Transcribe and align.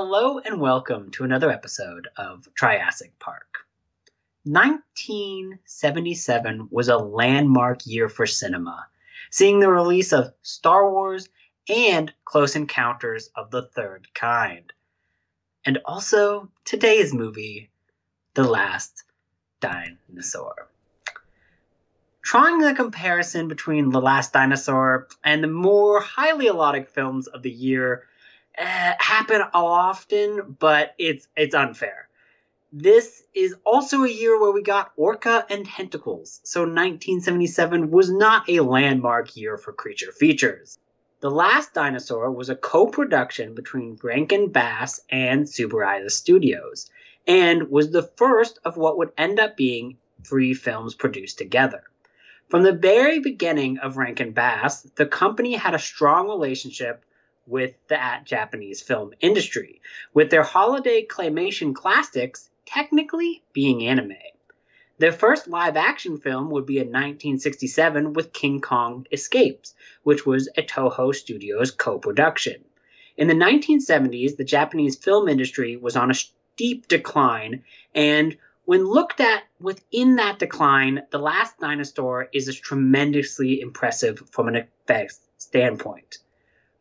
Hello 0.00 0.38
and 0.38 0.60
welcome 0.60 1.10
to 1.10 1.24
another 1.24 1.50
episode 1.50 2.06
of 2.16 2.48
Triassic 2.54 3.18
Park. 3.18 3.66
1977 4.44 6.68
was 6.70 6.88
a 6.88 6.96
landmark 6.96 7.84
year 7.84 8.08
for 8.08 8.24
cinema, 8.24 8.86
seeing 9.32 9.58
the 9.58 9.68
release 9.68 10.12
of 10.12 10.32
Star 10.42 10.88
Wars 10.88 11.28
and 11.68 12.14
Close 12.24 12.54
Encounters 12.54 13.30
of 13.34 13.50
the 13.50 13.62
Third 13.62 14.06
Kind. 14.14 14.72
And 15.64 15.80
also 15.84 16.48
today's 16.64 17.12
movie, 17.12 17.68
The 18.34 18.44
Last 18.44 19.02
Dinosaur. 19.58 20.68
Trying 22.22 22.58
the 22.58 22.72
comparison 22.72 23.48
between 23.48 23.90
The 23.90 24.00
Last 24.00 24.32
Dinosaur 24.32 25.08
and 25.24 25.42
the 25.42 25.48
more 25.48 26.00
highly 26.00 26.46
erotic 26.46 26.88
films 26.88 27.26
of 27.26 27.42
the 27.42 27.50
year 27.50 28.04
happen 28.64 29.42
often, 29.54 30.56
but 30.58 30.94
it's 30.98 31.28
it's 31.36 31.54
unfair. 31.54 32.08
This 32.72 33.22
is 33.32 33.54
also 33.64 34.04
a 34.04 34.10
year 34.10 34.38
where 34.38 34.52
we 34.52 34.62
got 34.62 34.92
Orca 34.96 35.46
and 35.48 35.64
Tentacles, 35.64 36.40
so 36.44 36.60
1977 36.60 37.90
was 37.90 38.10
not 38.10 38.48
a 38.48 38.60
landmark 38.60 39.36
year 39.36 39.56
for 39.56 39.72
creature 39.72 40.12
features. 40.12 40.78
The 41.20 41.30
Last 41.30 41.72
Dinosaur 41.72 42.30
was 42.30 42.50
a 42.50 42.54
co-production 42.54 43.54
between 43.54 43.98
Rankin 44.02 44.52
Bass 44.52 45.00
and 45.08 45.46
Tsuburaya 45.46 46.10
Studios, 46.10 46.90
and 47.26 47.70
was 47.70 47.90
the 47.90 48.02
first 48.02 48.58
of 48.64 48.76
what 48.76 48.98
would 48.98 49.12
end 49.16 49.40
up 49.40 49.56
being 49.56 49.96
three 50.22 50.52
films 50.52 50.94
produced 50.94 51.38
together. 51.38 51.84
From 52.48 52.62
the 52.62 52.72
very 52.72 53.18
beginning 53.18 53.78
of 53.78 53.96
Rankin 53.96 54.32
Bass, 54.32 54.82
the 54.82 55.06
company 55.06 55.54
had 55.54 55.74
a 55.74 55.78
strong 55.78 56.28
relationship 56.28 57.04
with 57.48 57.74
the 57.88 57.98
Japanese 58.24 58.82
film 58.82 59.14
industry, 59.20 59.80
with 60.12 60.30
their 60.30 60.42
holiday 60.42 61.04
claymation 61.04 61.74
classics 61.74 62.50
technically 62.66 63.42
being 63.52 63.86
anime. 63.86 64.12
Their 64.98 65.12
first 65.12 65.48
live 65.48 65.76
action 65.76 66.18
film 66.18 66.50
would 66.50 66.66
be 66.66 66.78
in 66.78 66.88
1967 66.88 68.12
with 68.12 68.32
King 68.32 68.60
Kong 68.60 69.06
Escapes, 69.12 69.74
which 70.02 70.26
was 70.26 70.48
a 70.56 70.62
Toho 70.62 71.14
Studios 71.14 71.70
co 71.70 71.98
production. 71.98 72.64
In 73.16 73.28
the 73.28 73.34
1970s, 73.34 74.36
the 74.36 74.44
Japanese 74.44 74.96
film 74.96 75.28
industry 75.28 75.76
was 75.76 75.96
on 75.96 76.10
a 76.10 76.14
steep 76.14 76.88
decline, 76.88 77.64
and 77.94 78.36
when 78.64 78.84
looked 78.84 79.20
at 79.20 79.44
within 79.60 80.16
that 80.16 80.38
decline, 80.38 81.02
The 81.10 81.18
Last 81.18 81.58
Dinosaur 81.58 82.28
is 82.34 82.48
a 82.48 82.52
tremendously 82.52 83.60
impressive 83.60 84.22
from 84.30 84.48
an 84.48 84.56
effects 84.56 85.20
standpoint. 85.38 86.18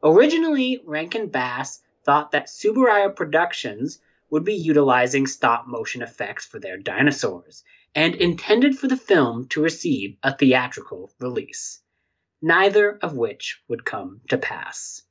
Originally, 0.03 0.81
Rankin 0.85 1.27
Bass 1.27 1.81
thought 2.03 2.31
that 2.31 2.47
Tsuburaya 2.47 3.15
Productions 3.15 3.99
would 4.29 4.43
be 4.43 4.53
utilizing 4.53 5.25
stop 5.25 5.67
motion 5.67 6.01
effects 6.01 6.45
for 6.45 6.59
their 6.59 6.77
dinosaurs 6.77 7.63
and 7.95 8.13
intended 8.15 8.77
for 8.77 8.87
the 8.87 8.97
film 8.97 9.47
to 9.47 9.61
receive 9.61 10.17
a 10.21 10.35
theatrical 10.35 11.11
release, 11.19 11.81
neither 12.41 12.97
of 12.97 13.15
which 13.15 13.61
would 13.67 13.85
come 13.85 14.21
to 14.27 14.37
pass. 14.37 15.01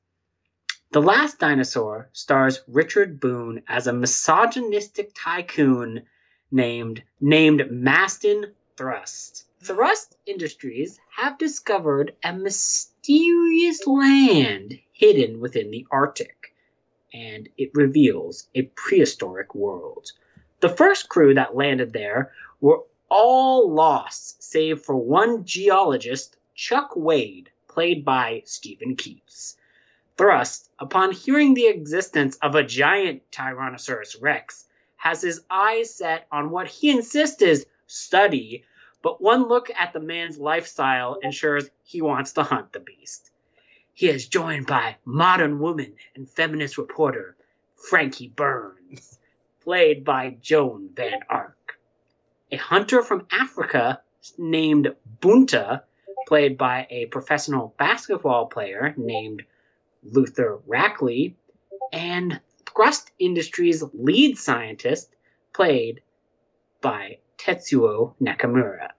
The 0.91 1.01
Last 1.01 1.39
Dinosaur 1.39 2.09
stars 2.13 2.61
Richard 2.65 3.19
Boone 3.19 3.63
as 3.67 3.87
a 3.87 3.93
misogynistic 3.93 5.11
tycoon 5.13 6.03
named 6.49 7.03
named 7.19 7.69
Maston 7.69 8.53
Thrust. 8.77 9.46
Thrust 9.59 10.15
Industries 10.27 10.99
have 11.15 11.39
discovered 11.39 12.15
a 12.23 12.31
mysterious 12.31 13.87
land 13.87 14.79
hidden 14.93 15.39
within 15.39 15.71
the 15.71 15.87
Arctic, 15.89 16.53
and 17.11 17.49
it 17.57 17.71
reveals 17.73 18.47
a 18.53 18.61
prehistoric 18.75 19.55
world. 19.55 20.11
The 20.59 20.69
first 20.69 21.09
crew 21.09 21.33
that 21.33 21.55
landed 21.55 21.91
there 21.91 22.31
were 22.61 22.83
all 23.09 23.71
lost, 23.71 24.43
save 24.43 24.83
for 24.83 24.95
one 24.95 25.43
geologist, 25.43 26.37
Chuck 26.53 26.95
Wade, 26.95 27.49
played 27.67 28.05
by 28.05 28.43
Steven 28.45 28.95
Keats. 28.95 29.57
Thrust, 30.17 30.69
upon 30.77 31.11
hearing 31.11 31.55
the 31.55 31.67
existence 31.67 32.37
of 32.43 32.53
a 32.53 32.63
giant 32.63 33.23
Tyrannosaurus 33.31 34.21
rex, 34.21 34.65
has 34.97 35.23
his 35.23 35.41
eyes 35.49 35.93
set 35.95 36.27
on 36.31 36.51
what 36.51 36.67
he 36.67 36.91
insists 36.91 37.41
is 37.41 37.65
study 37.87 38.63
but 39.07 39.21
one 39.21 39.47
look 39.47 39.71
at 39.73 39.93
the 39.93 40.01
man's 40.01 40.37
lifestyle 40.37 41.17
ensures 41.23 41.69
he 41.85 42.01
wants 42.01 42.33
to 42.33 42.43
hunt 42.43 42.73
the 42.73 42.81
beast. 42.81 43.31
He 43.93 44.09
is 44.09 44.27
joined 44.27 44.67
by 44.67 44.97
modern 45.05 45.59
woman 45.59 45.93
and 46.13 46.29
feminist 46.29 46.77
reporter 46.77 47.37
Frankie 47.77 48.27
Burns, 48.27 49.17
played 49.63 50.03
by 50.03 50.35
Joan 50.41 50.89
Van 50.93 51.21
Ark. 51.29 51.79
A 52.51 52.57
hunter 52.57 53.01
from 53.01 53.25
Africa 53.31 54.01
named 54.37 54.93
Bunta, 55.21 55.83
played 56.27 56.57
by 56.57 56.85
a 56.89 57.05
professional 57.05 57.73
basketball 57.79 58.47
player 58.47 58.93
named 58.97 59.43
Luther 60.03 60.59
Rackley, 60.67 61.35
and 61.93 62.41
Thrust 62.75 63.09
Industries 63.19 63.85
lead 63.93 64.37
scientist, 64.37 65.15
played 65.53 66.01
by 66.81 67.19
Tetsuo 67.37 68.15
Nakamura. 68.21 68.89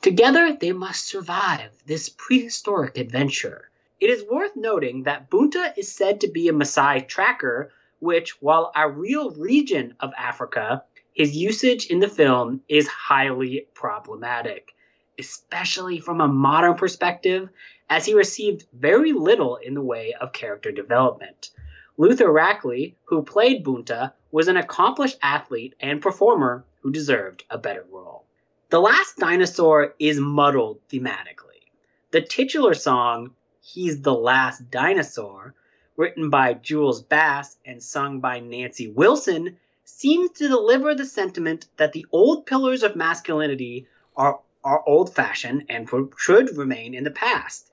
Together, 0.00 0.52
they 0.52 0.70
must 0.70 1.06
survive 1.06 1.72
this 1.86 2.08
prehistoric 2.08 2.96
adventure. 2.96 3.68
It 3.98 4.10
is 4.10 4.24
worth 4.30 4.54
noting 4.54 5.02
that 5.02 5.28
Bunta 5.28 5.76
is 5.76 5.90
said 5.90 6.20
to 6.20 6.28
be 6.28 6.48
a 6.48 6.52
Maasai 6.52 7.08
tracker, 7.08 7.72
which, 7.98 8.40
while 8.40 8.70
a 8.76 8.88
real 8.88 9.32
region 9.32 9.96
of 9.98 10.12
Africa, 10.16 10.84
his 11.14 11.36
usage 11.36 11.86
in 11.86 11.98
the 11.98 12.06
film 12.06 12.62
is 12.68 12.86
highly 12.86 13.66
problematic, 13.74 14.72
especially 15.18 15.98
from 15.98 16.20
a 16.20 16.28
modern 16.28 16.76
perspective, 16.76 17.48
as 17.90 18.06
he 18.06 18.14
received 18.14 18.66
very 18.72 19.12
little 19.12 19.56
in 19.56 19.74
the 19.74 19.82
way 19.82 20.14
of 20.20 20.32
character 20.32 20.70
development. 20.70 21.50
Luther 21.96 22.30
Rackley, 22.30 22.94
who 23.06 23.24
played 23.24 23.64
Bunta, 23.64 24.12
was 24.30 24.46
an 24.46 24.58
accomplished 24.58 25.18
athlete 25.22 25.74
and 25.80 26.00
performer 26.00 26.64
who 26.82 26.92
deserved 26.92 27.42
a 27.50 27.58
better 27.58 27.84
role. 27.90 28.27
The 28.70 28.82
Last 28.82 29.16
Dinosaur 29.16 29.94
is 29.98 30.20
muddled 30.20 30.86
thematically. 30.90 31.72
The 32.10 32.20
titular 32.20 32.74
song, 32.74 33.34
He's 33.62 34.02
the 34.02 34.12
Last 34.12 34.70
Dinosaur, 34.70 35.54
written 35.96 36.28
by 36.28 36.52
Jules 36.52 37.00
Bass 37.00 37.56
and 37.64 37.82
sung 37.82 38.20
by 38.20 38.40
Nancy 38.40 38.86
Wilson, 38.86 39.56
seems 39.84 40.32
to 40.32 40.48
deliver 40.48 40.94
the 40.94 41.06
sentiment 41.06 41.66
that 41.78 41.94
the 41.94 42.04
old 42.12 42.44
pillars 42.44 42.82
of 42.82 42.94
masculinity 42.94 43.86
are, 44.14 44.40
are 44.62 44.86
old 44.86 45.14
fashioned 45.14 45.64
and 45.70 45.88
should 46.18 46.54
remain 46.54 46.92
in 46.92 47.04
the 47.04 47.10
past. 47.10 47.72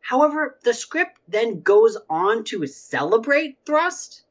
However, 0.00 0.58
the 0.62 0.72
script 0.72 1.18
then 1.28 1.60
goes 1.60 1.98
on 2.08 2.44
to 2.44 2.66
celebrate 2.66 3.58
Thrust. 3.66 4.22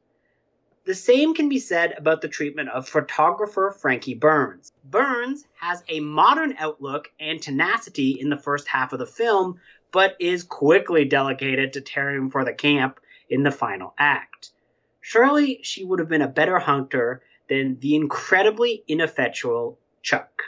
The 0.90 0.96
same 0.96 1.34
can 1.34 1.48
be 1.48 1.60
said 1.60 1.94
about 1.96 2.20
the 2.20 2.26
treatment 2.26 2.68
of 2.70 2.88
photographer 2.88 3.70
Frankie 3.70 4.14
Burns. 4.14 4.72
Burns 4.82 5.46
has 5.60 5.84
a 5.88 6.00
modern 6.00 6.56
outlook 6.58 7.12
and 7.20 7.40
tenacity 7.40 8.18
in 8.20 8.28
the 8.28 8.36
first 8.36 8.66
half 8.66 8.92
of 8.92 8.98
the 8.98 9.06
film, 9.06 9.60
but 9.92 10.16
is 10.18 10.42
quickly 10.42 11.04
delegated 11.04 11.74
to 11.74 11.80
tearing 11.80 12.28
for 12.28 12.44
the 12.44 12.52
camp 12.52 12.98
in 13.28 13.44
the 13.44 13.52
final 13.52 13.94
act. 13.98 14.50
Surely 15.00 15.60
she 15.62 15.84
would 15.84 16.00
have 16.00 16.08
been 16.08 16.22
a 16.22 16.26
better 16.26 16.58
hunter 16.58 17.22
than 17.48 17.78
the 17.78 17.94
incredibly 17.94 18.82
ineffectual 18.88 19.78
Chuck. 20.02 20.42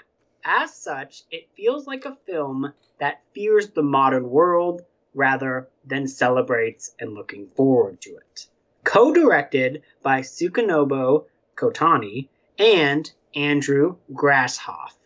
As 0.44 0.74
such, 0.74 1.22
it 1.30 1.50
feels 1.56 1.86
like 1.86 2.04
a 2.04 2.19
film 2.26 2.72
that 2.98 3.22
fears 3.32 3.70
the 3.70 3.84
modern 3.84 4.28
world 4.28 4.82
rather 5.14 5.69
than 5.84 6.09
celebrates 6.09 6.97
and 6.98 7.14
looking 7.14 7.47
forward 7.47 8.00
to 8.00 8.16
it. 8.16 8.48
Co 8.84 9.12
directed 9.12 9.82
by 10.03 10.22
Tsugunobu 10.22 11.27
Kotani 11.57 12.28
and 12.59 13.12
Andrew 13.34 13.97
Grasshoff. 14.12 14.97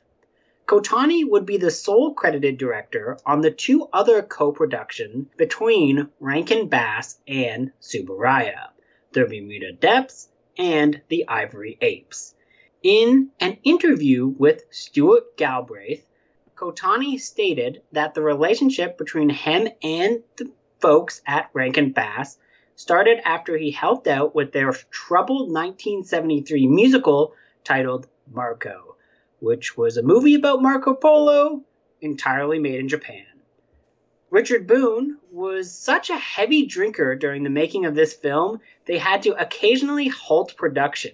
Kotani 0.67 1.29
would 1.29 1.45
be 1.45 1.59
the 1.59 1.71
sole 1.71 2.15
credited 2.15 2.57
director 2.57 3.19
on 3.27 3.43
the 3.43 3.51
two 3.51 3.87
other 3.93 4.23
co 4.23 4.51
productions 4.51 5.29
between 5.37 6.09
Rankin 6.21 6.69
Bass 6.69 7.21
and 7.29 7.71
Tsuburaya 7.81 8.71
The 9.13 9.27
Bermuda 9.27 9.73
Depths 9.73 10.31
and 10.57 11.03
The 11.09 11.29
Ivory 11.29 11.77
Apes. 11.81 12.35
In 12.83 13.31
an 13.41 13.59
interview 13.63 14.27
with 14.27 14.65
Stuart 14.71 15.37
Galbraith, 15.37 16.09
Kotani 16.57 17.21
stated 17.21 17.83
that 17.93 18.15
the 18.15 18.23
relationship 18.23 18.97
between 18.97 19.29
him 19.29 19.69
and 19.83 20.23
the 20.37 20.51
folks 20.81 21.21
at 21.27 21.51
Rankin 21.53 21.93
Bass 21.93 22.39
started 22.77 23.19
after 23.27 23.57
he 23.57 23.71
helped 23.71 24.07
out 24.07 24.35
with 24.35 24.53
their 24.53 24.73
troubled 24.91 25.51
1973 25.51 26.69
musical 26.69 27.35
titled 27.65 28.07
Marco, 28.31 28.97
which 29.41 29.77
was 29.77 29.97
a 29.97 30.03
movie 30.03 30.35
about 30.35 30.63
Marco 30.63 30.95
Polo 30.95 31.63
entirely 32.01 32.59
made 32.59 32.79
in 32.79 32.89
Japan. 32.89 33.25
Richard 34.31 34.67
Boone 34.67 35.19
was 35.31 35.73
such 35.73 36.11
a 36.11 36.19
heavy 36.19 36.67
drinker 36.67 37.15
during 37.15 37.43
the 37.43 37.51
making 37.51 37.87
of 37.87 37.95
this 37.95 38.13
film, 38.13 38.61
they 38.85 38.99
had 38.99 39.23
to 39.23 39.41
occasionally 39.41 40.09
halt 40.09 40.57
production. 40.57 41.13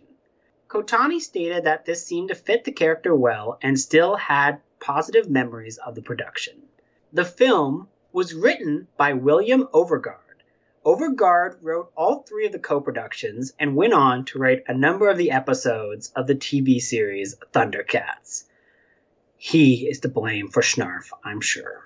Kotani 0.68 1.20
stated 1.20 1.64
that 1.64 1.84
this 1.84 2.04
seemed 2.04 2.30
to 2.30 2.34
fit 2.34 2.64
the 2.64 2.72
character 2.72 3.14
well 3.14 3.58
and 3.62 3.78
still 3.78 4.16
had 4.16 4.60
positive 4.80 5.28
memories 5.28 5.78
of 5.78 5.94
the 5.94 6.02
production. 6.02 6.62
The 7.12 7.24
film 7.24 7.88
was 8.12 8.34
written 8.34 8.88
by 8.96 9.12
William 9.12 9.68
Overgard. 9.72 10.31
Overgard 10.84 11.58
wrote 11.62 11.92
all 11.96 12.24
three 12.24 12.46
of 12.46 12.50
the 12.50 12.58
co 12.58 12.80
productions 12.80 13.52
and 13.56 13.76
went 13.76 13.92
on 13.92 14.24
to 14.24 14.38
write 14.40 14.64
a 14.66 14.74
number 14.74 15.08
of 15.08 15.16
the 15.16 15.30
episodes 15.30 16.10
of 16.16 16.26
the 16.26 16.34
TV 16.34 16.80
series 16.80 17.36
Thundercats. 17.52 18.44
He 19.36 19.88
is 19.88 20.00
to 20.00 20.08
blame 20.08 20.48
for 20.48 20.60
Schnarf, 20.60 21.10
I'm 21.24 21.40
sure. 21.40 21.84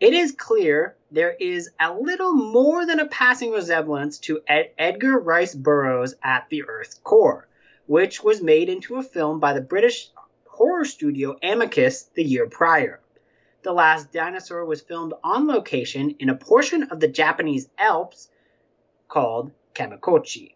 It 0.00 0.12
is 0.12 0.32
clear 0.32 0.96
there 1.10 1.34
is 1.40 1.70
a 1.80 1.94
little 1.94 2.34
more 2.34 2.84
than 2.84 3.00
a 3.00 3.08
passing 3.08 3.52
resemblance 3.52 4.18
to 4.18 4.42
Ed- 4.46 4.72
Edgar 4.76 5.18
Rice 5.18 5.54
Burroughs 5.54 6.14
at 6.22 6.46
the 6.50 6.64
Earth's 6.64 7.00
core, 7.02 7.48
which 7.86 8.22
was 8.22 8.42
made 8.42 8.68
into 8.68 8.96
a 8.96 9.02
film 9.02 9.40
by 9.40 9.54
the 9.54 9.62
British 9.62 10.10
horror 10.44 10.84
studio 10.84 11.38
Amicus 11.42 12.02
the 12.14 12.22
year 12.22 12.46
prior. 12.50 13.00
The 13.64 13.72
Last 13.72 14.12
Dinosaur 14.12 14.66
was 14.66 14.82
filmed 14.82 15.14
on 15.24 15.46
location 15.46 16.16
in 16.18 16.28
a 16.28 16.36
portion 16.36 16.82
of 16.82 17.00
the 17.00 17.08
Japanese 17.08 17.70
Alps 17.78 18.28
called 19.08 19.52
Kamikochi. 19.74 20.54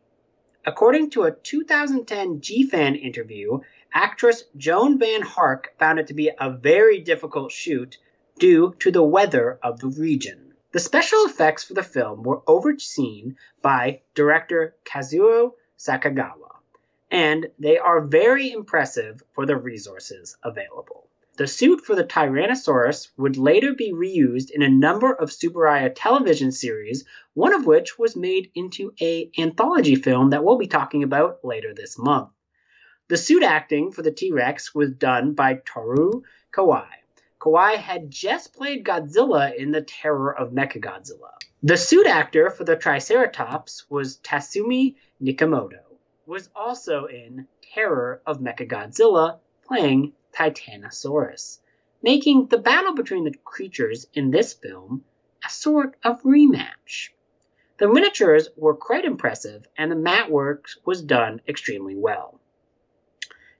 According 0.66 1.08
to 1.10 1.22
a 1.22 1.32
2010 1.32 2.42
GFan 2.42 3.02
interview, 3.02 3.60
actress 3.94 4.44
Joan 4.58 4.98
Van 4.98 5.22
Ark 5.38 5.72
found 5.78 5.98
it 5.98 6.08
to 6.08 6.12
be 6.12 6.30
a 6.38 6.50
very 6.50 7.00
difficult 7.00 7.50
shoot 7.50 7.96
due 8.38 8.74
to 8.80 8.90
the 8.90 9.02
weather 9.02 9.58
of 9.62 9.80
the 9.80 9.88
region. 9.88 10.52
The 10.72 10.78
special 10.78 11.24
effects 11.24 11.64
for 11.64 11.72
the 11.72 11.82
film 11.82 12.22
were 12.22 12.42
overseen 12.46 13.38
by 13.62 14.02
director 14.14 14.76
Kazuo 14.84 15.54
Sakagawa, 15.78 16.56
and 17.10 17.46
they 17.58 17.78
are 17.78 18.02
very 18.02 18.52
impressive 18.52 19.22
for 19.32 19.46
the 19.46 19.56
resources 19.56 20.36
available. 20.42 21.08
The 21.38 21.46
suit 21.46 21.82
for 21.82 21.94
the 21.94 22.02
Tyrannosaurus 22.02 23.10
would 23.16 23.36
later 23.36 23.72
be 23.72 23.92
reused 23.92 24.50
in 24.50 24.60
a 24.60 24.68
number 24.68 25.12
of 25.12 25.30
Tsuburaya 25.30 25.92
television 25.94 26.50
series, 26.50 27.04
one 27.34 27.54
of 27.54 27.64
which 27.64 27.96
was 27.96 28.16
made 28.16 28.50
into 28.56 28.92
a 29.00 29.30
anthology 29.38 29.94
film 29.94 30.30
that 30.30 30.42
we'll 30.42 30.58
be 30.58 30.66
talking 30.66 31.04
about 31.04 31.44
later 31.44 31.72
this 31.72 31.96
month. 31.96 32.30
The 33.06 33.16
suit 33.16 33.44
acting 33.44 33.92
for 33.92 34.02
the 34.02 34.10
T-Rex 34.10 34.74
was 34.74 34.90
done 34.90 35.34
by 35.34 35.60
Toru 35.64 36.22
Kawai. 36.52 36.88
Kawai 37.40 37.76
had 37.76 38.10
just 38.10 38.52
played 38.52 38.84
Godzilla 38.84 39.54
in 39.54 39.70
The 39.70 39.82
Terror 39.82 40.36
of 40.36 40.50
Mechagodzilla. 40.50 41.34
The 41.62 41.76
suit 41.76 42.08
actor 42.08 42.50
for 42.50 42.64
the 42.64 42.74
Triceratops 42.74 43.88
was 43.88 44.16
Tatsumi 44.24 44.96
Nakamoto, 45.22 45.84
was 46.26 46.50
also 46.56 47.04
in 47.04 47.46
Terror 47.62 48.22
of 48.26 48.40
Mechagodzilla, 48.40 49.38
playing 49.64 50.14
Titanosaurus, 50.38 51.58
making 52.00 52.46
the 52.46 52.58
battle 52.58 52.94
between 52.94 53.24
the 53.24 53.34
creatures 53.44 54.06
in 54.14 54.30
this 54.30 54.52
film 54.54 55.04
a 55.44 55.50
sort 55.50 55.96
of 56.04 56.22
rematch. 56.22 57.10
The 57.78 57.88
miniatures 57.88 58.48
were 58.56 58.74
quite 58.74 59.04
impressive, 59.04 59.66
and 59.76 59.90
the 59.90 59.96
matte 59.96 60.30
work 60.30 60.66
was 60.84 61.02
done 61.02 61.40
extremely 61.48 61.96
well. 61.96 62.40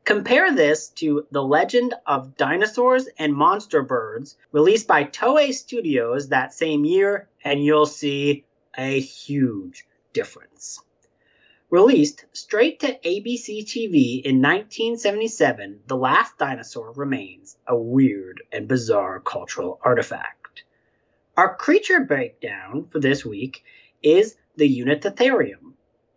Compare 0.04 0.54
this 0.54 0.88
to 0.90 1.26
The 1.32 1.42
Legend 1.42 1.94
of 2.06 2.36
Dinosaurs 2.36 3.08
and 3.19 3.34
Monster 3.34 3.82
Birds, 3.82 4.36
released 4.52 4.86
by 4.86 5.04
Toei 5.04 5.52
Studios 5.52 6.28
that 6.28 6.54
same 6.54 6.84
year, 6.84 7.28
and 7.42 7.62
you'll 7.62 7.86
see 7.86 8.44
a 8.76 9.00
huge 9.00 9.84
difference. 10.12 10.81
Released 11.70 12.25
straight 12.32 12.81
to 12.81 12.99
ABC 13.00 13.62
TV 13.62 14.23
in 14.25 14.41
1977, 14.41 15.81
The 15.87 15.99
Last 15.99 16.38
Dinosaur 16.38 16.93
remains 16.93 17.59
a 17.67 17.76
weird 17.76 18.43
and 18.50 18.67
bizarre 18.67 19.20
cultural 19.20 19.79
artifact. 19.82 20.65
Our 21.37 21.55
creature 21.55 22.00
breakdown 22.00 22.88
for 22.91 23.00
this 23.00 23.23
week 23.23 23.65
is 24.03 24.35
the 24.56 24.67
Unitatherium, 24.67 25.75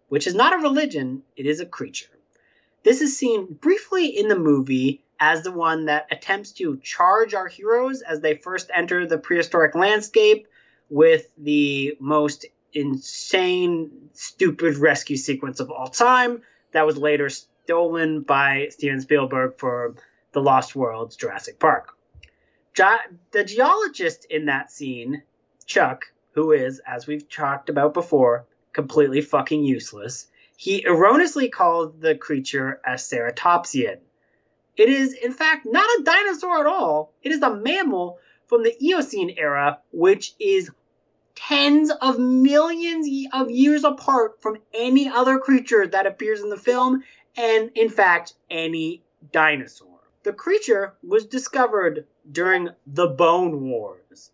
which 0.07 0.25
is 0.25 0.36
not 0.36 0.53
a 0.53 0.63
religion, 0.63 1.24
it 1.36 1.45
is 1.45 1.59
a 1.59 1.65
creature. 1.65 2.18
This 2.83 3.01
is 3.01 3.18
seen 3.18 3.53
briefly 3.53 4.06
in 4.07 4.30
the 4.30 4.39
movie 4.39 5.03
as 5.19 5.44
the 5.44 5.51
one 5.51 5.88
that 5.88 6.07
attempts 6.12 6.53
to 6.53 6.77
charge 6.77 7.33
our 7.33 7.50
heroes 7.50 8.01
as 8.01 8.21
they 8.21 8.36
first 8.38 8.71
enter 8.74 9.06
the 9.06 9.18
prehistoric 9.18 9.75
landscape 9.75 10.48
with 10.89 11.30
the 11.38 11.98
most 12.00 12.45
insane, 12.73 14.09
stupid 14.13 14.77
rescue 14.77 15.18
sequence 15.18 15.59
of 15.59 15.71
all 15.71 15.88
time 15.88 16.41
that 16.71 16.85
was 16.85 16.97
later 16.97 17.29
stolen 17.29 18.21
by 18.21 18.68
Steven 18.69 19.01
Spielberg 19.01 19.57
for 19.57 19.95
The 20.31 20.41
Lost 20.41 20.75
World's 20.75 21.15
Jurassic 21.15 21.59
Park. 21.59 21.95
the 23.31 23.44
geologist 23.44 24.25
in 24.29 24.45
that 24.45 24.71
scene, 24.71 25.23
Chuck, 25.65 26.06
who 26.33 26.51
is, 26.51 26.79
as 26.88 27.07
we've 27.07 27.29
talked 27.29 27.69
about 27.69 27.94
before, 27.94 28.45
completely 28.74 29.21
fucking 29.21 29.63
useless, 29.63 30.27
he 30.56 30.85
erroneously 30.85 31.50
called 31.50 32.01
the 32.01 32.15
creature 32.15 32.79
a 32.85 32.91
ceratopsian. 32.91 33.97
It 34.77 34.89
is, 34.89 35.13
in 35.13 35.33
fact, 35.33 35.65
not 35.65 35.89
a 36.00 36.03
dinosaur 36.03 36.59
at 36.62 36.65
all. 36.65 37.13
It 37.24 37.31
is 37.31 37.41
a 37.41 37.56
mammal 37.56 38.19
from 38.47 38.63
the 38.63 38.75
Eocene 38.81 39.31
era, 39.38 39.79
which 39.91 40.33
is 40.39 40.71
tens 41.35 41.91
of 41.91 42.19
millions 42.19 43.07
of 43.33 43.49
years 43.49 43.83
apart 43.83 44.41
from 44.41 44.57
any 44.73 45.07
other 45.07 45.39
creature 45.39 45.87
that 45.87 46.05
appears 46.05 46.41
in 46.41 46.49
the 46.49 46.57
film, 46.57 47.03
and 47.35 47.71
in 47.75 47.89
fact, 47.89 48.33
any 48.49 49.03
dinosaur. 49.31 49.87
The 50.23 50.33
creature 50.33 50.93
was 51.03 51.25
discovered 51.25 52.05
during 52.31 52.69
the 52.85 53.07
Bone 53.07 53.69
Wars 53.69 54.31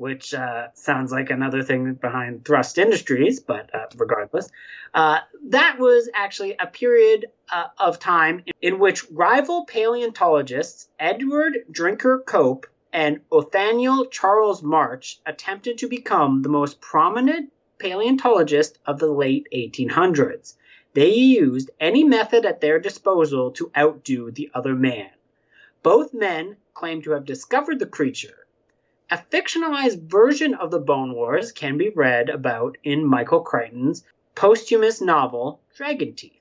which 0.00 0.32
uh, 0.32 0.68
sounds 0.72 1.12
like 1.12 1.28
another 1.28 1.62
thing 1.62 1.92
behind 1.92 2.42
Thrust 2.42 2.78
Industries, 2.78 3.38
but 3.38 3.68
uh, 3.74 3.84
regardless, 3.96 4.48
uh, 4.94 5.18
that 5.48 5.76
was 5.78 6.08
actually 6.14 6.56
a 6.58 6.66
period 6.66 7.26
uh, 7.52 7.66
of 7.78 7.98
time 7.98 8.44
in 8.62 8.78
which 8.78 9.04
rival 9.10 9.66
paleontologists 9.66 10.88
Edward 10.98 11.66
Drinker 11.70 12.20
Cope 12.20 12.66
and 12.92 13.20
Othniel 13.30 14.06
Charles 14.06 14.62
Marsh 14.62 15.18
attempted 15.24 15.78
to 15.78 15.88
become 15.88 16.42
the 16.42 16.48
most 16.48 16.80
prominent 16.80 17.52
paleontologist 17.78 18.78
of 18.86 18.98
the 18.98 19.10
late 19.10 19.46
1800s. 19.54 20.56
They 20.94 21.14
used 21.14 21.70
any 21.78 22.04
method 22.04 22.44
at 22.44 22.60
their 22.60 22.78
disposal 22.78 23.50
to 23.52 23.70
outdo 23.76 24.30
the 24.30 24.50
other 24.54 24.74
man. 24.74 25.10
Both 25.82 26.12
men 26.12 26.56
claimed 26.74 27.04
to 27.04 27.12
have 27.12 27.24
discovered 27.24 27.78
the 27.78 27.86
creature 27.86 28.40
a 29.12 29.18
fictionalized 29.18 30.02
version 30.02 30.54
of 30.54 30.70
the 30.70 30.78
Bone 30.78 31.12
Wars 31.14 31.50
can 31.50 31.76
be 31.76 31.88
read 31.88 32.28
about 32.28 32.78
in 32.84 33.04
Michael 33.04 33.40
Crichton's 33.40 34.04
posthumous 34.36 35.00
novel 35.00 35.60
Dragon 35.74 36.14
Teeth. 36.14 36.39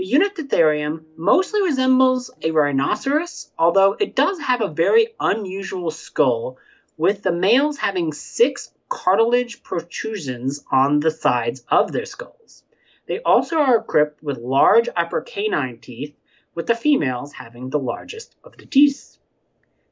The 0.00 0.12
Unitatherium 0.14 1.04
mostly 1.18 1.60
resembles 1.60 2.30
a 2.40 2.52
rhinoceros, 2.52 3.52
although 3.58 3.98
it 4.00 4.16
does 4.16 4.40
have 4.40 4.62
a 4.62 4.68
very 4.68 5.08
unusual 5.20 5.90
skull, 5.90 6.56
with 6.96 7.22
the 7.22 7.32
males 7.32 7.76
having 7.76 8.14
six 8.14 8.72
cartilage 8.88 9.62
protrusions 9.62 10.64
on 10.72 11.00
the 11.00 11.10
sides 11.10 11.66
of 11.68 11.92
their 11.92 12.06
skulls. 12.06 12.64
They 13.08 13.20
also 13.20 13.58
are 13.58 13.76
equipped 13.76 14.22
with 14.22 14.38
large 14.38 14.88
upper 14.96 15.20
canine 15.20 15.80
teeth, 15.80 16.16
with 16.54 16.66
the 16.66 16.74
females 16.74 17.34
having 17.34 17.68
the 17.68 17.78
largest 17.78 18.36
of 18.42 18.56
the 18.56 18.64
teeth. 18.64 19.18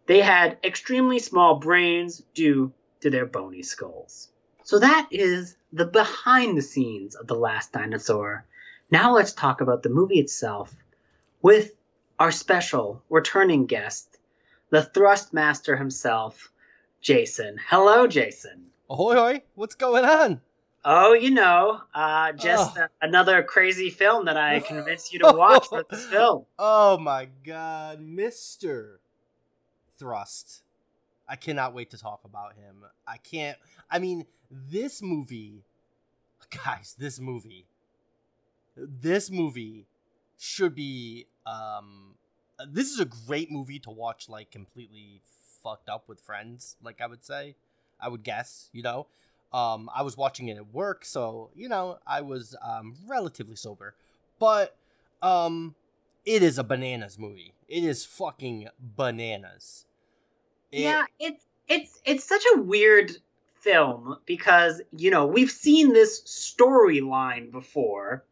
They 0.07 0.23
had 0.23 0.57
extremely 0.65 1.19
small 1.19 1.57
brains 1.57 2.23
due 2.33 2.73
to 3.01 3.11
their 3.11 3.27
bony 3.27 3.63
skulls. 3.63 4.33
So 4.63 4.79
that 4.79 5.09
is 5.11 5.59
the 5.71 5.85
behind 5.85 6.57
the 6.57 6.63
scenes 6.63 7.15
of 7.15 7.27
The 7.27 7.35
Last 7.35 7.73
Dinosaur. 7.73 8.47
Now 8.91 9.15
let's 9.15 9.33
talk 9.33 9.61
about 9.61 9.83
the 9.83 9.91
movie 9.91 10.19
itself 10.19 10.75
with 11.43 11.73
our 12.19 12.33
special 12.33 13.03
returning 13.11 13.67
guest, 13.67 14.19
the 14.71 14.83
thrust 14.83 15.35
master 15.35 15.77
himself, 15.77 16.51
Jason. 17.03 17.59
Hello, 17.69 18.07
Jason. 18.07 18.67
Ahoy, 18.89 19.15
hoy. 19.15 19.43
What's 19.57 19.75
going 19.75 20.07
on? 20.07 20.41
Oh, 20.87 21.13
you 21.13 21.31
know, 21.31 21.83
uh, 21.95 22.33
just 22.33 22.79
oh. 22.79 22.87
another 23.03 23.43
crazy 23.43 23.91
film 23.91 24.25
that 24.25 24.39
I 24.39 24.61
convinced 24.61 25.13
you 25.13 25.19
to 25.19 25.33
watch 25.37 25.67
for 25.67 25.85
this 25.91 26.07
film. 26.07 26.47
Oh 26.59 26.97
my 26.97 27.29
god, 27.45 28.01
Mister 28.01 29.01
Thrust. 29.99 30.63
I 31.29 31.37
cannot 31.37 31.75
wait 31.75 31.91
to 31.91 31.99
talk 31.99 32.21
about 32.25 32.55
him. 32.55 32.85
I 33.07 33.19
can't. 33.19 33.59
I 33.91 33.99
mean, 33.99 34.25
this 34.51 35.03
movie, 35.03 35.65
guys, 36.65 36.97
this 36.99 37.21
movie, 37.21 37.67
this 38.79 39.31
movie 39.31 39.87
should 40.39 40.75
be. 40.75 41.27
Um, 41.47 42.15
this 42.69 42.93
is 42.93 43.01
a 43.01 43.05
great 43.05 43.51
movie 43.51 43.79
to 43.81 43.91
watch, 43.91 44.29
like 44.29 44.51
completely 44.51 45.23
fucked 45.63 45.89
up 45.89 46.09
with 46.09 46.21
friends. 46.21 46.77
Like 46.83 47.01
I 47.01 47.07
would 47.07 47.25
say, 47.25 47.55
I 48.01 48.09
would 48.09 48.23
guess. 48.23 48.71
You 48.73 48.83
know, 48.83 49.07
um, 49.53 49.91
I 49.95 50.03
was 50.03 50.17
watching 50.17 50.49
it 50.49 50.57
at 50.57 50.73
work, 50.73 51.05
so 51.05 51.51
you 51.55 51.69
know 51.69 51.99
I 52.07 52.21
was 52.21 52.57
um, 52.63 52.95
relatively 53.07 53.57
sober, 53.57 53.95
but 54.39 54.77
um, 55.23 55.75
it 56.25 56.43
is 56.43 56.59
a 56.59 56.65
bananas 56.65 57.19
movie. 57.19 57.55
It 57.69 57.85
is 57.85 58.05
fucking 58.05 58.69
bananas. 58.81 59.87
It, 60.71 60.83
yeah, 60.83 61.05
it's 61.19 61.45
it's 61.69 62.01
it's 62.05 62.25
such 62.25 62.43
a 62.55 62.61
weird 62.61 63.13
film 63.55 64.17
because 64.27 64.81
you 64.97 65.11
know 65.11 65.27
we've 65.27 65.51
seen 65.51 65.93
this 65.93 66.23
storyline 66.23 67.51
before 67.51 68.25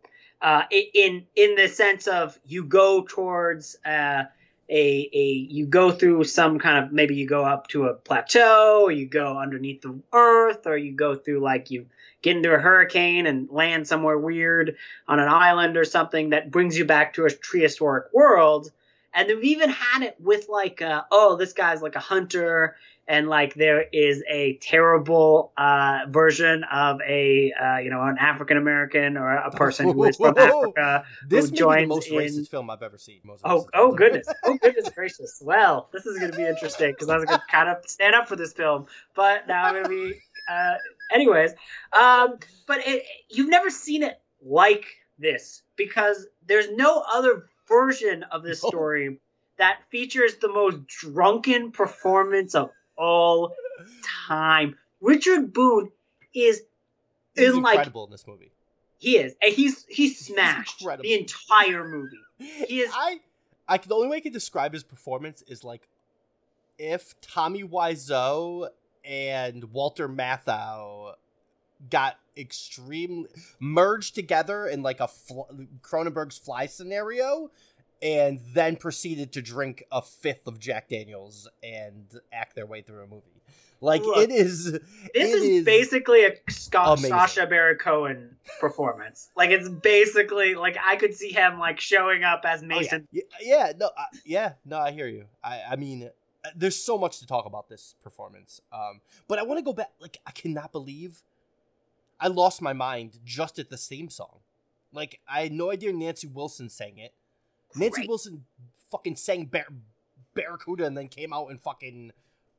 uh, 0.42 0.62
in 0.70 1.26
in 1.34 1.54
the 1.54 1.68
sense 1.68 2.06
of 2.06 2.38
you 2.46 2.64
go 2.64 3.02
towards 3.08 3.76
uh, 3.84 4.24
a 4.68 5.10
a 5.12 5.24
you 5.48 5.66
go 5.66 5.90
through 5.90 6.24
some 6.24 6.58
kind 6.58 6.84
of 6.84 6.92
maybe 6.92 7.14
you 7.14 7.26
go 7.26 7.44
up 7.44 7.68
to 7.68 7.86
a 7.86 7.94
plateau 7.94 8.82
or 8.84 8.92
you 8.92 9.06
go 9.06 9.38
underneath 9.38 9.82
the 9.82 9.98
earth 10.12 10.66
or 10.66 10.76
you 10.76 10.92
go 10.92 11.14
through 11.14 11.40
like 11.40 11.70
you 11.70 11.86
get 12.22 12.36
into 12.36 12.52
a 12.52 12.58
hurricane 12.58 13.26
and 13.26 13.48
land 13.50 13.86
somewhere 13.86 14.18
weird 14.18 14.76
on 15.06 15.20
an 15.20 15.28
island 15.28 15.76
or 15.76 15.84
something 15.84 16.30
that 16.30 16.50
brings 16.50 16.76
you 16.76 16.84
back 16.84 17.14
to 17.14 17.24
a 17.24 17.30
prehistoric 17.30 18.12
world. 18.12 18.72
And 19.14 19.30
they've 19.30 19.44
even 19.44 19.70
had 19.70 20.02
it 20.02 20.16
with 20.20 20.48
like 20.48 20.82
uh, 20.82 21.04
oh 21.10 21.36
this 21.36 21.52
guy's 21.52 21.80
like 21.82 21.96
a 21.96 22.00
hunter 22.00 22.76
and 23.08 23.28
like 23.28 23.54
there 23.54 23.84
is 23.92 24.22
a 24.28 24.58
terrible 24.60 25.52
uh, 25.56 26.00
version 26.08 26.64
of 26.64 27.00
a 27.06 27.52
uh, 27.52 27.78
you 27.78 27.90
know 27.90 28.02
an 28.02 28.16
African 28.18 28.56
American 28.56 29.16
or 29.16 29.34
a 29.34 29.50
person 29.50 29.92
who 29.92 30.04
is 30.04 30.16
from 30.16 30.34
Africa. 30.38 31.04
This 31.26 31.50
who 31.50 31.56
joins 31.56 31.82
the 31.82 31.86
most 31.86 32.08
in... 32.08 32.16
racist 32.16 32.48
film 32.48 32.70
I've 32.70 32.82
ever 32.82 32.98
seen. 32.98 33.20
Most 33.24 33.42
oh 33.44 33.66
oh 33.74 33.92
goodness 33.92 34.26
oh 34.44 34.58
goodness 34.60 34.88
gracious. 34.90 35.40
Well, 35.44 35.88
this 35.92 36.06
is 36.06 36.18
going 36.18 36.32
to 36.32 36.36
be 36.36 36.44
interesting 36.44 36.92
because 36.92 37.08
I 37.08 37.16
was 37.16 37.24
going 37.26 37.38
to 37.38 37.46
kind 37.50 37.68
of 37.68 37.78
stand 37.88 38.14
up 38.14 38.28
for 38.28 38.36
this 38.36 38.52
film, 38.52 38.86
but 39.14 39.46
now 39.46 39.64
I'm 39.64 39.72
going 39.72 39.84
to 39.84 39.90
be. 39.90 40.20
Uh, 40.48 40.74
anyways, 41.12 41.52
um, 41.92 42.38
but 42.66 42.86
it, 42.86 43.02
you've 43.28 43.48
never 43.48 43.68
seen 43.68 44.04
it 44.04 44.20
like 44.44 44.84
this 45.18 45.62
because 45.76 46.26
there's 46.46 46.70
no 46.70 47.02
other 47.12 47.46
version 47.68 48.24
of 48.30 48.44
this 48.44 48.60
story 48.60 49.18
that 49.58 49.78
features 49.90 50.36
the 50.36 50.48
most 50.48 50.86
drunken 50.86 51.72
performance 51.72 52.54
of 52.54 52.70
all 52.96 53.54
time. 54.28 54.76
Richard 55.00 55.52
Boone 55.52 55.90
is 56.34 56.62
he's 57.34 57.48
in 57.48 57.56
incredible 57.56 58.02
like, 58.02 58.08
in 58.08 58.12
this 58.12 58.26
movie. 58.26 58.52
He 58.98 59.18
is, 59.18 59.34
and 59.42 59.52
he's 59.52 59.84
he's 59.88 60.18
smashed 60.18 60.80
he's 60.80 60.88
the 61.02 61.14
entire 61.14 61.86
movie. 61.86 62.18
He 62.38 62.80
is. 62.80 62.90
I, 62.94 63.20
I 63.68 63.78
the 63.78 63.94
only 63.94 64.08
way 64.08 64.16
I 64.18 64.20
can 64.20 64.32
describe 64.32 64.72
his 64.72 64.82
performance 64.82 65.42
is 65.42 65.64
like 65.64 65.88
if 66.78 67.18
Tommy 67.20 67.62
Wiseau 67.62 68.68
and 69.04 69.64
Walter 69.72 70.08
Matthau 70.08 71.14
got 71.90 72.18
extremely 72.36 73.28
merged 73.60 74.14
together 74.14 74.66
in 74.66 74.82
like 74.82 75.00
a 75.00 75.08
fl- 75.08 75.42
Cronenberg's 75.82 76.38
Fly 76.38 76.66
scenario, 76.66 77.50
and 78.02 78.40
then 78.52 78.76
proceeded 78.76 79.32
to 79.32 79.42
drink 79.42 79.84
a 79.90 80.02
fifth 80.02 80.46
of 80.46 80.58
Jack 80.58 80.88
Daniels 80.88 81.48
and 81.62 82.06
act 82.32 82.54
their 82.54 82.66
way 82.66 82.82
through 82.82 83.02
a 83.02 83.06
movie. 83.06 83.36
Like 83.80 84.02
Look, 84.02 84.18
it 84.18 84.30
is. 84.30 84.72
This 84.72 84.82
it 85.14 85.18
is, 85.18 85.42
is, 85.42 85.64
basically 85.64 86.24
a 86.24 86.32
Scott, 86.48 86.98
Sacha 86.98 87.46
Baron 87.46 87.76
Cohen 87.76 88.36
performance. 88.58 89.28
like 89.36 89.50
it's 89.50 89.68
basically 89.68 90.54
like 90.54 90.78
I 90.82 90.96
could 90.96 91.14
see 91.14 91.30
him 91.30 91.58
like 91.58 91.78
showing 91.78 92.24
up 92.24 92.42
as 92.44 92.62
Mason. 92.62 93.06
Oh, 93.06 93.08
yeah. 93.12 93.22
yeah. 93.42 93.72
no, 93.78 93.86
uh, 93.86 94.04
yeah, 94.24 94.52
no, 94.64 94.78
I 94.78 94.92
hear 94.92 95.08
you. 95.08 95.26
I, 95.44 95.62
I 95.72 95.76
mean, 95.76 96.04
uh, 96.04 96.48
there's 96.56 96.82
so 96.82 96.96
much 96.96 97.18
to 97.18 97.26
talk 97.26 97.44
about 97.44 97.68
this 97.68 97.94
performance. 98.02 98.60
Um, 98.72 99.00
but 99.28 99.38
I 99.38 99.42
want 99.42 99.58
to 99.58 99.62
go 99.62 99.74
back. 99.74 99.90
Like 100.00 100.18
I 100.26 100.30
cannot 100.30 100.72
believe 100.72 101.22
I 102.18 102.28
lost 102.28 102.62
my 102.62 102.72
mind 102.72 103.18
just 103.24 103.58
at 103.58 103.68
the 103.68 103.78
same 103.78 104.08
song. 104.08 104.40
Like 104.92 105.20
I 105.28 105.42
had 105.42 105.52
no 105.52 105.70
idea 105.70 105.92
Nancy 105.92 106.26
Wilson 106.26 106.70
sang 106.70 106.96
it. 106.98 107.12
Nancy. 107.76 108.06
Wilson 108.06 108.44
fucking 108.90 109.16
sang 109.16 109.46
Bar- 109.46 109.66
Barracuda 110.34 110.86
and 110.86 110.96
then 110.96 111.08
came 111.08 111.32
out 111.32 111.48
and 111.48 111.60
fucking, 111.60 112.12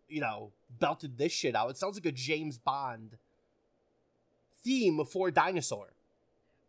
you 0.07 0.21
know, 0.21 0.51
belted 0.79 1.17
this 1.17 1.31
shit 1.31 1.55
out. 1.55 1.69
It 1.69 1.77
sounds 1.77 1.95
like 1.95 2.05
a 2.05 2.11
James 2.11 2.57
Bond 2.57 3.17
theme 4.63 5.03
for 5.05 5.31
dinosaur. 5.31 5.93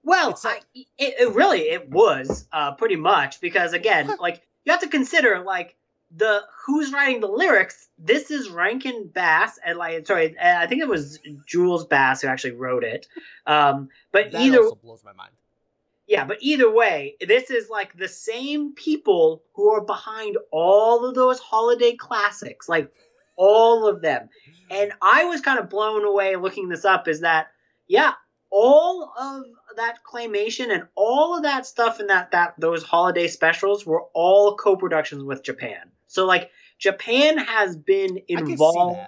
Well, 0.05 0.39
I, 0.45 0.61
it, 0.75 0.87
it, 0.99 1.35
really 1.35 1.61
it 1.61 1.91
was 1.91 2.47
uh, 2.53 2.73
pretty 2.73 2.97
much 2.97 3.41
because 3.41 3.73
again, 3.73 4.11
like 4.21 4.43
you 4.65 4.73
have 4.73 4.81
to 4.81 4.89
consider 4.89 5.41
like 5.41 5.77
the 6.17 6.43
who's 6.65 6.93
writing 6.93 7.21
the 7.21 7.27
lyrics. 7.27 7.89
This 7.99 8.31
is 8.31 8.49
Rankin 8.49 9.09
Bass 9.13 9.59
and 9.65 9.77
like 9.77 10.07
sorry, 10.07 10.37
I 10.39 10.67
think 10.67 10.83
it 10.83 10.89
was 10.89 11.19
Jules 11.47 11.85
Bass 11.85 12.23
who 12.23 12.29
actually 12.29 12.53
wrote 12.53 12.85
it. 12.85 13.07
Um, 13.47 13.89
but 14.13 14.31
that 14.33 14.41
either 14.41 14.71
blows 14.83 15.03
my 15.05 15.13
mind. 15.13 15.33
Yeah, 16.09 16.25
but 16.25 16.39
either 16.41 16.71
way, 16.71 17.17
this 17.21 17.51
is 17.51 17.69
like 17.69 17.97
the 17.97 18.09
same 18.09 18.75
people 18.75 19.43
who 19.53 19.69
are 19.69 19.83
behind 19.83 20.39
all 20.51 21.05
of 21.05 21.15
those 21.15 21.39
holiday 21.39 21.97
classics, 21.97 22.67
like 22.67 22.91
all 23.37 23.87
of 23.87 24.01
them. 24.01 24.31
And 24.71 24.93
I 25.03 25.25
was 25.25 25.43
kind 25.43 25.59
of 25.59 25.69
blown 25.69 26.07
away 26.07 26.37
looking 26.37 26.71
this 26.71 26.87
up 26.87 27.09
is 27.09 27.21
that, 27.21 27.49
yeah, 27.87 28.15
all 28.51 29.13
of 29.19 29.45
that 29.77 29.99
claymation 30.03 30.73
and 30.73 30.85
all 30.95 31.37
of 31.37 31.43
that 31.43 31.67
stuff 31.67 32.01
in 32.01 32.07
that 32.07 32.31
that 32.31 32.55
those 32.59 32.83
holiday 32.83 33.29
specials 33.29 33.85
were 33.85 34.05
all 34.15 34.57
co-productions 34.57 35.23
with 35.23 35.43
Japan. 35.43 35.91
So 36.07 36.25
like 36.25 36.51
Japan 36.79 37.37
has 37.37 37.77
been 37.77 38.19
involved 38.29 39.01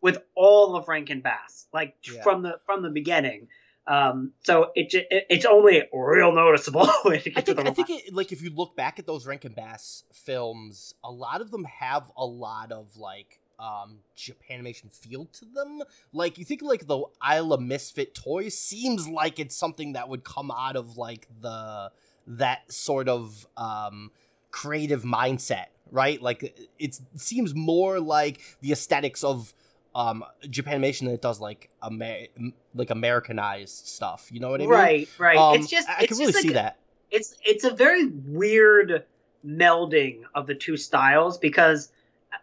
with 0.00 0.18
all 0.36 0.76
of 0.76 0.86
Rankin 0.86 1.20
Bass, 1.20 1.66
like 1.72 1.96
yeah. 2.04 2.22
from 2.22 2.42
the 2.42 2.60
from 2.64 2.82
the 2.82 2.90
beginning. 2.90 3.48
Um, 3.86 4.32
so 4.42 4.70
it, 4.74 4.94
it, 4.94 5.26
it's 5.28 5.44
only 5.44 5.82
real 5.92 6.32
noticeable. 6.32 6.88
I 7.04 7.18
think, 7.18 7.36
I 7.36 7.42
think 7.70 7.90
it, 7.90 8.14
like 8.14 8.32
if 8.32 8.42
you 8.42 8.50
look 8.50 8.76
back 8.76 8.98
at 8.98 9.06
those 9.06 9.26
Rankin 9.26 9.52
Bass 9.52 10.04
films, 10.12 10.94
a 11.04 11.10
lot 11.10 11.40
of 11.40 11.50
them 11.50 11.64
have 11.64 12.10
a 12.16 12.24
lot 12.24 12.72
of 12.72 12.96
like 12.96 13.40
um 13.58 13.98
Japanimation 14.16 14.92
feel 14.92 15.26
to 15.26 15.44
them. 15.44 15.82
Like 16.12 16.38
you 16.38 16.44
think 16.44 16.62
like 16.62 16.86
the 16.86 17.04
Isla 17.28 17.60
Misfit 17.60 18.14
toy 18.14 18.48
seems 18.48 19.06
like 19.08 19.38
it's 19.38 19.56
something 19.56 19.92
that 19.92 20.08
would 20.08 20.24
come 20.24 20.50
out 20.50 20.76
of 20.76 20.96
like 20.96 21.28
the 21.40 21.90
that 22.26 22.72
sort 22.72 23.08
of 23.08 23.46
um 23.56 24.10
creative 24.50 25.02
mindset, 25.02 25.66
right? 25.90 26.22
Like 26.22 26.58
it 26.78 26.98
seems 27.16 27.54
more 27.54 28.00
like 28.00 28.40
the 28.60 28.72
aesthetics 28.72 29.22
of 29.22 29.52
um 29.94 30.24
Japanimation 30.44 31.10
that 31.10 31.22
does 31.22 31.40
like 31.40 31.70
Amer- 31.82 32.28
like 32.74 32.90
Americanized 32.90 33.86
stuff. 33.86 34.28
You 34.32 34.40
know 34.40 34.50
what 34.50 34.60
I 34.60 34.64
mean? 34.64 34.70
Right, 34.70 35.08
right. 35.18 35.36
Um, 35.36 35.56
it's 35.56 35.68
just 35.68 35.88
I, 35.88 35.98
I 36.00 36.06
can 36.06 36.18
really 36.18 36.32
like 36.32 36.42
see 36.42 36.50
a, 36.50 36.54
that. 36.54 36.78
It's 37.10 37.36
it's 37.44 37.64
a 37.64 37.70
very 37.70 38.06
weird 38.06 39.04
melding 39.46 40.22
of 40.34 40.46
the 40.46 40.54
two 40.54 40.76
styles 40.76 41.38
because, 41.38 41.92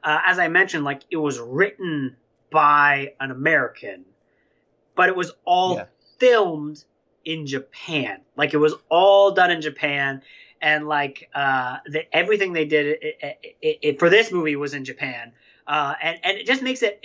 uh, 0.04 0.20
as 0.26 0.40
I 0.40 0.48
mentioned, 0.48 0.86
like 0.86 1.02
it 1.10 1.18
was 1.18 1.40
written 1.40 2.16
by 2.52 3.14
an 3.20 3.32
American, 3.32 4.06
but 4.96 5.10
it 5.10 5.16
was 5.16 5.34
all 5.46 5.76
yeah. 5.76 5.86
filmed 6.20 6.84
in 7.26 7.46
Japan. 7.48 8.22
Like 8.38 8.54
it 8.54 8.58
was 8.58 8.76
all 8.90 9.32
done 9.32 9.52
in 9.52 9.62
Japan, 9.62 10.22
and 10.62 10.88
like 10.88 11.30
uh, 11.34 11.78
the, 11.86 12.16
everything 12.16 12.54
they 12.54 12.66
did 12.66 12.98
it, 13.02 13.18
it, 13.62 13.80
it, 13.82 14.00
for 14.00 14.10
this 14.10 14.32
movie 14.32 14.56
was 14.56 14.74
in 14.74 14.86
Japan. 14.86 15.34
Uh, 15.68 15.94
and 16.02 16.20
and 16.24 16.38
it 16.38 16.46
just 16.46 16.62
makes 16.62 16.82
it, 16.82 17.00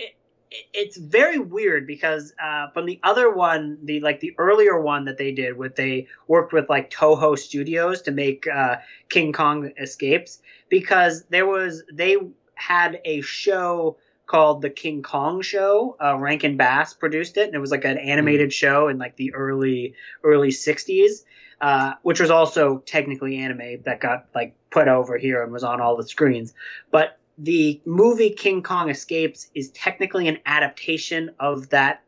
it's 0.51 0.97
very 0.97 1.39
weird 1.39 1.87
because 1.87 2.33
uh, 2.41 2.69
from 2.69 2.85
the 2.85 2.99
other 3.03 3.31
one, 3.31 3.77
the 3.83 3.99
like 3.99 4.19
the 4.19 4.33
earlier 4.37 4.79
one 4.79 5.05
that 5.05 5.17
they 5.17 5.31
did, 5.31 5.57
with 5.57 5.75
they 5.75 6.07
worked 6.27 6.53
with 6.53 6.69
like 6.69 6.89
Toho 6.89 7.37
Studios 7.37 8.01
to 8.03 8.11
make 8.11 8.47
uh, 8.47 8.77
King 9.09 9.33
Kong 9.33 9.71
Escapes, 9.77 10.41
because 10.69 11.23
there 11.25 11.45
was 11.45 11.83
they 11.91 12.17
had 12.55 13.01
a 13.05 13.21
show 13.21 13.97
called 14.25 14.61
the 14.61 14.69
King 14.69 15.01
Kong 15.01 15.41
Show. 15.41 15.95
Uh, 16.01 16.17
Rankin 16.17 16.57
Bass 16.57 16.93
produced 16.93 17.37
it, 17.37 17.47
and 17.47 17.55
it 17.55 17.59
was 17.59 17.71
like 17.71 17.85
an 17.85 17.97
animated 17.97 18.49
mm. 18.49 18.53
show 18.53 18.87
in 18.87 18.97
like 18.97 19.15
the 19.17 19.33
early 19.33 19.95
early 20.23 20.49
'60s, 20.49 21.23
uh, 21.61 21.93
which 22.03 22.19
was 22.19 22.29
also 22.29 22.79
technically 22.79 23.37
anime 23.37 23.81
that 23.83 23.99
got 23.99 24.27
like 24.33 24.55
put 24.69 24.87
over 24.87 25.17
here 25.17 25.43
and 25.43 25.51
was 25.51 25.63
on 25.63 25.81
all 25.81 25.97
the 25.97 26.07
screens. 26.07 26.53
But 26.91 27.17
the 27.37 27.81
movie 27.85 28.31
King 28.31 28.63
Kong 28.63 28.89
Escapes 28.89 29.49
is 29.53 29.69
technically 29.71 30.27
an 30.27 30.39
adaptation 30.45 31.31
of 31.39 31.69
that 31.69 32.03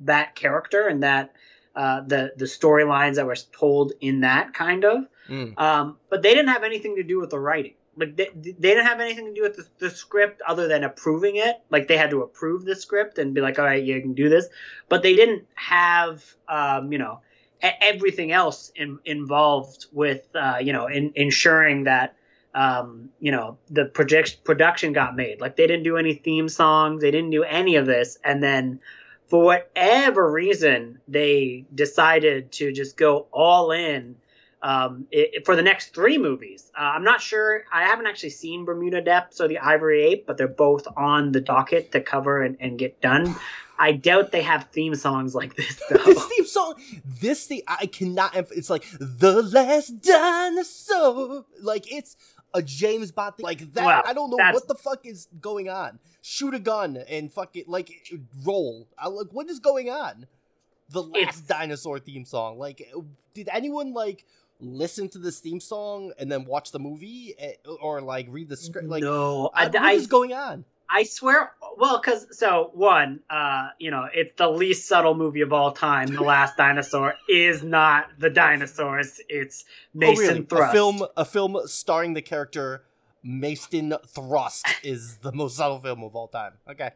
that 0.00 0.34
character 0.34 0.88
and 0.88 1.02
that 1.02 1.32
uh, 1.74 2.02
the 2.02 2.32
the 2.36 2.44
storylines 2.44 3.14
that 3.16 3.26
were 3.26 3.36
told 3.52 3.92
in 4.00 4.20
that 4.20 4.54
kind 4.54 4.84
of. 4.84 5.06
Mm. 5.28 5.58
Um, 5.58 5.96
but 6.08 6.22
they 6.22 6.34
didn't 6.34 6.48
have 6.48 6.64
anything 6.64 6.96
to 6.96 7.02
do 7.02 7.20
with 7.20 7.30
the 7.30 7.38
writing. 7.38 7.74
Like 7.96 8.16
they, 8.16 8.30
they 8.34 8.52
didn't 8.52 8.86
have 8.86 9.00
anything 9.00 9.26
to 9.26 9.34
do 9.34 9.42
with 9.42 9.56
the, 9.56 9.66
the, 9.78 9.90
script 9.90 10.40
other 10.46 10.68
than 10.68 10.84
approving 10.84 11.36
it. 11.36 11.60
Like 11.70 11.86
they 11.86 11.96
had 11.96 12.10
to 12.10 12.22
approve 12.22 12.64
the 12.64 12.74
script 12.74 13.18
and 13.18 13.34
be 13.34 13.40
like, 13.40 13.58
all 13.58 13.64
right, 13.64 13.82
you 13.82 14.00
can 14.00 14.14
do 14.14 14.28
this. 14.28 14.46
But 14.88 15.02
they 15.02 15.14
didn't 15.14 15.44
have, 15.54 16.24
um, 16.48 16.92
you 16.92 16.98
know, 16.98 17.20
everything 17.62 18.32
else 18.32 18.72
in, 18.74 18.98
involved 19.04 19.86
with, 19.92 20.24
uh, 20.34 20.58
you 20.60 20.72
know, 20.72 20.86
in, 20.86 21.12
ensuring 21.14 21.84
that 21.84 22.16
um, 22.54 23.10
you 23.20 23.32
know, 23.32 23.58
the 23.68 23.84
project 23.84 24.44
production 24.44 24.92
got 24.92 25.16
made. 25.16 25.40
Like 25.40 25.56
they 25.56 25.66
didn't 25.66 25.84
do 25.84 25.96
any 25.96 26.14
theme 26.14 26.48
songs, 26.48 27.02
they 27.02 27.10
didn't 27.10 27.30
do 27.30 27.44
any 27.44 27.76
of 27.76 27.86
this, 27.86 28.18
and 28.24 28.42
then 28.42 28.80
for 29.28 29.44
whatever 29.44 30.30
reason, 30.30 31.00
they 31.06 31.64
decided 31.72 32.50
to 32.52 32.72
just 32.72 32.96
go 32.96 33.28
all 33.32 33.70
in 33.70 34.16
um, 34.62 35.06
it, 35.10 35.46
for 35.46 35.56
the 35.56 35.62
next 35.62 35.94
three 35.94 36.18
movies. 36.18 36.70
Uh, 36.76 36.82
I'm 36.82 37.04
not 37.04 37.20
sure. 37.20 37.64
I 37.72 37.84
haven't 37.84 38.06
actually 38.06 38.30
seen 38.30 38.64
Bermuda 38.64 39.00
Depths 39.00 39.40
or 39.40 39.48
The 39.48 39.58
Ivory 39.58 40.02
Ape, 40.02 40.26
but 40.26 40.36
they're 40.36 40.48
both 40.48 40.86
on 40.96 41.32
the 41.32 41.40
docket 41.40 41.92
to 41.92 42.00
cover 42.00 42.42
and, 42.42 42.56
and 42.60 42.78
get 42.78 43.00
done. 43.00 43.36
I 43.78 43.92
doubt 43.92 44.30
they 44.30 44.42
have 44.42 44.68
theme 44.72 44.94
songs 44.94 45.34
like 45.34 45.56
this 45.56 45.80
though. 45.90 45.96
this 46.04 46.22
theme 46.26 46.46
song, 46.46 46.74
this 47.20 47.46
thing, 47.46 47.62
I 47.66 47.86
cannot. 47.86 48.34
It's 48.34 48.68
like 48.68 48.84
the 48.98 49.42
last 49.42 50.02
dinosaur. 50.02 51.46
Like 51.62 51.90
it's 51.90 52.16
a 52.54 52.62
James 52.62 53.12
Bond 53.12 53.36
thing. 53.36 53.44
Like 53.44 53.72
that. 53.74 54.06
I 54.06 54.12
don't 54.12 54.30
know 54.30 54.36
what 54.36 54.68
the 54.68 54.74
fuck 54.74 55.06
is 55.06 55.28
going 55.40 55.68
on. 55.68 55.98
Shoot 56.22 56.54
a 56.54 56.58
gun 56.58 56.96
and 57.08 57.32
fuck 57.32 57.56
it. 57.56 57.68
Like 57.68 57.90
roll. 58.44 58.88
I, 58.98 59.08
like 59.08 59.28
what 59.32 59.48
is 59.48 59.60
going 59.60 59.90
on? 59.90 60.26
The 60.90 61.02
last 61.02 61.28
it's... 61.28 61.40
dinosaur 61.42 61.98
theme 61.98 62.24
song. 62.24 62.58
Like, 62.58 62.90
did 63.34 63.48
anyone 63.52 63.92
like? 63.92 64.24
listen 64.62 65.08
to 65.08 65.18
this 65.18 65.40
theme 65.40 65.58
song 65.58 66.12
and 66.18 66.30
then 66.30 66.44
watch 66.44 66.70
the 66.70 66.78
movie 66.78 67.34
eh, 67.38 67.52
or 67.80 68.02
like 68.02 68.26
read 68.28 68.46
the 68.46 68.56
script 68.58 68.86
like 68.88 69.02
no 69.02 69.48
I, 69.54 69.68
what 69.68 69.76
I, 69.76 69.92
is 69.92 70.06
going 70.06 70.34
on 70.34 70.66
I 70.92 71.04
swear, 71.04 71.52
well, 71.76 72.00
because 72.00 72.36
so 72.36 72.70
one, 72.74 73.20
uh, 73.30 73.68
you 73.78 73.92
know, 73.92 74.08
it's 74.12 74.36
the 74.36 74.48
least 74.48 74.88
subtle 74.88 75.14
movie 75.14 75.40
of 75.40 75.52
all 75.52 75.70
time. 75.70 76.08
The 76.08 76.22
Last 76.22 76.56
Dinosaur 76.56 77.14
is 77.28 77.62
not 77.62 78.08
the 78.18 78.28
dinosaurs; 78.28 79.20
it's 79.28 79.64
Mason 79.94 80.24
oh, 80.24 80.28
really? 80.28 80.46
Thrust. 80.46 80.70
A 80.70 80.72
film, 80.72 81.06
a 81.16 81.24
film 81.24 81.60
starring 81.66 82.14
the 82.14 82.22
character 82.22 82.82
Mason 83.22 83.94
Thrust 84.08 84.66
is 84.82 85.18
the 85.18 85.32
most 85.32 85.56
subtle 85.56 85.78
film 85.78 86.02
of 86.02 86.16
all 86.16 86.26
time. 86.26 86.54
Okay, 86.68 86.90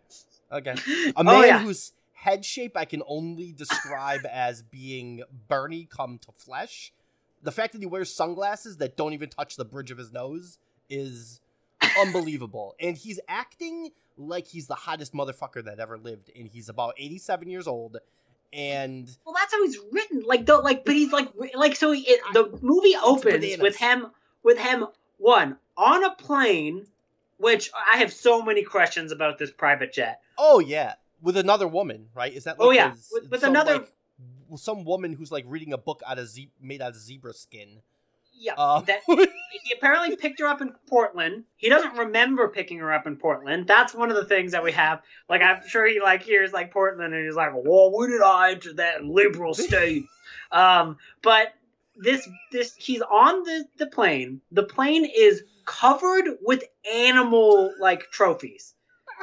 okay, 0.51 0.73
a 0.73 1.13
oh, 1.17 1.23
man 1.23 1.35
oh, 1.35 1.45
yeah. 1.45 1.59
whose 1.61 1.93
head 2.15 2.45
shape 2.45 2.77
I 2.77 2.87
can 2.87 3.03
only 3.07 3.53
describe 3.53 4.27
as 4.29 4.63
being 4.63 5.23
Bernie 5.49 5.87
come 5.89 6.19
to 6.19 6.33
flesh. 6.33 6.93
The 7.43 7.53
fact 7.53 7.75
that 7.75 7.81
he 7.81 7.87
wears 7.87 8.13
sunglasses 8.13 8.79
that 8.79 8.97
don't 8.97 9.13
even 9.13 9.29
touch 9.29 9.57
the 9.57 9.65
bridge 9.65 9.91
of 9.91 9.99
his 9.99 10.11
nose 10.11 10.59
is 10.89 11.41
unbelievable. 11.99 12.75
And 12.81 12.97
he's 12.97 13.21
acting 13.29 13.91
like 14.17 14.47
he's 14.47 14.67
the 14.67 14.75
hottest 14.75 15.13
motherfucker 15.13 15.65
that 15.65 15.81
ever 15.81 15.99
lived, 15.99 16.31
and 16.37 16.49
he's 16.49 16.69
about 16.69 16.95
87 16.99 17.49
years 17.49 17.67
old. 17.67 17.99
And 18.53 19.11
well, 19.27 19.35
that's 19.37 19.53
how 19.53 19.63
he's 19.65 19.79
written. 19.91 20.23
Like, 20.25 20.47
the 20.47 20.59
like, 20.59 20.85
but 20.85 20.95
he's 20.95 21.13
like, 21.13 21.29
like, 21.55 21.75
so 21.77 21.91
he, 21.91 22.03
it, 22.03 22.21
the 22.33 22.57
movie 22.63 22.95
opens 22.97 23.59
with 23.59 23.77
him, 23.77 24.07
with 24.45 24.59
him, 24.59 24.87
one 25.19 25.57
on 25.77 26.05
a 26.05 26.15
plane, 26.15 26.87
which 27.39 27.71
I 27.93 27.99
have 27.99 28.13
so 28.13 28.43
many 28.43 28.63
questions 28.63 29.13
about 29.13 29.39
this 29.39 29.51
private 29.51 29.93
jet. 29.93 30.21
Oh 30.39 30.61
yeah, 30.61 30.95
with 31.21 31.37
another 31.37 31.67
woman, 31.67 32.09
right? 32.15 32.33
Is 32.33 32.45
that? 32.45 32.57
Oh, 32.59 32.69
like 32.69 32.79
oh 32.79 32.81
yeah, 32.81 32.91
his, 32.93 33.11
with, 33.13 33.31
with 33.31 33.41
some, 33.41 33.51
another. 33.51 33.79
Like, 33.79 33.93
some 34.57 34.85
woman 34.85 35.13
who's 35.13 35.33
like 35.33 35.45
reading 35.49 35.73
a 35.73 35.79
book 35.79 36.01
out 36.07 36.19
of 36.19 36.29
ze- 36.29 36.53
made 36.61 36.81
out 36.81 36.91
of 36.91 36.97
zebra 36.97 37.33
skin. 37.33 37.81
Yeah, 38.37 38.55
uh, 38.57 38.81
that 38.81 39.01
he 39.07 39.73
apparently 39.77 40.17
picked 40.17 40.41
her 40.41 40.47
up 40.47 40.61
in 40.61 40.73
Portland. 40.89 41.45
He 41.57 41.69
doesn't 41.69 41.97
remember 41.97 42.49
picking 42.49 42.79
her 42.79 42.93
up 42.93 43.07
in 43.07 43.17
Portland. 43.17 43.67
That's 43.67 43.95
one 43.95 44.11
of 44.11 44.17
the 44.17 44.25
things 44.25 44.53
that 44.53 44.63
we 44.63 44.73
have. 44.73 45.03
Like 45.29 45.43
I'm 45.43 45.67
sure 45.67 45.87
he 45.87 46.01
like 46.01 46.23
hears 46.23 46.53
like 46.53 46.73
Portland 46.73 47.15
and 47.15 47.25
he's 47.25 47.37
like, 47.37 47.53
"Well, 47.55 47.91
when 47.93 48.11
did 48.11 48.23
I 48.23 48.53
enter 48.53 48.73
that 48.75 49.05
liberal 49.05 49.55
state?" 49.55 50.05
um, 50.53 50.97
but 51.23 51.55
this 51.97 52.29
this 52.51 52.75
he's 52.77 53.03
on 53.03 53.43
the 53.45 53.65
the 53.79 53.87
plane. 53.87 54.41
The 54.53 54.65
plane 54.65 55.05
is 55.05 55.43
covered 55.65 56.25
with 56.43 56.65
animal 56.93 57.73
like 57.79 58.11
trophies. 58.11 58.75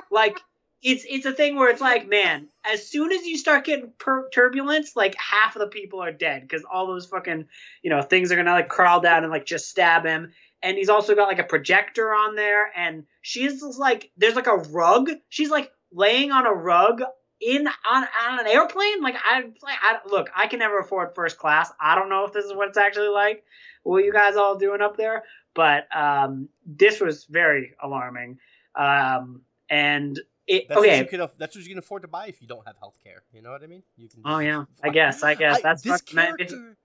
Like 0.10 0.40
it's 0.84 1.06
it's 1.08 1.26
a 1.26 1.32
thing 1.32 1.56
where 1.56 1.70
it's 1.70 1.82
like, 1.82 2.08
man, 2.10 2.48
as 2.66 2.88
soon 2.88 3.12
as 3.12 3.26
you 3.26 3.38
start 3.38 3.66
getting 3.66 3.92
per- 3.98 4.30
turbulence, 4.30 4.96
like 4.96 5.16
half 5.16 5.56
of 5.56 5.60
the 5.60 5.68
people 5.68 6.02
are 6.02 6.12
dead 6.12 6.42
because 6.42 6.64
all 6.72 6.88
those 6.88 7.06
fucking 7.06 7.46
you 7.84 7.90
know 7.90 8.02
things 8.02 8.32
are 8.32 8.36
gonna 8.36 8.52
like 8.52 8.70
crawl 8.70 9.00
down 9.00 9.24
and 9.24 9.32
like 9.32 9.46
just 9.46 9.70
stab 9.70 10.06
him. 10.06 10.32
And 10.64 10.78
he's 10.78 10.90
also 10.90 11.16
got 11.16 11.28
like 11.28 11.40
a 11.40 11.44
projector 11.44 12.14
on 12.14 12.36
there, 12.36 12.72
and 12.76 13.06
she's 13.22 13.64
like, 13.64 14.12
there's 14.18 14.36
like 14.36 14.48
a 14.48 14.58
rug. 14.58 15.10
She's 15.30 15.50
like 15.50 15.72
laying 15.92 16.32
on 16.32 16.46
a 16.46 16.54
rug 16.54 17.02
in 17.42 17.68
on, 17.68 18.08
on 18.28 18.40
an 18.40 18.48
airplane. 18.48 19.02
Like 19.02 19.16
I, 19.24 19.42
like, 19.42 19.78
I 19.82 19.98
look, 20.10 20.30
I 20.36 20.48
can 20.48 20.60
never 20.60 20.80
afford 20.80 21.16
first 21.16 21.38
class. 21.38 21.72
I 21.80 21.96
don't 21.96 22.10
know 22.10 22.26
if 22.26 22.34
this 22.34 22.46
is 22.46 22.54
what 22.54 22.70
it's 22.70 22.78
actually 22.78 23.10
like. 23.10 23.44
What 23.84 24.06
you 24.06 24.14
guys 24.14 24.36
all 24.36 24.58
doing 24.58 24.82
up 24.82 24.98
there? 24.98 25.24
But 25.54 25.88
um, 25.96 26.50
this 26.66 27.00
was 27.00 27.26
very 27.26 27.74
alarming. 27.82 28.38
Um, 28.76 29.42
and 29.70 30.20
it, 30.52 30.68
that's 30.68 30.80
okay. 30.80 30.90
What 30.90 31.12
you 31.12 31.18
can, 31.18 31.30
that's 31.38 31.56
what 31.56 31.64
you 31.64 31.70
can 31.70 31.78
afford 31.78 32.02
to 32.02 32.08
buy 32.08 32.28
if 32.28 32.42
you 32.42 32.48
don't 32.48 32.66
have 32.68 32.78
health 32.78 32.98
care. 33.04 33.24
You 33.34 33.42
know 33.42 33.52
what 33.52 33.64
I 33.64 33.68
mean? 33.68 33.84
You 33.98 34.10
can. 34.10 34.22
Oh 34.26 34.40
yeah, 34.40 34.66
I 34.84 34.90
guess. 34.90 35.24
I 35.24 35.34
guess 35.36 35.60
I, 35.60 35.62
that's 35.62 35.82
this 35.82 36.02
character. 36.02 36.76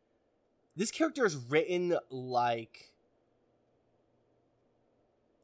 This 0.76 0.90
character 0.90 1.24
is 1.26 1.36
written 1.36 1.96
like, 2.10 2.92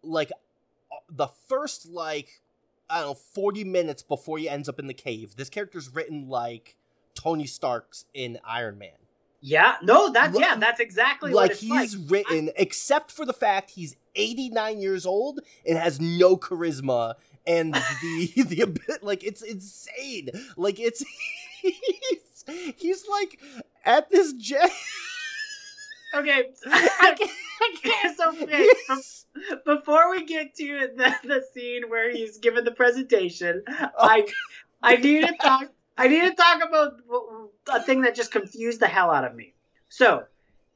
like, 0.02 0.30
uh, 0.30 0.96
the 1.10 1.28
first 1.48 1.86
like, 1.86 2.42
I 2.88 3.00
don't 3.00 3.08
know, 3.08 3.14
forty 3.14 3.64
minutes 3.64 4.02
before 4.02 4.38
he 4.38 4.48
ends 4.48 4.68
up 4.68 4.78
in 4.78 4.86
the 4.86 4.94
cave. 4.94 5.34
This 5.36 5.50
character's 5.50 5.92
written 5.92 6.28
like 6.28 6.76
Tony 7.14 7.46
Stark's 7.46 8.04
in 8.14 8.38
Iron 8.44 8.78
Man. 8.78 8.90
Yeah, 9.44 9.74
no, 9.82 10.12
that's 10.12 10.38
yeah, 10.38 10.54
that's 10.54 10.78
exactly 10.78 11.32
like 11.32 11.54
he's 11.54 11.96
like. 11.96 12.10
written, 12.10 12.50
I, 12.50 12.52
except 12.58 13.10
for 13.10 13.26
the 13.26 13.32
fact 13.32 13.72
he's 13.72 13.96
89 14.14 14.80
years 14.80 15.04
old 15.04 15.40
and 15.66 15.76
has 15.76 16.00
no 16.00 16.36
charisma 16.36 17.14
and 17.46 17.74
the 17.74 18.32
the 18.46 18.66
bit 18.66 19.02
like 19.02 19.24
it's 19.24 19.42
insane. 19.42 20.30
Like 20.56 20.78
it's 20.78 21.04
he's, 21.62 22.44
he's 22.76 23.04
like 23.08 23.40
at 23.84 24.10
this 24.10 24.32
jet. 24.34 24.70
Okay. 26.14 26.50
I 26.66 27.14
can't, 27.18 27.30
I 27.60 27.76
can't, 27.82 28.16
so 28.16 28.42
okay, 28.42 28.68
before 29.64 30.10
we 30.10 30.24
get 30.26 30.54
to 30.56 30.88
the, 30.94 31.14
the 31.24 31.42
scene 31.54 31.88
where 31.88 32.10
he's 32.10 32.38
given 32.38 32.64
the 32.64 32.70
presentation, 32.70 33.62
oh. 33.66 33.88
I 33.98 34.26
I 34.82 34.96
need 34.96 35.26
to 35.26 35.34
talk. 35.40 35.68
I 35.96 36.08
need 36.08 36.22
to 36.22 36.34
talk 36.34 36.62
about 36.66 36.94
a 37.70 37.82
thing 37.82 38.02
that 38.02 38.14
just 38.14 38.32
confused 38.32 38.80
the 38.80 38.88
hell 38.88 39.10
out 39.10 39.24
of 39.24 39.34
me. 39.34 39.54
So, 39.88 40.24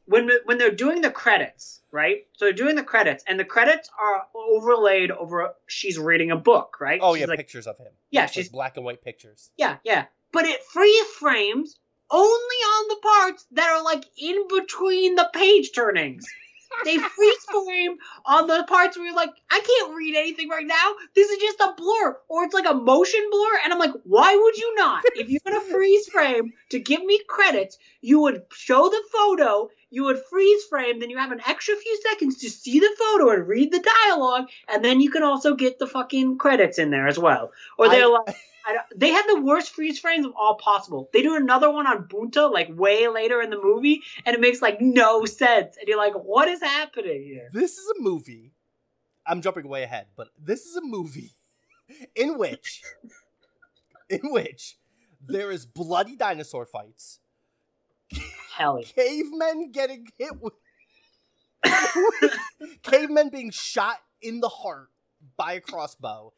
when 0.06 0.30
when 0.44 0.58
they're 0.58 0.70
doing 0.70 1.00
the 1.00 1.10
credits, 1.10 1.80
right? 1.92 2.26
So 2.34 2.46
they're 2.46 2.52
doing 2.52 2.76
the 2.76 2.82
credits, 2.82 3.24
and 3.26 3.38
the 3.38 3.44
credits 3.44 3.90
are 4.00 4.26
overlaid 4.34 5.10
over. 5.10 5.54
She's 5.66 5.98
reading 5.98 6.30
a 6.30 6.36
book, 6.36 6.78
right? 6.80 7.00
Oh 7.02 7.14
she's 7.14 7.22
yeah, 7.22 7.26
like, 7.26 7.38
pictures 7.38 7.66
of 7.66 7.78
him. 7.78 7.92
Yeah, 8.10 8.26
she's 8.26 8.46
like 8.46 8.52
black 8.52 8.76
and 8.76 8.84
white 8.84 9.02
pictures. 9.02 9.50
Yeah, 9.56 9.76
yeah, 9.84 10.06
but 10.32 10.44
it 10.44 10.62
freeze 10.64 11.06
frames 11.18 11.78
only 12.10 12.26
on 12.26 12.88
the 12.88 12.96
parts 13.02 13.46
that 13.52 13.68
are 13.68 13.82
like 13.82 14.04
in 14.16 14.46
between 14.48 15.16
the 15.16 15.28
page 15.32 15.72
turnings 15.74 16.26
they 16.84 16.98
freeze 17.16 17.44
frame 17.44 17.96
on 18.24 18.46
the 18.46 18.64
parts 18.68 18.96
where 18.96 19.06
you're 19.06 19.14
like, 19.14 19.30
I 19.50 19.60
can't 19.60 19.96
read 19.96 20.16
anything 20.16 20.48
right 20.48 20.66
now. 20.66 20.94
This 21.14 21.30
is 21.30 21.38
just 21.38 21.60
a 21.60 21.74
blur, 21.76 22.18
or 22.28 22.44
it's 22.44 22.54
like 22.54 22.68
a 22.68 22.74
motion 22.74 23.24
blur, 23.30 23.60
and 23.64 23.72
I'm 23.72 23.78
like, 23.78 23.92
why 24.04 24.34
would 24.36 24.56
you 24.56 24.74
not? 24.76 25.02
If 25.14 25.28
you're 25.28 25.40
gonna 25.44 25.60
freeze 25.70 26.08
frame 26.08 26.52
to 26.70 26.78
give 26.78 27.04
me 27.04 27.20
credits, 27.28 27.78
you 28.00 28.20
would 28.20 28.42
show 28.52 28.88
the 28.88 29.02
photo, 29.12 29.68
you 29.96 30.04
would 30.04 30.22
freeze 30.28 30.62
frame, 30.64 31.00
then 31.00 31.08
you 31.08 31.16
have 31.16 31.32
an 31.32 31.40
extra 31.46 31.74
few 31.74 32.00
seconds 32.02 32.36
to 32.36 32.50
see 32.50 32.80
the 32.80 32.96
photo 32.98 33.30
and 33.30 33.48
read 33.48 33.72
the 33.72 33.82
dialogue, 34.04 34.46
and 34.68 34.84
then 34.84 35.00
you 35.00 35.10
can 35.10 35.22
also 35.22 35.54
get 35.54 35.78
the 35.78 35.86
fucking 35.86 36.36
credits 36.36 36.78
in 36.78 36.90
there 36.90 37.08
as 37.08 37.18
well. 37.18 37.50
Or 37.78 37.88
they're 37.88 38.04
I, 38.04 38.22
like 38.26 38.36
they 38.94 39.08
had 39.08 39.24
the 39.26 39.40
worst 39.40 39.72
freeze 39.74 39.98
frames 39.98 40.26
of 40.26 40.32
all 40.36 40.56
possible. 40.56 41.08
They 41.14 41.22
do 41.22 41.34
another 41.34 41.70
one 41.70 41.86
on 41.86 42.08
Bunta 42.08 42.52
like 42.52 42.68
way 42.76 43.08
later 43.08 43.40
in 43.40 43.48
the 43.48 43.58
movie, 43.58 44.02
and 44.26 44.34
it 44.34 44.40
makes 44.40 44.60
like 44.60 44.82
no 44.82 45.24
sense. 45.24 45.78
And 45.78 45.88
you're 45.88 45.96
like, 45.96 46.12
what 46.12 46.46
is 46.48 46.60
happening 46.60 47.22
here? 47.24 47.48
This 47.54 47.78
is 47.78 47.86
a 47.98 48.02
movie. 48.02 48.52
I'm 49.26 49.40
jumping 49.40 49.66
way 49.66 49.82
ahead, 49.82 50.08
but 50.14 50.28
this 50.38 50.66
is 50.66 50.76
a 50.76 50.82
movie 50.82 51.32
in 52.14 52.36
which, 52.36 52.82
in 54.10 54.30
which, 54.30 54.76
there 55.26 55.50
is 55.50 55.64
bloody 55.64 56.16
dinosaur 56.16 56.66
fights. 56.66 57.18
Hell 58.56 58.80
yeah. 58.80 58.86
Cavemen 58.86 59.70
getting 59.70 60.08
hit 60.18 60.40
with. 60.40 60.54
cavemen 62.82 63.28
being 63.28 63.50
shot 63.50 63.98
in 64.22 64.40
the 64.40 64.48
heart 64.48 64.88
by 65.36 65.54
a 65.54 65.60
crossbow 65.60 66.32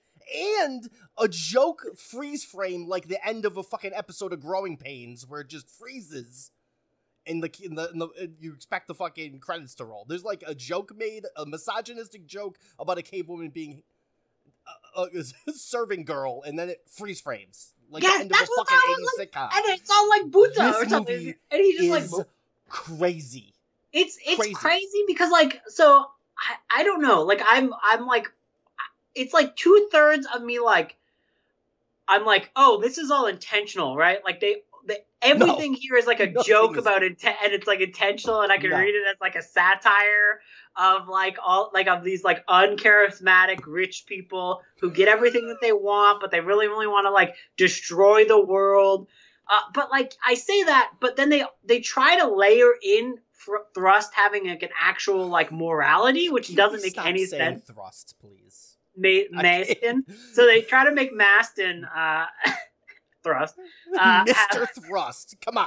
and 0.61 0.89
a 1.17 1.29
joke 1.29 1.85
freeze 1.97 2.45
frame 2.45 2.89
like 2.89 3.07
the 3.07 3.25
end 3.27 3.45
of 3.45 3.57
a 3.57 3.63
fucking 3.63 3.93
episode 3.95 4.33
of 4.33 4.41
Growing 4.41 4.77
Pains 4.77 5.27
where 5.27 5.41
it 5.43 5.49
just 5.49 5.71
freezes. 5.71 6.51
In 7.25 7.41
the, 7.41 7.51
in 7.63 7.75
the, 7.75 7.91
in 7.91 7.99
the 7.99 8.33
you 8.41 8.55
expect 8.55 8.89
the 8.89 8.95
fucking 8.95 9.41
credits 9.41 9.75
to 9.77 9.85
roll. 9.85 10.07
There's 10.09 10.25
like 10.25 10.43
a 10.47 10.55
joke 10.55 10.95
made, 10.97 11.25
a 11.37 11.45
misogynistic 11.45 12.27
joke 12.27 12.59
about 12.79 12.97
a 12.97 13.03
cave 13.03 13.29
woman 13.29 13.51
being 13.51 13.83
uh, 14.97 15.03
uh, 15.03 15.07
a, 15.15 15.25
a 15.51 15.53
serving 15.53 16.05
girl, 16.05 16.43
and 16.47 16.59
then 16.59 16.71
it 16.71 16.81
freeze 16.91 17.21
frames 17.21 17.75
like 17.91 18.03
yes, 18.03 18.19
the 18.19 18.23
end 18.23 18.33
of 18.33 18.39
a 18.41 18.47
fucking 18.47 18.77
80s 18.77 19.19
like, 19.19 19.33
sitcom. 19.33 19.57
And 19.57 19.65
it's 19.69 19.91
all 19.91 20.09
like 20.09 20.31
Buddha 20.31 20.77
or 20.77 20.89
something. 20.89 21.35
And 21.51 21.61
he 21.61 21.77
just 21.89 22.13
like 22.13 22.27
crazy. 22.69 23.55
It's 23.93 24.19
it's 24.27 24.37
crazy. 24.37 24.55
crazy 24.55 25.05
because 25.07 25.31
like 25.31 25.61
so 25.69 26.07
I, 26.39 26.81
I 26.81 26.85
don't 26.85 27.03
know. 27.03 27.23
Like 27.23 27.43
I'm 27.47 27.73
I'm 27.83 28.07
like 28.07 28.31
it's 29.15 29.33
like 29.33 29.57
two 29.57 29.89
thirds 29.91 30.27
of 30.35 30.43
me 30.43 30.61
like 30.61 30.97
I'm 32.09 32.25
like, 32.25 32.51
oh, 32.57 32.81
this 32.81 32.97
is 32.97 33.11
all 33.11 33.27
intentional, 33.27 33.95
right? 33.95 34.25
Like 34.25 34.41
they, 34.41 34.63
they 34.87 34.99
everything 35.21 35.73
no, 35.73 35.79
here 35.79 35.97
is 35.97 36.07
like 36.07 36.21
a 36.21 36.43
joke 36.43 36.79
about 36.79 37.03
it, 37.03 37.23
and 37.25 37.53
it's 37.53 37.67
like 37.67 37.81
intentional, 37.81 38.41
and 38.41 38.51
I 38.51 38.57
can 38.57 38.71
no. 38.71 38.79
read 38.79 38.95
it 38.95 39.07
as 39.07 39.17
like 39.21 39.37
a 39.37 39.43
satire 39.43 40.41
of 40.79 41.09
like 41.09 41.37
all 41.45 41.71
like 41.75 41.89
of 41.89 42.05
these 42.05 42.23
like 42.23 42.47
uncharismatic 42.47 43.61
rich 43.67 44.05
people 44.07 44.63
who 44.81 44.91
get 44.91 45.09
everything 45.09 45.49
that 45.49 45.61
they 45.61 45.73
want, 45.73 46.21
but 46.21 46.31
they 46.31 46.41
really 46.41 46.69
really 46.69 46.87
want 46.87 47.07
to 47.07 47.11
like 47.11 47.35
destroy 47.57 48.25
the 48.25 48.43
world. 48.43 49.09
Uh, 49.51 49.61
but 49.75 49.91
like 49.91 50.15
I 50.25 50.35
say 50.35 50.63
that, 50.65 50.93
but 51.01 51.17
then 51.17 51.31
they 51.31 51.45
they 51.65 51.81
try 51.81 52.17
to 52.19 52.29
layer 52.29 52.73
in 52.83 53.19
Thrust 53.75 54.13
having 54.15 54.47
like 54.49 54.63
an 54.63 54.71
actual 54.79 55.27
like 55.27 55.51
morality, 55.51 56.29
which 56.29 56.55
doesn't 56.55 56.83
make 56.83 56.99
any 56.99 57.25
sense. 57.25 57.65
Thrust, 57.65 58.17
please. 58.21 58.77
Ma- 58.97 59.29
Maston. 59.31 60.05
so 60.33 60.45
they 60.45 60.61
try 60.61 60.85
to 60.85 60.93
make 60.93 61.15
Maston 61.15 61.85
uh, 61.85 62.27
Thrust. 63.23 63.57
Uh, 63.99 64.25
Mr. 64.25 64.69
Thrust. 64.87 65.37
Come 65.45 65.57
on. 65.57 65.67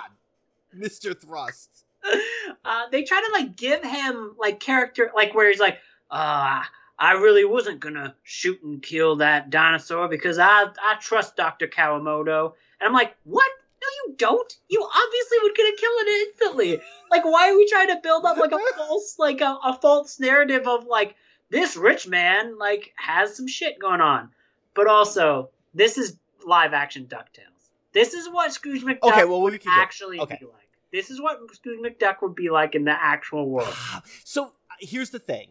Mr. 0.78 1.20
Thrust. 1.20 1.81
Uh, 2.64 2.84
they 2.92 3.04
try 3.04 3.20
to 3.20 3.32
like 3.34 3.56
give 3.56 3.84
him 3.84 4.36
like 4.38 4.60
character 4.60 5.10
like 5.16 5.34
where 5.34 5.50
he's 5.50 5.60
like, 5.60 5.80
uh, 6.12 6.62
I 7.00 7.14
really 7.14 7.44
wasn't 7.44 7.80
gonna 7.80 8.16
shoot 8.22 8.62
and 8.62 8.82
kill 8.84 9.16
that 9.16 9.50
dinosaur 9.50 10.08
because 10.08 10.38
I 10.38 10.66
I 10.84 10.96
trust 11.00 11.36
Dr. 11.36 11.68
Kawamoto. 11.68 12.54
And 12.80 12.88
I'm 12.88 12.94
like, 12.94 13.16
what? 13.24 13.50
No, 13.82 13.88
you 14.06 14.16
don't. 14.18 14.58
You 14.70 14.84
obviously 14.84 15.38
would 15.42 15.58
gonna 15.58 15.76
kill 15.76 15.92
it 15.92 16.28
instantly. 16.28 16.82
Like, 17.10 17.26
why 17.26 17.50
are 17.50 17.56
we 17.56 17.68
trying 17.68 17.88
to 17.88 18.00
build 18.04 18.26
up 18.26 18.38
like 18.38 18.52
a 18.52 18.60
false, 18.78 19.16
like 19.18 19.42
a, 19.42 19.58
a 19.64 19.80
false 19.82 20.20
narrative 20.20 20.68
of 20.68 20.86
like 20.86 21.16
this 21.50 21.76
rich 21.76 22.08
man 22.08 22.60
like 22.60 22.94
has 22.96 23.36
some 23.36 23.48
shit 23.48 23.80
going 23.80 24.02
on, 24.02 24.30
but 24.76 24.88
also 24.88 25.50
this 25.74 25.98
is 25.98 26.18
live 26.46 26.74
action 26.74 27.08
Ducktales. 27.08 27.70
This 27.94 28.14
is 28.14 28.30
what 28.30 28.54
Scrooge 28.54 28.84
McDuck 28.84 29.04
okay, 29.04 29.26
well, 29.26 29.42
would 29.42 29.62
actually 29.68 30.20
okay. 30.20 30.38
be 30.40 30.46
like. 30.46 30.61
This 30.92 31.10
is 31.10 31.22
what 31.22 31.40
Scrooge 31.54 31.80
McDuck 31.80 32.22
would 32.22 32.36
be 32.36 32.50
like 32.50 32.76
in 32.76 32.86
the 32.86 32.92
actual 32.92 33.50
world. 33.50 33.74
so 34.24 34.46
uh, 34.46 34.50
here's 34.80 35.10
the 35.10 35.20
thing. 35.20 35.50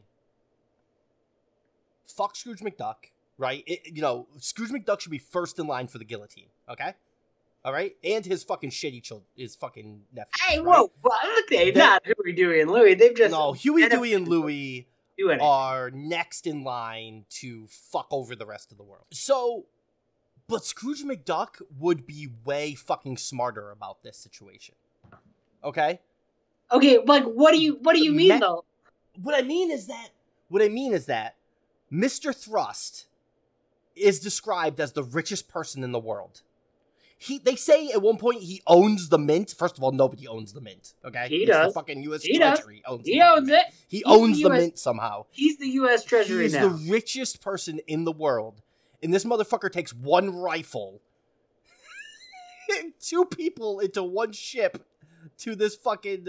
Fuck 2.07 2.37
Scrooge 2.37 2.61
McDuck, 2.61 2.97
right? 3.39 3.63
It, 3.67 3.95
you 3.95 4.03
know, 4.03 4.27
Scrooge 4.39 4.71
McDuck 4.71 5.01
should 5.01 5.13
be 5.13 5.19
first 5.19 5.59
in 5.59 5.67
line 5.67 5.87
for 5.87 5.99
the 5.99 6.05
guillotine. 6.05 6.49
Okay. 6.69 6.95
All 7.63 7.75
right, 7.75 7.95
and 8.03 8.25
his 8.25 8.43
fucking 8.43 8.71
shitty 8.71 9.03
child, 9.03 9.23
his 9.37 9.55
fucking 9.55 10.01
nephew. 10.15 10.31
Hey, 10.49 10.59
right? 10.61 10.67
whoa! 10.67 10.91
Well, 11.03 11.19
look, 11.35 11.49
they 11.49 11.71
not 11.73 12.03
Huey, 12.07 12.33
Dewey, 12.33 12.63
and 12.63 12.71
Louie. 12.71 12.95
They've 12.95 13.15
just 13.15 13.33
no 13.33 13.53
Huey, 13.53 13.87
Dewey, 13.87 14.15
and 14.15 14.27
Louie 14.27 14.87
are 15.41 15.91
next 15.91 16.47
in 16.47 16.65
line 16.65 17.27
to 17.29 17.67
fuck 17.69 18.07
over 18.11 18.35
the 18.35 18.47
rest 18.47 18.73
of 18.73 18.79
the 18.79 18.83
world. 18.83 19.05
So, 19.13 19.67
but 20.49 20.65
Scrooge 20.65 21.05
McDuck 21.05 21.61
would 21.79 22.07
be 22.07 22.29
way 22.47 22.75
fucking 22.75 23.19
smarter 23.19 23.71
about 23.71 24.03
this 24.03 24.17
situation. 24.17 24.75
Okay. 25.65 26.01
Okay, 26.73 26.99
like 27.05 27.25
what 27.25 27.53
do 27.53 27.61
you 27.61 27.79
what 27.83 27.95
do 27.95 28.03
you 28.03 28.13
mean 28.13 28.29
Me- 28.29 28.39
though? 28.39 28.65
What 29.21 29.35
I 29.35 29.43
mean 29.43 29.71
is 29.71 29.87
that 29.89 30.11
what 30.49 30.63
I 30.63 30.69
mean 30.69 30.93
is 30.93 31.07
that 31.07 31.37
Mr. 31.93 32.35
Thrust 32.35 33.07
is 33.97 34.21
described 34.21 34.81
as 34.81 34.93
the 34.93 35.03
richest 35.03 35.49
person 35.49 35.83
in 35.83 35.93
the 35.93 35.99
world 35.99 36.43
he 37.23 37.39
they 37.39 37.55
say 37.55 37.91
at 37.91 38.01
one 38.01 38.17
point 38.17 38.41
he 38.41 38.63
owns 38.67 39.11
the 39.11 39.19
mint. 39.19 39.55
First 39.57 39.77
of 39.77 39.85
all, 39.85 39.93
nobody 39.93 40.27
owns 40.27 40.55
the 40.55 40.63
mint. 40.63 40.95
Okay, 41.05 41.27
he 41.29 41.37
it's 41.43 41.51
does. 41.51 41.67
The 41.67 41.79
fucking 41.79 42.03
U.S. 42.05 42.23
He 42.23 42.39
Treasury 42.39 42.83
does. 42.83 42.93
owns. 42.95 43.07
He 43.07 43.21
owns 43.21 43.49
it. 43.51 43.63
He 43.89 43.99
He's 43.99 44.03
owns 44.07 44.37
the, 44.39 44.45
the 44.45 44.49
mint 44.51 44.79
somehow. 44.79 45.27
He's 45.31 45.59
the 45.59 45.69
U.S. 45.69 46.03
Treasury 46.03 46.45
He's 46.45 46.55
now. 46.55 46.69
the 46.69 46.91
richest 46.91 47.43
person 47.43 47.79
in 47.87 48.05
the 48.05 48.13
world, 48.13 48.63
and 49.03 49.13
this 49.13 49.27
motherfucker 49.27 49.71
takes 49.71 49.93
one 49.93 50.35
rifle, 50.35 51.03
two 53.01 53.27
people 53.27 53.81
into 53.81 54.03
one 54.03 54.33
ship, 54.33 54.83
to 55.41 55.55
this 55.55 55.77
fucking, 55.77 56.29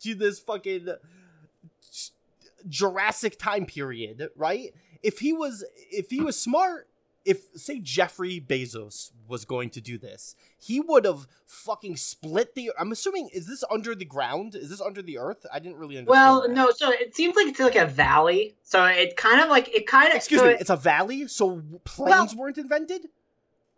to 0.00 0.14
this 0.14 0.38
fucking 0.38 0.88
Jurassic 2.68 3.38
time 3.38 3.66
period, 3.66 4.28
right? 4.36 4.74
If 5.02 5.18
he 5.18 5.32
was, 5.32 5.64
if 5.90 6.10
he 6.10 6.20
was 6.20 6.40
smart, 6.40 6.88
if 7.24 7.38
say 7.56 7.80
Jeffrey 7.80 8.44
Bezos 8.46 9.10
was 9.26 9.44
going 9.44 9.70
to 9.70 9.80
do 9.80 9.96
this, 9.98 10.36
he 10.58 10.80
would 10.80 11.04
have 11.04 11.26
fucking 11.46 11.96
split 11.96 12.54
the. 12.54 12.70
I'm 12.78 12.92
assuming 12.92 13.30
is 13.32 13.46
this 13.46 13.64
under 13.70 13.94
the 13.94 14.04
ground? 14.04 14.54
Is 14.54 14.70
this 14.70 14.80
under 14.80 15.02
the 15.02 15.18
earth? 15.18 15.46
I 15.52 15.58
didn't 15.58 15.76
really 15.76 15.96
understand. 15.96 16.08
Well, 16.08 16.42
that. 16.42 16.50
no. 16.50 16.70
So 16.70 16.90
it 16.90 17.14
seems 17.16 17.36
like 17.36 17.48
it's 17.48 17.60
like 17.60 17.76
a 17.76 17.86
valley. 17.86 18.54
So 18.62 18.84
it 18.84 19.16
kind 19.16 19.40
of 19.40 19.48
like 19.48 19.74
it 19.74 19.86
kind 19.86 20.08
of. 20.08 20.16
Excuse 20.16 20.40
so 20.40 20.46
me. 20.46 20.52
It, 20.52 20.60
it's 20.60 20.70
a 20.70 20.76
valley. 20.76 21.26
So 21.28 21.62
planes 21.84 22.34
well, 22.34 22.44
weren't 22.44 22.58
invented. 22.58 23.08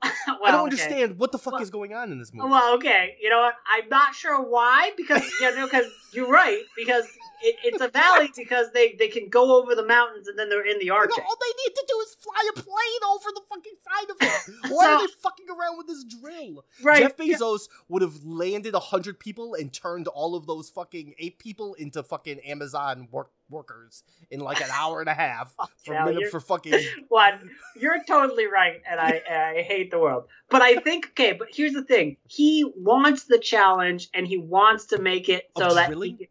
Well, 0.03 0.39
I 0.45 0.51
don't 0.51 0.65
understand 0.65 1.13
okay. 1.13 1.13
what 1.15 1.33
the 1.33 1.39
fuck 1.39 1.55
well, 1.55 1.63
is 1.63 1.71
going 1.71 1.95
on 1.95 2.13
in 2.13 2.19
this 2.19 2.33
movie. 2.33 2.51
Well, 2.51 2.75
okay, 2.75 3.17
you 3.21 3.31
know 3.31 3.41
what? 3.41 3.55
I'm 3.67 3.89
not 3.89 4.15
sure 4.15 4.41
why 4.41 4.93
because 4.97 5.23
you 5.41 5.55
know 5.57 5.67
because 5.67 5.87
you're 6.13 6.31
right 6.31 6.63
because 6.77 7.07
it, 7.43 7.57
it's 7.65 7.81
a 7.81 7.89
valley 7.89 8.31
because 8.37 8.73
they, 8.73 8.95
they 8.99 9.09
can 9.09 9.29
go 9.29 9.61
over 9.61 9.75
the 9.75 9.87
mountains 9.87 10.29
and 10.29 10.39
then 10.39 10.49
they're 10.49 10.67
in 10.67 10.79
the 10.79 10.91
Arctic. 10.91 11.19
all 11.19 11.37
they 11.41 11.65
need 11.65 11.75
to 11.75 11.85
do 11.89 11.95
is 12.01 12.17
fly 12.21 12.51
a 12.51 12.53
plane 12.53 13.03
over 13.15 13.29
the 13.35 13.43
fucking 13.49 13.73
side 13.85 14.11
of 14.11 14.17
it. 14.21 14.73
Why 14.75 14.85
so, 14.85 14.91
are 14.91 15.07
they 15.07 15.13
fucking 15.23 15.47
around 15.49 15.79
with 15.79 15.87
this 15.87 16.05
drill? 16.05 16.65
Right. 16.83 17.03
Jeff 17.03 17.17
Bezos 17.17 17.69
yeah. 17.69 17.77
would 17.89 18.03
have 18.03 18.25
landed 18.25 18.75
a 18.75 18.81
hundred 18.81 19.19
people 19.19 19.55
and 19.55 19.73
turned 19.73 20.09
all 20.09 20.35
of 20.35 20.47
those 20.47 20.71
fucking 20.71 21.15
eight 21.19 21.39
people 21.39 21.75
into 21.75 22.03
fucking 22.03 22.41
Amazon 22.41 23.09
work 23.11 23.31
workers 23.49 24.03
in 24.31 24.41
like 24.41 24.61
an 24.61 24.69
hour 24.73 25.01
and 25.01 25.09
a 25.09 25.15
half 25.15 25.55
oh, 25.59 25.67
for 25.85 25.95
yeah, 25.95 26.05
minute 26.05 26.31
for 26.31 26.41
fucking 26.41 26.81
one. 27.09 27.51
You're 27.75 28.03
totally 28.05 28.47
right, 28.47 28.83
and 28.89 29.01
I 29.01 29.23
I 29.31 29.63
hate 29.63 29.91
the 29.91 29.99
world. 29.99 30.25
But 30.49 30.63
I 30.63 30.77
think 30.77 31.11
okay, 31.11 31.33
but 31.33 31.49
here's 31.53 31.73
the 31.73 31.85
thing: 31.85 32.17
he 32.29 32.71
wants 32.77 33.25
the 33.25 33.39
challenge, 33.39 34.09
and 34.15 34.27
he 34.27 34.39
wants 34.39 34.87
to 34.87 35.01
make 35.01 35.29
it 35.29 35.51
so 35.57 35.75
that 35.75 35.93
he, 35.95 36.29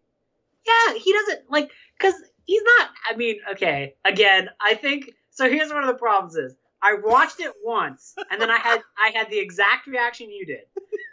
yeah, 0.65 0.93
he 0.97 1.13
doesn't 1.13 1.49
like 1.49 1.71
because 1.97 2.15
he's 2.43 2.61
not. 2.77 2.89
I 3.09 3.15
mean, 3.15 3.39
okay, 3.53 3.95
again, 4.05 4.49
I 4.61 4.75
think 4.75 5.11
so. 5.29 5.49
Here's 5.49 5.71
one 5.71 5.83
of 5.83 5.87
the 5.87 5.99
problems: 5.99 6.35
is 6.35 6.55
I 6.81 6.95
watched 7.03 7.39
it 7.39 7.51
once, 7.63 8.15
and 8.31 8.41
then 8.41 8.49
I 8.49 8.57
had 8.57 8.81
I 8.97 9.11
had 9.15 9.29
the 9.29 9.39
exact 9.39 9.87
reaction 9.87 10.31
you 10.31 10.45
did, 10.45 10.61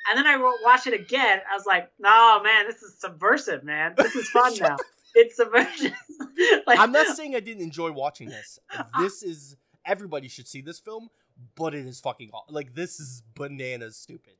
and 0.09 0.19
then 0.19 0.27
I 0.27 0.37
watched 0.65 0.87
it 0.87 0.95
again. 0.95 1.41
I 1.51 1.57
was 1.57 1.67
like, 1.67 1.91
"No, 1.99 2.41
man, 2.43 2.67
this 2.67 2.83
is 2.83 2.99
subversive, 2.99 3.65
man. 3.65 3.95
This 3.97 4.15
is 4.15 4.29
fun 4.29 4.55
now. 4.59 4.77
It's 5.15 5.37
subversive." 5.37 5.93
like, 6.67 6.79
I'm 6.79 6.91
not 6.91 7.15
saying 7.17 7.37
I 7.37 7.41
didn't 7.41 7.63
enjoy 7.63 7.93
watching 7.93 8.29
this. 8.29 8.59
This 8.99 9.23
is 9.23 9.57
everybody 9.85 10.29
should 10.29 10.49
see 10.49 10.63
this 10.63 10.79
film, 10.79 11.11
but 11.55 11.75
it 11.75 11.87
is 11.87 12.01
fucking 12.01 12.31
like 12.49 12.75
this 12.75 12.99
is 13.01 13.23
bananas 13.35 13.97
stupid. 13.97 14.35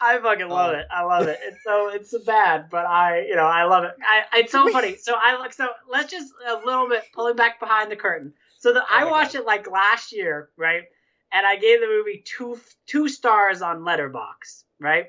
I 0.00 0.18
fucking 0.18 0.48
love 0.48 0.74
oh. 0.74 0.78
it. 0.78 0.86
I 0.90 1.02
love 1.04 1.26
it. 1.26 1.38
It's 1.42 1.64
so 1.64 1.88
it's 1.88 2.14
bad, 2.24 2.68
but 2.70 2.86
I 2.86 3.26
you 3.26 3.34
know 3.34 3.46
I 3.46 3.64
love 3.64 3.84
it. 3.84 3.92
I, 4.00 4.38
it's 4.38 4.52
so 4.52 4.68
funny. 4.70 4.96
So 4.96 5.14
I 5.20 5.38
look. 5.38 5.52
So 5.52 5.68
let's 5.88 6.10
just 6.10 6.32
a 6.46 6.54
little 6.64 6.88
bit 6.88 7.04
pulling 7.12 7.36
back 7.36 7.58
behind 7.60 7.90
the 7.90 7.96
curtain. 7.96 8.32
So 8.58 8.72
the, 8.72 8.82
oh 8.82 8.86
I 8.88 9.04
watched 9.04 9.34
God. 9.34 9.40
it 9.40 9.46
like 9.46 9.70
last 9.70 10.12
year, 10.12 10.50
right? 10.56 10.84
And 11.32 11.46
I 11.46 11.56
gave 11.56 11.80
the 11.80 11.86
movie 11.86 12.22
two 12.24 12.60
two 12.86 13.08
stars 13.08 13.60
on 13.60 13.80
Letterboxd, 13.80 14.64
right? 14.80 15.06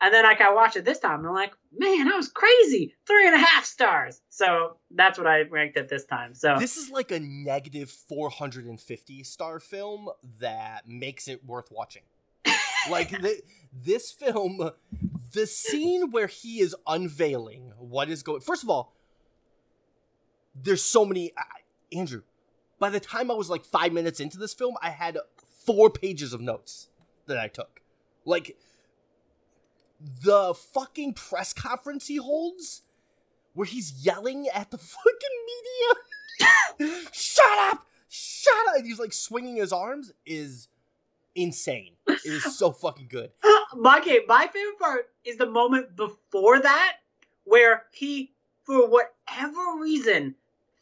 And 0.00 0.14
then 0.14 0.24
like 0.24 0.40
I 0.40 0.52
watched 0.52 0.76
it 0.76 0.84
this 0.84 0.98
time, 0.98 1.20
and 1.20 1.28
I'm 1.28 1.34
like, 1.34 1.54
man, 1.76 2.12
I 2.12 2.16
was 2.16 2.28
crazy. 2.28 2.94
Three 3.06 3.26
and 3.26 3.34
a 3.34 3.38
half 3.38 3.64
stars. 3.64 4.20
So 4.30 4.76
that's 4.90 5.18
what 5.18 5.26
I 5.26 5.42
ranked 5.42 5.76
it 5.76 5.88
this 5.88 6.04
time. 6.04 6.34
So 6.34 6.56
this 6.58 6.76
is 6.76 6.90
like 6.90 7.10
a 7.10 7.20
negative 7.20 7.90
450 7.90 9.22
star 9.24 9.60
film 9.60 10.08
that 10.40 10.88
makes 10.88 11.28
it 11.28 11.44
worth 11.44 11.70
watching 11.70 12.02
like 12.90 13.10
the, 13.22 13.40
this 13.72 14.10
film, 14.10 14.70
the 15.32 15.46
scene 15.46 16.10
where 16.10 16.26
he 16.26 16.60
is 16.60 16.74
unveiling 16.86 17.72
what 17.78 18.08
is 18.08 18.22
going. 18.22 18.40
First 18.40 18.62
of 18.62 18.70
all, 18.70 18.94
there's 20.54 20.82
so 20.82 21.04
many. 21.04 21.32
Andrew, 21.92 22.22
by 22.78 22.90
the 22.90 23.00
time 23.00 23.30
I 23.30 23.34
was 23.34 23.50
like 23.50 23.64
five 23.64 23.92
minutes 23.92 24.20
into 24.20 24.38
this 24.38 24.54
film, 24.54 24.76
I 24.82 24.90
had 24.90 25.18
four 25.64 25.90
pages 25.90 26.32
of 26.32 26.40
notes 26.40 26.88
that 27.26 27.38
I 27.38 27.48
took. 27.48 27.80
Like 28.24 28.56
the 30.22 30.54
fucking 30.54 31.14
press 31.14 31.52
conference 31.52 32.06
he 32.06 32.16
holds, 32.16 32.82
where 33.54 33.66
he's 33.66 34.04
yelling 34.04 34.48
at 34.48 34.70
the 34.70 34.78
fucking 34.78 35.12
media. 36.80 37.00
shut 37.12 37.58
up! 37.58 37.86
Shut 38.08 38.68
up! 38.68 38.76
And 38.76 38.86
he's 38.86 38.98
like 38.98 39.12
swinging 39.12 39.56
his 39.56 39.72
arms 39.72 40.12
is 40.24 40.68
insane. 41.42 41.94
It 42.06 42.20
is 42.24 42.44
so 42.58 42.72
fucking 42.72 43.08
good. 43.08 43.30
my 43.76 44.00
game, 44.00 44.22
my 44.26 44.48
favorite 44.52 44.78
part 44.78 45.06
is 45.24 45.36
the 45.36 45.46
moment 45.46 45.96
before 45.96 46.60
that 46.60 46.96
where 47.44 47.84
he, 47.92 48.32
for 48.64 48.88
whatever 48.88 49.80
reason, 49.80 50.34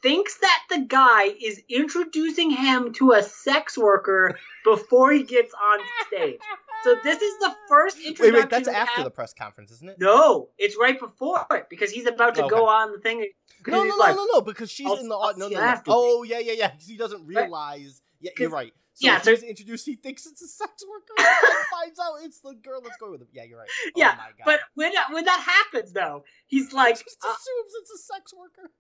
thinks 0.03 0.39
that 0.39 0.63
the 0.71 0.87
guy 0.89 1.25
is 1.25 1.63
introducing 1.69 2.51
him 2.51 2.93
to 2.95 3.13
a 3.13 3.23
sex 3.23 3.77
worker 3.79 4.39
before 4.65 5.13
he 5.13 5.23
gets 5.23 5.53
on 5.55 5.81
stage. 6.07 6.41
So 6.85 6.95
this 7.03 7.21
is 7.21 7.39
the 7.39 7.55
first 7.69 7.99
introduction. 7.99 8.35
Wait, 8.35 8.41
wait, 8.43 8.51
that's 8.51 8.69
after 8.69 9.03
the 9.03 9.11
press 9.11 9.33
conference, 9.33 9.71
isn't 9.73 9.91
it? 9.91 9.97
No, 9.99 10.51
it's 10.59 10.77
right 10.79 10.99
before 10.99 11.47
it 11.51 11.67
because 11.69 11.91
he's 11.91 12.07
about 12.07 12.35
to 12.37 12.45
okay. 12.45 12.55
go 12.55 12.69
on 12.69 12.93
the 12.93 12.99
thing. 12.99 13.27
No, 13.67 13.83
no, 13.83 13.89
no, 13.89 13.97
like, 13.97 14.15
no, 14.15 14.27
no, 14.33 14.41
because 14.43 14.71
she's 14.71 14.87
I'll- 14.87 14.97
in 14.97 15.09
the 15.09 15.17
I'll 15.17 15.37
no, 15.37 15.49
no, 15.49 15.59
no. 15.59 15.81
Oh, 15.89 16.23
yeah, 16.23 16.39
yeah, 16.39 16.53
yeah. 16.53 16.71
he 16.79 16.97
doesn't 16.97 17.27
realize. 17.27 18.03
Yeah, 18.21 18.31
you're 18.39 18.51
right. 18.51 18.73
So 18.97 19.07
yeah, 19.07 19.21
he's 19.23 19.43
introduced. 19.43 19.85
He 19.85 19.97
thinks 19.97 20.25
it's 20.25 20.41
a 20.41 20.49
sex 20.49 20.83
worker. 20.89 21.13
and 21.19 21.67
finds 21.71 21.99
out 22.01 22.15
it's 22.23 22.41
the 22.41 22.55
girl 22.55 22.81
that's 22.81 22.97
going 22.97 23.13
with 23.13 23.21
him. 23.21 23.29
Yeah, 23.31 23.45
you're 23.45 23.59
right. 23.59 23.69
Oh 23.89 23.91
Yeah, 23.95 24.15
my 24.17 24.29
God. 24.39 24.45
But 24.47 24.61
when 24.75 24.91
that, 24.95 25.13
when 25.13 25.27
that 25.27 25.39
happens, 25.39 25.93
though, 25.93 26.25
he's 26.47 26.71
he 26.71 26.77
like, 26.77 26.95
just 26.95 27.23
uh, 27.23 27.29
assumes 27.29 27.73
it's 27.83 27.91
a 27.91 27.99
sex 27.99 28.33
worker. 28.33 28.71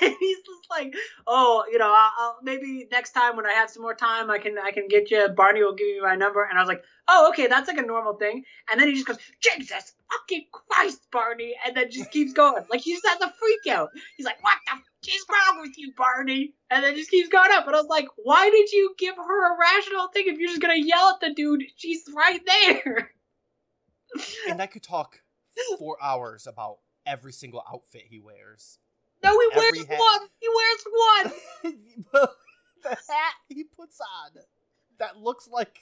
he's 0.18 0.38
just 0.38 0.70
like, 0.70 0.94
oh, 1.26 1.64
you 1.70 1.76
know, 1.76 1.92
I'll, 1.94 2.10
I'll, 2.18 2.38
maybe 2.42 2.88
next 2.90 3.12
time 3.12 3.36
when 3.36 3.44
I 3.44 3.52
have 3.52 3.68
some 3.68 3.82
more 3.82 3.94
time, 3.94 4.30
I 4.30 4.38
can 4.38 4.56
I 4.58 4.70
can 4.70 4.88
get 4.88 5.10
you. 5.10 5.28
Barney 5.28 5.62
will 5.62 5.74
give 5.74 5.88
you 5.88 6.02
my 6.02 6.14
number, 6.14 6.42
and 6.42 6.58
I 6.58 6.62
was 6.62 6.68
like, 6.68 6.82
oh, 7.06 7.28
okay, 7.28 7.46
that's 7.46 7.68
like 7.68 7.76
a 7.76 7.82
normal 7.82 8.14
thing. 8.14 8.44
And 8.70 8.80
then 8.80 8.88
he 8.88 8.94
just 8.94 9.06
goes, 9.06 9.18
Jesus 9.40 9.92
fucking 10.10 10.46
Christ, 10.52 11.06
Barney, 11.12 11.54
and 11.66 11.76
then 11.76 11.90
just 11.90 12.10
keeps 12.10 12.32
going, 12.32 12.64
like 12.70 12.80
he 12.80 12.92
just 12.94 13.06
has 13.06 13.20
a 13.20 13.32
freak 13.38 13.74
out. 13.76 13.90
He's 14.16 14.26
like, 14.26 14.42
what 14.42 14.56
the 14.66 14.89
is 15.08 15.24
wrong 15.30 15.60
with 15.62 15.76
you, 15.78 15.92
Barney? 15.96 16.54
And 16.70 16.84
then 16.84 16.94
just 16.94 17.10
keeps 17.10 17.28
going 17.28 17.50
up, 17.52 17.66
and 17.66 17.74
I 17.74 17.80
was 17.80 17.88
like, 17.88 18.06
why 18.16 18.50
did 18.50 18.70
you 18.72 18.94
give 18.98 19.16
her 19.16 19.54
a 19.54 19.58
rational 19.58 20.08
thing 20.08 20.24
if 20.26 20.38
you're 20.38 20.48
just 20.48 20.60
gonna 20.60 20.74
yell 20.76 21.10
at 21.14 21.20
the 21.20 21.34
dude? 21.34 21.64
She's 21.76 22.04
right 22.14 22.40
there. 22.46 23.10
And 24.48 24.60
I 24.60 24.66
could 24.66 24.82
talk 24.82 25.20
for 25.78 25.96
hours 26.02 26.46
about 26.46 26.78
every 27.06 27.32
single 27.32 27.62
outfit 27.72 28.02
he 28.08 28.20
wears. 28.20 28.78
No, 29.22 29.30
he 29.38 29.48
Every 29.52 29.78
wears 29.78 29.86
hat. 29.86 29.98
one. 29.98 30.28
He 30.40 30.48
wears 30.54 31.32
one. 31.72 31.72
the 32.82 32.88
hat 32.90 33.34
he 33.48 33.64
puts 33.64 34.00
on 34.00 34.42
that 34.98 35.16
looks 35.16 35.48
like 35.48 35.78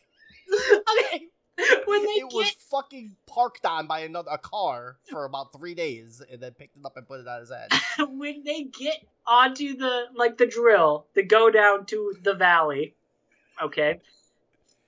okay. 0.52 1.28
When 1.86 2.02
they 2.02 2.12
it 2.12 2.32
was 2.32 2.50
fucking 2.70 3.16
parked 3.26 3.66
on 3.66 3.86
by 3.86 4.00
another 4.00 4.30
a 4.32 4.38
car 4.38 4.98
for 5.10 5.24
about 5.24 5.52
three 5.52 5.74
days 5.74 6.22
and 6.30 6.40
then 6.40 6.52
picked 6.52 6.76
it 6.76 6.84
up 6.84 6.96
and 6.96 7.06
put 7.06 7.20
it 7.20 7.26
on 7.26 7.40
his 7.40 7.50
head. 7.50 7.70
when 8.18 8.44
they 8.44 8.64
get 8.64 9.04
onto 9.26 9.76
the 9.76 10.04
like 10.14 10.38
the 10.38 10.46
drill 10.46 11.06
to 11.14 11.22
go 11.22 11.50
down 11.50 11.86
to 11.86 12.14
the 12.22 12.34
valley, 12.34 12.94
okay, 13.62 14.00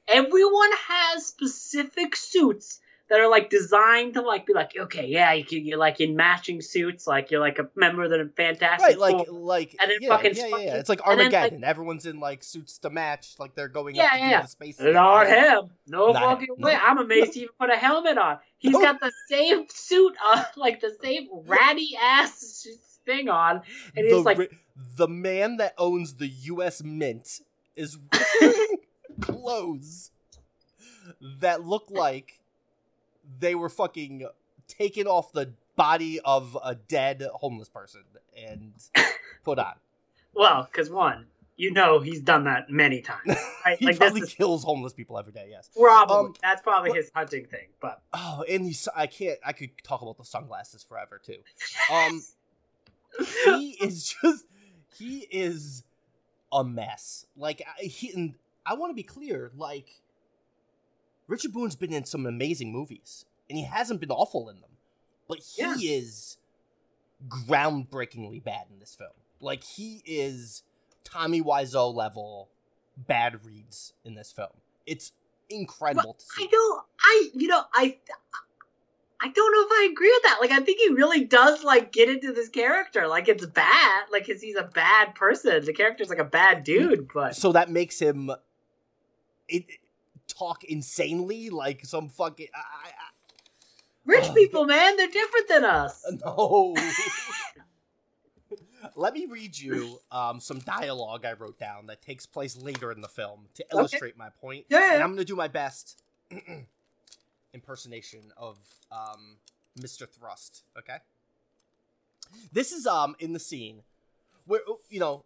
everyone 0.06 0.70
has 0.88 1.26
specific 1.26 2.14
suits 2.14 2.80
that 3.10 3.20
are 3.20 3.28
like 3.28 3.50
designed 3.50 4.14
to 4.14 4.22
like 4.22 4.46
be 4.46 4.54
like 4.54 4.72
okay 4.80 5.06
yeah 5.06 5.32
you 5.34 5.44
can, 5.44 5.66
you're 5.66 5.76
like 5.78 6.00
in 6.00 6.16
matching 6.16 6.62
suits 6.62 7.06
like 7.06 7.30
you're 7.30 7.40
like 7.40 7.58
a 7.58 7.68
member 7.76 8.04
of 8.04 8.10
the 8.10 8.30
Fantastic 8.36 8.86
right, 8.88 8.98
like 8.98 9.26
Four. 9.26 9.38
like 9.40 9.76
And 9.80 9.90
then 9.90 9.98
yeah, 10.00 10.08
fucking 10.08 10.34
yeah, 10.36 10.46
yeah, 10.46 10.56
yeah. 10.58 10.76
It's 10.76 10.88
like 10.88 11.00
and 11.06 11.18
then, 11.20 11.26
like- 11.26 11.34
Armageddon. 11.34 11.64
Everyone's 11.64 12.06
in 12.06 12.20
like 12.20 12.42
suits 12.42 12.78
to 12.78 12.90
match, 12.90 13.34
like 13.38 13.54
they're 13.54 13.68
going 13.68 13.94
Yeah, 13.96 14.04
up 14.04 14.12
to 14.12 14.18
yeah, 14.18 14.30
yeah. 14.30 14.40
the 14.42 14.48
space. 14.48 14.80
Not 14.80 15.26
him. 15.26 15.70
No 15.86 16.12
Not 16.12 16.22
fucking 16.22 16.54
him. 16.56 16.62
way. 16.64 16.72
No. 16.72 16.78
I'm 16.80 16.98
amazed 16.98 17.34
he 17.34 17.40
even 17.40 17.54
put 17.60 17.70
a 17.70 17.76
helmet 17.76 18.16
on. 18.16 18.38
He's 18.58 18.72
No. 18.72 18.80
got 18.80 19.00
the 19.00 19.12
same 19.28 19.66
suit 19.68 20.14
on, 20.24 20.38
uh, 20.38 20.44
like 20.56 20.80
the 20.80 20.96
same 21.02 21.28
ratty 21.46 21.90
ass 22.00 22.66
thing 23.04 23.28
on, 23.28 23.62
and 23.96 24.08
the, 24.10 24.16
he's 24.16 24.24
like, 24.24 24.50
the 24.96 25.08
man 25.08 25.56
that 25.56 25.74
owns 25.78 26.14
the 26.14 26.28
U.S. 26.28 26.82
Mint 26.82 27.40
is 27.74 27.98
wearing 28.40 28.76
clothes 29.20 30.10
that 31.40 31.64
look 31.64 31.90
like 31.90 32.39
they 33.38 33.54
were 33.54 33.68
fucking 33.68 34.26
taken 34.68 35.06
off 35.06 35.32
the 35.32 35.52
body 35.76 36.20
of 36.24 36.56
a 36.62 36.74
dead 36.74 37.26
homeless 37.34 37.68
person 37.68 38.02
and 38.46 38.72
put 39.44 39.58
on. 39.58 39.74
well, 40.34 40.68
because 40.70 40.90
one, 40.90 41.26
you 41.56 41.70
know, 41.72 42.00
he's 42.00 42.20
done 42.20 42.44
that 42.44 42.70
many 42.70 43.00
times. 43.02 43.36
Right? 43.66 43.78
He 43.78 43.84
like 43.84 43.98
probably 43.98 44.22
is 44.22 44.32
kills 44.32 44.64
homeless 44.64 44.94
people 44.94 45.18
every 45.18 45.32
day. 45.34 45.48
Yes. 45.50 45.68
probably 45.78 46.16
um, 46.28 46.34
that's 46.42 46.62
probably 46.62 46.90
but- 46.90 46.96
his 46.96 47.10
hunting 47.14 47.44
thing. 47.44 47.66
But 47.78 48.00
Oh, 48.14 48.42
and 48.48 48.64
he's 48.64 48.88
I 48.96 49.06
can't. 49.06 49.38
I 49.44 49.52
could 49.52 49.70
talk 49.82 50.00
about 50.00 50.16
the 50.16 50.24
sunglasses 50.24 50.82
forever 50.82 51.20
too. 51.22 51.36
Um, 51.92 52.22
he 53.44 53.76
is 53.82 54.14
just 54.22 54.46
he 54.96 55.26
is 55.30 55.84
a 56.52 56.64
mess. 56.64 57.26
Like 57.36 57.62
I- 57.78 57.84
he 57.84 58.10
and 58.12 58.34
I 58.64 58.74
want 58.74 58.90
to 58.90 58.94
be 58.94 59.02
clear. 59.02 59.50
Like 59.54 59.88
Richard 61.30 61.52
Boone's 61.52 61.76
been 61.76 61.92
in 61.92 62.04
some 62.04 62.26
amazing 62.26 62.72
movies, 62.72 63.24
and 63.48 63.56
he 63.56 63.64
hasn't 63.64 64.00
been 64.00 64.10
awful 64.10 64.48
in 64.50 64.60
them, 64.60 64.70
but 65.28 65.38
he 65.38 65.62
Yeah. 65.62 65.76
is 65.80 66.38
groundbreakingly 67.28 68.42
bad 68.42 68.66
in 68.70 68.80
this 68.80 68.94
film. 68.94 69.10
Like 69.40 69.62
he 69.62 70.02
is 70.04 70.64
Tommy 71.04 71.40
Wiseau 71.40 71.94
level 71.94 72.48
bad 72.96 73.44
reads 73.46 73.94
in 74.04 74.14
this 74.14 74.32
film. 74.32 74.50
It's 74.86 75.12
incredible 75.48 76.14
to 76.14 76.24
see. 76.26 76.44
I 76.44 76.46
don't. 76.48 76.84
I 77.00 77.30
you 77.34 77.48
know 77.48 77.62
I. 77.72 77.98
I 79.22 79.28
don't 79.28 79.52
know 79.52 79.66
if 79.66 79.70
I 79.70 79.88
agree 79.92 80.10
with 80.10 80.22
that. 80.22 80.38
Like, 80.40 80.50
I 80.50 80.60
think 80.60 80.78
he 80.80 80.88
really 80.94 81.24
does 81.24 81.62
like 81.62 81.92
get 81.92 82.08
into 82.08 82.32
this 82.32 82.48
character. 82.48 83.06
Like, 83.06 83.28
it's 83.28 83.44
bad. 83.44 84.04
Like, 84.10 84.26
'cause 84.26 84.40
he's 84.40 84.56
a 84.56 84.62
bad 84.62 85.14
person. 85.14 85.62
The 85.62 85.74
character's 85.74 86.08
like 86.08 86.18
a 86.18 86.24
bad 86.24 86.64
dude. 86.64 87.10
But 87.12 87.36
so 87.36 87.52
that 87.52 87.68
makes 87.70 87.98
him 88.00 88.30
it, 89.46 89.66
talk 90.40 90.64
insanely 90.64 91.50
like 91.50 91.84
some 91.84 92.08
fucking 92.08 92.48
I, 92.54 92.88
I, 92.88 92.90
rich 94.06 94.24
Oh, 94.28 94.34
people, 94.34 94.64
man, 94.64 94.96
they're 94.96 95.08
different 95.08 95.48
than 95.48 95.64
us. 95.64 96.04
No. 96.24 96.74
Let 98.96 99.12
me 99.12 99.26
read 99.26 99.56
you 99.58 100.00
um, 100.10 100.40
some 100.40 100.58
dialogue 100.60 101.26
I 101.26 101.34
wrote 101.34 101.58
down 101.58 101.86
that 101.88 102.00
takes 102.00 102.24
place 102.24 102.56
later 102.56 102.90
in 102.90 103.02
the 103.02 103.08
film 103.08 103.46
to 103.54 103.64
illustrate 103.72 104.16
my 104.16 104.30
point. 104.40 104.64
Yeah, 104.70 104.94
And. 104.94 105.02
I'm 105.02 105.10
gonna 105.10 105.24
do 105.24 105.36
my 105.36 105.48
best 105.48 106.02
impersonation 107.54 108.32
of 108.38 108.58
um, 108.90 109.36
Mr. 109.78 110.08
Thrust. 110.08 110.64
Okay. 110.78 110.96
This 112.52 112.72
is 112.72 112.86
um 112.86 113.16
in 113.18 113.34
the 113.34 113.40
scene 113.40 113.82
where 114.46 114.60
you 114.88 115.00
know. 115.00 115.24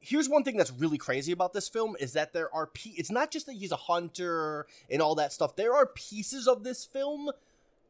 Here's 0.00 0.28
one 0.28 0.44
thing 0.44 0.56
that's 0.56 0.70
really 0.72 0.98
crazy 0.98 1.32
about 1.32 1.52
this 1.52 1.68
film 1.68 1.96
is 1.98 2.12
that 2.12 2.32
there 2.32 2.54
are 2.54 2.66
pe- 2.68 2.90
it's 2.90 3.10
not 3.10 3.30
just 3.30 3.46
that 3.46 3.54
he's 3.54 3.72
a 3.72 3.76
hunter 3.76 4.66
and 4.90 5.02
all 5.02 5.14
that 5.16 5.32
stuff. 5.32 5.56
There 5.56 5.74
are 5.74 5.86
pieces 5.86 6.46
of 6.46 6.62
this 6.62 6.84
film 6.84 7.30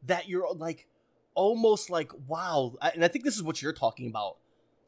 that 0.05 0.27
you're 0.27 0.51
like 0.53 0.87
almost 1.35 1.89
like 1.89 2.11
wow, 2.27 2.73
and 2.93 3.03
I 3.05 3.07
think 3.07 3.23
this 3.25 3.35
is 3.35 3.43
what 3.43 3.61
you're 3.61 3.73
talking 3.73 4.07
about. 4.07 4.37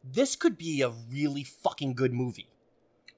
This 0.03 0.35
could 0.35 0.57
be 0.57 0.81
a 0.81 0.89
really 1.11 1.43
fucking 1.43 1.93
good 1.93 2.13
movie. 2.13 2.47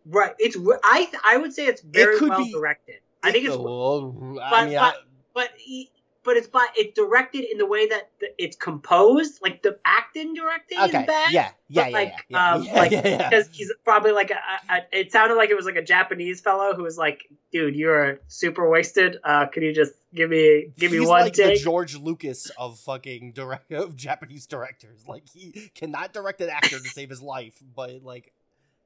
Right. 0.06 0.34
It's. 0.40 0.58
I. 0.84 1.08
I 1.24 1.38
would 1.38 1.54
say 1.54 1.68
it's 1.68 1.82
very 1.82 2.18
could 2.18 2.30
well 2.30 2.44
be- 2.44 2.52
directed. 2.52 2.96
I 3.24 3.32
think 3.32 3.46
it's. 3.46 3.56
Oh, 3.58 4.40
I 4.42 4.50
but- 4.50 4.66
mean, 4.66 4.74
but- 4.78 4.96
I- 4.96 5.00
but 5.34 5.50
he, 5.58 5.90
but 6.24 6.38
it's 6.38 6.48
by 6.48 6.68
it's 6.76 6.96
directed 6.96 7.44
in 7.50 7.58
the 7.58 7.66
way 7.66 7.88
that 7.88 8.10
the, 8.20 8.28
it's 8.38 8.56
composed. 8.56 9.40
Like 9.42 9.64
the 9.64 9.78
acting 9.86 10.34
directing 10.34 10.80
okay, 10.80 11.02
is 11.02 11.08
bad. 11.08 11.32
yeah, 11.32 11.50
yeah, 11.68 11.84
but, 11.84 11.92
yeah, 11.92 11.98
like, 11.98 12.14
yeah, 12.30 12.52
um, 12.52 12.64
yeah, 12.64 12.74
like, 12.74 12.92
yeah, 12.92 13.08
yeah. 13.08 13.30
Because 13.30 13.50
he's 13.52 13.74
probably 13.84 14.12
like 14.12 14.32
a, 14.32 14.40
a, 14.70 15.00
It 15.00 15.12
sounded 15.12 15.36
like 15.36 15.50
it 15.50 15.56
was 15.56 15.66
like 15.66 15.76
a 15.76 15.82
Japanese 15.82 16.42
fellow 16.42 16.74
who 16.76 16.84
was 16.84 16.98
like, 16.98 17.28
"Dude, 17.52 17.76
you're 17.76 18.20
super 18.28 18.70
wasted. 18.70 19.18
Uh, 19.24 19.48
could 19.48 19.64
you 19.64 19.74
just 19.74 19.94
give 20.14 20.30
me 20.30 20.68
give 20.78 20.92
me 20.92 21.00
He's 21.00 21.08
one 21.08 21.22
like 21.22 21.34
the 21.34 21.44
take?" 21.44 21.64
George 21.64 21.96
Lucas 21.96 22.52
of 22.58 22.80
fucking 22.80 23.32
direct 23.34 23.72
of 23.72 23.96
Japanese 23.96 24.46
directors. 24.46 25.04
Like 25.08 25.24
he 25.34 25.72
cannot 25.76 26.14
direct 26.14 26.42
an 26.42 26.50
actor 26.50 26.80
to 26.80 26.90
save 26.90 27.10
his 27.10 27.22
life, 27.22 27.62
but 27.76 28.04
like 28.04 28.34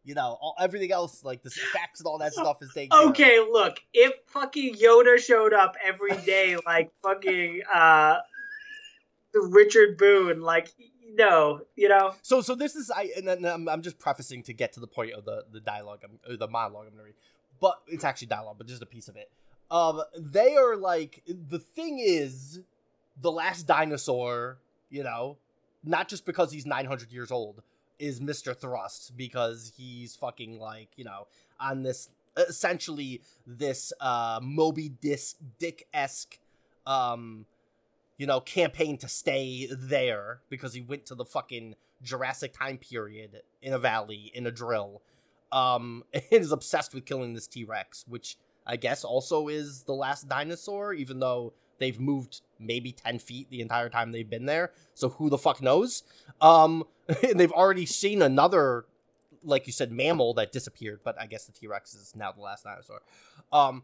you 0.05 0.13
know 0.13 0.37
all, 0.39 0.55
everything 0.59 0.91
else, 0.91 1.23
like 1.23 1.43
the 1.43 1.49
facts 1.49 1.99
and 1.99 2.07
all 2.07 2.19
that 2.19 2.33
stuff 2.41 2.57
is 2.61 2.71
taken. 2.73 2.97
care. 2.97 3.09
Okay, 3.09 3.39
look, 3.39 3.81
if 3.93 4.13
fucking 4.27 4.75
Yoda 4.75 5.17
showed 5.17 5.53
up 5.53 5.75
every 5.85 6.15
day, 6.17 6.57
like 6.65 6.91
fucking 7.03 7.61
uh, 7.73 8.17
the 9.33 9.41
Richard 9.41 9.97
Boone, 9.97 10.41
like 10.41 10.73
no, 11.13 11.61
you 11.75 11.89
know, 11.89 12.13
So 12.21 12.41
so 12.41 12.55
this 12.55 12.75
is 12.75 12.91
I 12.91 13.11
and 13.17 13.27
then 13.27 13.45
I'm, 13.45 13.67
I'm 13.67 13.81
just 13.81 13.99
prefacing 13.99 14.43
to 14.43 14.53
get 14.53 14.73
to 14.73 14.79
the 14.79 14.87
point 14.87 15.13
of 15.13 15.25
the 15.25 15.45
the 15.51 15.59
dialogue 15.59 15.99
I'm, 16.03 16.19
or 16.29 16.37
the 16.37 16.47
monologue 16.47 16.85
I'm 16.87 16.93
gonna 16.93 17.03
read, 17.03 17.15
but 17.59 17.81
it's 17.87 18.03
actually 18.03 18.27
dialogue, 18.27 18.55
but 18.57 18.67
just 18.67 18.81
a 18.81 18.85
piece 18.87 19.07
of 19.07 19.15
it. 19.15 19.29
Um, 19.71 20.01
they 20.17 20.55
are 20.55 20.75
like 20.75 21.23
the 21.27 21.59
thing 21.59 21.99
is 21.99 22.59
the 23.19 23.31
last 23.31 23.63
dinosaur, 23.65 24.57
you 24.89 25.03
know, 25.03 25.37
not 25.83 26.07
just 26.07 26.25
because 26.25 26.51
he's 26.51 26.65
900 26.65 27.11
years 27.11 27.31
old, 27.31 27.61
is 27.99 28.19
Mr. 28.19 28.55
Thrust 28.55 29.15
because 29.17 29.73
he's 29.77 30.15
fucking 30.15 30.59
like 30.59 30.89
you 30.95 31.03
know 31.03 31.27
on 31.59 31.83
this 31.83 32.09
essentially 32.37 33.21
this 33.47 33.93
uh 34.01 34.39
Moby 34.41 34.89
Dick 35.59 35.87
esque 35.93 36.39
um 36.85 37.45
you 38.17 38.25
know, 38.25 38.39
campaign 38.39 38.97
to 38.97 39.07
stay 39.07 39.67
there 39.71 40.39
because 40.49 40.73
he 40.73 40.81
went 40.81 41.05
to 41.07 41.15
the 41.15 41.25
fucking 41.25 41.75
Jurassic 42.01 42.53
time 42.53 42.77
period 42.77 43.41
in 43.61 43.73
a 43.73 43.79
valley 43.79 44.31
in 44.33 44.47
a 44.47 44.51
drill. 44.51 45.01
Um, 45.51 46.03
and 46.13 46.23
is 46.31 46.51
obsessed 46.51 46.93
with 46.93 47.05
killing 47.05 47.33
this 47.33 47.47
T 47.47 47.63
Rex, 47.63 48.05
which 48.07 48.37
I 48.65 48.77
guess 48.77 49.03
also 49.03 49.47
is 49.47 49.83
the 49.83 49.93
last 49.93 50.27
dinosaur, 50.27 50.93
even 50.93 51.19
though 51.19 51.53
they've 51.77 51.99
moved 51.99 52.41
maybe 52.59 52.91
10 52.91 53.19
feet 53.19 53.49
the 53.49 53.61
entire 53.61 53.89
time 53.89 54.11
they've 54.11 54.29
been 54.29 54.45
there. 54.45 54.71
So 54.93 55.09
who 55.09 55.29
the 55.29 55.37
fuck 55.37 55.61
knows? 55.61 56.03
Um, 56.41 56.85
and 57.27 57.39
they've 57.39 57.51
already 57.51 57.85
seen 57.85 58.21
another, 58.21 58.85
like 59.43 59.67
you 59.67 59.73
said, 59.73 59.91
mammal 59.91 60.33
that 60.35 60.51
disappeared, 60.51 61.01
but 61.03 61.19
I 61.19 61.27
guess 61.27 61.45
the 61.45 61.51
T 61.51 61.67
Rex 61.67 61.93
is 61.93 62.13
now 62.15 62.31
the 62.31 62.41
last 62.41 62.63
dinosaur. 62.63 63.01
Um, 63.51 63.83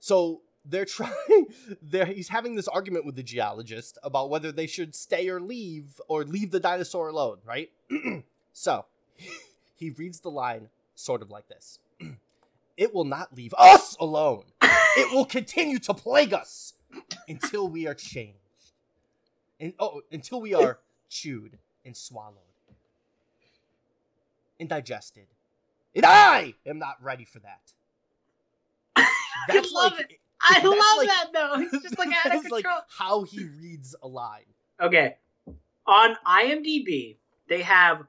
so 0.00 0.42
they're 0.64 0.84
trying 0.84 1.46
they're 1.82 2.06
he's 2.06 2.28
having 2.28 2.54
this 2.54 2.68
argument 2.68 3.06
with 3.06 3.16
the 3.16 3.22
geologist 3.22 3.98
about 4.02 4.30
whether 4.30 4.52
they 4.52 4.66
should 4.66 4.94
stay 4.94 5.28
or 5.28 5.40
leave 5.40 6.00
or 6.08 6.24
leave 6.24 6.50
the 6.50 6.60
dinosaur 6.60 7.08
alone, 7.08 7.38
right? 7.44 7.70
so 8.52 8.84
he 9.74 9.90
reads 9.90 10.20
the 10.20 10.30
line 10.30 10.68
sort 10.94 11.22
of 11.22 11.30
like 11.30 11.48
this. 11.48 11.78
it 12.76 12.94
will 12.94 13.04
not 13.04 13.34
leave 13.34 13.54
us 13.56 13.96
alone. 13.98 14.44
It 14.96 15.12
will 15.12 15.26
continue 15.26 15.78
to 15.80 15.94
plague 15.94 16.32
us 16.32 16.72
until 17.28 17.68
we 17.68 17.86
are 17.86 17.94
changed. 17.94 18.34
And 19.60 19.72
oh, 19.78 20.02
until 20.12 20.40
we 20.40 20.54
are 20.54 20.78
chewed 21.08 21.58
and 21.84 21.96
swallowed 21.96 22.36
and 24.60 24.68
digested. 24.68 25.26
And 25.94 26.04
I 26.04 26.54
am 26.66 26.78
not 26.78 27.02
ready 27.02 27.24
for 27.24 27.40
that. 27.40 27.72
That's 29.48 29.72
I 29.74 29.82
love 29.82 29.92
like, 29.92 30.12
it. 30.12 30.18
I 30.40 30.62
love 30.62 30.76
like- 30.98 31.08
that 31.08 31.26
though. 31.32 31.58
He's 31.58 31.82
just 31.82 31.98
like 31.98 32.08
out 32.08 32.26
of 32.26 32.32
that's 32.42 32.52
like 32.52 32.64
control. 32.64 32.82
how 32.88 33.22
he 33.24 33.44
reads 33.44 33.94
a 34.02 34.08
line. 34.08 34.42
Okay. 34.80 35.16
On 35.86 36.16
IMDb, 36.26 37.16
they 37.48 37.62
have 37.62 38.02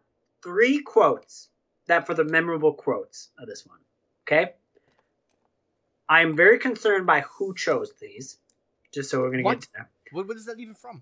three 0.43 0.81
quotes 0.81 1.49
that 1.87 2.05
for 2.05 2.13
the 2.13 2.23
memorable 2.23 2.73
quotes 2.73 3.29
of 3.39 3.47
this 3.47 3.65
one. 3.65 3.79
Okay. 4.27 4.51
I 6.07 6.21
am 6.21 6.35
very 6.35 6.59
concerned 6.59 7.05
by 7.07 7.21
who 7.21 7.55
chose 7.55 7.93
these. 7.99 8.37
Just 8.93 9.09
so 9.09 9.19
we're 9.21 9.31
gonna 9.31 9.43
What? 9.43 9.59
get 9.61 9.69
there. 9.73 9.89
What, 10.11 10.27
what 10.27 10.37
is 10.37 10.45
that 10.45 10.59
even 10.59 10.73
from? 10.73 11.01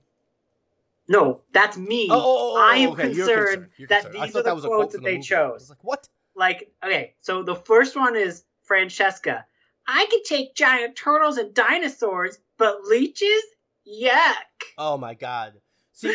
No, 1.08 1.42
that's 1.54 1.78
me. 1.78 2.08
Oh, 2.12 2.16
oh, 2.16 2.20
oh, 2.20 2.54
oh 2.58 2.62
I 2.62 2.76
am 2.78 2.92
okay, 2.92 3.12
you're 3.14 3.28
concerned 3.28 3.70
You're 3.78 3.88
that 3.88 4.04
concerned. 4.04 4.24
These 4.28 4.36
are 4.36 4.44
the 4.44 4.44
that 4.44 4.58
a 4.58 4.62
quote 4.62 4.72
quotes 4.78 4.92
that 4.94 4.98
the 5.00 5.06
they 5.06 5.18
movie. 5.18 5.36
I 5.36 5.48
was 5.48 5.62
chose. 5.64 5.70
like, 5.70 5.84
what? 5.84 6.08
Like, 6.36 6.72
okay, 6.84 7.14
so 7.22 7.44
the 7.44 7.56
first 7.56 7.96
one 7.96 8.16
is 8.16 8.44
Francesca. 8.64 9.46
I 9.88 10.06
could 10.12 10.26
take 10.26 10.54
giant 10.54 10.98
turtles 10.98 11.38
and 11.38 11.54
dinosaurs, 11.54 12.38
but 12.58 12.84
leeches? 12.84 13.44
Yuck. 13.88 14.36
Oh 14.78 14.98
my 14.98 15.14
god. 15.14 15.54
See, 15.94 16.14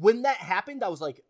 when 0.00 0.22
that 0.22 0.36
happened, 0.38 0.82
I 0.82 0.88
was 0.88 1.00
like, 1.00 1.22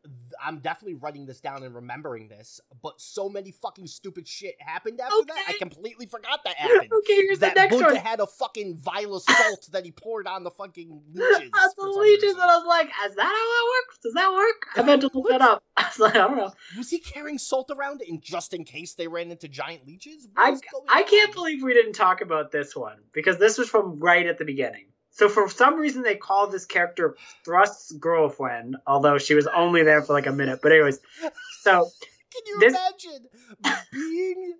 I'm 0.44 0.58
definitely 0.58 0.94
writing 0.94 1.26
this 1.26 1.40
down 1.40 1.62
and 1.62 1.74
remembering 1.74 2.28
this. 2.28 2.60
But 2.82 3.00
so 3.00 3.28
many 3.28 3.50
fucking 3.52 3.86
stupid 3.86 4.26
shit 4.28 4.54
happened 4.60 5.00
after 5.00 5.24
that. 5.28 5.44
I 5.48 5.52
completely 5.58 6.06
forgot 6.06 6.40
that 6.44 6.56
happened. 6.58 6.90
Okay, 7.00 7.14
here's 7.16 7.38
that 7.40 7.54
the 7.54 7.60
next 7.60 7.76
Bunta 7.76 7.82
one. 7.86 7.96
had 7.96 8.20
a 8.20 8.26
fucking 8.26 8.76
vial 8.78 9.16
of 9.16 9.22
salt 9.22 9.68
that 9.72 9.84
he 9.84 9.92
poured 9.92 10.26
on 10.26 10.44
the 10.44 10.50
fucking 10.50 11.00
leeches. 11.12 11.50
That's 11.52 11.74
the 11.74 11.86
leeches, 11.86 12.22
reason. 12.22 12.40
and 12.40 12.50
I 12.50 12.56
was 12.56 12.66
like, 12.66 12.86
"Is 13.08 13.14
that 13.16 13.22
how 13.22 13.28
that 13.30 13.66
works? 13.86 13.98
Does 14.02 14.14
that 14.14 14.32
work?" 14.32 14.66
I 14.76 14.82
meant 14.82 15.02
to 15.02 15.10
look 15.14 15.28
that 15.28 15.42
up. 15.42 15.62
I 15.76 15.84
was 15.84 15.98
like, 15.98 16.14
"I 16.14 16.18
don't 16.18 16.36
know." 16.36 16.52
Was 16.76 16.90
he 16.90 16.98
carrying 16.98 17.38
salt 17.38 17.70
around 17.70 18.02
in 18.02 18.20
just 18.20 18.54
in 18.54 18.64
case 18.64 18.94
they 18.94 19.08
ran 19.08 19.30
into 19.30 19.48
giant 19.48 19.86
leeches? 19.86 20.28
What 20.34 20.60
I 20.90 20.98
I 21.00 21.02
can't 21.02 21.28
on? 21.30 21.34
believe 21.34 21.62
we 21.62 21.74
didn't 21.74 21.94
talk 21.94 22.20
about 22.20 22.50
this 22.52 22.74
one 22.76 22.98
because 23.12 23.38
this 23.38 23.58
was 23.58 23.68
from 23.68 23.98
right 23.98 24.26
at 24.26 24.38
the 24.38 24.44
beginning. 24.44 24.86
So 25.16 25.30
for 25.30 25.48
some 25.48 25.76
reason 25.76 26.02
they 26.02 26.14
called 26.14 26.52
this 26.52 26.66
character 26.66 27.16
Thrust's 27.42 27.90
girlfriend, 27.92 28.76
although 28.86 29.16
she 29.16 29.34
was 29.34 29.46
only 29.46 29.82
there 29.82 30.02
for 30.02 30.12
like 30.12 30.26
a 30.26 30.32
minute. 30.32 30.60
But 30.62 30.72
anyways, 30.72 31.00
so 31.62 31.88
Can 32.32 32.42
you 32.46 32.60
this- 32.60 32.74
imagine 32.74 33.26
being 33.90 34.54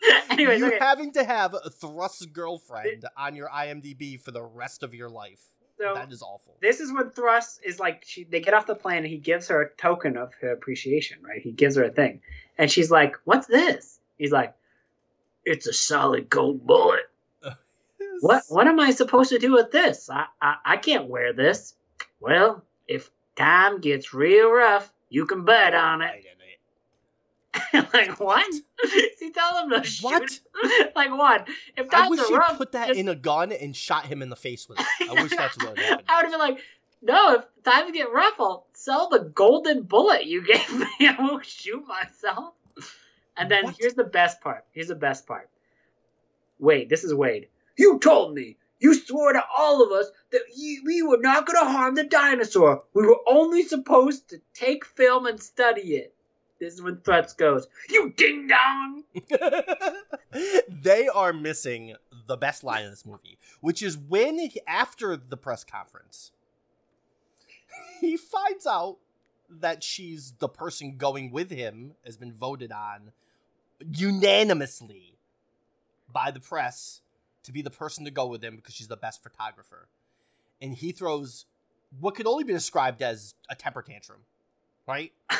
anyways, 0.30 0.60
you 0.60 0.66
okay. 0.68 0.78
having 0.80 1.12
to 1.12 1.24
have 1.24 1.52
a 1.54 1.68
Thrust's 1.68 2.24
girlfriend 2.24 3.04
on 3.16 3.34
your 3.34 3.48
IMDb 3.48 4.18
for 4.18 4.30
the 4.30 4.42
rest 4.42 4.82
of 4.82 4.94
your 4.94 5.10
life? 5.10 5.40
So 5.76 5.92
that 5.94 6.10
is 6.10 6.22
awful. 6.22 6.56
this 6.60 6.80
is 6.80 6.90
when 6.90 7.10
Thrust 7.10 7.60
is 7.62 7.78
like 7.78 8.04
she, 8.06 8.24
they 8.24 8.40
get 8.40 8.54
off 8.54 8.66
the 8.66 8.74
plane 8.74 8.98
and 8.98 9.06
he 9.06 9.18
gives 9.18 9.48
her 9.48 9.62
a 9.62 9.70
token 9.76 10.16
of 10.16 10.32
her 10.40 10.50
appreciation, 10.50 11.18
right? 11.22 11.42
He 11.42 11.52
gives 11.52 11.76
her 11.76 11.84
a 11.84 11.90
thing. 11.90 12.22
And 12.56 12.70
she's 12.70 12.90
like, 12.90 13.16
"What's 13.24 13.46
this?" 13.46 14.00
He's 14.16 14.32
like, 14.32 14.54
"It's 15.44 15.66
a 15.66 15.72
solid 15.74 16.30
gold 16.30 16.66
bullet." 16.66 17.07
What 18.20 18.44
what 18.48 18.66
am 18.66 18.80
I 18.80 18.90
supposed 18.90 19.30
to 19.30 19.38
do 19.38 19.52
with 19.52 19.70
this? 19.70 20.10
I, 20.10 20.26
I 20.40 20.56
I 20.64 20.76
can't 20.76 21.08
wear 21.08 21.32
this. 21.32 21.74
Well, 22.20 22.64
if 22.86 23.10
time 23.36 23.80
gets 23.80 24.12
real 24.12 24.50
rough, 24.50 24.92
you 25.08 25.26
can 25.26 25.44
bet 25.44 25.74
oh, 25.74 25.78
on 25.78 26.02
it. 26.02 26.24
like 27.92 28.18
what? 28.20 28.54
he 29.18 29.30
tell 29.30 29.62
him 29.62 29.70
to 29.70 29.84
shoot. 29.84 30.04
What? 30.04 30.40
like 30.96 31.10
what? 31.10 31.48
If 31.76 31.86
I 31.92 32.02
times 32.02 32.10
wish 32.10 32.28
you 32.28 32.40
put 32.56 32.72
that 32.72 32.88
just- 32.88 33.00
in 33.00 33.08
a 33.08 33.14
gun 33.14 33.52
and 33.52 33.74
shot 33.74 34.06
him 34.06 34.22
in 34.22 34.28
the 34.28 34.36
face 34.36 34.68
with 34.68 34.80
it. 34.80 34.86
I 35.10 35.22
wish 35.22 35.34
that's 35.34 35.56
what 35.58 35.78
happened. 35.78 36.06
I 36.08 36.16
would 36.16 36.22
have 36.22 36.32
been 36.32 36.40
like, 36.40 36.60
no, 37.02 37.34
if 37.36 37.62
times 37.64 37.92
get 37.92 38.12
rough, 38.12 38.34
I'll 38.38 38.66
sell 38.72 39.08
the 39.08 39.20
golden 39.20 39.82
bullet 39.82 40.26
you 40.26 40.44
gave 40.44 40.72
me. 40.78 40.86
I 41.00 41.16
won't 41.18 41.46
shoot 41.46 41.84
myself. 41.86 42.54
And 43.36 43.50
then 43.50 43.64
What? 43.64 43.76
here's 43.78 43.94
the 43.94 44.04
best 44.04 44.40
part. 44.40 44.64
Here's 44.72 44.88
the 44.88 44.96
best 44.96 45.26
part. 45.26 45.48
Wade, 46.58 46.88
this 46.88 47.04
is 47.04 47.14
Wade. 47.14 47.48
You 47.78 47.98
told 48.00 48.34
me. 48.34 48.56
You 48.80 48.94
swore 48.94 49.32
to 49.32 49.42
all 49.56 49.82
of 49.82 49.90
us 49.90 50.10
that 50.30 50.42
we 50.84 51.02
were 51.02 51.18
not 51.18 51.46
going 51.46 51.64
to 51.64 51.70
harm 51.70 51.94
the 51.96 52.04
dinosaur. 52.04 52.84
We 52.94 53.06
were 53.06 53.18
only 53.26 53.64
supposed 53.64 54.28
to 54.30 54.40
take 54.54 54.84
film 54.84 55.26
and 55.26 55.40
study 55.42 55.96
it. 55.96 56.14
This 56.60 56.74
is 56.74 56.82
when 56.82 56.98
Thrust 56.98 57.38
goes, 57.38 57.66
You 57.88 58.12
ding 58.16 58.48
dong! 58.48 59.04
they 60.68 61.08
are 61.08 61.32
missing 61.32 61.94
the 62.26 62.36
best 62.36 62.64
line 62.64 62.84
in 62.84 62.90
this 62.90 63.06
movie, 63.06 63.38
which 63.60 63.82
is 63.82 63.96
when 63.96 64.38
he- 64.38 64.60
after 64.66 65.16
the 65.16 65.36
press 65.36 65.64
conference, 65.64 66.32
he 68.00 68.16
finds 68.16 68.66
out 68.66 68.98
that 69.48 69.82
she's 69.82 70.34
the 70.38 70.48
person 70.48 70.96
going 70.98 71.30
with 71.30 71.50
him 71.50 71.94
has 72.04 72.16
been 72.16 72.32
voted 72.32 72.70
on 72.72 73.12
unanimously 73.80 75.16
by 76.12 76.30
the 76.30 76.40
press 76.40 77.00
to 77.44 77.52
be 77.52 77.62
the 77.62 77.70
person 77.70 78.04
to 78.04 78.10
go 78.10 78.26
with 78.26 78.42
him 78.42 78.56
because 78.56 78.74
she's 78.74 78.88
the 78.88 78.96
best 78.96 79.22
photographer. 79.22 79.88
And 80.60 80.74
he 80.74 80.92
throws 80.92 81.46
what 82.00 82.14
could 82.14 82.26
only 82.26 82.44
be 82.44 82.52
described 82.52 83.02
as 83.02 83.34
a 83.48 83.54
temper 83.54 83.82
tantrum, 83.82 84.20
right? 84.86 85.12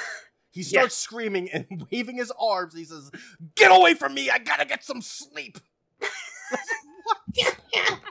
He 0.50 0.62
starts 0.62 0.96
screaming 0.96 1.50
and 1.50 1.86
waving 1.92 2.16
his 2.16 2.32
arms. 2.40 2.74
He 2.74 2.84
says, 2.84 3.10
"Get 3.54 3.70
away 3.70 3.94
from 3.94 4.14
me! 4.14 4.30
I 4.30 4.38
gotta 4.38 4.64
get 4.64 4.82
some 4.82 5.00
sleep." 5.00 5.58
what? 6.00 7.18
You 7.36 7.44
have 7.44 7.60
to 7.62 8.10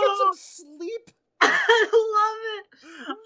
get 0.00 0.18
some 0.18 0.34
sleep. 0.34 1.10
I 1.40 1.88
love 1.92 2.38
it. 2.54 2.66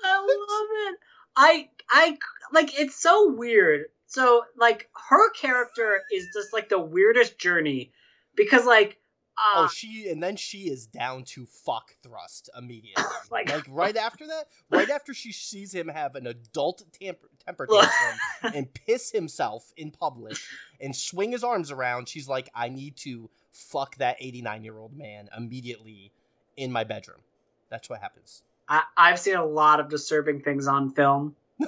I 0.05 0.18
love 0.20 0.68
it. 0.92 0.98
I 1.37 1.68
I 1.90 2.18
like 2.53 2.79
it's 2.79 3.01
so 3.01 3.33
weird. 3.35 3.87
So 4.09 4.44
like 4.57 4.88
her 5.11 5.31
character 5.33 6.03
is 6.12 6.27
just 6.35 6.53
like 6.53 6.68
the 6.71 6.81
weirdest 6.81 7.38
journey 7.38 7.92
because 8.35 8.64
like 8.66 8.99
uh, 9.37 9.66
oh, 9.66 9.68
she 9.68 10.09
and 10.11 10.21
then 10.21 10.35
she 10.35 10.62
is 10.62 10.87
down 10.87 11.23
to 11.23 11.47
fuck 11.47 11.94
thrust 12.03 12.51
immediately. 12.59 13.05
Like- 13.31 13.51
like, 13.51 13.66
right 13.68 13.97
after 13.97 14.27
that, 14.27 14.47
right 14.71 14.88
after 14.88 15.12
she 15.12 15.33
sees 15.33 15.73
him 15.73 15.87
have 15.88 16.14
an 16.16 16.27
adult 16.27 16.83
temper, 16.99 17.29
temper 17.47 17.66
tantrum 17.66 18.53
and 18.55 18.73
piss 18.73 19.12
himself 19.12 19.71
in 19.77 19.90
public 19.90 20.37
and 20.81 20.97
swing 20.97 21.31
his 21.33 21.44
arms 21.44 21.71
around, 21.71 22.09
she's 22.09 22.27
like, 22.27 22.49
I 22.55 22.71
need 22.71 22.97
to 22.99 23.29
fuck 23.53 23.97
that 23.97 24.16
89 24.18 24.64
year 24.64 24.79
old 24.79 24.97
man 24.97 25.29
immediately 25.37 26.11
in 26.57 26.73
my 26.73 26.85
bedroom. 26.85 27.21
That's 27.68 27.90
what 27.90 28.01
happens. 28.01 28.42
I, 28.68 28.83
I've 28.97 29.18
seen 29.21 29.37
a 29.37 29.44
lot 29.44 29.79
of 29.79 29.90
disturbing 29.90 30.40
things 30.40 30.66
on 30.66 30.90
film. 30.90 31.37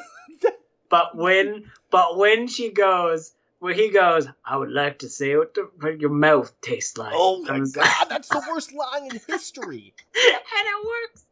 but 0.90 1.16
when 1.16 1.64
but 1.90 2.18
when 2.18 2.46
she 2.46 2.70
goes 2.70 3.32
when 3.60 3.74
he 3.74 3.90
goes, 3.90 4.26
I 4.44 4.56
would 4.56 4.70
like 4.70 5.00
to 5.00 5.08
say 5.10 5.36
what, 5.36 5.52
the, 5.52 5.68
what 5.80 6.00
your 6.00 6.08
mouth 6.10 6.50
tastes 6.62 6.96
like. 6.96 7.12
Oh 7.14 7.42
my 7.42 7.58
god, 7.58 8.06
that's 8.08 8.28
the 8.28 8.42
worst 8.48 8.72
line 8.72 9.04
in 9.10 9.20
history. 9.28 9.92
and 10.14 10.34
it 10.66 10.86
works. 10.86 11.24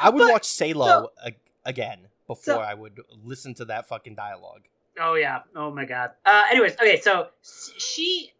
I 0.00 0.10
would 0.10 0.20
But- 0.20 0.30
watch 0.32 0.44
Salo 0.46 1.10
a- 1.24 1.32
again 1.64 1.98
before 2.28 2.54
So- 2.54 2.60
I 2.60 2.74
would 2.74 3.00
listen 3.24 3.54
to 3.54 3.64
that 3.66 3.88
fucking 3.88 4.14
dialogue. 4.14 4.62
Oh 5.00 5.14
yeah. 5.14 5.40
Oh 5.56 5.70
my 5.72 5.84
god. 5.84 6.10
Uh, 6.24 6.44
anyways, 6.52 6.74
okay. 6.74 7.00
So 7.00 7.28
she, 7.78 8.30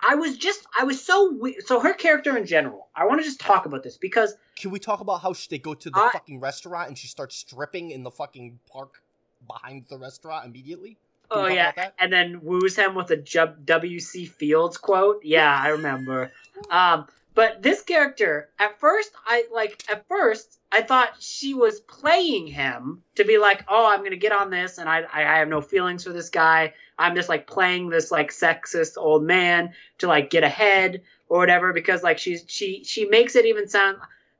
I 0.00 0.14
was 0.14 0.36
just, 0.38 0.64
I 0.78 0.84
was 0.84 1.04
so 1.04 1.32
we- 1.38 1.60
so 1.60 1.80
her 1.80 1.92
character 1.92 2.38
in 2.38 2.46
general. 2.46 2.86
I 2.96 3.04
want 3.04 3.20
to 3.20 3.24
just 3.24 3.40
talk 3.40 3.66
about 3.66 3.82
this 3.82 3.98
because 3.98 4.34
Can 4.56 4.70
we 4.70 4.78
talk 4.78 5.00
about 5.00 5.20
how 5.22 5.32
sh- 5.34 5.48
they 5.48 5.58
go 5.58 5.74
to 5.74 5.90
the 5.90 5.98
I- 5.98 6.10
fucking 6.12 6.40
restaurant 6.40 6.88
and 6.88 6.96
she 6.96 7.08
starts 7.08 7.36
stripping 7.36 7.90
in 7.90 8.02
the 8.04 8.10
fucking 8.12 8.60
park 8.70 9.02
behind 9.48 9.86
the 9.88 9.98
restaurant 9.98 10.46
immediately? 10.46 10.98
Can 11.30 11.40
oh 11.40 11.46
yeah, 11.46 11.90
and 11.98 12.12
then 12.12 12.40
woos 12.42 12.76
him 12.76 12.94
with 12.94 13.10
a 13.10 13.16
J- 13.16 13.52
W.C. 13.64 14.26
Fields 14.26 14.78
quote. 14.78 15.24
Yeah, 15.24 15.54
I 15.54 15.68
remember. 15.68 16.32
um, 16.70 17.06
but 17.34 17.62
this 17.62 17.82
character, 17.82 18.48
at 18.58 18.80
first, 18.80 19.12
I 19.26 19.44
like 19.52 19.84
at 19.90 20.08
first 20.08 20.58
I 20.72 20.82
thought 20.82 21.22
she 21.22 21.54
was 21.54 21.80
playing 21.80 22.46
him 22.46 23.02
to 23.14 23.24
be 23.24 23.38
like, 23.38 23.64
oh, 23.68 23.86
I'm 23.86 24.02
gonna 24.02 24.16
get 24.16 24.32
on 24.32 24.50
this, 24.50 24.78
and 24.78 24.88
I 24.88 25.02
I, 25.02 25.34
I 25.34 25.38
have 25.38 25.48
no 25.48 25.60
feelings 25.60 26.04
for 26.04 26.12
this 26.12 26.30
guy. 26.30 26.74
I'm 26.98 27.14
just 27.14 27.28
like 27.28 27.46
playing 27.46 27.90
this 27.90 28.10
like 28.10 28.30
sexist 28.30 28.94
old 28.96 29.22
man 29.22 29.74
to 29.98 30.08
like 30.08 30.30
get 30.30 30.44
ahead 30.44 31.02
or 31.28 31.38
whatever 31.38 31.72
because 31.72 32.02
like 32.02 32.18
she's 32.18 32.44
she 32.48 32.84
she 32.84 33.04
makes 33.04 33.36
it 33.36 33.46
even 33.46 33.68
sound 33.68 33.98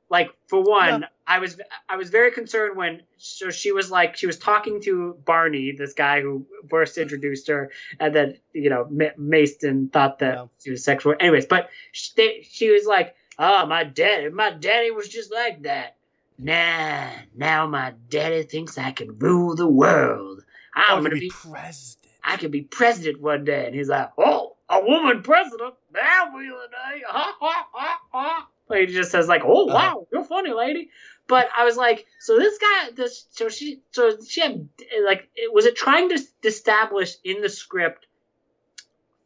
Like 0.09 0.31
for 0.47 0.61
one, 0.63 1.05
I 1.27 1.37
was 1.39 1.59
I 1.87 1.95
was 1.97 2.09
very 2.09 2.31
concerned 2.31 2.75
when 2.75 3.03
so 3.17 3.51
she 3.51 3.71
was 3.71 3.91
like 3.91 4.15
she 4.17 4.25
was 4.25 4.37
talking 4.37 4.81
to 4.81 5.15
Barney, 5.23 5.71
this 5.71 5.93
guy 5.93 6.21
who 6.21 6.45
first 6.69 6.97
introduced 6.97 7.47
her, 7.47 7.71
and 7.99 8.15
then 8.15 8.37
you 8.53 8.69
know 8.69 8.87
Ma- 8.89 9.15
Masten 9.19 9.91
thought 9.91 10.19
that 10.19 10.35
Yeah. 10.35 10.45
she 10.63 10.71
was 10.71 10.83
sexual. 10.83 11.13
Anyways, 11.19 11.45
but 11.45 11.69
she, 11.91 12.11
they, 12.15 12.47
she 12.49 12.71
was 12.71 12.85
like, 12.85 13.15
"Oh, 13.37 13.67
my 13.67 13.83
daddy, 13.83 14.29
my 14.29 14.49
daddy 14.51 14.89
was 14.89 15.07
just 15.07 15.31
like 15.31 15.61
that." 15.63 15.95
Nah, 16.39 17.09
now 17.35 17.67
my 17.67 17.93
daddy 18.09 18.43
thinks 18.43 18.77
I 18.77 18.91
can 18.91 19.19
rule 19.19 19.55
the 19.55 19.67
world. 19.67 20.43
I'm 20.73 21.03
gonna 21.03 21.09
be 21.15 21.19
be 21.19 21.29
president. 21.29 21.97
I 22.23 22.37
could 22.37 22.51
be 22.51 22.61
president 22.61 23.21
one 23.21 23.43
day. 23.43 23.65
And 23.65 23.75
he's 23.75 23.89
like, 23.89 24.11
oh, 24.17 24.55
a 24.69 24.81
woman 24.83 25.21
president? 25.21 25.73
That'll 25.91 26.37
be 26.39 26.45
the 26.47 26.67
day. 26.71 27.03
Ha, 27.07 27.35
ha, 27.39 27.67
ha, 27.73 27.99
ha. 28.11 28.47
He 28.71 28.85
just 28.85 29.11
says 29.11 29.27
like, 29.27 29.41
oh, 29.45 29.67
Uh-huh. 29.67 29.75
wow, 29.75 30.07
you're 30.11 30.23
funny, 30.23 30.51
lady. 30.53 30.89
But 31.27 31.47
I 31.55 31.63
was 31.63 31.77
like, 31.77 32.05
so 32.19 32.37
this 32.39 32.57
guy, 32.57 32.91
this, 32.95 33.25
so 33.31 33.49
she, 33.49 33.81
so 33.91 34.17
she 34.27 34.41
had, 34.41 34.67
like, 35.05 35.29
it, 35.35 35.53
was 35.53 35.65
it 35.65 35.75
trying 35.75 36.09
to 36.09 36.19
establish 36.43 37.15
in 37.23 37.41
the 37.41 37.49
script 37.49 38.07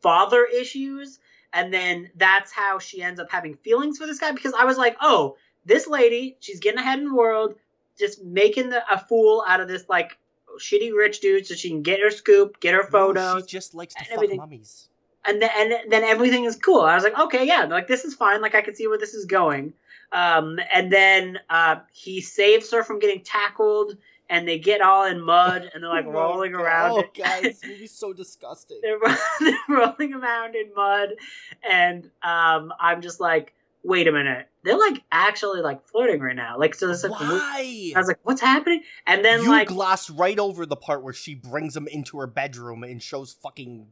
father 0.02 0.46
issues? 0.46 1.20
And 1.54 1.74
then 1.74 2.10
that's 2.16 2.52
how 2.52 2.80
she 2.80 3.02
ends 3.02 3.20
up 3.20 3.32
having 3.32 3.56
feelings 3.56 3.98
for 3.98 4.08
this 4.08 4.20
guy? 4.20 4.32
Because 4.32 4.54
I 4.54 4.66
was 4.66 4.78
like, 4.78 4.98
oh, 5.02 5.38
this 5.66 5.88
lady, 5.88 6.36
she's 6.40 6.60
getting 6.60 6.80
ahead 6.80 7.00
in 7.00 7.06
the 7.06 7.14
world, 7.16 7.56
just 7.98 8.24
making 8.24 8.70
the, 8.70 8.84
a 8.92 8.98
fool 9.00 9.44
out 9.48 9.62
of 9.62 9.68
this, 9.68 9.86
like, 9.88 10.18
shitty 10.60 10.94
rich 10.96 11.20
dude 11.22 11.48
so 11.48 11.56
she 11.56 11.70
can 11.70 11.82
get 11.82 12.00
her 12.02 12.12
scoop, 12.12 12.60
get 12.60 12.74
her 12.76 12.84
photos 12.84 13.44
she 13.44 13.48
just 13.48 13.74
likes 13.74 13.96
to 13.96 14.04
fuck 14.04 14.14
everything. 14.14 14.38
mummies. 14.38 14.90
And 15.26 15.42
then 15.42 15.50
and 15.56 15.92
then 15.92 16.04
everything 16.04 16.46
is 16.46 16.56
cool. 16.56 16.82
I 16.82 16.96
was 16.96 17.04
like, 17.04 17.18
okay, 17.18 17.46
yeah, 17.46 17.64
like 17.66 17.88
this 17.88 18.06
is 18.06 18.14
fine. 18.14 18.42
Like 18.42 18.56
I 18.56 18.62
can 18.62 18.76
see 18.76 18.88
where 18.88 18.98
this 18.98 19.14
is 19.14 19.26
going. 19.26 19.74
Um, 20.12 20.60
and 20.72 20.92
then 20.92 21.40
uh, 21.50 21.78
he 21.92 22.22
saves 22.22 22.72
her 22.72 22.84
from 22.84 23.00
getting 23.00 23.24
tackled, 23.24 23.98
and 24.30 24.48
they 24.48 24.60
get 24.60 24.82
all 24.82 25.06
in 25.06 25.22
mud, 25.22 25.70
and 25.74 25.84
they're 25.84 25.90
like 25.90 26.06
Oh, 26.08 26.12
rolling 26.12 26.52
God. 26.52 26.62
around. 26.62 26.92
Oh. 26.92 27.04
God, 27.18 27.40
this 27.44 27.66
movie's 27.66 27.92
so 27.92 28.14
disgusting. 28.14 28.80
they're, 28.82 29.00
they're 29.40 29.58
rolling 29.68 30.14
around 30.14 30.56
in 30.56 30.74
mud, 30.76 31.10
and 31.68 32.06
um, 32.22 32.72
I'm 32.80 33.02
just 33.02 33.20
like, 33.20 33.54
wait 33.84 34.08
a 34.08 34.12
minute, 34.12 34.48
they're 34.64 34.78
like 34.78 35.04
actually 35.12 35.62
like 35.62 35.86
flirting 35.88 36.22
right 36.22 36.36
now. 36.36 36.58
Like 36.58 36.76
so, 36.76 36.88
like, 36.88 37.12
Why? 37.12 37.92
I 37.96 38.00
was 38.00 38.08
like, 38.08 38.20
what's 38.24 38.42
happening? 38.42 38.82
And 39.06 39.24
then 39.26 39.42
you 39.42 39.50
like, 39.50 39.68
glossed 39.68 40.10
right 40.12 40.40
over 40.40 40.66
the 40.66 40.76
part 40.76 41.04
where 41.04 41.14
she 41.14 41.36
brings 41.36 41.76
him 41.76 41.88
into 41.88 42.18
her 42.20 42.28
bedroom 42.28 42.84
and 42.84 43.02
shows 43.02 43.34
fucking 43.34 43.88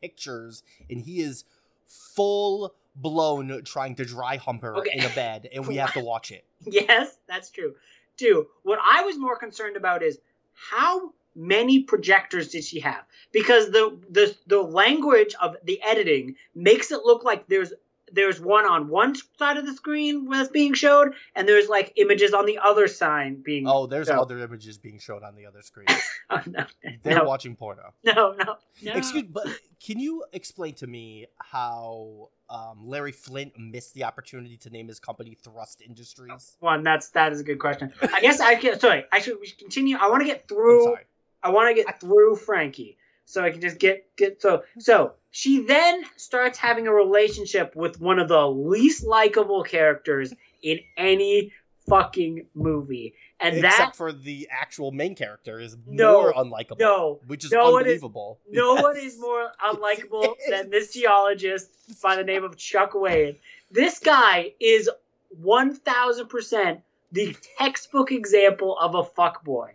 pictures, 0.00 0.62
and 0.88 1.00
he 1.00 1.20
is 1.20 1.44
full 1.86 2.74
blown 2.96 3.62
trying 3.64 3.94
to 3.96 4.04
dry 4.04 4.36
hump 4.36 4.62
her 4.62 4.76
Okay. 4.76 4.90
in 4.98 5.04
a 5.04 5.08
bed, 5.10 5.48
and 5.52 5.66
we 5.66 5.76
have 5.76 5.92
to 5.94 6.00
watch 6.00 6.30
it. 6.32 6.44
Yes, 6.66 7.16
that's 7.26 7.50
true. 7.50 7.74
Two, 8.18 8.48
what 8.64 8.78
I 8.84 9.02
was 9.04 9.16
more 9.18 9.38
concerned 9.38 9.76
about 9.76 10.02
is 10.02 10.18
how 10.52 11.14
many 11.34 11.84
projectors 11.84 12.48
did 12.48 12.64
she 12.64 12.80
have? 12.80 13.04
Because 13.32 13.70
the 13.70 13.98
the 14.10 14.36
the 14.46 14.60
language 14.60 15.34
of 15.40 15.56
the 15.64 15.80
editing 15.82 16.36
makes 16.54 16.90
it 16.90 17.00
look 17.04 17.24
like 17.24 17.46
there's 17.48 17.72
there's 18.12 18.40
one 18.40 18.64
on 18.66 18.88
one 18.88 19.14
side 19.38 19.56
of 19.56 19.66
the 19.66 19.72
screen 19.74 20.28
that's 20.28 20.48
being 20.48 20.74
showed, 20.74 21.14
and 21.34 21.48
there's 21.48 21.68
like 21.68 21.92
images 21.96 22.32
on 22.34 22.46
the 22.46 22.58
other 22.58 22.88
side 22.88 23.42
being. 23.42 23.66
Oh, 23.66 23.86
there's 23.86 24.08
No. 24.08 24.20
other 24.22 24.38
images 24.38 24.78
being 24.78 24.98
shown 24.98 25.22
on 25.24 25.34
the 25.34 25.46
other 25.46 25.62
screen. 25.62 25.86
Oh, 26.32 26.40
no, 26.46 26.64
They're 27.02 27.16
no, 27.16 27.24
watching 27.24 27.56
porno. 27.56 27.92
no, 28.04 28.34
no, 28.38 28.56
no. 28.82 28.92
Excuse, 28.94 29.24
but 29.24 29.48
can 29.84 29.98
you 29.98 30.24
explain 30.32 30.74
to 30.74 30.86
me 30.86 31.26
how 31.38 32.28
um, 32.48 32.86
Larry 32.86 33.10
Flynt 33.10 33.58
missed 33.58 33.94
the 33.94 34.04
opportunity 34.04 34.56
to 34.58 34.70
name 34.70 34.86
his 34.86 35.00
company 35.00 35.36
Thrust 35.42 35.82
Industries? 35.82 36.56
One, 36.60 36.84
that's 36.84 37.08
that 37.10 37.32
is 37.32 37.40
a 37.40 37.44
good 37.44 37.58
question. 37.58 37.92
I 38.00 38.20
guess 38.20 38.38
I 38.40 38.54
can. 38.54 38.78
Sorry, 38.78 39.04
I 39.10 39.18
should 39.18 39.38
we 39.40 39.46
should 39.48 39.58
continue. 39.58 39.96
I 39.96 40.08
want 40.08 40.20
to 40.22 40.26
get 40.26 40.46
through. 40.46 40.96
I 41.42 41.48
want 41.50 41.74
to 41.76 41.82
get 41.82 42.00
through 42.00 42.36
Frankie 42.36 42.96
so 43.30 43.42
I 43.44 43.50
can 43.50 43.60
just 43.60 43.78
get 43.78 44.06
get 44.16 44.40
so 44.42 44.62
so 44.78 45.12
she 45.30 45.62
then 45.64 46.02
starts 46.16 46.58
having 46.58 46.86
a 46.88 46.92
relationship 46.92 47.76
with 47.76 48.00
one 48.00 48.18
of 48.18 48.28
the 48.28 48.46
least 48.48 49.04
likable 49.04 49.62
characters 49.62 50.32
in 50.62 50.80
any 50.96 51.52
fucking 51.88 52.46
movie, 52.54 53.14
and 53.40 53.56
Except 53.56 53.76
that 53.78 53.96
for 53.96 54.12
the 54.12 54.48
actual 54.50 54.92
main 54.92 55.14
character 55.16 55.58
is 55.58 55.76
No, 55.86 56.22
more 56.22 56.32
unlikable. 56.34 56.78
no 56.78 57.20
which 57.26 57.44
is 57.44 57.50
no 57.52 57.70
one 57.72 57.82
is- 57.86 57.94
unbelievable. 58.02 58.38
no 58.50 58.74
one 58.74 58.96
is 58.96 59.18
more 59.18 59.50
unlikable 59.64 60.34
Yes. 60.38 60.50
than 60.50 60.70
this 60.70 60.92
geologist 60.92 61.68
by 62.02 62.16
the 62.16 62.24
name 62.24 62.44
of 62.44 62.56
Chuck 62.56 62.94
Wade. 62.94 63.36
This 63.70 63.98
guy 63.98 64.52
is 64.60 64.88
one 65.30 65.74
thousand 65.74 66.28
percent 66.28 66.80
the 67.12 67.36
textbook 67.58 68.12
example 68.12 68.76
of 68.78 68.94
a 68.94 69.02
fuckboy. 69.02 69.70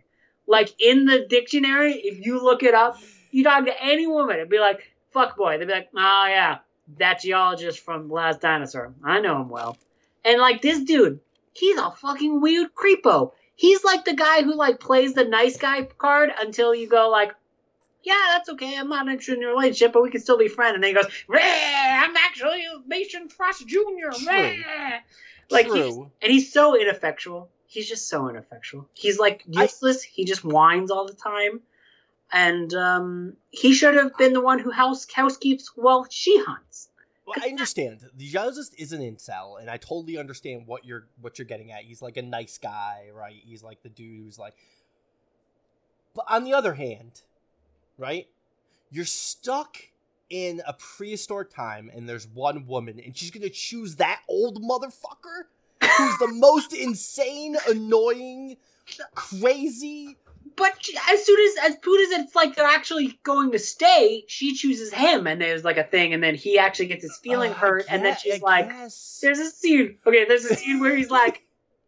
Like 0.47 0.70
in 0.80 1.06
the 1.06 1.26
dictionary, 1.28 1.93
if 1.95 2.26
you 2.26 2.41
look 2.41 2.62
it 2.64 2.74
up, 2.76 2.97
you 3.36 3.44
talk 3.44 3.66
to 3.66 3.84
any 3.84 4.08
woman, 4.08 4.38
it'd 4.38 4.50
be 4.50 4.60
like 4.60 4.92
fuck 5.16 5.38
boy. 5.38 5.58
They'd 5.58 5.68
be 5.68 5.74
like, 5.74 5.90
oh 5.96 6.26
yeah, 6.28 6.60
that 7.00 7.22
geologist 7.22 7.80
from 7.80 8.10
Last 8.10 8.42
Dinosaur. 8.42 8.94
I 9.04 9.22
know 9.22 9.42
him 9.42 9.50
well. 9.50 9.78
And 10.24 10.40
like 10.40 10.62
this 10.62 10.84
dude, 10.84 11.20
he's 11.54 11.78
a 11.78 11.90
fucking 11.90 12.42
weird 12.42 12.68
creepo. 12.76 13.32
He's 13.56 13.84
like 13.84 14.06
the 14.06 14.14
guy 14.14 14.44
who 14.44 14.54
like 14.56 14.80
plays 14.80 15.14
the 15.14 15.24
nice 15.24 15.58
guy 15.58 15.84
card 15.84 16.32
until 16.40 16.76
you 16.76 16.88
go 16.88 17.10
like, 17.10 17.34
yeah, 18.04 18.22
that's 18.34 18.50
okay. 18.50 18.78
I'm 18.78 18.90
not 18.90 19.08
interested 19.08 19.36
in 19.36 19.42
your 19.42 19.52
relationship, 19.52 19.94
but 19.94 20.04
we 20.04 20.12
can 20.12 20.22
still 20.22 20.38
be 20.38 20.48
friends. 20.48 20.76
And 20.76 20.84
then 20.84 20.90
he 20.90 21.02
goes, 21.02 21.12
I'm 21.30 22.16
actually 22.18 22.64
Masten 22.92 23.32
Thrust 23.32 23.66
Jr. 23.68 24.12
True. 24.14 24.28
Rah." 24.28 25.00
Like 25.50 25.68
he's, 25.68 25.96
and 25.96 26.32
he's 26.32 26.52
so 26.52 26.80
ineffectual. 26.80 27.50
He's 27.68 27.88
just 27.88 28.10
so 28.10 28.30
ineffectual. 28.30 28.88
He's 28.94 29.18
like 29.18 29.44
I- 29.56 29.64
useless. 29.64 30.04
he 30.04 30.26
just 30.26 30.44
whines 30.44 30.92
all 30.92 31.08
the 31.08 31.14
time. 31.14 31.62
And 32.32 32.73
um, 32.73 33.34
he 33.51 33.73
should 33.73 33.95
have 33.95 34.17
been 34.17 34.34
the 34.34 34.41
one 34.41 34.59
who 34.59 34.71
house 34.71 35.05
housekeeps 35.05 35.65
while 35.76 36.05
she 36.09 36.41
hunts. 36.43 36.89
Well, 37.26 37.38
I 37.41 37.47
understand. 37.47 38.01
The 38.15 38.28
geologist 38.28 38.76
is 38.78 38.91
an 38.91 39.01
incel, 39.01 39.59
and 39.59 39.69
I 39.69 39.78
totally 39.78 40.17
understand 40.17 40.67
what 40.67 40.86
you're 40.86 41.07
what 41.21 41.39
you're 41.39 41.47
getting 41.47 41.71
at. 41.71 41.84
He's 41.84 42.01
like 42.01 42.17
a 42.17 42.21
nice 42.21 42.57
guy, 42.57 43.07
right? 43.13 43.41
He's 43.43 43.63
like 43.63 43.82
the 43.82 43.89
dude 43.89 44.23
who's 44.23 44.38
like. 44.38 44.53
But 46.13 46.26
on 46.30 46.43
the 46.43 46.53
other 46.53 46.76
hand, 46.76 47.21
right? 47.97 48.28
You're 48.91 49.05
stuck 49.05 49.78
in 50.30 50.61
a 50.67 50.73
prehistoric 50.73 51.49
time, 51.49 51.91
and 51.93 52.07
there's 52.07 52.28
one 52.28 52.67
woman, 52.67 52.99
and 53.03 53.17
she's 53.17 53.32
gonna 53.32 53.49
choose 53.49 53.95
that 53.95 54.21
old 54.30 54.61
motherfucker 54.61 55.45
who's 55.97 56.17
the 56.17 56.28
most 56.34 56.73
insane, 56.73 57.57
annoying, 57.67 58.57
crazy. 59.15 60.17
But 60.58 60.74
she- 60.80 60.97
as 61.10 61.26
soon 61.26 61.38
as 61.39 61.72
as 61.72 61.78
soon 61.84 62.01
as 62.01 62.20
it's 62.20 62.36
like 62.36 62.56
they're 62.56 62.66
actually 62.66 63.20
going 63.24 63.51
to 63.51 63.60
stay, 63.60 64.24
she 64.28 64.56
chooses 64.56 64.93
him, 64.93 65.28
and 65.28 65.41
there's 65.41 65.64
like 65.64 65.78
a 65.78 65.84
thing, 65.84 66.14
and 66.14 66.24
then 66.24 66.36
he 66.36 66.58
actually 66.58 66.88
gets 66.88 67.03
his 67.03 67.18
feeling 67.18 67.51
Uh, 67.51 67.56
hurt, 67.56 67.86
and 67.89 68.03
then 68.06 68.16
she's 68.18 68.41
I 68.41 68.45
like, 68.45 68.70
guess. 68.70 69.20
There's 69.22 69.39
a 69.39 69.49
scene. 69.49 69.97
Okay, 70.06 70.26
there's 70.26 70.45
a 70.45 70.56
scene 70.56 70.80
where 70.80 70.95
he's 70.95 71.12
like, 71.12 71.43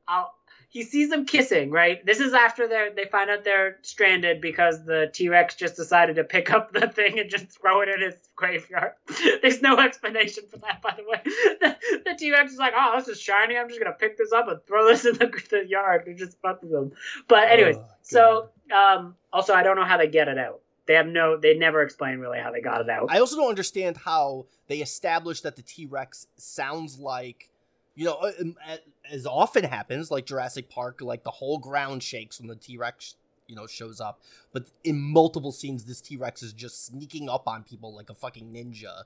I'll, 0.08 0.34
he 0.78 0.84
sees 0.84 1.10
them 1.10 1.26
kissing, 1.26 1.72
right? 1.72 2.06
This 2.06 2.20
is 2.20 2.34
after 2.34 2.68
they 2.68 2.90
they 2.96 3.06
find 3.10 3.32
out 3.32 3.44
they're 3.44 3.78
stranded 3.82 4.42
because 4.42 4.86
the 4.86 5.10
T 5.12 5.28
Rex 5.28 5.56
just 5.56 5.76
decided 5.76 6.18
to 6.18 6.24
pick 6.24 6.52
up 6.52 6.72
the 6.72 6.88
thing 6.88 7.18
and 7.18 7.32
just 7.32 7.48
throw 7.50 7.82
it 7.82 7.90
in 7.90 8.00
his 8.00 8.14
graveyard. 8.36 8.92
There's 9.42 9.60
no 9.64 9.78
explanation 9.80 10.44
for 10.52 10.58
that, 10.58 10.84
by 10.84 10.96
the 10.96 11.04
way. 11.04 11.22
The, 12.06 12.16
T 12.18 12.32
Rex 12.32 12.54
is 12.54 12.60
like, 12.60 12.74
oh, 12.78 12.94
this 12.98 13.08
is 13.08 13.20
shiny. 13.20 13.58
I'm 13.58 13.68
just 13.68 13.82
gonna 13.82 13.96
pick 14.00 14.18
this 14.20 14.32
up 14.32 14.48
and 14.48 14.60
throw 14.68 14.88
this 14.88 15.04
in 15.06 15.14
the, 15.14 15.26
the 15.50 15.68
yard. 15.68 16.04
It 16.06 16.18
just 16.18 16.40
fucks 16.42 16.70
them. 16.70 16.92
But 17.28 17.50
anyways, 17.50 17.78
Oh, 17.78 17.86
so 18.04 18.50
um, 18.74 19.16
also 19.34 19.54
I 19.54 19.64
don't 19.64 19.78
know 19.78 19.84
how 19.84 19.98
they 19.98 20.08
get 20.08 20.28
it 20.28 20.38
out. 20.38 20.62
They 20.86 20.94
have 20.94 21.08
no. 21.08 21.38
They 21.38 21.58
never 21.58 21.82
explain 21.82 22.20
really 22.20 22.40
how 22.40 22.52
they 22.52 22.62
got 22.62 22.82
it 22.82 22.90
out. 22.90 23.08
I 23.10 23.20
also 23.20 23.36
don't 23.36 23.50
understand 23.50 23.98
how 23.98 24.46
they 24.68 24.78
established 24.78 25.44
that 25.44 25.56
the 25.56 25.64
T 25.64 25.88
Rex 25.88 26.28
sounds 26.38 27.00
like, 27.00 27.50
you 27.98 28.06
know, 28.06 28.14
uh, 28.14 28.32
um, 28.40 28.56
a- 28.66 29.14
as 29.14 29.26
often 29.26 29.66
happens, 29.66 30.10
like 30.12 30.26
Jurassic 30.26 30.70
Park, 30.70 31.02
like 31.02 31.24
the 31.24 31.32
whole 31.32 31.58
ground 31.58 32.02
shakes 32.04 32.40
when 32.40 32.48
the 32.48 32.56
T 32.56 32.78
Rex, 32.78 33.16
you 33.48 33.56
know, 33.56 33.68
shows 33.68 34.00
up. 34.00 34.22
But 34.54 34.68
in 34.86 34.98
multiple 35.00 35.52
scenes, 35.52 35.84
this 35.86 36.00
T 36.00 36.16
Rex 36.16 36.44
is 36.44 36.54
just 36.54 36.86
sneaking 36.86 37.28
up 37.28 37.48
on 37.48 37.64
people 37.64 37.94
like 37.94 38.10
a 38.10 38.14
fucking 38.14 38.54
ninja. 38.54 39.04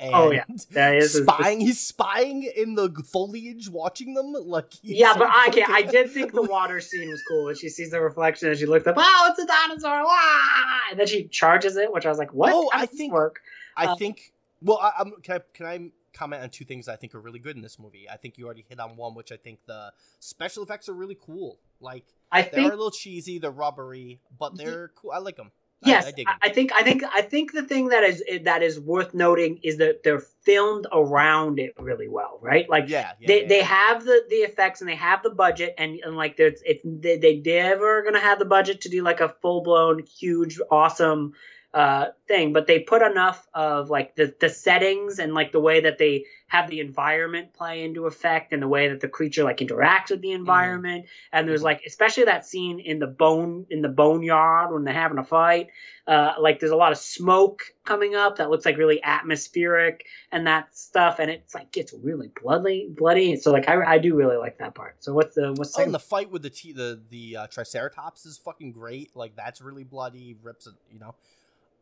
And 0.00 0.12
Oh, 0.14 0.32
yeah. 0.32 0.44
That 0.72 0.96
is- 0.96 1.12
spying. 1.14 1.60
He's 1.60 1.78
spying 1.80 2.42
in 2.56 2.74
the 2.74 2.90
foliage, 3.12 3.68
watching 3.68 4.14
them. 4.14 4.32
Like 4.32 4.72
Yeah, 4.82 5.14
but 5.16 5.28
I 5.30 5.46
okay, 5.48 5.64
I 5.68 5.82
did 5.82 6.10
think 6.10 6.32
the 6.32 6.42
water 6.42 6.80
scene 6.80 7.08
was 7.08 7.22
cool 7.28 7.44
when 7.44 7.54
she 7.54 7.68
sees 7.68 7.90
the 7.90 8.00
reflection 8.00 8.48
and 8.48 8.58
she 8.58 8.66
looks 8.66 8.86
up, 8.88 8.96
oh, 8.98 9.28
it's 9.30 9.38
a 9.38 9.46
dinosaur, 9.46 10.02
wah! 10.04 10.90
and 10.90 10.98
then 10.98 11.06
she 11.06 11.24
charges 11.28 11.76
it, 11.76 11.92
which 11.92 12.04
I 12.06 12.08
was 12.08 12.18
like, 12.18 12.34
what? 12.34 12.52
Oh, 12.52 12.68
I 12.74 12.86
think- 12.86 13.12
work. 13.12 13.40
I 13.76 13.86
Uh, 13.86 13.96
think. 13.96 14.32
Well, 14.62 14.78
I, 14.82 14.92
I'm, 14.98 15.12
can 15.22 15.36
I 15.36 15.40
can 15.54 15.66
I 15.66 15.90
comment 16.12 16.42
on 16.42 16.50
two 16.50 16.64
things 16.64 16.88
I 16.88 16.96
think 16.96 17.14
are 17.14 17.20
really 17.20 17.38
good 17.38 17.56
in 17.56 17.62
this 17.62 17.78
movie? 17.78 18.08
I 18.10 18.16
think 18.16 18.38
you 18.38 18.44
already 18.44 18.64
hit 18.68 18.80
on 18.80 18.96
one, 18.96 19.14
which 19.14 19.32
I 19.32 19.36
think 19.36 19.60
the 19.66 19.92
special 20.20 20.62
effects 20.62 20.88
are 20.88 20.94
really 20.94 21.16
cool. 21.20 21.58
Like 21.80 22.04
I 22.30 22.42
they 22.42 22.48
are 22.48 22.50
think 22.50 22.72
a 22.72 22.76
little 22.76 22.90
cheesy, 22.90 23.38
they're 23.38 23.50
rubbery, 23.50 24.20
but 24.38 24.54
mm-hmm. 24.54 24.64
they're 24.64 24.88
cool. 24.96 25.12
I 25.12 25.18
like 25.18 25.36
them. 25.36 25.50
Yes, 25.84 26.04
I, 26.04 26.08
I 26.08 26.12
dig 26.12 26.26
I, 26.28 26.36
I 26.42 26.48
think 26.50 26.72
I 26.72 26.82
think 26.82 27.04
I 27.12 27.22
think 27.22 27.52
the 27.52 27.62
thing 27.62 27.88
that 27.88 28.04
is 28.04 28.22
that 28.44 28.62
is 28.62 28.78
worth 28.78 29.14
noting 29.14 29.58
is 29.62 29.78
that 29.78 30.02
they're 30.04 30.20
filmed 30.20 30.86
around 30.92 31.58
it 31.58 31.74
really 31.78 32.08
well, 32.08 32.38
right? 32.40 32.68
Like 32.68 32.88
yeah, 32.88 33.12
yeah, 33.18 33.26
they 33.26 33.42
yeah. 33.42 33.48
they 33.48 33.62
have 33.62 34.04
the 34.04 34.24
the 34.28 34.36
effects 34.36 34.80
and 34.80 34.88
they 34.88 34.94
have 34.94 35.22
the 35.22 35.30
budget 35.30 35.74
and, 35.78 35.98
and 36.04 36.16
like 36.16 36.36
there's 36.36 36.62
it's 36.64 36.82
they, 36.84 37.18
they 37.18 37.36
never 37.44 38.02
gonna 38.04 38.20
have 38.20 38.38
the 38.38 38.44
budget 38.44 38.82
to 38.82 38.88
do 38.88 39.02
like 39.02 39.20
a 39.20 39.28
full 39.28 39.62
blown 39.62 40.04
huge 40.04 40.60
awesome 40.70 41.32
uh 41.74 42.08
thing 42.28 42.52
but 42.52 42.66
they 42.66 42.80
put 42.80 43.00
enough 43.00 43.48
of 43.54 43.88
like 43.88 44.14
the 44.14 44.34
the 44.40 44.48
settings 44.50 45.18
and 45.18 45.32
like 45.32 45.52
the 45.52 45.60
way 45.60 45.80
that 45.80 45.96
they 45.96 46.24
have 46.48 46.68
the 46.68 46.80
environment 46.80 47.52
play 47.54 47.82
into 47.82 48.04
effect 48.06 48.52
and 48.52 48.62
the 48.62 48.68
way 48.68 48.88
that 48.88 49.00
the 49.00 49.08
creature 49.08 49.42
like 49.42 49.56
interacts 49.58 50.10
with 50.10 50.20
the 50.20 50.32
environment 50.32 51.06
and 51.32 51.48
there's 51.48 51.62
Mhm. 51.62 51.64
like 51.64 51.82
especially 51.86 52.24
that 52.24 52.44
scene 52.44 52.78
in 52.78 52.98
the 52.98 53.06
bone 53.06 53.64
in 53.70 53.80
the 53.80 53.88
boneyard 53.88 54.70
when 54.70 54.84
they're 54.84 54.92
having 54.92 55.16
a 55.16 55.24
fight 55.24 55.68
uh 56.06 56.34
like 56.38 56.60
there's 56.60 56.72
a 56.72 56.76
lot 56.76 56.92
of 56.92 56.98
smoke 56.98 57.62
coming 57.84 58.14
up 58.14 58.36
that 58.36 58.50
looks 58.50 58.66
like 58.66 58.76
really 58.76 59.02
atmospheric 59.02 60.04
and 60.30 60.46
that 60.46 60.76
stuff 60.76 61.20
and 61.20 61.30
it's 61.30 61.54
like 61.54 61.72
gets 61.72 61.94
really 62.02 62.30
bloody 62.42 62.88
bloody 62.90 63.36
so 63.36 63.50
like 63.50 63.66
i, 63.68 63.94
I 63.94 63.98
do 63.98 64.14
really 64.14 64.36
like 64.36 64.58
that 64.58 64.74
part 64.74 64.96
so 65.00 65.14
what's 65.14 65.34
the 65.36 65.54
what's 65.54 65.72
the 65.74 65.82
Oh, 65.84 65.90
the 65.90 65.98
fight 65.98 66.30
with 66.30 66.42
the 66.42 66.50
t- 66.50 66.72
the 66.72 67.00
the 67.08 67.36
uh, 67.38 67.46
Triceratops 67.46 68.26
is 68.26 68.36
fucking 68.38 68.72
great. 68.72 69.14
Like 69.16 69.34
that's 69.36 69.60
really 69.60 69.84
bloody. 69.84 70.36
Rips 70.42 70.66
it, 70.66 70.74
you 70.90 70.98
know. 70.98 71.14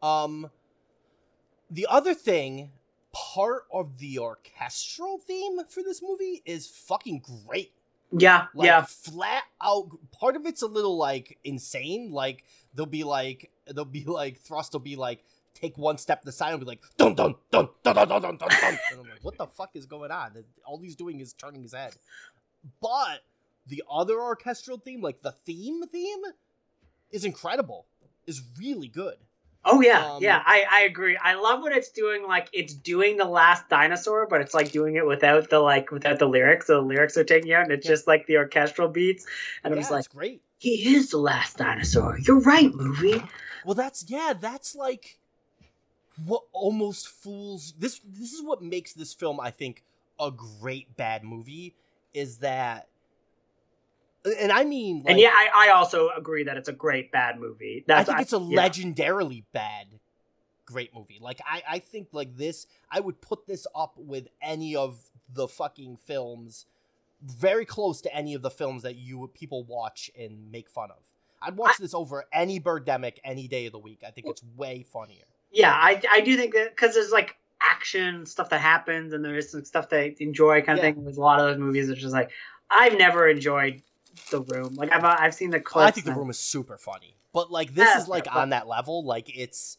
Um, 0.03 0.51
the 1.71 1.87
other 1.89 2.15
thing, 2.15 2.73
part 3.13 3.65
of 3.73 3.99
the 3.99 4.19
orchestral 4.19 5.19
theme 5.19 5.59
for 5.69 5.83
this 5.83 6.03
movie 6.03 6.43
is 6.45 6.67
fucking 6.67 7.23
great. 7.47 7.73
yeah 8.13 8.47
Like 8.55 8.67
yeah 8.67 8.83
flat 8.83 9.45
out. 9.63 9.89
Part 10.13 10.37
of 10.37 10.47
it's 10.47 10.63
a 10.63 10.67
little 10.67 10.97
like 10.97 11.39
insane. 11.45 12.11
Like 12.13 12.45
they'll 12.75 12.87
be 12.87 13.05
like 13.05 13.51
they'll 13.73 13.85
be 13.85 14.05
like 14.05 14.41
thrust 14.41 14.73
will 14.73 14.81
be 14.81 14.97
like 14.97 15.25
take 15.55 15.77
one 15.77 15.99
step 15.99 16.21
to 16.23 16.27
the 16.27 16.33
side 16.33 16.53
and 16.53 16.61
be 16.61 16.67
like 16.67 16.81
dun 16.97 17.15
dun 17.15 17.35
dun 17.51 17.69
dun 17.83 17.95
dun 17.95 18.09
dun 18.09 18.23
dun 18.23 18.37
dun 18.37 18.49
dun. 18.49 18.79
and 18.93 19.01
I'm 19.01 19.09
like, 19.09 19.23
what 19.23 19.37
the 19.37 19.47
fuck 19.47 19.71
is 19.75 19.87
going 19.87 20.11
on? 20.11 20.33
All 20.65 20.79
he's 20.81 20.97
doing 20.97 21.21
is 21.21 21.33
turning 21.33 21.63
his 21.63 21.75
head. 21.75 21.95
But 22.81 23.21
the 23.67 23.83
other 23.91 24.21
orchestral 24.21 24.79
theme, 24.79 25.01
like 25.01 25.23
the 25.23 25.33
theme 25.33 25.87
theme, 25.87 26.23
is 27.11 27.25
incredible. 27.25 27.87
Is 28.27 28.43
really 28.59 28.89
good. 28.89 29.17
Oh 29.65 29.81
yeah 29.81 30.07
um, 30.07 30.23
yeah 30.23 30.43
i 30.47 30.65
i 30.71 30.81
agree 30.83 31.19
i 31.23 31.35
love 31.35 31.61
what 31.61 31.73
it's 31.73 31.91
doing 31.91 32.27
like 32.27 32.49
it's 32.53 32.75
doing 32.75 33.17
the 33.17 33.25
last 33.25 33.69
dinosaur 33.69 34.27
but 34.29 34.41
it's 34.41 34.55
like 34.55 34.73
doing 34.73 34.97
it 34.97 35.07
without 35.07 35.51
the 35.51 35.59
like 35.59 35.91
without 35.91 36.19
the 36.19 36.27
lyrics 36.27 36.67
so 36.67 36.75
the 36.81 36.87
lyrics 36.87 37.17
are 37.17 37.25
taking 37.25 37.53
out 37.53 37.65
and 37.65 37.73
it's 37.73 37.87
Yeah. 37.87 37.93
just 37.93 38.07
like 38.07 38.27
the 38.27 38.37
orchestral 38.39 38.89
beats 38.89 39.27
and 39.65 39.73
yeah, 39.75 39.77
i'm 39.77 39.81
just 39.81 39.91
like 39.91 40.09
great. 40.09 40.43
he 40.59 40.95
is 40.97 41.11
the 41.11 41.19
last 41.19 41.59
dinosaur 41.59 42.19
you're 42.21 42.41
right 42.41 42.73
movie 42.75 43.23
Well, 43.65 43.75
that's 43.75 44.05
yeah, 44.09 44.33
that's 44.39 44.75
like 44.75 45.19
what 46.25 46.45
almost 46.53 47.09
fools 47.09 47.75
this. 47.79 48.01
This 48.05 48.33
is 48.33 48.43
what 48.43 48.63
makes 48.63 48.93
this 48.93 49.15
film, 49.15 49.41
I 49.41 49.51
think, 49.51 49.85
a 50.19 50.31
great 50.31 50.97
bad 50.97 51.25
movie. 51.25 51.75
Is 52.13 52.39
that, 52.39 52.89
and 54.25 54.53
I 54.53 54.65
mean, 54.65 54.99
like, 54.99 55.11
and 55.13 55.19
yeah 55.21 55.31
I, 55.33 55.69
I 55.69 55.69
also 55.71 56.11
agree 56.17 56.45
that 56.45 56.57
it's 56.57 56.69
a 56.69 56.73
great 56.73 57.11
bad 57.13 57.39
movie 57.41 57.85
I 57.89 57.93
that's 58.05 58.09
think 58.09 58.21
it's 58.21 58.33
a 58.33 58.39
yeah. 58.39 58.69
legendarily 58.69 59.45
bad, 59.53 59.87
great 60.67 60.95
movie. 60.95 61.19
Like 61.21 61.41
I, 61.47 61.63
I 61.69 61.79
think 61.79 62.09
like 62.13 62.37
this, 62.37 62.67
I 62.91 63.01
would 63.01 63.21
put 63.21 63.47
this 63.47 63.67
up 63.75 63.95
with 63.97 64.29
any 64.43 64.77
of 64.77 64.99
the 65.33 65.49
fucking 65.49 65.97
films, 66.07 66.67
very 67.23 67.65
close 67.65 68.01
to 68.03 68.15
any 68.15 68.35
of 68.35 68.43
the 68.43 68.51
films 68.51 68.83
that 68.83 68.97
you 68.97 69.31
people 69.35 69.65
watch 69.65 70.11
and 70.19 70.51
make 70.51 70.69
fun 70.69 70.91
of. 70.91 70.99
I'd 71.43 71.57
watch 71.57 71.79
this 71.79 71.95
over 71.95 72.25
any 72.33 72.61
Birdemic 72.61 73.15
any 73.25 73.49
day 73.49 73.67
of 73.67 73.73
the 73.73 73.79
week. 73.79 74.03
I 74.07 74.11
think 74.11 74.27
it's 74.27 74.43
way 74.57 74.83
funnier. 74.83 75.25
yeah 75.53 75.73
i 75.73 76.01
i 76.11 76.21
do 76.21 76.37
think 76.37 76.53
that 76.55 76.71
because 76.77 76.95
there's 76.95 77.11
like 77.11 77.37
action 77.63 78.25
stuff 78.27 78.49
that 78.51 78.61
happens 78.61 79.13
and 79.13 79.25
there's 79.25 79.51
some 79.51 79.65
stuff 79.65 79.89
that 79.91 80.01
I 80.01 80.15
enjoy 80.21 80.63
kind 80.63 80.79
of 80.79 80.85
Yeah. 80.85 80.93
thing 80.93 81.05
there's 81.05 81.17
a 81.19 81.21
lot 81.21 81.41
of 81.41 81.47
those 81.47 81.59
movies 81.59 81.89
that 81.89 81.97
just 81.97 82.13
like 82.15 82.31
i've 82.71 82.97
never 82.97 83.29
enjoyed 83.29 83.83
the 84.31 84.41
room 84.43 84.75
like 84.75 84.93
i've 84.93 85.05
i've 85.05 85.35
seen 85.35 85.51
the 85.51 85.61
clips 85.61 85.89
I 85.89 85.91
think 85.91 86.07
the 86.07 86.13
room 86.13 86.31
is 86.31 86.39
super 86.39 86.79
funny, 86.79 87.17
but 87.33 87.51
like 87.51 87.75
this 87.75 87.89
Yeah, 87.89 88.03
is 88.03 88.09
like 88.09 88.27
on 88.35 88.51
that 88.51 88.67
level. 88.69 89.05
Like 89.05 89.37
it's, 89.37 89.79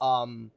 um, 0.00 0.50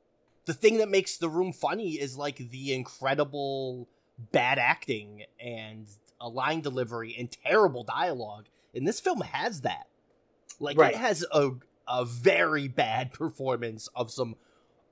the 0.46 0.54
thing 0.54 0.78
that 0.78 0.90
makes 0.90 1.18
the 1.18 1.30
room 1.30 1.54
funny 1.54 1.92
is 1.94 2.18
like 2.18 2.38
the 2.38 2.74
incredible 2.74 3.88
bad 4.32 4.58
acting 4.58 5.24
and 5.40 5.88
a 6.20 6.28
line 6.30 6.62
delivery 6.62 7.16
and 7.18 7.30
terrible 7.46 7.84
dialogue. 7.84 8.48
And 8.74 8.88
this 8.88 9.00
film 9.00 9.22
has 9.22 9.62
that. 9.62 9.88
Like 10.60 10.78
Right. 10.78 10.94
it 10.94 10.98
has 10.98 11.26
a 11.32 11.52
a 11.88 12.06
very 12.06 12.68
bad 12.68 13.12
performance 13.14 13.90
of 13.96 14.12
some 14.12 14.36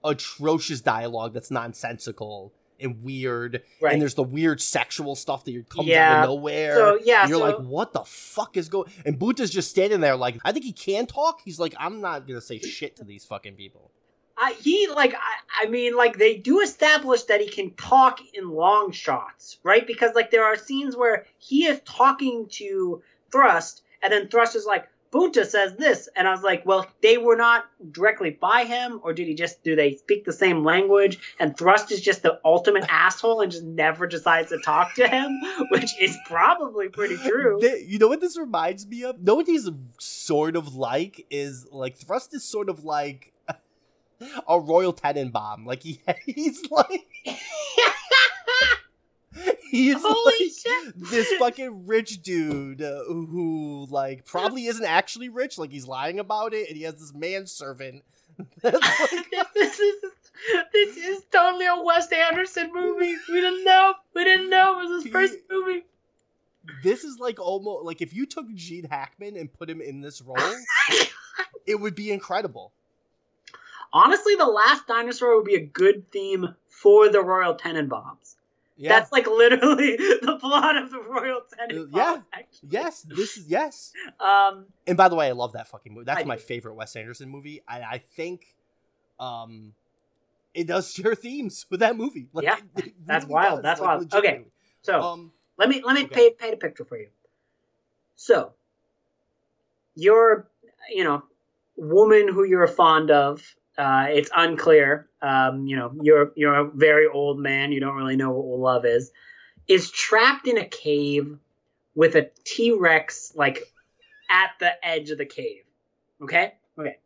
atrocious 0.04 0.82
dialogue 0.82 1.34
that's 1.34 1.52
nonsensical 1.52 2.54
and 2.80 3.04
weird. 3.04 3.64
right 3.82 3.94
And 3.94 4.02
there's 4.02 4.16
the 4.16 4.24
weird 4.24 4.62
sexual 4.62 5.16
stuff 5.16 5.46
that 5.46 5.52
you 5.52 5.64
comes 5.64 5.90
out 5.92 6.24
of 6.24 6.30
nowhere. 6.30 6.76
so 6.76 7.00
yeah 7.04 7.22
And 7.22 7.30
you're 7.30 7.40
so, 7.40 7.46
like, 7.46 7.58
what 7.58 7.94
the 7.94 8.04
fuck 8.04 8.58
is 8.58 8.70
going? 8.70 8.92
And 9.06 9.18
Bunta's 9.18 9.50
just 9.50 9.70
standing 9.70 10.00
there, 10.00 10.16
like, 10.16 10.38
I 10.44 10.52
think 10.52 10.66
he 10.66 10.74
can 10.74 11.06
talk. 11.06 11.42
He's 11.44 11.60
like, 11.60 11.76
I'm 11.80 12.02
not 12.02 12.28
gonna 12.28 12.42
say 12.42 12.60
shit 12.60 12.96
to 12.98 13.04
these 13.04 13.26
fucking 13.26 13.56
people. 13.56 13.92
I, 14.38 14.54
he 14.54 14.88
like 14.88 15.16
I, 15.16 15.66
I 15.66 15.68
mean 15.68 15.96
like 15.96 16.18
they 16.18 16.38
do 16.38 16.62
establish 16.62 17.24
that 17.24 17.42
he 17.42 17.50
can 17.50 17.72
talk 17.72 18.20
in 18.36 18.52
long 18.52 18.92
shots 18.92 19.58
right 19.64 19.86
because 19.86 20.14
like 20.14 20.30
there 20.30 20.46
are 20.46 20.56
scenes 20.56 20.96
where 20.96 21.26
he 21.40 21.66
is 21.66 21.82
talking 21.86 22.48
to 22.52 23.02
thrust 23.32 23.82
and 24.04 24.14
then 24.14 24.28
thrust 24.28 24.56
is 24.56 24.66
like 24.66 24.88
bunta 25.12 25.46
says 25.46 25.76
this 25.76 26.10
and 26.16 26.28
i 26.28 26.32
was 26.32 26.44
like 26.44 26.66
well 26.66 26.86
they 27.02 27.18
were 27.18 27.36
not 27.36 27.66
directly 27.92 28.30
by 28.30 28.64
him 28.64 29.00
or 29.04 29.14
did 29.14 29.28
he 29.28 29.34
just 29.34 29.64
do 29.64 29.76
they 29.76 29.96
speak 29.96 30.26
the 30.26 30.34
same 30.34 30.64
language 30.64 31.18
and 31.40 31.58
thrust 31.58 31.92
is 31.92 32.02
just 32.02 32.24
the 32.24 32.40
ultimate 32.44 32.86
asshole 32.90 33.42
and 33.42 33.52
just 33.52 33.64
never 33.64 34.08
decides 34.08 34.50
to 34.50 34.58
talk 34.60 34.94
to 34.96 35.08
him 35.08 35.40
which 35.72 35.92
is 36.02 36.18
probably 36.28 36.90
pretty 36.90 37.18
true 37.18 37.60
You 37.88 38.00
know 38.00 38.08
what 38.08 38.22
this 38.22 38.38
reminds 38.38 38.88
me 38.88 39.04
of? 39.04 39.22
Know 39.22 39.36
what 39.36 39.48
he's 39.48 39.70
sort 40.00 40.56
of 40.56 40.76
like 40.76 41.26
is 41.30 41.68
like 41.72 41.98
Thrust 41.98 42.34
is 42.34 42.44
sort 42.44 42.70
of 42.70 42.84
like 42.84 43.34
a 44.48 44.60
Royal 44.60 44.94
Tenenbaum. 44.94 45.66
Like 45.66 45.84
he 45.84 46.02
he's 46.26 46.70
like 46.70 47.08
he's 49.72 49.98
holy 50.00 50.16
like 50.26 50.52
shit 50.52 51.10
this 51.10 51.32
fucking 51.40 51.86
rich 51.86 52.22
dude 52.22 52.82
uh, 52.82 53.04
who 53.06 53.88
like 53.90 54.26
probably 54.26 54.66
isn't 54.66 54.86
actually 54.86 55.30
rich. 55.30 55.58
Like 55.58 55.72
he's 55.72 55.88
lying 55.88 56.20
about 56.20 56.54
it, 56.54 56.68
and 56.68 56.78
he 56.78 56.84
has 56.84 56.96
this 56.96 57.14
manservant. 57.14 58.04
that's 58.62 59.02
like 59.34 59.54
this, 59.54 59.80
is 59.80 59.96
this 60.72 60.98
is 60.98 61.24
totally 61.32 61.66
a 61.66 61.82
Wes 61.84 62.12
Anderson 62.12 62.72
movie. 62.74 63.16
We 63.30 63.42
didn't 63.42 63.64
know. 63.64 63.94
We 64.14 64.24
didn't 64.24 64.50
know 64.50 64.80
it 64.80 64.84
was 64.88 65.04
his 65.04 65.12
first 65.12 65.36
movie. 65.50 65.84
this 66.84 67.04
is 67.04 67.18
like 67.20 67.40
almost 67.40 67.86
like 67.86 68.02
if 68.02 68.14
you 68.14 68.26
took 68.26 68.54
Gene 68.54 68.86
Hackman 68.86 69.38
and 69.38 69.52
put 69.52 69.70
him 69.70 69.82
in 69.82 70.02
this 70.02 70.22
role, 70.22 70.38
it 71.66 71.76
would 71.76 71.96
be 71.96 72.12
incredible. 72.12 72.72
Honestly, 73.94 74.36
the 74.36 74.46
last 74.46 74.86
dinosaur 74.86 75.38
would 75.38 75.46
be 75.46 75.56
a 75.56 75.66
good 75.66 76.12
theme 76.12 76.56
for 76.68 77.10
the 77.10 77.22
Royal 77.22 77.56
Tenenbaums. 77.56 78.36
Yeah. 78.80 78.90
That's 78.90 79.12
like 79.12 79.26
literally 79.28 79.96
the 79.98 80.38
plot 80.40 80.78
of 80.78 80.92
the 80.92 81.00
Royal 81.02 81.42
Tenenbaums. 81.42 81.90
yeah. 81.96 82.22
Actually. 82.32 82.70
yes, 82.70 83.02
this 83.02 83.38
is 83.38 83.48
yes. 83.48 83.92
Um. 84.20 84.66
And 84.86 84.96
by 84.96 85.10
the 85.10 85.16
way, 85.16 85.28
I 85.28 85.32
love 85.32 85.54
that 85.54 85.68
fucking 85.68 85.94
movie. 85.94 86.06
That's 86.06 86.22
I 86.22 86.26
my 86.26 86.36
do. 86.36 86.42
favorite 86.42 86.76
Wes 86.76 86.96
Anderson 86.96 87.30
movie. 87.30 87.62
I, 87.68 87.82
I 87.82 87.98
think 88.16 88.56
um 89.20 89.74
it 90.54 90.68
does 90.68 90.92
share 90.94 91.16
themes 91.16 91.66
with 91.70 91.80
that 91.82 91.96
movie. 91.98 92.28
Like, 92.34 92.44
Yeah, 92.46 92.58
it- 92.78 92.86
it 92.88 92.94
that's 93.06 93.26
really 93.26 93.34
wild. 93.34 93.56
does, 93.58 93.64
That's 93.64 93.80
like, 93.82 93.88
wild. 94.00 94.14
Okay. 94.14 94.46
So 94.84 95.02
Um 95.02 95.32
let 95.58 95.70
me 95.70 95.82
let 95.84 95.96
me 95.96 96.04
okay. 96.06 96.14
paint 96.16 96.38
paint 96.38 96.54
a 96.54 96.58
picture 96.58 96.86
for 96.86 96.98
you. 97.00 97.08
So 98.16 98.54
you're 99.96 100.48
you 100.94 101.04
know 101.04 101.24
woman 101.76 102.28
who 102.28 102.44
you're 102.44 102.68
fond 102.68 103.10
of. 103.12 103.56
Uh, 103.78 104.08
it's 104.10 104.30
unclear. 104.36 105.08
Um, 105.22 105.68
you 105.68 105.76
know 105.76 105.94
you're 106.02 106.32
you're 106.36 106.56
a 106.56 106.70
very 106.70 107.08
old 107.08 107.40
man. 107.40 107.72
You 107.72 107.80
don't 107.80 107.96
really 107.96 108.16
know 108.16 108.32
what 108.32 108.60
love 108.60 108.86
is. 108.86 109.12
Is 109.68 109.92
trapped 109.92 110.48
in 110.48 110.58
a 110.58 110.66
cave 110.66 111.38
with 111.96 112.16
a 112.16 112.30
T 112.46 112.72
Rex 112.72 113.34
like 113.36 113.60
at 114.30 114.52
the 114.60 114.72
edge 114.86 115.10
of 115.12 115.18
the 115.18 115.26
cave. 115.26 115.64
Okay. 116.22 116.54
Okay. 116.80 116.98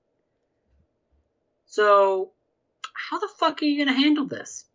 So 1.66 2.32
how 2.94 3.20
the 3.20 3.30
fuck 3.38 3.62
are 3.62 3.66
you 3.66 3.84
gonna 3.84 3.98
handle 3.98 4.26
this? 4.26 4.66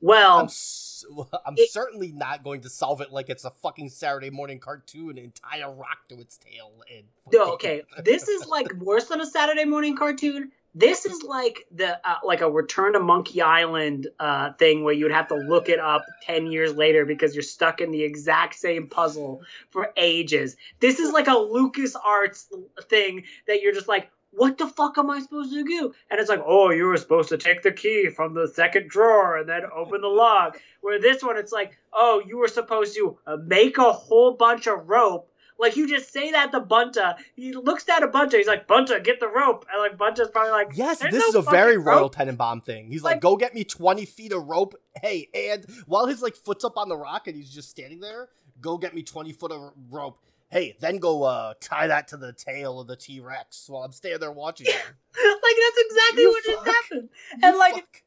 Well, 0.00 0.38
I'm, 0.40 0.44
s- 0.46 1.04
I'm 1.46 1.54
it- 1.56 1.70
certainly 1.70 2.12
not 2.12 2.44
going 2.44 2.60
to 2.62 2.68
solve 2.68 3.00
it 3.00 3.10
like 3.10 3.30
it's 3.30 3.44
a 3.44 3.50
fucking 3.50 3.88
Saturday 3.88 4.28
morning 4.28 4.58
cartoon 4.58 5.16
and 5.16 5.34
tie 5.34 5.58
a 5.58 5.70
rock 5.70 6.08
to 6.10 6.20
its 6.20 6.36
tail. 6.36 6.72
And 6.94 7.04
No, 7.32 7.54
okay. 7.54 7.82
This 8.04 8.28
is 8.28 8.46
like 8.46 8.70
worse 8.74 9.06
than 9.06 9.20
a 9.22 9.26
Saturday 9.26 9.64
morning 9.64 9.96
cartoon. 9.96 10.52
This 10.74 11.06
is 11.06 11.22
like 11.22 11.66
the 11.70 12.00
uh, 12.04 12.16
like 12.24 12.40
a 12.40 12.50
Return 12.50 12.94
to 12.94 13.00
Monkey 13.00 13.40
Island 13.40 14.08
uh, 14.18 14.52
thing 14.54 14.82
where 14.82 14.92
you'd 14.92 15.12
have 15.12 15.28
to 15.28 15.36
look 15.36 15.68
it 15.68 15.78
up 15.78 16.04
ten 16.22 16.48
years 16.48 16.74
later 16.74 17.04
because 17.04 17.34
you're 17.34 17.42
stuck 17.42 17.80
in 17.80 17.92
the 17.92 18.02
exact 18.02 18.56
same 18.56 18.88
puzzle 18.88 19.42
for 19.70 19.92
ages. 19.96 20.56
This 20.80 20.98
is 20.98 21.12
like 21.12 21.28
a 21.28 21.30
LucasArts 21.30 22.46
thing 22.88 23.24
that 23.46 23.62
you're 23.62 23.72
just 23.72 23.86
like, 23.86 24.10
what 24.32 24.58
the 24.58 24.66
fuck 24.66 24.98
am 24.98 25.10
I 25.10 25.20
supposed 25.20 25.52
to 25.52 25.62
do? 25.62 25.94
And 26.10 26.20
it's 26.20 26.28
like, 26.28 26.42
oh, 26.44 26.70
you 26.70 26.86
were 26.86 26.96
supposed 26.96 27.28
to 27.28 27.38
take 27.38 27.62
the 27.62 27.70
key 27.70 28.10
from 28.10 28.34
the 28.34 28.48
second 28.48 28.88
drawer 28.88 29.38
and 29.38 29.48
then 29.48 29.62
open 29.74 30.00
the 30.00 30.08
lock. 30.08 30.60
Where 30.80 31.00
this 31.00 31.22
one, 31.22 31.36
it's 31.36 31.52
like, 31.52 31.78
oh, 31.92 32.20
you 32.26 32.38
were 32.38 32.48
supposed 32.48 32.96
to 32.96 33.16
make 33.44 33.78
a 33.78 33.92
whole 33.92 34.34
bunch 34.34 34.66
of 34.66 34.88
rope. 34.88 35.30
Like 35.58 35.76
you 35.76 35.88
just 35.88 36.12
say 36.12 36.32
that 36.32 36.50
to 36.52 36.60
Bunta. 36.60 37.16
He 37.36 37.52
looks 37.52 37.84
down 37.84 38.02
at 38.02 38.12
Bunta. 38.12 38.32
He's 38.34 38.46
like, 38.46 38.66
Bunta, 38.66 39.02
get 39.02 39.20
the 39.20 39.28
rope. 39.28 39.64
And 39.72 39.80
like 39.80 39.96
Bunta's 39.96 40.28
probably 40.30 40.50
like, 40.50 40.70
Yes, 40.74 40.98
this 40.98 41.12
no 41.12 41.20
is 41.26 41.34
a 41.36 41.42
very 41.42 41.74
fucking 41.76 41.84
Royal. 41.84 42.10
Tenenbaum 42.10 42.64
thing. 42.64 42.88
He's 42.90 43.02
like, 43.02 43.14
Like- 43.16 43.20
go 43.22 43.36
get 43.36 43.54
me 43.54 43.64
20 43.64 44.04
feet 44.04 44.32
of 44.32 44.44
rope. 44.46 44.74
Hey, 45.00 45.28
and 45.34 45.64
while 45.86 46.06
his 46.06 46.22
like 46.22 46.34
foot's 46.36 46.64
up 46.64 46.76
on 46.76 46.88
the 46.88 46.96
rock 46.96 47.26
and 47.28 47.36
he's 47.36 47.50
just 47.50 47.70
standing 47.70 48.00
there, 48.00 48.28
go 48.60 48.76
get 48.78 48.94
me 48.94 49.02
20 49.02 49.32
foot 49.32 49.52
of 49.52 49.72
rope. 49.90 50.18
Hey, 50.48 50.76
then 50.80 50.98
go 50.98 51.22
uh 51.22 51.54
tie 51.60 51.86
that 51.86 52.08
to 52.08 52.16
the 52.16 52.32
tail 52.32 52.80
of 52.80 52.86
the 52.86 52.96
T 52.96 53.20
Rex 53.20 53.66
while 53.68 53.82
I'm 53.82 53.92
standing 53.92 54.20
there 54.20 54.30
watching 54.32 54.66
you. 54.66 54.72
like 54.72 54.82
that's 55.16 55.86
exactly 55.86 56.22
You 56.22 56.30
what 56.30 56.44
just 56.44 56.58
fuck. 56.64 56.66
happened. 56.74 57.08
You 57.32 57.38
And 57.48 57.58
like 57.58 57.74
fuck. 57.74 58.02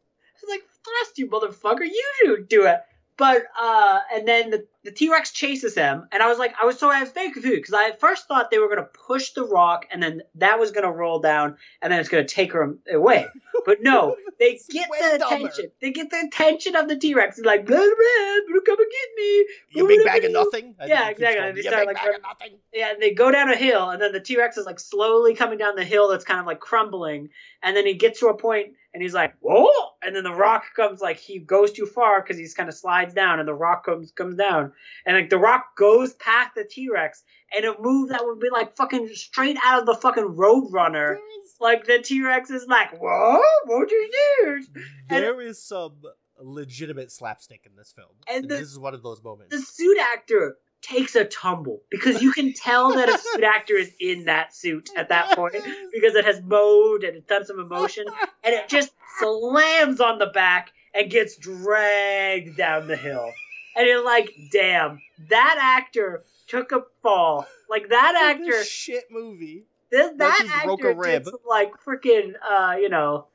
Like 0.50 0.62
thrust, 0.84 1.18
you 1.18 1.28
motherfucker. 1.28 1.86
You 1.86 2.04
should 2.24 2.48
do 2.48 2.66
it. 2.68 2.82
But 3.18 3.46
uh, 3.60 4.00
and 4.14 4.28
then 4.28 4.52
the, 4.52 4.68
the 4.84 4.92
T 4.92 5.10
Rex 5.10 5.32
chases 5.32 5.74
him, 5.74 6.08
and 6.12 6.22
I 6.22 6.28
was 6.28 6.38
like, 6.38 6.54
I 6.62 6.66
was 6.66 6.78
so 6.78 6.90
I 6.92 7.02
was 7.02 7.12
very 7.12 7.32
confused 7.32 7.64
because 7.64 7.74
I 7.74 7.90
at 7.90 8.00
first 8.00 8.28
thought 8.28 8.52
they 8.52 8.60
were 8.60 8.70
gonna 8.70 8.84
push 9.08 9.32
the 9.32 9.44
rock, 9.44 9.88
and 9.92 10.02
then 10.02 10.22
that 10.36 10.60
was 10.60 10.70
gonna 10.72 10.92
roll 10.92 11.20
down, 11.20 11.58
and 11.82 11.92
then 11.92 12.00
it's 12.00 12.10
gonna 12.10 12.28
take 12.28 12.54
her 12.54 12.76
away. 12.92 13.26
But 13.66 13.82
no, 13.82 14.16
they 14.40 14.60
get 14.70 14.88
the 14.90 15.18
dumber. 15.18 15.48
attention. 15.48 15.72
They 15.82 15.92
get 15.92 16.12
the 16.12 16.28
attention 16.28 16.76
of 16.76 16.88
the 16.88 16.96
T 16.96 17.16
Rex. 17.16 17.40
It's 17.40 17.46
like, 17.46 17.66
blah, 17.66 17.76
blah, 17.76 17.86
blah, 17.86 18.62
come 18.66 18.78
and 18.80 18.88
get 18.92 19.10
me. 19.18 19.46
you 19.72 19.88
big 19.88 20.06
bag 20.06 20.24
of 20.24 20.32
nothing. 20.32 20.76
I 20.80 20.86
Yeah, 20.86 21.10
exactly. 21.10 21.42
going, 21.42 21.56
They 21.56 21.62
start, 21.64 21.88
big 21.88 21.96
like, 21.96 21.96
bag 21.96 22.16
of 22.16 22.22
nothing. 22.22 22.58
Yeah, 22.72 22.92
and 22.92 23.02
they 23.02 23.16
go 23.16 23.32
down 23.32 23.50
a 23.50 23.56
hill, 23.56 23.90
and 23.90 24.00
then 24.00 24.12
the 24.12 24.20
T 24.20 24.38
Rex 24.38 24.58
is 24.58 24.68
like 24.68 24.80
slowly 24.80 25.34
coming 25.34 25.58
down 25.58 25.76
the 25.76 25.84
hill 25.84 26.08
that's 26.08 26.24
kind 26.24 26.40
of 26.40 26.46
like 26.46 26.60
crumbling, 26.60 27.30
and 27.64 27.76
then 27.76 27.88
he 27.88 27.96
gets 27.96 28.20
to 28.20 28.28
a 28.28 28.38
point, 28.38 28.74
and 28.94 29.04
he's 29.04 29.14
like, 29.14 29.34
"Whoa!" 29.42 29.68
And 30.04 30.16
then 30.16 30.24
the 30.24 30.34
rock 30.34 30.64
comes 30.76 31.02
like 31.02 31.18
he 31.18 31.40
goes 31.40 31.72
too 31.72 31.86
far 31.86 32.22
because 32.22 32.38
he's 32.38 32.54
kind 32.54 32.70
of 32.70 32.76
slides 32.76 33.14
down, 33.14 33.40
and 33.40 33.48
the 33.48 33.54
rock 33.54 33.86
comes 33.86 34.12
comes 34.12 34.36
down, 34.36 34.74
and 35.06 35.16
like 35.18 35.30
the 35.30 35.38
rock 35.38 35.76
goes 35.78 36.14
past 36.16 36.52
the 36.56 36.64
T 36.64 36.90
Rex, 36.90 37.24
and 37.56 37.66
a 37.66 37.76
move 37.82 38.10
that 38.10 38.24
would 38.26 38.40
be 38.40 38.50
like 38.50 38.76
fucking 38.76 39.10
straight 39.14 39.58
out 39.64 39.80
of 39.82 39.86
the 39.86 39.96
fucking 39.96 40.36
Roadrunner. 40.36 40.92
There 40.92 41.16
is- 41.16 41.56
Like 41.60 41.86
the 41.86 42.00
T 42.00 42.24
Rex 42.24 42.50
is 42.50 42.68
like, 42.68 42.98
"Whoa, 43.02 43.42
what 43.66 43.92
you 43.92 44.10
do?" 44.42 44.64
And- 45.10 45.24
There 45.24 45.42
is 45.42 45.62
some 45.64 46.02
legitimate 46.40 47.12
slapstick 47.12 47.66
in 47.66 47.76
this 47.76 47.92
film. 47.92 48.10
And 48.28 48.44
And 48.44 48.52
the- 48.52 48.58
this 48.58 48.68
is 48.70 48.78
one 48.80 48.94
of 48.94 49.02
those 49.04 49.24
moments. 49.24 49.56
the 49.56 49.62
suit 49.62 49.98
actor 50.00 50.58
takes 50.82 51.16
a 51.16 51.26
tumble 51.26 51.82
because 51.90 52.22
you 52.22 52.32
can 52.32 52.54
tell 52.54 52.94
that 52.94 53.10
a 53.10 53.18
suit 53.18 53.44
actor 53.44 53.76
is 53.76 53.92
in 54.00 54.26
that 54.26 54.56
suit 54.56 54.90
at 54.96 55.10
that 55.10 55.32
point 55.36 55.56
because 55.92 56.16
it 56.16 56.26
has 56.26 56.42
mowed 56.42 57.04
and 57.04 57.18
it's 57.18 57.28
done 57.28 57.46
some 57.46 57.60
emotion 57.60 58.06
and 58.44 58.54
it 58.54 58.70
just 58.70 58.92
slams 59.20 60.00
on 60.00 60.20
the 60.20 60.28
back 60.28 60.72
and 60.94 61.10
gets 61.10 61.36
dragged 61.38 62.58
down 62.58 62.88
the 62.88 62.96
hill. 62.96 63.32
And 63.76 63.88
you're 63.88 64.04
like, 64.04 64.32
damn, 64.52 65.00
that 65.30 65.58
actor 65.60 66.24
took 66.48 66.72
a 66.72 66.84
fall. 67.04 67.46
Like 67.70 67.90
that 67.90 68.16
actor, 68.16 68.46
this 68.46 68.70
shit 68.70 69.06
movie. 69.12 69.66
this, 69.92 70.12
that 70.18 70.42
he 70.42 70.66
broke 70.66 70.80
actor 70.80 70.92
a 70.92 70.96
rib. 70.96 71.24
did 71.24 71.32
some, 71.32 71.40
like 71.48 71.74
freaking, 71.86 72.34
uh, 72.50 72.76
you 72.78 72.90
know, 72.90 73.28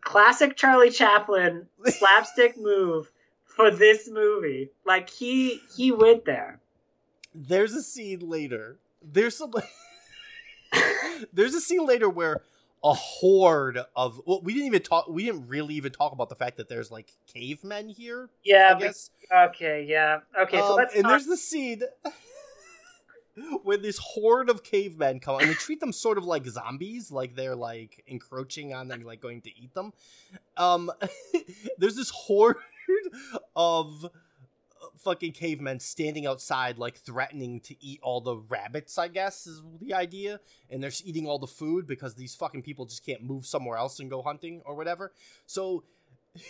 classic 0.00 0.56
Charlie 0.56 0.90
Chaplin 0.90 1.66
slapstick 1.86 2.56
move 2.56 3.10
for 3.56 3.70
this 3.70 4.08
movie. 4.08 4.70
Like 4.84 5.10
he 5.10 5.60
he 5.76 5.90
went 5.90 6.24
there. 6.24 6.60
There's 7.34 7.72
a 7.74 7.82
scene 7.82 8.20
later. 8.20 8.78
There's 9.02 9.36
some. 9.36 9.52
there's 11.32 11.54
a 11.54 11.60
scene 11.60 11.84
later 11.84 12.08
where 12.08 12.42
a 12.84 12.92
horde 12.92 13.78
of 13.96 14.20
well, 14.26 14.40
we 14.42 14.52
didn't 14.52 14.66
even 14.66 14.82
talk. 14.82 15.08
We 15.08 15.24
didn't 15.24 15.48
really 15.48 15.74
even 15.74 15.92
talk 15.92 16.12
about 16.12 16.28
the 16.28 16.34
fact 16.34 16.58
that 16.58 16.68
there's 16.68 16.90
like 16.90 17.10
cavemen 17.32 17.88
here. 17.88 18.28
Yeah. 18.44 18.68
I 18.70 18.74
but- 18.74 18.80
guess. 18.80 19.10
okay. 19.34 19.84
Yeah. 19.88 20.20
Okay. 20.38 20.58
so 20.58 20.70
Um, 20.70 20.76
let's 20.76 20.94
and 20.94 21.02
talk- 21.02 21.10
there's 21.12 21.26
the 21.26 21.36
scene 21.36 21.82
where 23.64 23.76
this 23.76 23.98
horde 23.98 24.48
of 24.48 24.62
cavemen 24.62 25.20
come 25.20 25.38
and 25.40 25.50
they 25.50 25.54
treat 25.54 25.80
them 25.80 25.92
sort 25.92 26.16
of 26.18 26.24
like 26.24 26.46
zombies, 26.46 27.10
like 27.10 27.34
they're 27.36 27.56
like 27.56 28.02
encroaching 28.06 28.72
on 28.72 28.88
them, 28.88 29.02
like 29.02 29.20
going 29.20 29.40
to 29.42 29.50
eat 29.58 29.74
them. 29.74 29.92
Um, 30.56 30.90
there's 31.78 31.96
this 31.96 32.10
horde 32.10 32.56
of 33.56 34.04
uh, 34.04 34.08
fucking 34.98 35.32
cavemen 35.32 35.80
standing 35.80 36.26
outside, 36.26 36.78
like 36.78 36.96
threatening 36.96 37.60
to 37.60 37.74
eat 37.84 38.00
all 38.02 38.20
the 38.20 38.36
rabbits. 38.36 38.98
I 38.98 39.08
guess 39.08 39.46
is 39.46 39.62
the 39.80 39.94
idea, 39.94 40.40
and 40.70 40.82
they're 40.82 40.90
just 40.90 41.06
eating 41.06 41.26
all 41.26 41.38
the 41.38 41.46
food 41.46 41.86
because 41.86 42.14
these 42.14 42.34
fucking 42.34 42.62
people 42.62 42.86
just 42.86 43.04
can't 43.04 43.22
move 43.22 43.46
somewhere 43.46 43.78
else 43.78 44.00
and 44.00 44.10
go 44.10 44.22
hunting 44.22 44.62
or 44.64 44.74
whatever. 44.74 45.12
So. 45.46 45.84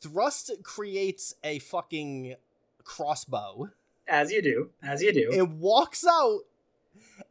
Thrust 0.00 0.50
creates 0.64 1.34
a 1.44 1.60
fucking 1.60 2.34
crossbow 2.82 3.70
as 4.10 4.32
you 4.32 4.42
do, 4.42 4.70
as 4.82 5.02
you 5.02 5.12
do. 5.12 5.30
and 5.32 5.60
walks 5.60 6.04
out, 6.04 6.40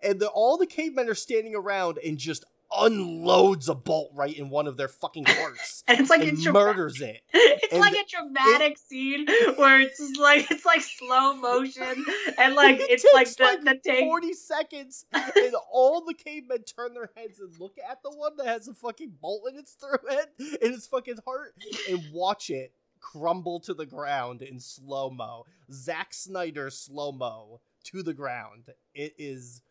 and 0.02 0.20
the, 0.20 0.28
all 0.28 0.58
the 0.58 0.66
cavemen 0.66 1.10
are 1.10 1.16
standing 1.16 1.56
around 1.56 2.00
and 2.04 2.18
just 2.18 2.46
unloads 2.72 3.68
a 3.68 3.76
bolt 3.76 4.12
right 4.14 4.38
in 4.38 4.50
one 4.50 4.68
of 4.68 4.78
their 4.78 4.88
fucking 4.88 5.26
hearts 5.26 5.84
and 5.88 6.00
it's 6.00 6.10
like 6.10 6.22
and 6.22 6.42
dra- 6.42 6.54
murders 6.54 7.02
it. 7.02 7.22
it's 7.34 7.74
and 7.74 7.82
like 7.82 7.94
a 7.94 8.06
dramatic 8.08 8.78
scene 8.78 9.26
where 9.56 9.82
it's 9.82 10.00
like 10.20 10.50
it's 10.52 10.66
like 10.66 10.82
slow 10.82 11.34
motion 11.36 12.06
and 12.38 12.56
like 12.56 12.80
It 12.80 12.90
it's 12.90 13.06
like 13.14 13.26
takes, 13.26 13.36
the 13.38 13.44
like, 13.44 13.64
the 13.64 13.80
take 13.84 14.02
40 14.02 14.34
seconds, 14.34 15.06
and 15.14 15.54
all 15.72 16.06
the 16.06 16.14
cavemen 16.14 16.64
turn 16.64 16.94
their 16.94 17.10
heads 17.16 17.40
and 17.40 17.52
look 17.60 17.76
at 17.90 18.04
the 18.04 18.12
one 18.12 18.38
that 18.38 18.48
has 18.48 18.68
a 18.68 18.74
fucking 18.74 19.14
bolt 19.22 19.44
in 19.52 19.58
its 19.58 19.74
throat 19.74 20.00
in 20.40 20.74
its 20.74 20.88
fucking 20.88 21.18
heart 21.26 21.56
and 21.90 22.04
watch 22.14 22.50
it 22.50 22.74
crumble 23.00 23.60
to 23.62 23.74
the 23.74 23.86
ground 23.86 24.42
in 24.42 24.60
slow 24.60 25.10
mo. 25.10 25.46
Zack 25.72 26.14
Snyder 26.14 26.70
slow 26.70 27.12
mo 27.12 27.62
to 27.86 28.04
the 28.04 28.14
ground. 28.14 28.66
It 28.94 29.14
is 29.18 29.62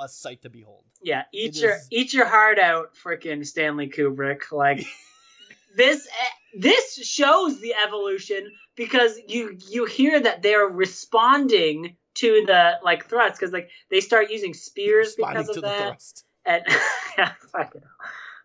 a 0.00 0.08
sight 0.08 0.42
to 0.42 0.50
behold. 0.50 0.84
yeah 1.02 1.24
eat 1.32 1.56
it 1.56 1.62
your 1.62 1.74
is- 1.76 1.88
eat 1.90 2.12
your 2.12 2.26
heart 2.26 2.58
out 2.58 2.94
freaking 3.04 3.46
stanley 3.46 3.88
kubrick 3.88 4.50
like 4.52 4.84
this 5.76 6.06
eh, 6.06 6.58
this 6.58 6.94
shows 7.06 7.60
the 7.60 7.74
evolution 7.86 8.50
because 8.76 9.18
you 9.28 9.56
you 9.68 9.84
hear 9.84 10.18
that 10.20 10.42
they're 10.42 10.66
responding 10.66 11.96
to 12.14 12.42
the 12.46 12.72
like 12.82 13.06
thrusts 13.08 13.38
because 13.38 13.52
like 13.52 13.70
they 13.90 14.00
start 14.00 14.30
using 14.30 14.52
spears 14.54 15.14
because 15.16 15.48
of 15.48 15.54
to 15.54 15.60
the 15.60 15.66
that 15.68 15.86
thrust. 15.88 16.24
and 16.44 16.62
yeah, 17.18 17.32
fucking 17.52 17.82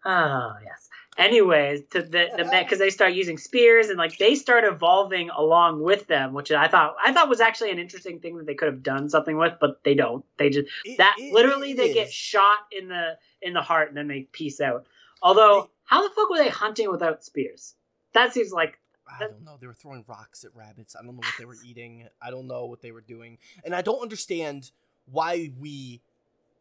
hell. 0.05 0.13
oh 0.13 0.53
yes. 0.63 0.84
Anyways, 1.17 1.83
to 1.91 2.01
the 2.01 2.27
the 2.35 2.43
because 2.63 2.77
they 2.79 2.89
start 2.89 3.13
using 3.13 3.37
spears 3.37 3.87
and 3.87 3.97
like 3.97 4.17
they 4.17 4.35
start 4.35 4.65
evolving 4.65 5.29
along 5.29 5.81
with 5.81 6.07
them, 6.07 6.33
which 6.33 6.51
I 6.51 6.67
thought 6.67 6.95
I 7.03 7.13
thought 7.13 7.29
was 7.29 7.39
actually 7.39 7.71
an 7.71 7.79
interesting 7.79 8.19
thing 8.19 8.37
that 8.37 8.45
they 8.45 8.53
could 8.53 8.67
have 8.67 8.83
done 8.83 9.09
something 9.09 9.37
with, 9.37 9.53
but 9.61 9.81
they 9.85 9.93
don't. 9.93 10.25
They 10.37 10.49
just 10.49 10.67
It- 10.83 10.97
that 10.97 11.15
it- 11.17 11.33
literally 11.33 11.71
it 11.71 11.77
they 11.77 11.93
get 11.93 12.11
shot 12.11 12.59
in 12.69 12.89
the 12.89 13.17
in 13.41 13.53
the 13.53 13.61
heart 13.61 13.87
and 13.87 13.97
then 13.97 14.09
they 14.09 14.23
peace 14.33 14.59
out. 14.59 14.87
Although, 15.21 15.69
how 15.85 16.05
the 16.05 16.13
fuck 16.13 16.29
were 16.29 16.37
they 16.37 16.49
hunting 16.49 16.91
without 16.91 17.23
spears? 17.23 17.75
That 18.13 18.33
seems 18.33 18.51
like 18.51 18.77
I 19.07 19.19
don't 19.19 19.43
know. 19.45 19.55
They 19.59 19.67
were 19.67 19.73
throwing 19.73 20.03
rocks 20.07 20.43
at 20.43 20.53
rabbits. 20.53 20.95
I 20.95 21.03
don't 21.03 21.15
know 21.15 21.21
what 21.21 21.35
they 21.37 21.45
were 21.45 21.57
eating. 21.65 22.09
I 22.21 22.29
don't 22.31 22.47
know 22.47 22.65
what 22.65 22.81
they 22.81 22.91
were 22.91 23.01
doing. 23.01 23.37
And 23.63 23.73
I 23.73 23.81
don't 23.81 24.01
understand 24.01 24.71
why 25.05 25.51
we 25.59 26.01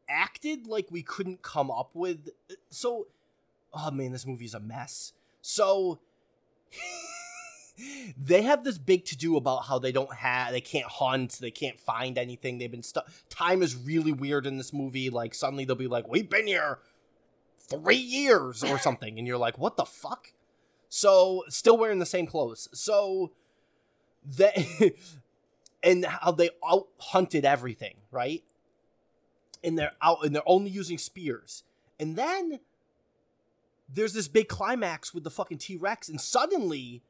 acted 0.08 0.66
like 0.66 0.86
we 0.90 1.02
couldn't 1.02 1.42
come 1.42 1.70
up 1.70 1.90
with 1.94 2.28
uh, 2.50 2.54
so 2.70 3.06
oh 3.74 3.90
man, 3.90 4.12
this 4.12 4.26
movie's 4.26 4.54
a 4.54 4.60
mess. 4.60 5.12
So 5.42 6.00
they 8.16 8.42
have 8.42 8.64
this 8.64 8.78
big 8.78 9.04
to 9.06 9.16
do 9.16 9.36
about 9.36 9.66
how 9.66 9.78
they 9.78 9.92
don't 9.92 10.14
have 10.14 10.52
they 10.52 10.60
can't 10.60 10.86
hunt, 10.86 11.38
they 11.40 11.50
can't 11.50 11.78
find 11.78 12.18
anything. 12.18 12.58
They've 12.58 12.70
been 12.70 12.82
stuck. 12.82 13.10
Time 13.28 13.62
is 13.62 13.76
really 13.76 14.12
weird 14.12 14.46
in 14.46 14.56
this 14.56 14.72
movie. 14.72 15.10
Like 15.10 15.34
suddenly 15.34 15.64
they'll 15.64 15.76
be 15.76 15.88
like, 15.88 16.08
"We've 16.08 16.28
been 16.28 16.46
here 16.46 16.78
3 17.68 17.96
years" 17.96 18.62
or 18.62 18.78
something 18.88 19.18
and 19.18 19.26
you're 19.26 19.38
like, 19.38 19.58
"What 19.58 19.76
the 19.76 19.84
fuck?" 19.84 20.32
So, 20.88 21.42
still 21.48 21.76
wearing 21.76 21.98
the 21.98 22.06
same 22.06 22.24
clothes. 22.24 22.68
So, 22.72 23.32
they 24.24 24.94
and 25.82 26.04
how 26.04 26.30
they 26.30 26.50
out 26.64 26.86
hunted 26.98 27.44
everything, 27.44 27.96
right? 28.12 28.44
And 29.64 29.78
they're 29.78 29.94
out 30.00 30.24
and 30.24 30.34
they're 30.34 30.42
only 30.46 30.70
using 30.70 30.98
spears. 30.98 31.64
And 31.98 32.16
then 32.16 32.60
there's 33.88 34.12
this 34.12 34.28
big 34.28 34.48
climax 34.48 35.12
with 35.14 35.24
the 35.24 35.30
fucking 35.30 35.58
T 35.58 35.76
Rex, 35.76 36.08
and 36.08 36.20
suddenly 36.20 37.02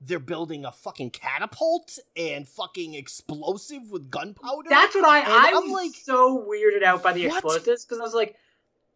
they're 0.00 0.18
building 0.18 0.64
a 0.64 0.72
fucking 0.72 1.10
catapult 1.10 1.98
and 2.16 2.48
fucking 2.48 2.94
explosive 2.94 3.90
with 3.90 4.10
gunpowder. 4.10 4.68
that's 4.68 4.94
what 4.96 5.04
I 5.04 5.20
And 5.20 5.28
I 5.32 5.48
I'm 5.56 5.64
was 5.64 5.72
like, 5.72 5.94
so 5.94 6.44
weirded 6.48 6.82
out 6.82 7.02
by 7.04 7.12
the 7.12 7.28
what? 7.28 7.36
explosives 7.36 7.84
because 7.84 8.00
I 8.00 8.02
was 8.02 8.14
like, 8.14 8.36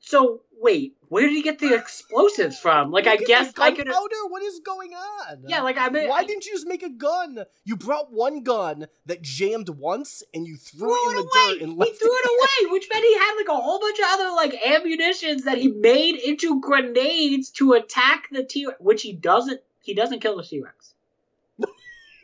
so 0.01 0.43
wait, 0.59 0.97
where 1.09 1.23
did 1.27 1.33
he 1.35 1.43
get 1.43 1.59
the 1.59 1.75
explosives 1.75 2.59
from? 2.59 2.91
Like, 2.91 3.07
I 3.07 3.17
guess 3.17 3.53
I 3.59 3.71
could. 3.73 3.87
gunpowder. 3.87 4.27
What 4.29 4.43
is 4.43 4.61
going 4.61 4.93
on? 4.95 5.45
Yeah, 5.47 5.61
like 5.63 5.77
I 5.77 5.91
mean, 5.91 6.09
Why 6.09 6.25
didn't 6.25 6.47
you 6.47 6.53
just 6.55 6.67
make 6.67 6.83
a 6.83 6.89
gun? 6.89 7.45
You 7.65 7.77
brought 7.77 8.11
one 8.13 8.43
gun 8.43 8.87
that 9.07 9.21
jammed 9.23 9.69
once, 9.69 10.23
and 10.33 10.47
you 10.47 10.57
threw, 10.57 10.89
threw 10.89 11.11
it 11.11 11.13
in 11.13 11.19
it 11.19 11.23
the 11.23 11.39
away. 11.41 11.53
dirt 11.59 11.63
and 11.63 11.77
left. 11.77 11.93
he 11.93 11.99
threw 11.99 12.11
it. 12.11 12.25
it 12.25 12.31
away, 12.67 12.73
which 12.73 12.89
meant 12.93 13.05
he 13.05 13.15
had 13.15 13.35
like 13.37 13.49
a 13.49 13.61
whole 13.61 13.79
bunch 13.81 13.99
of 13.99 14.05
other 14.09 14.31
like 14.35 14.55
ammunitions 14.67 15.45
that 15.45 15.59
he 15.59 15.69
made 15.69 16.17
into 16.17 16.61
grenades 16.61 17.51
to 17.51 17.75
attack 17.75 18.29
the 18.33 18.43
T, 18.45 18.67
which 18.81 19.03
he 19.03 19.13
doesn't. 19.13 19.61
He 19.83 19.95
doesn't 19.95 20.21
kill 20.21 20.37
the 20.37 20.43
T 20.43 20.61
Rex. 20.61 20.95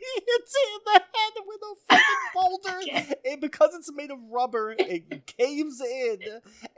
He 0.03 0.21
hits 0.27 0.53
it 0.55 0.69
in 0.73 0.81
the 0.85 0.91
head 0.99 1.33
with 1.45 1.61
a 1.61 1.75
fucking 1.89 2.23
boulder, 2.33 3.17
and 3.31 3.41
because 3.41 3.73
it's 3.75 3.91
made 3.93 4.11
of 4.11 4.19
rubber, 4.29 4.75
it 4.77 5.25
caves 5.37 5.79
in, 5.81 6.19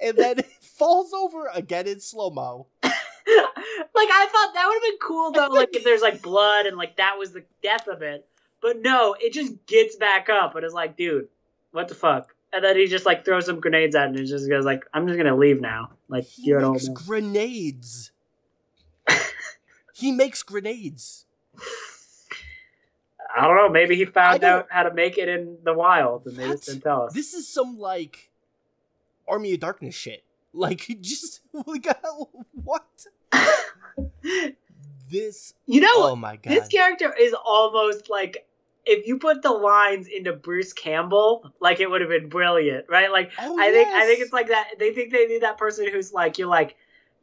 and 0.01 0.17
then 0.17 0.39
it 0.39 0.45
falls 0.61 1.11
over 1.13 1.47
again 1.53 1.88
in 1.88 1.99
slow 1.99 2.30
mo. 2.30 2.67
like 2.84 2.93
I 2.93 4.28
thought 4.32 4.53
that 4.53 4.65
would 4.67 4.76
have 4.76 4.84
been 4.84 4.99
cool 5.01 5.32
though, 5.32 5.47
like 5.47 5.76
if 5.76 5.84
there's 5.84 6.01
like 6.01 6.21
blood 6.21 6.65
and 6.67 6.78
like 6.78 6.97
that 6.97 7.17
was 7.17 7.32
the 7.32 7.43
death 7.63 7.88
of 7.88 8.01
it. 8.01 8.28
But 8.61 8.82
no, 8.82 9.15
it 9.19 9.34
just 9.34 9.65
gets 9.67 9.95
back 9.95 10.30
up 10.30 10.55
and 10.55 10.65
is 10.65 10.73
like, 10.73 10.95
dude, 10.97 11.28
what 11.71 11.88
the 11.88 11.95
fuck? 11.95 12.34
And 12.53 12.63
then 12.63 12.78
he 12.78 12.88
just 12.88 13.05
like 13.05 13.26
throws 13.26 13.45
some 13.47 13.59
grenades 13.59 13.95
at 13.95 14.09
it 14.11 14.15
and 14.17 14.28
just 14.28 14.47
goes 14.49 14.65
like, 14.65 14.86
I'm 14.93 15.07
just 15.07 15.17
gonna 15.17 15.36
leave 15.36 15.61
now. 15.61 15.89
Like 16.07 16.26
He 16.26 16.43
you're 16.47 16.59
an 16.59 16.65
old 16.65 16.76
makes 16.76 16.88
grenades. 16.89 18.11
he 19.93 20.11
makes 20.11 20.41
grenades. 20.43 21.26
I 23.36 23.47
don't 23.47 23.57
know. 23.57 23.69
Maybe 23.69 23.95
he 23.95 24.05
found 24.05 24.43
out 24.43 24.67
how 24.69 24.83
to 24.83 24.93
make 24.93 25.17
it 25.17 25.27
in 25.27 25.57
the 25.63 25.73
wild, 25.73 26.25
and 26.25 26.38
they 26.38 26.47
just 26.47 26.65
didn't 26.67 26.81
tell 26.83 27.03
us. 27.03 27.13
This 27.13 27.33
is 27.33 27.47
some 27.47 27.77
like 27.77 28.29
Army 29.27 29.53
of 29.53 29.59
Darkness 29.59 29.95
shit. 29.95 30.23
Like 30.57 30.88
just 31.01 31.41
like 31.65 31.86
what? 32.53 32.86
This 35.09 35.53
you 35.65 35.81
know, 35.81 35.89
oh 35.93 36.15
my 36.15 36.38
god. 36.38 36.51
this 36.51 36.67
character 36.69 37.13
is 37.13 37.36
almost 37.45 38.09
like 38.09 38.47
if 38.86 39.05
you 39.05 39.19
put 39.19 39.41
the 39.41 39.51
lines 39.51 40.07
into 40.07 40.33
Bruce 40.33 40.73
Campbell, 40.73 41.51
like 41.59 41.79
it 41.79 41.89
would 41.89 42.01
have 42.01 42.09
been 42.09 42.29
brilliant, 42.29 42.86
right? 42.89 43.11
Like 43.11 43.31
Oh, 43.38 43.59
I 43.59 43.71
think 43.71 43.89
I 43.89 44.05
think 44.05 44.21
it's 44.21 44.33
like 44.33 44.47
that. 44.47 44.71
They 44.79 44.93
think 44.93 45.11
they 45.11 45.27
need 45.27 45.41
that 45.41 45.57
person 45.57 45.88
who's 45.91 46.13
like 46.13 46.38
you're 46.38 46.47
like. 46.47 46.75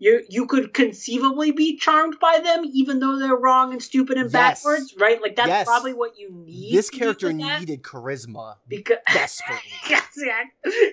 You, 0.03 0.25
you 0.29 0.47
could 0.47 0.75
conceivably 0.75 1.53
be 1.53 1.77
charmed 1.77 2.19
by 2.19 2.41
them, 2.43 2.65
even 2.73 2.99
though 2.99 3.21
they're 3.21 3.37
wrong 3.37 3.71
and 3.73 3.81
stupid 3.81 4.17
and 4.17 4.33
Yes. 4.33 4.63
backwards, 4.65 4.95
right? 4.99 5.23
Like 5.23 5.37
that's 5.37 5.47
Yes. 5.49 5.65
probably 5.67 5.93
what 5.93 6.19
you 6.19 6.29
need. 6.31 6.75
this 6.75 6.91
character 6.91 7.33
needed 7.33 7.83
charisma 7.83 8.57
because 8.67 8.97
desperately. 9.15 9.71
yes, 9.89 10.05
yeah. 10.17 10.43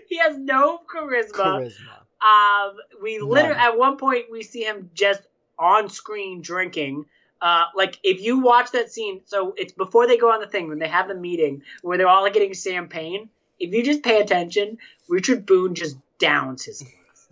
he 0.08 0.18
has 0.20 0.38
no 0.38 0.80
charisma. 0.94 1.32
charisma. 1.34 1.96
Um, 2.24 2.76
we 3.02 3.18
literally 3.20 3.56
None. 3.58 3.68
at 3.74 3.78
one 3.80 3.98
point 3.98 4.26
we 4.30 4.44
see 4.44 4.64
him 4.64 4.92
just 4.94 5.22
on 5.58 5.90
screen 5.90 6.42
drinking. 6.42 7.06
Uh, 7.42 7.64
like 7.76 7.98
if 8.04 8.22
you 8.22 8.40
watch 8.42 8.70
that 8.74 8.92
scene, 8.92 9.22
so 9.26 9.56
it's 9.58 9.72
before 9.74 10.06
they 10.06 10.18
go 10.18 10.32
on 10.32 10.40
the 10.40 10.46
thing 10.48 10.68
when 10.70 10.78
they 10.78 10.88
have 10.88 11.08
the 11.08 11.16
meeting 11.16 11.64
where 11.82 11.98
they're 11.98 12.08
all 12.08 12.22
like, 12.22 12.34
getting 12.34 12.54
champagne. 12.54 13.30
If 13.60 13.74
you 13.74 13.84
just 13.84 14.04
pay 14.04 14.22
attention, 14.22 14.78
Richard 15.08 15.48
Boone 15.48 15.74
just 15.74 15.98
downs 16.20 16.66
his. 16.66 16.84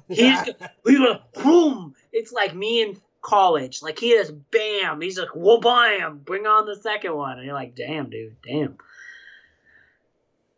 He's 0.10 0.38
we 0.84 0.98
go 0.98 1.20
boom. 1.34 1.96
It's 2.12 2.32
like 2.32 2.56
me 2.56 2.82
in 2.82 3.02
college. 3.22 3.82
Like 3.82 4.00
he 4.00 4.12
just 4.12 4.34
bam. 4.52 5.02
He's 5.02 5.20
like 5.20 5.36
whoa 5.36 5.60
bam. 5.60 6.20
Bring 6.20 6.46
on 6.48 6.66
the 6.66 6.76
second 6.76 7.16
one, 7.16 7.38
and 7.38 7.46
you're 7.46 7.54
like, 7.56 7.76
damn, 7.76 8.10
dude, 8.10 8.38
damn. 8.42 8.78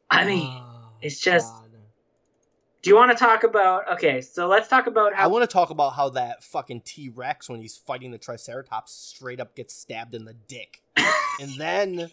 I 0.10 0.26
mean, 0.26 0.48
Oh, 0.62 0.90
it's 1.02 1.20
just- 1.20 1.54
God. 1.54 1.66
do 2.82 2.90
you 2.90 2.96
want 2.96 3.12
to 3.12 3.18
talk 3.18 3.44
about? 3.44 3.92
Okay, 3.94 4.22
so 4.22 4.48
let's 4.48 4.68
talk 4.68 4.88
about 4.88 5.14
how. 5.14 5.24
I 5.24 5.28
want 5.28 5.44
to 5.44 5.52
talk 5.54 5.70
about 5.70 5.92
how 5.94 6.10
that 6.10 6.44
fucking 6.44 6.82
T 6.82 7.10
Rex, 7.10 7.50
when 7.50 7.60
he's 7.62 7.78
fighting 7.78 8.12
the 8.12 8.18
Triceratops, 8.18 8.92
straight 8.94 9.40
up 9.40 9.56
gets 9.56 9.74
stabbed 9.76 10.16
in 10.16 10.26
the 10.26 10.34
dick, 10.48 10.82
and 11.42 11.52
then, 11.58 12.10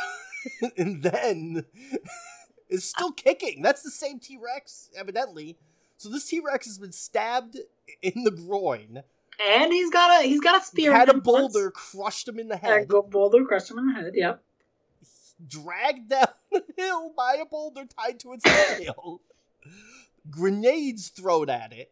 and 0.76 1.02
then, 1.02 1.64
is 2.68 2.84
still 2.84 3.12
kicking. 3.12 3.62
That's 3.62 3.82
the 3.82 3.90
same 3.90 4.18
T 4.18 4.36
Rex, 4.42 4.90
evidently. 4.96 5.56
So 6.04 6.10
this 6.10 6.26
T 6.26 6.38
Rex 6.44 6.66
has 6.66 6.78
been 6.78 6.92
stabbed 6.92 7.56
in 8.02 8.24
the 8.24 8.30
groin, 8.30 9.02
And 9.42 9.72
he's 9.72 9.90
got 9.90 10.22
a 10.22 10.26
he's 10.26 10.40
got 10.40 10.60
a 10.60 10.64
spear. 10.64 10.92
had 10.92 11.08
a 11.08 11.12
him 11.12 11.22
once. 11.24 11.54
boulder 11.54 11.70
crushed 11.70 12.28
him 12.28 12.38
in 12.38 12.48
the 12.48 12.58
head, 12.58 12.88
go- 12.88 13.00
boulder 13.00 13.42
crushed 13.46 13.70
him 13.70 13.78
in 13.78 13.86
the 13.86 13.94
head. 13.94 14.12
Yep. 14.14 14.42
dragged 15.48 16.10
down 16.10 16.26
the 16.52 16.62
hill 16.76 17.10
by 17.16 17.36
a 17.40 17.46
boulder 17.46 17.86
tied 17.86 18.20
to 18.20 18.34
its 18.34 18.44
tail, 18.44 19.22
grenades 20.30 21.08
thrown 21.08 21.48
at 21.48 21.72
it, 21.72 21.90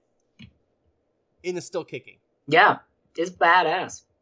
and 1.43 1.57
it's 1.57 1.65
still 1.67 1.85
kicking. 1.85 2.19
Yeah, 2.47 2.81
it's 3.17 3.31
badass. 3.31 4.03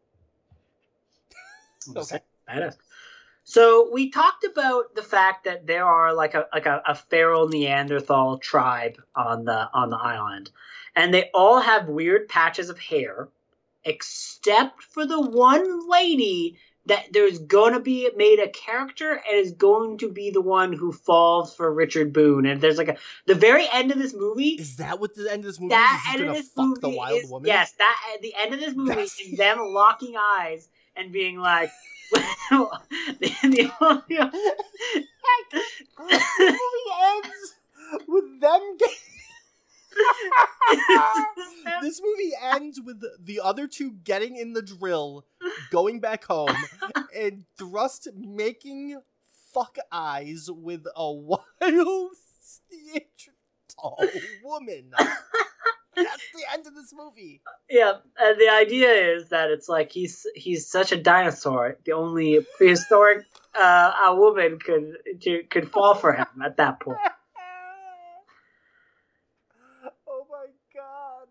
Okay. 1.97 2.21
Badass. 2.49 2.77
So 3.51 3.91
we 3.93 4.11
talked 4.11 4.45
about 4.45 4.95
the 4.95 5.03
fact 5.03 5.43
that 5.43 5.67
there 5.67 5.85
are 5.85 6.15
like 6.15 6.35
a 6.35 6.47
like 6.55 6.67
a, 6.67 6.81
a 6.87 6.95
feral 6.95 7.49
Neanderthal 7.49 8.39
tribe 8.39 9.03
on 9.17 9.45
the 9.45 9.69
on 9.75 9.91
the 9.91 9.97
island, 9.97 10.53
and 10.95 11.13
they 11.13 11.31
all 11.35 11.61
have 11.61 11.89
weird 11.89 12.29
patches 12.29 12.71
of 12.71 12.79
hair, 12.79 13.29
except 13.83 14.85
for 14.85 15.05
the 15.05 15.21
one 15.21 15.91
lady 15.91 16.59
that 16.87 17.07
there's 17.13 17.41
going 17.41 17.73
to 17.73 17.81
be 17.81 18.09
made 18.17 18.39
a 18.39 18.49
character 18.51 19.15
and 19.15 19.37
is 19.37 19.51
going 19.51 19.99
to 19.99 20.09
be 20.13 20.31
the 20.31 20.41
one 20.41 20.73
who 20.73 20.93
falls 20.93 21.53
for 21.53 21.75
Richard 21.75 22.13
Boone. 22.13 22.47
And 22.47 22.61
there's 22.61 22.79
like 22.79 22.89
a 22.89 22.99
the 23.27 23.35
very 23.35 23.67
end 23.73 23.91
of 23.91 23.99
this 23.99 24.15
movie 24.15 24.51
Is 24.61 24.77
that 24.77 25.01
what 25.01 25.17
the 25.17 25.29
end 25.29 25.41
of 25.41 25.47
this 25.47 25.59
movie 25.59 25.71
that 25.71 26.03
is? 26.07 26.13
He's 26.13 26.21
end 26.21 26.31
of 26.31 26.37
this 26.37 26.49
fuck 26.51 26.67
movie 26.67 26.81
the 26.83 26.89
wild 26.91 27.19
is, 27.19 27.29
woman? 27.29 27.49
Yes, 27.49 27.73
that 27.73 28.01
at 28.15 28.23
the 28.23 28.33
end 28.39 28.55
of 28.55 28.61
this 28.61 28.77
movie 28.77 28.91
That's- 28.91 29.19
is 29.19 29.37
them 29.37 29.59
locking 29.67 30.15
eyes 30.17 30.69
and 30.95 31.11
being 31.11 31.37
like, 31.37 31.73
the, 32.51 33.31
the 33.43 33.71
this 36.09 36.31
movie 36.39 36.95
ends 37.03 37.55
with 38.09 38.41
them 38.41 38.77
getting. 38.79 38.97
this 41.83 42.01
movie 42.03 42.33
ends 42.43 42.81
with 42.85 43.03
the 43.25 43.41
other 43.43 43.67
two 43.67 43.93
getting 44.05 44.37
in 44.37 44.53
the 44.53 44.63
drill, 44.63 45.27
going 45.71 46.01
back 46.01 46.25
home, 46.25 46.57
and 47.17 47.45
Thrust 47.59 48.09
making 48.15 49.01
fuck 49.53 49.77
eyes 49.91 50.49
with 50.51 50.87
a 50.97 51.13
wild 51.13 51.41
Neanderthal 52.71 53.99
woman. 54.45 54.93
That's 56.05 56.31
the 56.35 56.45
end 56.53 56.67
of 56.67 56.75
this 56.75 56.93
movie. 56.97 57.41
yeah, 57.69 57.95
and 58.19 58.41
the 58.41 58.49
idea 58.49 58.91
is 59.15 59.29
that 59.31 59.51
it's 59.51 59.69
like 59.69 59.93
he's 59.93 60.27
he's 60.35 60.67
such 60.67 60.93
a 60.93 60.97
dinosaur. 60.97 61.77
The 61.85 61.93
only 61.93 62.47
prehistoric 62.57 63.27
uh, 63.55 63.93
a 64.07 64.15
woman 64.15 64.59
could 64.59 64.97
to, 65.23 65.43
could 65.45 65.71
fall 65.71 65.95
for 65.95 66.13
him 66.13 66.27
at 66.45 66.57
that 66.57 66.81
point. 66.81 66.99
oh 70.09 70.27
my 70.31 70.47
god. 70.75 71.29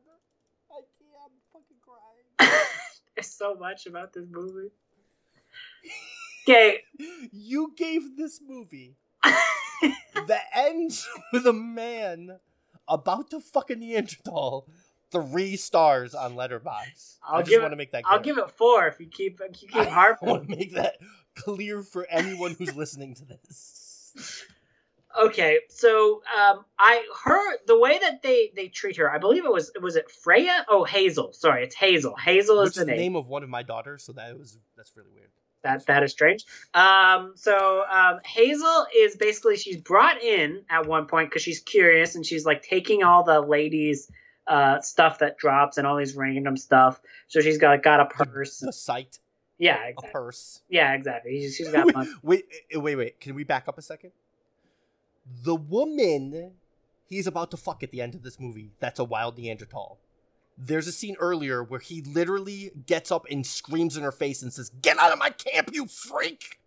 I 0.72 0.82
can't. 0.98 1.12
I'm 1.26 1.32
fucking 1.54 1.78
crying. 1.82 2.66
There's 3.16 3.30
so 3.30 3.56
much 3.56 3.86
about 3.86 4.14
this 4.14 4.28
movie. 4.30 4.70
Okay, 6.48 6.80
You 7.32 7.74
gave 7.78 8.18
this 8.18 8.40
movie 8.46 8.96
the 9.22 10.40
end 10.54 10.92
with 11.34 11.46
a 11.46 11.54
man 11.54 12.40
about 12.90 13.30
to 13.32 13.40
fuck 13.40 13.70
a 13.70 13.76
Neanderthal 13.76 14.68
three 15.12 15.56
stars 15.56 16.14
on 16.14 16.36
Letterboxd. 16.36 17.18
I 17.28 17.36
I'll 17.36 17.40
just 17.40 17.50
give 17.52 17.62
want 17.62 17.72
to 17.72 17.78
make 17.78 17.92
that. 17.92 18.04
I'll 18.06 18.20
give 18.20 18.38
it 18.38 18.50
four 18.52 18.88
if 18.88 19.00
you 19.00 19.08
keep 19.08 19.40
if 19.42 19.62
you 19.62 19.68
keep 19.70 19.76
I 19.82 19.86
harping. 19.86 20.30
want 20.30 20.50
to 20.50 20.56
make 20.56 20.74
that 20.76 20.98
clear 21.36 21.82
for 21.84 22.06
anyone 22.10 22.56
who's 22.58 22.76
listening 22.84 23.16
to 23.16 23.26
this. 23.26 24.44
Okay, 25.20 25.60
so 25.70 26.22
um, 26.38 26.64
I 26.78 27.04
heard 27.24 27.58
the 27.66 27.78
way 27.80 27.98
that 28.00 28.22
they 28.22 28.52
they 28.56 28.68
treat 28.68 28.98
her. 28.98 29.12
I 29.12 29.18
believe 29.18 29.44
it 29.46 29.52
was 29.52 29.72
was 29.82 29.96
it 29.96 30.10
Freya? 30.12 30.66
Oh, 30.70 30.84
Hazel. 30.84 31.34
Sorry, 31.34 31.64
it's 31.64 31.76
Hazel. 31.76 32.16
Hazel 32.16 32.60
Which 32.62 32.70
is 32.70 32.76
the 32.76 32.86
name. 32.86 32.98
name 32.98 33.16
of 33.16 33.28
one 33.28 33.42
of 33.44 33.50
my 33.50 33.64
daughters, 33.64 34.04
so 34.04 34.14
that 34.14 34.38
was 34.38 34.58
that's 34.78 34.96
really 34.96 35.10
weird. 35.14 35.30
That 35.64 35.86
that 35.88 36.04
is 36.04 36.12
strange. 36.12 36.46
Um, 36.74 37.34
so 37.36 37.84
um, 37.92 38.20
Hazel 38.26 38.86
is 38.96 39.18
basically 39.18 39.58
she's 39.58 39.78
brought 39.78 40.22
in 40.22 40.64
at 40.70 40.86
one 40.88 41.06
point 41.06 41.30
because 41.30 41.42
she's 41.42 41.60
curious 41.60 42.16
and 42.16 42.26
she's 42.26 42.46
like 42.46 42.64
taking 42.64 43.04
all 43.04 43.24
the 43.24 43.42
ladies' 43.42 44.10
uh, 44.48 44.80
stuff 44.82 45.20
that 45.20 45.38
drops 45.38 45.78
and 45.78 45.86
all 45.86 45.98
these 45.98 46.16
random 46.16 46.56
stuff. 46.56 47.00
So 47.28 47.42
she's 47.42 47.58
got 47.58 47.84
got 47.84 48.00
a 48.00 48.06
purse. 48.06 48.60
The 48.60 48.72
site, 48.72 49.20
Yeah, 49.58 49.92
a 49.98 50.02
purse. 50.02 50.62
Yeah, 50.70 50.94
exactly. 50.94 51.42
She's, 51.42 51.56
she's 51.56 51.70
got 51.70 51.94
money. 51.94 52.10
Wait, 52.24 52.46
eh, 52.74 52.78
wait, 52.78 52.96
wait. 52.96 53.20
Can 53.20 53.36
we 53.36 53.44
back 53.44 53.68
up 53.68 53.78
a 53.78 53.82
second? 53.82 54.12
The 55.44 55.56
woman 55.56 56.54
he's 57.10 57.28
about 57.28 57.52
to 57.52 57.58
fuck 57.58 57.84
at 57.84 57.92
the 57.92 58.02
end 58.02 58.16
of 58.16 58.24
this 58.24 58.40
movie, 58.40 58.72
that's 58.80 59.00
a 59.00 59.04
wild 59.04 59.38
Neanderthal. 59.38 60.00
There's 60.62 60.88
a 60.88 60.92
scene 60.92 61.16
earlier 61.20 61.64
where 61.64 61.80
he 61.80 62.02
literally 62.02 62.72
gets 62.86 63.12
up 63.12 63.26
and 63.32 63.46
screams 63.48 63.96
in 63.96 64.04
her 64.04 64.12
face 64.12 64.42
and 64.44 64.52
says, 64.54 64.70
Get 64.82 64.98
out 64.98 65.14
of 65.14 65.18
my 65.18 65.30
camp, 65.30 65.70
you 65.74 65.88
freak! 65.88 66.60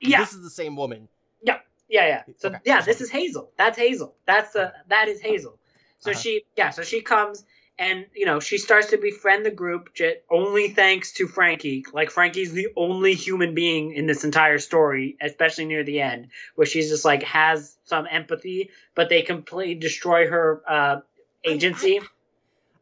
Yeah, 0.00 0.18
This 0.20 0.32
is 0.34 0.42
the 0.42 0.50
same 0.50 0.74
woman. 0.76 1.08
yeah, 1.44 1.58
yeah. 1.88 2.06
Yeah. 2.08 2.22
So 2.38 2.48
Okay. 2.48 2.58
yeah, 2.64 2.80
this 2.82 3.00
is 3.00 3.10
Hazel. 3.10 3.52
That's 3.56 3.78
Hazel. 3.78 4.16
That's 4.26 4.56
uh, 4.56 4.72
that 4.88 5.06
is 5.08 5.20
Hazel. 5.20 5.56
So 6.00 6.10
Uh-huh. 6.10 6.20
she, 6.20 6.42
yeah, 6.56 6.70
so 6.70 6.82
she 6.82 7.00
comes 7.00 7.44
and 7.78 8.06
you 8.14 8.26
know 8.26 8.40
she 8.40 8.58
starts 8.58 8.88
to 8.88 8.96
befriend 8.98 9.46
the 9.46 9.50
group, 9.52 9.90
only 10.28 10.68
thanks 10.70 11.12
to 11.12 11.28
Frankie. 11.28 11.84
Like 11.92 12.10
Frankie's 12.10 12.52
the 12.52 12.68
only 12.76 13.14
human 13.14 13.54
being 13.54 13.92
in 13.92 14.06
this 14.06 14.24
entire 14.24 14.58
story, 14.58 15.16
especially 15.20 15.66
near 15.66 15.84
the 15.84 16.00
end, 16.00 16.28
where 16.56 16.66
she's 16.66 16.88
just 16.88 17.04
like 17.04 17.22
has 17.22 17.76
some 17.84 18.06
empathy, 18.10 18.70
but 18.96 19.08
they 19.08 19.22
completely 19.22 19.74
destroy 19.76 20.26
her 20.28 20.62
uh, 20.68 21.00
agency. 21.44 22.00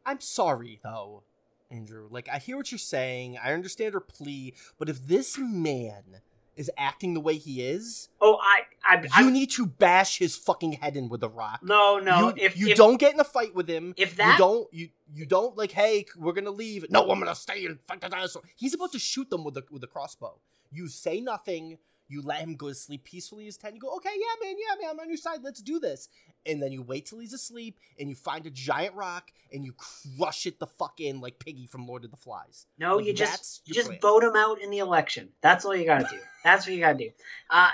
I'm 0.05 0.21
sorry 0.21 0.79
though, 0.83 1.23
Andrew. 1.71 2.07
Like 2.09 2.29
I 2.31 2.37
hear 2.37 2.57
what 2.57 2.71
you're 2.71 2.79
saying. 2.79 3.37
I 3.43 3.53
understand 3.53 3.93
her 3.93 3.99
plea, 3.99 4.53
but 4.77 4.89
if 4.89 5.05
this 5.07 5.37
man 5.37 6.21
is 6.55 6.71
acting 6.77 7.13
the 7.13 7.19
way 7.19 7.35
he 7.35 7.61
is, 7.61 8.09
oh, 8.21 8.37
I, 8.41 8.61
I, 8.87 9.01
you 9.01 9.09
I 9.13 9.29
need 9.29 9.51
to 9.51 9.65
bash 9.65 10.19
his 10.19 10.37
fucking 10.37 10.73
head 10.73 10.95
in 10.95 11.09
with 11.09 11.21
a 11.23 11.27
rock. 11.27 11.59
no, 11.63 11.99
no. 11.99 12.29
you, 12.29 12.33
if 12.37 12.57
you 12.57 12.67
if, 12.69 12.77
don't 12.77 12.97
get 12.97 13.13
in 13.13 13.19
a 13.19 13.25
fight 13.25 13.53
with 13.53 13.67
him, 13.67 13.93
if 13.97 14.15
that 14.17 14.33
you 14.33 14.37
don't 14.37 14.73
you 14.73 14.89
you 15.13 15.25
don't 15.25 15.57
like, 15.57 15.71
hey, 15.71 16.05
we're 16.17 16.33
gonna 16.33 16.51
leave. 16.51 16.85
No, 16.89 17.09
I'm 17.09 17.19
gonna 17.19 17.35
stay 17.35 17.65
and 17.65 17.79
fight 17.87 18.01
the 18.01 18.09
dinosaur. 18.09 18.43
He's 18.55 18.73
about 18.73 18.91
to 18.93 18.99
shoot 18.99 19.29
them 19.29 19.43
with 19.43 19.55
the 19.55 19.63
with 19.69 19.81
the 19.81 19.87
crossbow. 19.87 20.39
You 20.71 20.87
say 20.87 21.19
nothing. 21.21 21.77
You 22.07 22.21
let 22.21 22.39
him 22.39 22.55
go 22.55 22.67
to 22.69 22.75
sleep 22.75 23.03
peacefully 23.03 23.45
his 23.45 23.57
tent. 23.57 23.73
You 23.73 23.79
go, 23.81 23.95
okay, 23.95 24.11
yeah, 24.15 24.45
man, 24.47 24.55
yeah, 24.59 24.81
man, 24.81 24.91
I'm 24.93 24.99
on 24.99 25.07
your 25.07 25.17
side. 25.17 25.39
Let's 25.43 25.61
do 25.61 25.79
this. 25.79 26.07
And 26.45 26.61
then 26.61 26.71
you 26.71 26.83
wait 26.83 27.07
till 27.07 27.17
he's 27.19 27.33
asleep, 27.33 27.79
and 27.99 28.07
you 28.09 28.15
find 28.15 28.45
a 28.45 28.51
giant 28.51 28.93
rock, 28.93 29.31
and 29.51 29.65
you 29.65 29.73
crush 30.17 30.45
it 30.45 30.59
the 30.59 30.67
fuck 30.67 30.99
in 30.99 31.19
like 31.21 31.39
Piggy 31.39 31.65
from 31.65 31.87
Lord 31.87 32.05
of 32.05 32.11
the 32.11 32.17
Flies. 32.17 32.67
No, 32.77 32.97
Like, 32.97 33.05
you 33.05 33.13
just 33.13 33.61
you 33.65 33.73
just 33.73 33.87
plan. 33.87 33.99
vote 34.01 34.23
him 34.23 34.35
out 34.35 34.61
in 34.61 34.69
the 34.69 34.77
election. 34.79 35.29
That's 35.41 35.65
all 35.65 35.75
you 35.75 35.85
gotta 35.85 36.07
do. 36.09 36.19
That's 36.43 36.67
what 36.67 36.73
you 36.75 36.79
gotta 36.79 36.97
do. 36.97 37.09
Uh, 37.49 37.69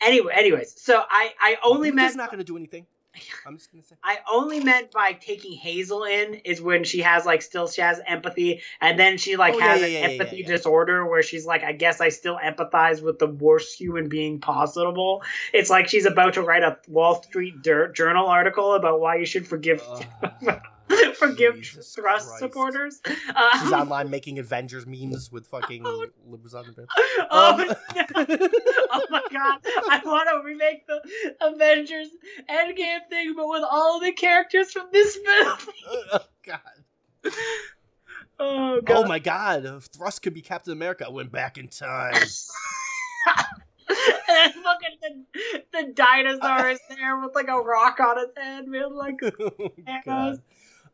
anyway, 0.00 0.32
anyways, 0.34 0.80
so 0.80 1.02
I 1.08 1.32
I 1.40 1.56
only 1.62 1.90
Luther's 1.90 1.94
meant 1.94 2.16
not 2.16 2.30
gonna 2.30 2.42
do 2.44 2.56
anything. 2.56 2.86
I'm 3.46 3.56
just 3.58 3.72
gonna 3.72 3.82
say. 3.84 3.96
I 4.02 4.18
only 4.30 4.60
meant 4.60 4.90
by 4.92 5.12
taking 5.12 5.52
Hazel 5.52 6.04
in 6.04 6.34
is 6.44 6.60
when 6.60 6.84
she 6.84 7.00
has 7.02 7.24
like 7.24 7.42
still 7.42 7.68
she 7.68 7.80
has 7.80 8.00
empathy 8.06 8.62
and 8.80 8.98
then 8.98 9.18
she 9.18 9.36
like 9.36 9.54
Oh, 9.54 9.60
has 9.60 9.80
yeah, 9.80 9.86
an 9.86 9.92
yeah, 9.92 9.98
yeah, 10.00 10.06
empathy 10.08 10.36
yeah. 10.38 10.46
disorder 10.46 11.06
where 11.06 11.22
she's 11.22 11.46
like 11.46 11.62
I 11.62 11.72
guess 11.72 12.00
I 12.00 12.10
still 12.10 12.38
empathize 12.38 13.02
with 13.02 13.18
the 13.18 13.26
worst 13.28 13.78
human 13.78 14.08
being 14.08 14.40
possible. 14.40 15.22
It's 15.52 15.70
like 15.70 15.88
she's 15.88 16.06
about 16.06 16.34
to 16.34 16.42
write 16.42 16.62
a 16.62 16.78
Wall 16.88 17.22
Street 17.22 17.62
Dirt 17.62 17.94
Journal 17.96 18.26
article 18.26 18.74
about 18.74 19.00
why 19.00 19.16
you 19.16 19.26
should 19.26 19.46
forgive 19.46 19.82
Ugh, 19.88 20.04
forgive 21.18 21.56
Jesus 21.56 21.94
Thrust 21.94 22.28
Christ. 22.28 22.38
supporters. 22.40 23.00
Uh, 23.34 23.58
She's 23.62 23.72
online 23.72 24.10
making 24.10 24.38
Avengers 24.38 24.86
memes 24.86 25.30
with 25.32 25.46
fucking 25.46 25.84
libs 26.26 26.54
on 26.54 26.64
the 26.76 26.86
oh, 27.30 27.52
Um, 27.60 27.66
my 27.66 28.04
God. 28.14 28.26
oh 28.92 29.06
my 29.10 29.22
god! 29.32 29.58
I 29.90 30.00
want 30.04 30.28
to 30.32 30.42
remake 30.46 30.86
the 30.86 31.00
Avengers 31.40 32.08
Endgame 32.48 33.00
thing, 33.10 33.34
but 33.36 33.48
with 33.48 33.64
all 33.70 34.00
the 34.00 34.12
characters 34.12 34.72
from 34.72 34.86
this 34.92 35.16
film. 35.16 35.58
oh 36.12 36.18
god. 36.44 37.32
Oh 38.38 38.80
god! 38.82 38.96
Oh 38.96 39.08
my 39.08 39.18
god. 39.18 39.64
If 39.64 39.84
Thrust 39.84 40.22
could 40.22 40.34
be 40.34 40.42
Captain 40.42 40.72
America, 40.72 41.06
I 41.06 41.10
went 41.10 41.32
back 41.32 41.58
in 41.58 41.68
time. 41.68 42.14
and 43.88 44.54
fucking 44.54 44.96
the, 45.02 45.24
the 45.72 45.92
dinosaur 45.94 46.68
is 46.70 46.80
there 46.88 47.18
with 47.20 47.34
like 47.34 47.48
a 47.48 47.56
rock 47.56 47.98
on 48.00 48.18
its 48.18 48.36
head, 48.36 48.66
man. 48.66 48.94
Like, 48.94 49.20
Oh, 50.06 50.38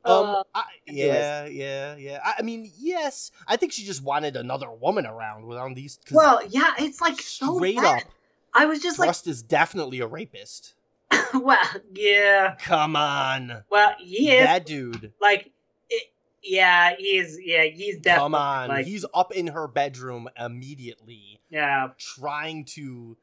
Um, 0.05 0.43
I, 0.55 0.65
yeah, 0.87 1.47
yeah, 1.47 1.97
yeah. 1.97 2.19
I, 2.25 2.35
I 2.39 2.43
mean, 2.43 2.71
yes. 2.79 3.31
I 3.47 3.57
think 3.57 3.73
she 3.73 3.85
just 3.85 4.03
wanted 4.03 4.37
another 4.37 4.71
woman 4.71 5.07
around 5.07 5.47
with 5.47 5.59
on 5.59 5.75
these. 5.75 5.99
well, 6.11 6.41
yeah, 6.49 6.73
it's 6.79 7.01
like 7.01 7.21
straight 7.21 7.77
bad. 7.77 8.03
up, 8.03 8.09
I 8.53 8.67
was 8.67 8.81
just 8.81 8.99
like, 8.99 9.07
Thrust 9.07 9.27
is 9.29 9.43
definitely 9.43 10.01
a 10.01 10.07
rapist. 10.07 10.75
well, 11.35 11.59
yeah, 11.95 12.57
Come 12.59 12.97
on, 12.97 13.63
well, 13.71 13.93
yeah. 14.01 14.47
that 14.47 14.67
dude. 14.67 15.13
like, 15.21 15.51
it, 15.89 16.11
yeah, 16.43 16.95
he's 16.99 17.39
yeah, 17.41 17.65
he's 17.65 17.99
definitely 17.99 18.25
Come 18.25 18.35
on, 18.35 18.69
like, 18.71 18.87
he's 18.87 19.05
up 19.15 19.33
in 19.33 19.49
her 19.49 19.69
bedroom 19.69 20.29
immediately, 20.39 21.41
yeah, 21.51 21.89
trying 21.99 22.65
to. 22.67 23.17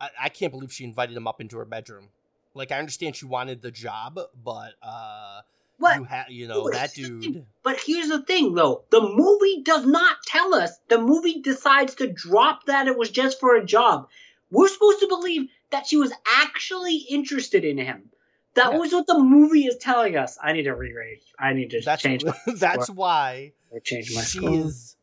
I, 0.00 0.10
I 0.22 0.28
can't 0.28 0.52
believe 0.52 0.72
she 0.72 0.84
invited 0.84 1.16
him 1.16 1.26
up 1.26 1.40
into 1.40 1.58
her 1.58 1.64
bedroom. 1.64 2.08
Like, 2.54 2.72
I 2.72 2.78
understand 2.78 3.16
she 3.16 3.26
wanted 3.26 3.62
the 3.62 3.70
job, 3.70 4.18
but 4.44 4.72
uh, 4.82 5.40
what? 5.78 5.96
you 5.96 6.04
had, 6.04 6.26
you 6.28 6.46
know, 6.48 6.68
that 6.70 6.92
here's 6.94 7.08
the 7.08 7.20
thing. 7.20 7.32
dude. 7.32 7.46
But 7.62 7.78
here's 7.84 8.08
the 8.08 8.22
thing, 8.22 8.54
though. 8.54 8.84
The 8.90 9.00
movie 9.00 9.62
does 9.62 9.86
not 9.86 10.16
tell 10.26 10.54
us. 10.54 10.78
The 10.88 10.98
movie 11.00 11.40
decides 11.40 11.94
to 11.96 12.12
drop 12.12 12.66
that 12.66 12.86
it 12.88 12.96
was 12.98 13.10
just 13.10 13.40
for 13.40 13.56
a 13.56 13.64
job. 13.64 14.08
We're 14.50 14.68
supposed 14.68 15.00
to 15.00 15.08
believe 15.08 15.48
that 15.70 15.86
she 15.86 15.96
was 15.96 16.12
actually 16.26 16.96
interested 16.96 17.64
in 17.64 17.78
him. 17.78 18.10
That 18.54 18.72
Yeah. 18.72 18.78
was 18.78 18.92
what 18.92 19.06
the 19.06 19.18
movie 19.18 19.66
is 19.66 19.76
telling 19.76 20.16
us. 20.16 20.38
I 20.42 20.52
need 20.52 20.64
to 20.64 20.72
re-rate. 20.74 21.22
I 21.38 21.52
need 21.52 21.70
to 21.70 21.80
That's 21.80 22.02
change 22.02 22.24
my 22.24 22.34
that's 22.54 22.88
why 22.90 23.52
I 23.74 23.78
changed 23.80 24.14
my 24.14 24.22
she 24.22 24.38
score. 24.38 24.54
is 24.54 24.96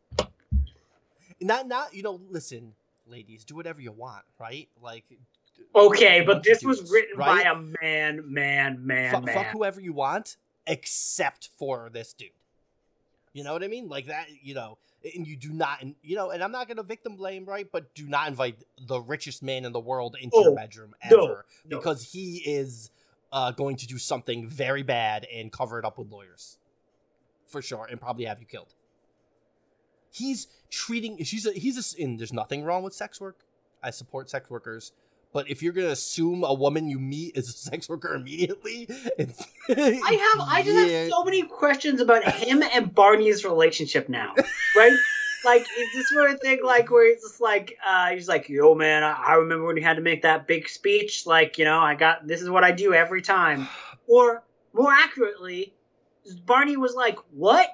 not 1.42 1.68
not 1.68 1.94
you 1.94 2.02
know 2.04 2.20
listen 2.30 2.74
ladies 3.08 3.46
do 3.46 3.56
whatever 3.56 3.82
you 3.82 3.92
want 3.92 4.24
right 4.40 4.68
like 4.82 5.04
Okay, 5.74 6.22
but 6.22 6.44
this 6.44 6.60
do 6.62 6.68
was 6.68 6.90
written 6.92 7.18
right? 7.18 7.44
by 7.46 7.50
a 7.52 7.56
man, 7.82 8.24
man, 8.26 8.86
man, 8.86 9.14
Fu- 9.16 9.22
man. 9.22 9.36
fuck 9.36 9.48
whoever 9.52 9.80
you 9.80 9.94
want 9.94 10.38
except 10.68 11.50
for 11.58 11.90
this 11.92 12.14
dude. 12.14 12.30
You 13.34 13.44
know 13.44 13.54
what 13.54 13.64
i 13.64 13.68
mean? 13.68 13.88
Like 13.90 14.08
that 14.08 14.28
you 14.42 14.54
know 14.54 14.78
and 15.16 15.28
you 15.28 15.36
do 15.36 15.52
not 15.52 15.84
you 16.02 16.16
know 16.16 16.32
and 16.32 16.42
i'm 16.42 16.52
not 16.52 16.68
gonna 16.68 16.82
victim 16.84 17.16
blame 17.16 17.46
right? 17.46 17.68
But 17.72 17.94
do 17.94 18.08
not 18.08 18.28
invite 18.30 18.64
the 18.88 19.00
richest 19.00 19.44
man 19.44 19.66
in 19.66 19.72
the 19.74 19.80
world 19.80 20.16
into 20.20 20.38
your 20.40 20.52
Oh, 20.52 20.56
bedroom 20.56 20.96
ever 21.02 21.46
no. 21.66 21.78
because 21.78 22.12
he 22.12 22.38
is 22.46 22.90
uh, 23.32 23.52
going 23.52 23.76
to 23.78 23.88
do 23.88 23.98
something 23.98 24.48
very 24.48 24.82
bad 24.84 25.28
and 25.34 25.52
cover 25.52 25.78
it 25.78 25.84
up 25.86 25.98
with 25.98 26.10
lawyers. 26.10 26.58
For 27.48 27.62
sure 27.62 27.86
and 27.90 28.00
probably 28.00 28.26
have 28.26 28.40
you 28.40 28.46
killed. 28.46 28.74
He's 30.12 30.48
treating 30.72 31.22
she's 31.24 31.46
a 31.46 31.52
he's 31.52 31.78
a 31.98 32.02
and 32.02 32.18
there's 32.20 32.34
nothing 32.34 32.64
wrong 32.64 32.84
with 32.84 32.94
sex 32.94 33.20
work. 33.20 33.40
I 33.84 33.92
support 33.92 34.30
sex 34.30 34.50
workers 34.50 34.94
but 35.36 35.50
if 35.52 35.62
you're 35.62 35.74
gonna 35.74 35.90
assume 35.90 36.46
a 36.46 36.54
woman 36.54 36.88
you 36.88 36.98
meet 36.98 37.36
is 37.36 37.50
a 37.50 37.52
sex 37.70 37.90
worker 37.90 38.16
immediately 38.16 38.88
it's, 39.18 39.46
I 39.70 39.74
have 39.74 40.48
I 40.50 40.64
just 40.64 40.90
Yeah. 40.90 41.02
have 41.02 41.10
so 41.10 41.24
many 41.26 41.44
questions 41.44 42.00
about 42.00 42.24
him 42.24 42.64
and 42.64 42.96
Barney's 42.96 43.44
relationship 43.44 44.08
now, 44.10 44.34
right? 44.76 44.98
like, 45.44 45.62
is 45.62 45.88
this 45.94 46.10
sort 46.10 46.32
of 46.32 46.40
thing 46.42 46.60
like 46.64 46.90
where 46.90 47.08
he's 47.08 47.22
just 47.22 47.40
like, 47.40 47.78
uh, 47.86 48.10
he's 48.10 48.28
like, 48.28 48.50
yo, 48.50 48.74
man, 48.74 49.04
I, 49.04 49.12
I 49.12 49.34
remember 49.36 49.66
when 49.66 49.78
you 49.78 49.84
had 49.84 49.98
to 49.98 50.02
make 50.02 50.24
that 50.24 50.48
big 50.48 50.68
speech. 50.68 51.28
Like, 51.28 51.60
you 51.60 51.66
know, 51.66 51.80
I 51.80 51.94
got 51.94 52.26
this 52.26 52.42
is 52.42 52.50
what 52.50 52.64
I 52.64 52.72
do 52.72 52.94
every 52.94 53.22
time. 53.22 53.68
Or 54.08 54.44
more 54.72 54.92
accurately, 54.92 55.74
Barney 56.46 56.78
was 56.78 56.94
like, 56.94 57.18
what? 57.32 57.68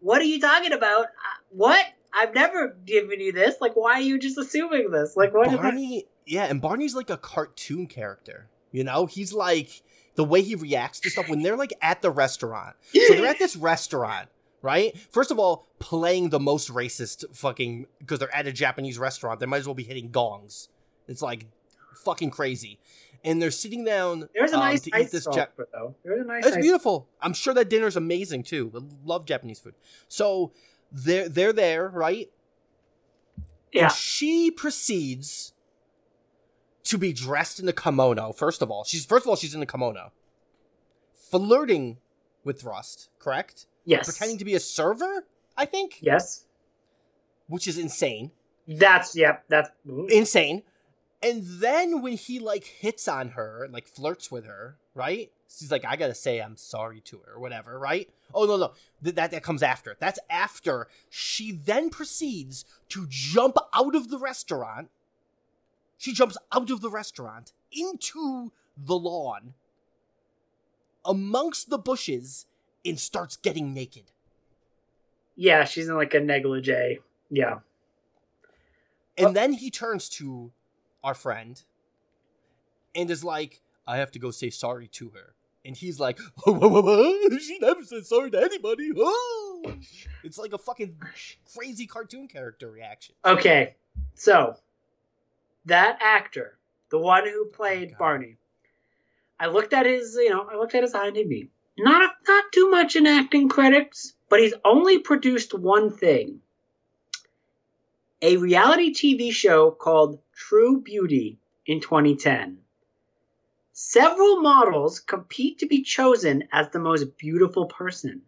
What 0.00 0.20
are 0.20 0.24
you 0.24 0.40
talking 0.40 0.72
about? 0.72 1.04
Uh, 1.04 1.38
what? 1.50 1.84
I've 2.12 2.34
never 2.34 2.76
given 2.84 3.20
you 3.20 3.30
this. 3.30 3.56
Like, 3.60 3.76
why 3.76 3.92
are 3.94 4.00
you 4.00 4.18
just 4.18 4.36
assuming 4.36 4.90
this? 4.90 5.16
Like, 5.16 5.32
what? 5.32 5.52
Barney, 5.52 6.06
yeah, 6.26 6.44
and 6.44 6.60
Barney's 6.60 6.94
like 6.94 7.10
a 7.10 7.16
cartoon 7.16 7.86
character. 7.86 8.48
You 8.72 8.84
know, 8.84 9.06
he's 9.06 9.32
like 9.32 9.82
the 10.16 10.24
way 10.24 10.42
he 10.42 10.54
reacts 10.54 11.00
to 11.00 11.10
stuff 11.10 11.28
when 11.28 11.42
they're 11.42 11.56
like 11.56 11.72
at 11.80 12.02
the 12.02 12.10
restaurant. 12.10 12.76
So 12.92 13.14
they're 13.14 13.26
at 13.26 13.38
this 13.38 13.56
restaurant, 13.56 14.28
right? 14.60 14.98
First 15.10 15.30
of 15.30 15.38
all, 15.38 15.66
playing 15.78 16.30
the 16.30 16.40
most 16.40 16.70
racist 16.72 17.24
fucking 17.34 17.86
because 17.98 18.18
they're 18.18 18.34
at 18.34 18.46
a 18.46 18.52
Japanese 18.52 18.98
restaurant. 18.98 19.40
They 19.40 19.46
might 19.46 19.58
as 19.58 19.66
well 19.66 19.74
be 19.74 19.84
hitting 19.84 20.10
gongs. 20.10 20.68
It's 21.06 21.22
like 21.22 21.46
fucking 22.04 22.30
crazy. 22.30 22.78
And 23.24 23.40
they're 23.40 23.50
sitting 23.50 23.84
down 23.84 24.28
There's 24.34 24.52
a 24.52 24.54
um, 24.54 24.60
nice 24.60 24.82
to 24.82 24.90
ice 24.94 25.06
eat 25.06 25.10
this 25.10 25.26
Jap- 25.26 25.48
though. 25.72 25.94
There's 26.04 26.20
a 26.20 26.24
nice. 26.24 26.46
it's 26.46 26.56
ice- 26.56 26.62
beautiful. 26.62 27.08
I'm 27.20 27.32
sure 27.32 27.54
that 27.54 27.68
dinner's 27.68 27.96
amazing 27.96 28.42
too. 28.42 28.70
I 28.74 28.80
love 29.04 29.24
Japanese 29.26 29.58
food. 29.58 29.74
So 30.08 30.52
they're 30.92 31.28
they're 31.28 31.52
there, 31.52 31.88
right? 31.88 32.30
Yeah. 33.72 33.84
And 33.84 33.92
she 33.92 34.50
proceeds 34.50 35.52
to 36.86 36.98
be 36.98 37.12
dressed 37.12 37.60
in 37.60 37.68
a 37.68 37.72
kimono. 37.72 38.32
First 38.32 38.62
of 38.62 38.70
all, 38.70 38.84
she's 38.84 39.04
first 39.04 39.24
of 39.24 39.28
all 39.30 39.36
she's 39.36 39.54
in 39.54 39.62
a 39.62 39.66
kimono, 39.66 40.12
flirting 41.30 41.98
with 42.44 42.60
Thrust. 42.60 43.10
Correct? 43.18 43.66
Yes. 43.84 44.06
Pretending 44.06 44.38
to 44.38 44.44
be 44.44 44.54
a 44.54 44.60
server. 44.60 45.26
I 45.56 45.64
think, 45.64 45.98
Yes. 46.00 46.44
which 47.48 47.66
is 47.66 47.78
insane, 47.78 48.30
That's 48.68 49.16
yep. 49.16 49.44
That's 49.48 49.70
mm-hmm. 49.86 50.06
insane. 50.10 50.62
And 51.22 51.42
then 51.44 52.02
when 52.02 52.12
he 52.14 52.38
like 52.38 52.64
hits 52.64 53.08
on 53.08 53.30
her 53.30 53.64
and 53.64 53.72
like 53.72 53.86
flirts 53.86 54.30
with 54.30 54.44
her, 54.44 54.76
right? 54.94 55.30
She's 55.48 55.70
like, 55.70 55.84
I 55.84 55.96
gotta 55.96 56.14
say 56.14 56.40
I'm 56.40 56.56
sorry 56.56 57.00
to 57.02 57.18
her 57.24 57.34
or 57.34 57.40
whatever, 57.40 57.78
right? 57.78 58.10
Oh 58.34 58.44
no 58.44 58.56
no, 58.56 58.72
Th- 59.02 59.14
that 59.14 59.30
that 59.30 59.42
comes 59.42 59.62
after. 59.62 59.96
That's 59.98 60.18
after 60.28 60.88
she 61.08 61.52
then 61.52 61.88
proceeds 61.90 62.64
to 62.90 63.06
jump 63.08 63.56
out 63.72 63.94
of 63.94 64.08
the 64.10 64.18
restaurant. 64.18 64.90
She 65.98 66.12
jumps 66.12 66.36
out 66.52 66.70
of 66.70 66.80
the 66.80 66.90
restaurant 66.90 67.52
into 67.72 68.52
the 68.76 68.96
lawn, 68.96 69.54
amongst 71.04 71.70
the 71.70 71.78
bushes, 71.78 72.46
and 72.84 72.98
starts 73.00 73.36
getting 73.36 73.72
naked. 73.74 74.04
yeah. 75.36 75.64
She's 75.64 75.88
in 75.88 75.96
like 75.96 76.14
a 76.14 76.20
negligee. 76.20 76.98
Yeah. 77.30 77.58
And 79.18 79.34
then 79.34 79.52
he 79.54 79.70
turns 79.70 80.08
to 80.10 80.52
our 81.02 81.14
friend 81.14 81.62
and 82.94 83.10
is 83.10 83.24
like, 83.24 83.60
I 83.86 83.96
have 83.96 84.10
to 84.12 84.18
go 84.18 84.30
say 84.30 84.50
sorry 84.50 84.88
to 84.88 85.10
her. 85.10 85.34
and 85.64 85.76
he's 85.76 85.98
like, 85.98 86.18
"Whoa, 86.44 86.52
whoa, 86.52 86.68
whoa, 86.68 86.82
whoa, 86.82 87.38
she 87.38 87.58
never 87.58 87.82
said 87.82 88.04
sorry 88.06 88.30
to 88.30 88.38
anybody." 88.40 88.90
Oh. 88.96 89.62
It's 90.22 90.38
like 90.38 90.52
a 90.52 90.58
fucking 90.58 90.96
crazy 91.54 91.86
cartoon 91.86 92.28
character 92.28 92.70
reaction. 92.70 93.14
Okay, 93.24 93.74
so 94.14 94.56
that 95.66 95.98
actor, 96.00 96.58
the 96.90 96.98
one 96.98 97.24
who 97.24 97.46
oh 97.46 97.56
played 97.56 97.90
God. 97.90 97.98
Barney, 97.98 98.36
I 99.38 99.46
looked 99.46 99.72
at 99.72 99.86
his, 99.86 100.14
you 100.14 100.30
know, 100.30 100.48
I 100.50 100.56
looked 100.56 100.74
at 100.74 100.82
his 100.82 100.94
IMDb. 100.94 101.48
Not 101.78 102.14
not 102.26 102.44
too 102.52 102.70
much 102.70 102.96
in 102.96 103.06
acting 103.06 103.48
credits, 103.48 104.14
but 104.30 104.40
he's 104.40 104.54
only 104.64 104.98
produced 104.98 105.52
one 105.52 105.90
thing: 105.90 106.40
a 108.22 108.38
reality 108.38 108.94
TV 108.94 109.30
show 109.30 109.70
called 109.70 110.20
True 110.34 110.80
Beauty 110.80 111.38
in 111.66 111.80
2010. 111.80 112.58
Several 113.72 114.40
models 114.40 115.00
compete 115.00 115.58
to 115.58 115.66
be 115.66 115.82
chosen 115.82 116.48
as 116.50 116.70
the 116.70 116.78
most 116.78 117.18
beautiful 117.18 117.66
person, 117.66 118.22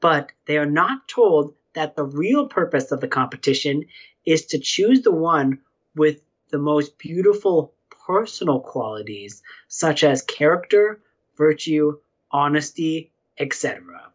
but 0.00 0.30
they 0.46 0.56
are 0.56 0.66
not 0.66 1.08
told 1.08 1.56
that 1.72 1.96
the 1.96 2.04
real 2.04 2.46
purpose 2.46 2.92
of 2.92 3.00
the 3.00 3.08
competition 3.08 3.86
is 4.24 4.46
to 4.46 4.58
choose 4.60 5.02
the 5.02 5.10
one 5.10 5.58
with 5.96 6.22
the 6.54 6.58
most 6.60 6.96
beautiful 6.98 7.74
personal 8.06 8.60
qualities, 8.60 9.42
such 9.66 10.04
as 10.04 10.22
character, 10.22 11.00
virtue, 11.36 11.98
honesty, 12.30 13.10
etc. 13.40 14.12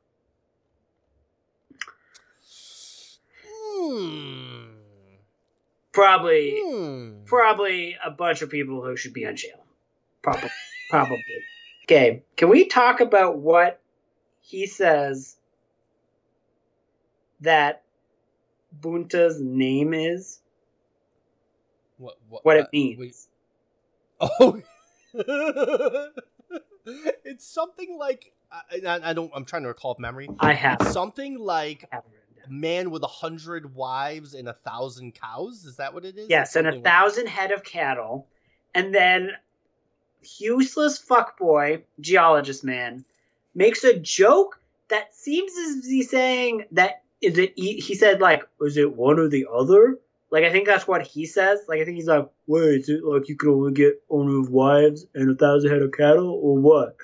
Hmm. 3.45 4.67
Probably, 5.91 6.61
Hmm. 6.63 7.25
probably 7.25 7.97
a 8.01 8.09
bunch 8.09 8.41
of 8.41 8.49
people 8.49 8.81
who 8.85 8.95
should 8.95 9.11
be 9.13 9.25
on 9.25 9.35
jail. 9.35 9.61
Probably, 10.21 10.49
probably. 10.89 11.43
Okay, 11.83 12.23
can 12.37 12.47
we 12.47 12.67
talk 12.67 13.01
about 13.01 13.37
what 13.39 13.81
he 14.39 14.65
says 14.65 15.35
that 17.41 17.83
Bunta's 18.71 19.41
name 19.41 19.93
is? 19.93 20.39
What, 21.99 22.15
what, 22.27 22.43
What 22.45 22.57
uh, 22.57 22.61
it 22.61 22.67
means? 22.73 22.97
wait. 22.99 23.15
Oh. 24.41 24.59
it's 27.25 27.45
something 27.47 27.97
like 27.97 28.33
I, 28.51 28.99
I, 29.03 29.13
don't. 29.13 29.31
I'm 29.35 29.45
trying 29.45 29.61
to 29.63 29.67
recall 29.69 29.95
memory. 29.99 30.27
I 30.39 30.53
have. 30.53 30.81
Something 30.87 31.37
like 31.37 31.85
have 31.91 32.03
it 32.05 32.11
written 32.11 32.51
down. 32.51 32.59
man 32.61 32.91
with 32.91 33.03
a 33.03 33.07
hundred 33.07 33.75
wives 33.75 34.33
and 34.33 34.49
a 34.49 34.53
thousand 34.53 35.13
cows. 35.15 35.65
Is 35.65 35.77
that 35.77 35.93
what 35.93 36.03
it 36.05 36.17
is? 36.17 36.29
Yes, 36.29 36.55
and 36.55 36.67
a 36.67 36.71
something 36.71 36.83
like- 36.83 36.91
thousand 36.93 37.27
head 37.27 37.51
of 37.51 37.63
cattle, 37.63 38.27
and 38.73 38.93
then 38.93 39.31
useless 40.37 40.99
fuckboy 41.03 41.81
geologist 41.99 42.63
man 42.63 43.05
makes 43.55 43.83
a 43.83 43.97
joke 43.99 44.59
that 44.89 45.15
seems 45.15 45.51
as 45.57 45.85
he's 45.85 46.09
saying 46.09 46.65
that 46.71 47.03
is 47.21 47.37
it. 47.37 47.53
He, 47.55 47.75
he 47.75 47.95
said 47.95 48.19
like, 48.19 48.43
is 48.61 48.77
it 48.77 48.95
one 48.95 49.19
or 49.19 49.27
the 49.27 49.47
other? 49.53 49.97
Like 50.31 50.43
I 50.43 50.51
think 50.51 50.67
that's 50.67 50.87
what 50.87 51.01
he 51.05 51.25
says. 51.25 51.61
Like 51.67 51.79
I 51.81 51.85
think 51.85 51.95
he's 51.97 52.07
like, 52.07 52.27
wait, 52.47 52.81
is 52.81 52.89
it 52.89 53.03
like 53.03 53.27
you 53.29 53.35
can 53.35 53.49
only 53.49 53.73
get 53.73 54.01
owner 54.09 54.39
of 54.39 54.49
wives 54.49 55.05
and 55.15 55.29
a 55.31 55.35
thousand 55.35 55.71
head 55.71 55.81
of 55.81 55.91
cattle, 55.91 56.39
or 56.43 56.57
what? 56.57 56.95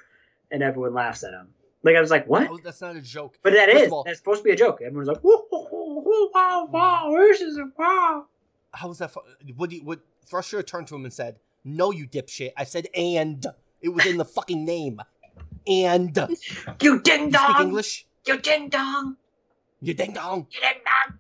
And 0.52 0.62
everyone 0.62 0.94
laughs 0.94 1.24
at 1.24 1.32
him. 1.34 1.48
Like 1.84 1.96
I 1.96 2.02
was 2.02 2.12
like, 2.12 2.28
what? 2.28 2.50
Oh, 2.50 2.60
that's 2.64 2.82
not 2.82 2.96
a 2.96 3.02
joke. 3.02 3.38
But 3.42 3.54
that 3.54 3.70
First 3.72 3.86
is 3.86 3.92
all- 3.92 4.04
that's 4.04 4.20
supposed 4.20 4.40
to 4.42 4.44
be 4.44 4.52
a 4.52 4.56
joke. 4.56 4.80
Everyone's 4.82 5.08
like, 5.08 5.20
whoa, 5.22 5.46
whoa, 5.50 5.68
whoa, 5.72 6.02
whoa, 6.02 6.30
wow, 6.34 6.68
wow, 6.72 7.16
is 7.32 7.60
wow. 7.78 8.26
How 8.74 8.88
was 8.88 9.00
that? 9.00 9.12
Fu- 9.12 9.22
what? 9.56 9.72
He, 9.72 9.80
what? 9.80 10.00
Thruster 10.26 10.62
turned 10.64 10.88
to 10.88 10.96
him 10.96 11.04
and 11.06 11.14
said, 11.14 11.38
"No, 11.64 11.92
you 11.92 12.08
dipshit." 12.08 12.52
I 12.58 12.64
said, 12.64 12.88
"And." 12.96 13.46
It 13.82 13.90
was 13.90 14.06
in 14.08 14.18
the 14.18 14.26
fucking 14.26 14.66
name. 14.66 15.00
And 15.68 16.18
you 16.82 17.00
ding 17.02 17.30
speak 17.30 17.34
dong. 17.34 17.62
English? 17.62 18.08
You 18.26 18.40
ding 18.40 18.70
dong. 18.70 19.18
You 19.80 19.94
ding 19.94 20.14
dong. 20.14 20.48
You 20.50 20.60
ding 20.62 20.80
dong. 20.84 21.20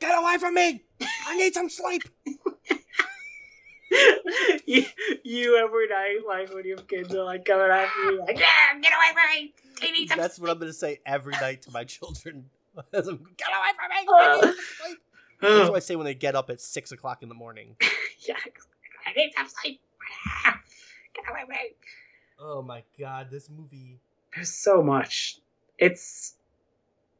Get 0.00 0.18
away 0.20 0.36
from 0.38 0.54
me! 0.54 0.83
I 1.00 1.36
need 1.36 1.54
some 1.54 1.68
sleep. 1.68 2.02
you, 4.66 4.84
you 5.22 5.56
every 5.56 5.88
night, 5.88 6.18
like 6.26 6.52
when 6.54 6.64
your 6.64 6.78
kids 6.78 7.14
are 7.14 7.24
like 7.24 7.44
coming 7.44 7.70
after 7.70 8.00
you, 8.10 8.20
like, 8.20 8.38
yeah, 8.38 8.78
get 8.80 8.92
away 8.92 9.12
from 9.12 9.30
me. 9.34 9.54
I 9.82 9.90
need 9.90 10.08
some 10.08 10.18
That's 10.18 10.38
what 10.38 10.50
I'm 10.50 10.58
gonna 10.58 10.72
say 10.72 11.00
every 11.06 11.34
night 11.34 11.62
to 11.62 11.70
my 11.70 11.84
children. 11.84 12.44
Get 12.92 13.06
away 13.06 13.12
from 13.12 13.16
me! 13.16 13.96
I 13.96 14.00
need 14.00 14.06
some 14.08 14.54
sleep. 14.82 14.98
That's 15.40 15.68
what 15.68 15.76
I 15.76 15.80
say 15.80 15.94
when 15.94 16.06
they 16.06 16.14
get 16.14 16.34
up 16.34 16.50
at 16.50 16.60
six 16.60 16.90
o'clock 16.90 17.22
in 17.22 17.28
the 17.28 17.34
morning. 17.34 17.76
yeah, 18.28 18.34
I 19.06 19.12
need 19.16 19.32
some 19.36 19.46
sleep. 19.48 19.80
Get 21.14 21.24
away 21.30 21.40
from 21.42 21.50
me. 21.50 21.76
Oh 22.40 22.62
my 22.62 22.82
god, 22.98 23.28
this 23.30 23.48
movie. 23.48 24.00
There's 24.34 24.52
so 24.52 24.82
much. 24.82 25.38
It's, 25.78 26.34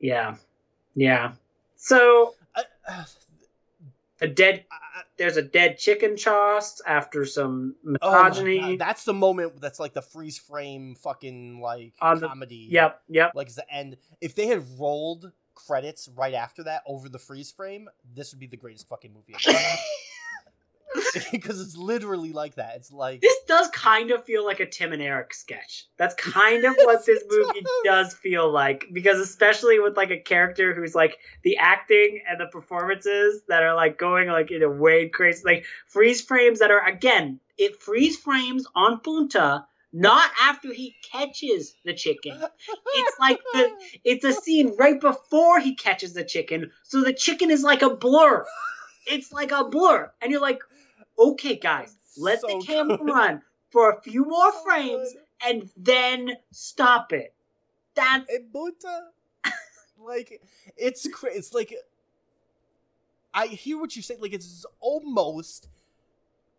yeah, 0.00 0.34
yeah. 0.96 1.32
So 1.76 2.34
Uh, 2.56 2.62
uh, 2.88 3.04
a 4.20 4.28
dead, 4.28 4.64
there's 5.18 5.36
a 5.36 5.42
dead 5.42 5.78
chicken 5.78 6.16
tossed 6.16 6.80
after 6.86 7.24
some 7.24 7.74
oh 8.00 8.10
misogyny. 8.24 8.60
God, 8.60 8.78
that's 8.78 9.04
the 9.04 9.12
moment 9.14 9.60
that's 9.60 9.80
like 9.80 9.92
the 9.92 10.02
freeze 10.02 10.38
frame 10.38 10.94
fucking 10.94 11.60
like 11.60 11.94
On 12.00 12.20
the- 12.20 12.28
comedy. 12.28 12.68
Yep, 12.70 13.00
yep. 13.08 13.32
Like 13.34 13.46
it's 13.48 13.56
the 13.56 13.70
end. 13.72 13.96
If 14.20 14.34
they 14.34 14.46
had 14.46 14.64
rolled 14.78 15.32
credits 15.54 16.08
right 16.16 16.34
after 16.34 16.64
that 16.64 16.82
over 16.86 17.08
the 17.08 17.18
freeze 17.18 17.52
frame, 17.52 17.88
this 18.14 18.32
would 18.32 18.40
be 18.40 18.46
the 18.46 18.56
greatest 18.56 18.88
fucking 18.88 19.12
movie 19.12 19.34
ever. 19.48 19.58
because 21.32 21.60
it's 21.60 21.76
literally 21.76 22.32
like 22.32 22.54
that. 22.56 22.76
It's 22.76 22.92
like 22.92 23.20
this 23.20 23.36
does 23.46 23.68
kind 23.68 24.10
of 24.10 24.24
feel 24.24 24.44
like 24.44 24.60
a 24.60 24.66
Tim 24.66 24.92
and 24.92 25.02
Eric 25.02 25.34
sketch. 25.34 25.86
That's 25.96 26.14
kind 26.14 26.64
of 26.64 26.74
what 26.76 27.04
this 27.06 27.22
movie 27.28 27.60
does. 27.60 27.82
does 27.84 28.14
feel 28.14 28.50
like 28.50 28.86
because 28.92 29.18
especially 29.18 29.80
with 29.80 29.96
like 29.96 30.10
a 30.10 30.18
character 30.18 30.74
who's 30.74 30.94
like 30.94 31.18
the 31.42 31.56
acting 31.56 32.22
and 32.28 32.40
the 32.40 32.46
performances 32.46 33.42
that 33.48 33.62
are 33.62 33.74
like 33.74 33.98
going 33.98 34.28
like 34.28 34.50
in 34.50 34.62
a 34.62 34.70
way 34.70 35.08
crazy 35.08 35.42
like 35.44 35.64
freeze 35.86 36.20
frames 36.20 36.58
that 36.60 36.70
are 36.70 36.86
again 36.86 37.40
it 37.58 37.76
freeze 37.76 38.16
frames 38.16 38.66
on 38.74 39.00
Bunta 39.00 39.64
not 39.94 40.28
after 40.42 40.72
he 40.72 40.96
catches 41.12 41.76
the 41.84 41.94
chicken. 41.94 42.36
It's 42.94 43.18
like 43.20 43.38
the 43.52 43.70
it's 44.04 44.24
a 44.24 44.32
scene 44.32 44.74
right 44.76 45.00
before 45.00 45.60
he 45.60 45.76
catches 45.76 46.12
the 46.14 46.24
chicken, 46.24 46.72
so 46.82 47.02
the 47.02 47.12
chicken 47.12 47.50
is 47.50 47.62
like 47.62 47.82
a 47.82 47.94
blur. 47.94 48.44
It's 49.06 49.32
like 49.32 49.52
a 49.52 49.64
blur, 49.64 50.10
and 50.20 50.32
you're 50.32 50.40
like, 50.40 50.62
okay, 51.18 51.56
guys, 51.56 51.96
let 52.16 52.40
So 52.40 52.48
the 52.48 52.64
camera 52.66 52.98
good. 52.98 53.06
run 53.06 53.42
for 53.70 53.90
a 53.90 54.00
few 54.00 54.24
more 54.24 54.52
So 54.52 54.62
frames, 54.64 55.12
good. 55.12 55.22
and 55.46 55.70
then 55.76 56.36
stop 56.50 57.12
it. 57.12 57.34
That's 57.94 58.28
And 58.30 58.38
like 59.98 60.40
it's 60.76 61.08
cra- 61.08 61.34
it's 61.34 61.52
like 61.54 61.74
I 63.32 63.46
hear 63.48 63.78
what 63.78 63.96
you're 63.96 64.02
saying. 64.02 64.20
Like 64.20 64.32
it's 64.32 64.64
almost 64.80 65.68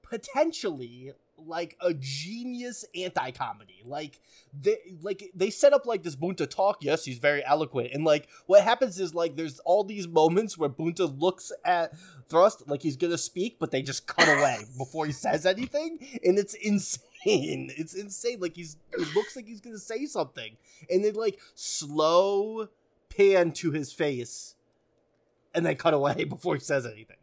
potentially 0.01 1.14
like 1.38 1.77
a 1.81 1.93
genius 1.93 2.86
anti-comedy. 2.95 3.81
Like 3.86 4.19
they 4.59 4.77
like 5.01 5.31
they 5.36 5.49
set 5.49 5.73
up 5.73 5.86
like 5.86 6.03
this 6.03 6.15
Bunta 6.15 6.49
talk. 6.49 6.77
Yes, 6.81 7.05
he's 7.05 7.19
very 7.19 7.45
eloquent, 7.45 7.89
and 7.93 8.03
like 8.03 8.27
what 8.45 8.63
happens 8.63 8.99
is 8.99 9.13
like 9.13 9.36
there's 9.36 9.59
all 9.59 9.83
these 9.83 10.07
moments 10.07 10.57
where 10.57 10.69
Bunta 10.69 11.19
looks 11.19 11.51
at 11.63 11.93
Thrust 12.29 12.67
like 12.67 12.81
he's 12.81 12.97
gonna 12.97 13.17
speak, 13.17 13.57
but 13.59 13.71
they 13.71 13.81
just 13.81 14.07
cut 14.07 14.27
away 14.39 14.65
before 14.77 15.05
he 15.05 15.11
says 15.11 15.45
anything, 15.45 15.99
and 16.23 16.38
it's 16.39 16.53
insane. 16.53 17.01
It's 17.25 17.95
insane. 17.95 18.39
Like 18.39 18.55
he's 18.55 18.77
it 18.93 19.15
looks 19.15 19.36
like 19.36 19.47
he's 19.47 19.61
gonna 19.61 19.79
say 19.79 20.05
something, 20.05 20.57
and 20.91 21.03
then 21.03 21.15
like 21.15 21.39
slow 21.55 22.67
pan 23.09 23.51
to 23.53 23.71
his 23.71 23.91
face, 23.91 24.53
and 25.53 25.65
then 25.65 25.75
cut 25.75 25.93
away 25.95 26.23
before 26.29 26.53
he 26.53 26.59
says 26.61 26.86
anything. 26.86 27.17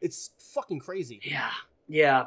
It's 0.00 0.30
fucking 0.52 0.80
crazy. 0.80 1.20
yeah, 1.24 1.50
yeah. 1.88 2.26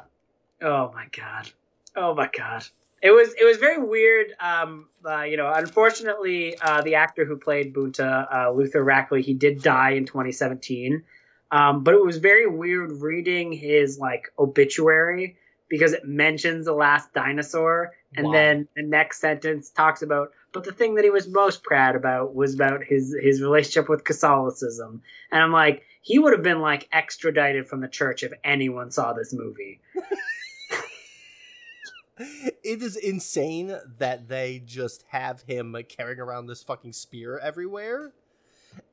Oh 0.62 0.90
my 0.94 1.06
god. 1.16 1.48
Oh 1.96 2.14
my 2.14 2.28
god. 2.36 2.64
It 3.00 3.10
was 3.12 3.32
it 3.34 3.44
was 3.44 3.58
very 3.58 3.78
weird. 3.78 4.34
Um, 4.40 4.88
uh, 5.04 5.22
you 5.22 5.36
know, 5.36 5.52
unfortunately, 5.52 6.58
uh, 6.60 6.82
the 6.82 6.96
actor 6.96 7.24
who 7.24 7.36
played 7.36 7.72
Bunta, 7.72 8.26
uh, 8.32 8.50
Luther 8.50 8.84
Rackley, 8.84 9.22
he 9.22 9.34
did 9.34 9.62
die 9.62 9.90
in 9.90 10.04
2017. 10.04 11.04
Um, 11.50 11.84
but 11.84 11.94
it 11.94 12.04
was 12.04 12.18
very 12.18 12.46
weird 12.46 12.92
reading 13.00 13.52
his 13.52 13.98
like 13.98 14.32
obituary 14.38 15.36
because 15.68 15.92
it 15.92 16.04
mentions 16.04 16.64
the 16.66 16.72
last 16.72 17.12
dinosaur, 17.12 17.92
and 18.16 18.26
Wow. 18.26 18.32
then 18.32 18.68
the 18.74 18.82
next 18.82 19.20
sentence 19.20 19.70
talks 19.70 20.02
about. 20.02 20.32
But 20.52 20.64
the 20.64 20.72
thing 20.72 20.94
that 20.96 21.04
he 21.04 21.10
was 21.10 21.28
most 21.28 21.62
proud 21.62 21.94
about 21.94 22.34
was 22.34 22.54
about 22.54 22.82
his 22.82 23.14
his 23.20 23.40
relationship 23.40 23.88
with 23.88 24.02
Catholicism, 24.04 25.02
and 25.30 25.42
I'm 25.42 25.52
like, 25.52 25.84
he 26.02 26.18
would 26.18 26.32
have 26.32 26.42
been 26.42 26.60
like 26.60 26.88
extradited 26.90 27.68
from 27.68 27.80
the 27.80 27.88
church 27.88 28.24
if 28.24 28.32
anyone 28.42 28.90
saw 28.90 29.12
this 29.12 29.32
movie. 29.32 29.80
It 32.18 32.82
is 32.82 32.96
insane 32.96 33.76
that 33.98 34.28
they 34.28 34.62
just 34.64 35.04
have 35.08 35.42
him 35.42 35.76
carrying 35.88 36.20
around 36.20 36.46
this 36.46 36.62
fucking 36.62 36.92
spear 36.92 37.38
everywhere. 37.38 38.12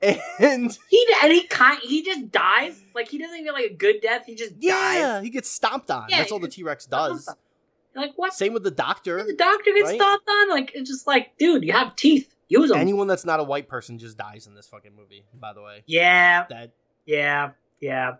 And 0.02 0.78
He 0.90 1.08
and 1.22 1.34
he 1.34 1.46
kind 1.48 1.80
he 1.82 2.04
just 2.04 2.32
dies 2.32 2.82
like 2.94 3.10
he 3.10 3.18
doesn't 3.18 3.36
even 3.36 3.46
get 3.46 3.54
like 3.54 3.72
a 3.72 3.76
good 3.76 4.02
death. 4.02 4.26
He 4.26 4.36
just 4.36 4.54
dies. 4.54 4.62
yeah, 4.62 5.22
he 5.22 5.30
gets 5.30 5.50
stomped 5.50 5.92
on. 5.92 6.08
Yeah, 6.10 6.20
That's 6.20 6.32
all 6.32 6.40
the 6.40 6.48
T 6.48 6.64
Rex 6.64 6.86
does. 6.86 7.30
Like, 7.96 8.14
what? 8.18 8.34
Same 8.34 8.54
with 8.54 8.64
the 8.64 8.72
doctor. 8.72 9.24
The 9.24 9.34
doctor 9.34 9.72
gets 9.74 9.90
right? 9.90 9.96
stomped 9.96 10.28
on? 10.28 10.50
Like, 10.50 10.72
it's 10.76 10.90
just 10.90 11.08
like, 11.08 11.38
dude, 11.38 11.64
you 11.64 11.72
have 11.72 11.96
teeth. 11.96 12.36
Use 12.50 12.70
them. 12.70 12.80
Anyone 12.80 13.08
that's 13.08 13.26
not 13.26 13.40
a 13.40 13.44
white 13.44 13.68
person 13.70 13.98
just 13.98 14.18
dies 14.18 14.48
in 14.48 14.54
this 14.54 14.68
fucking 14.68 14.96
movie. 14.96 15.26
By 15.34 15.54
the 15.54 15.62
way, 15.62 15.84
yeah, 15.88 16.46
that 16.50 16.74
yeah, 17.06 17.52
yeah. 17.80 18.16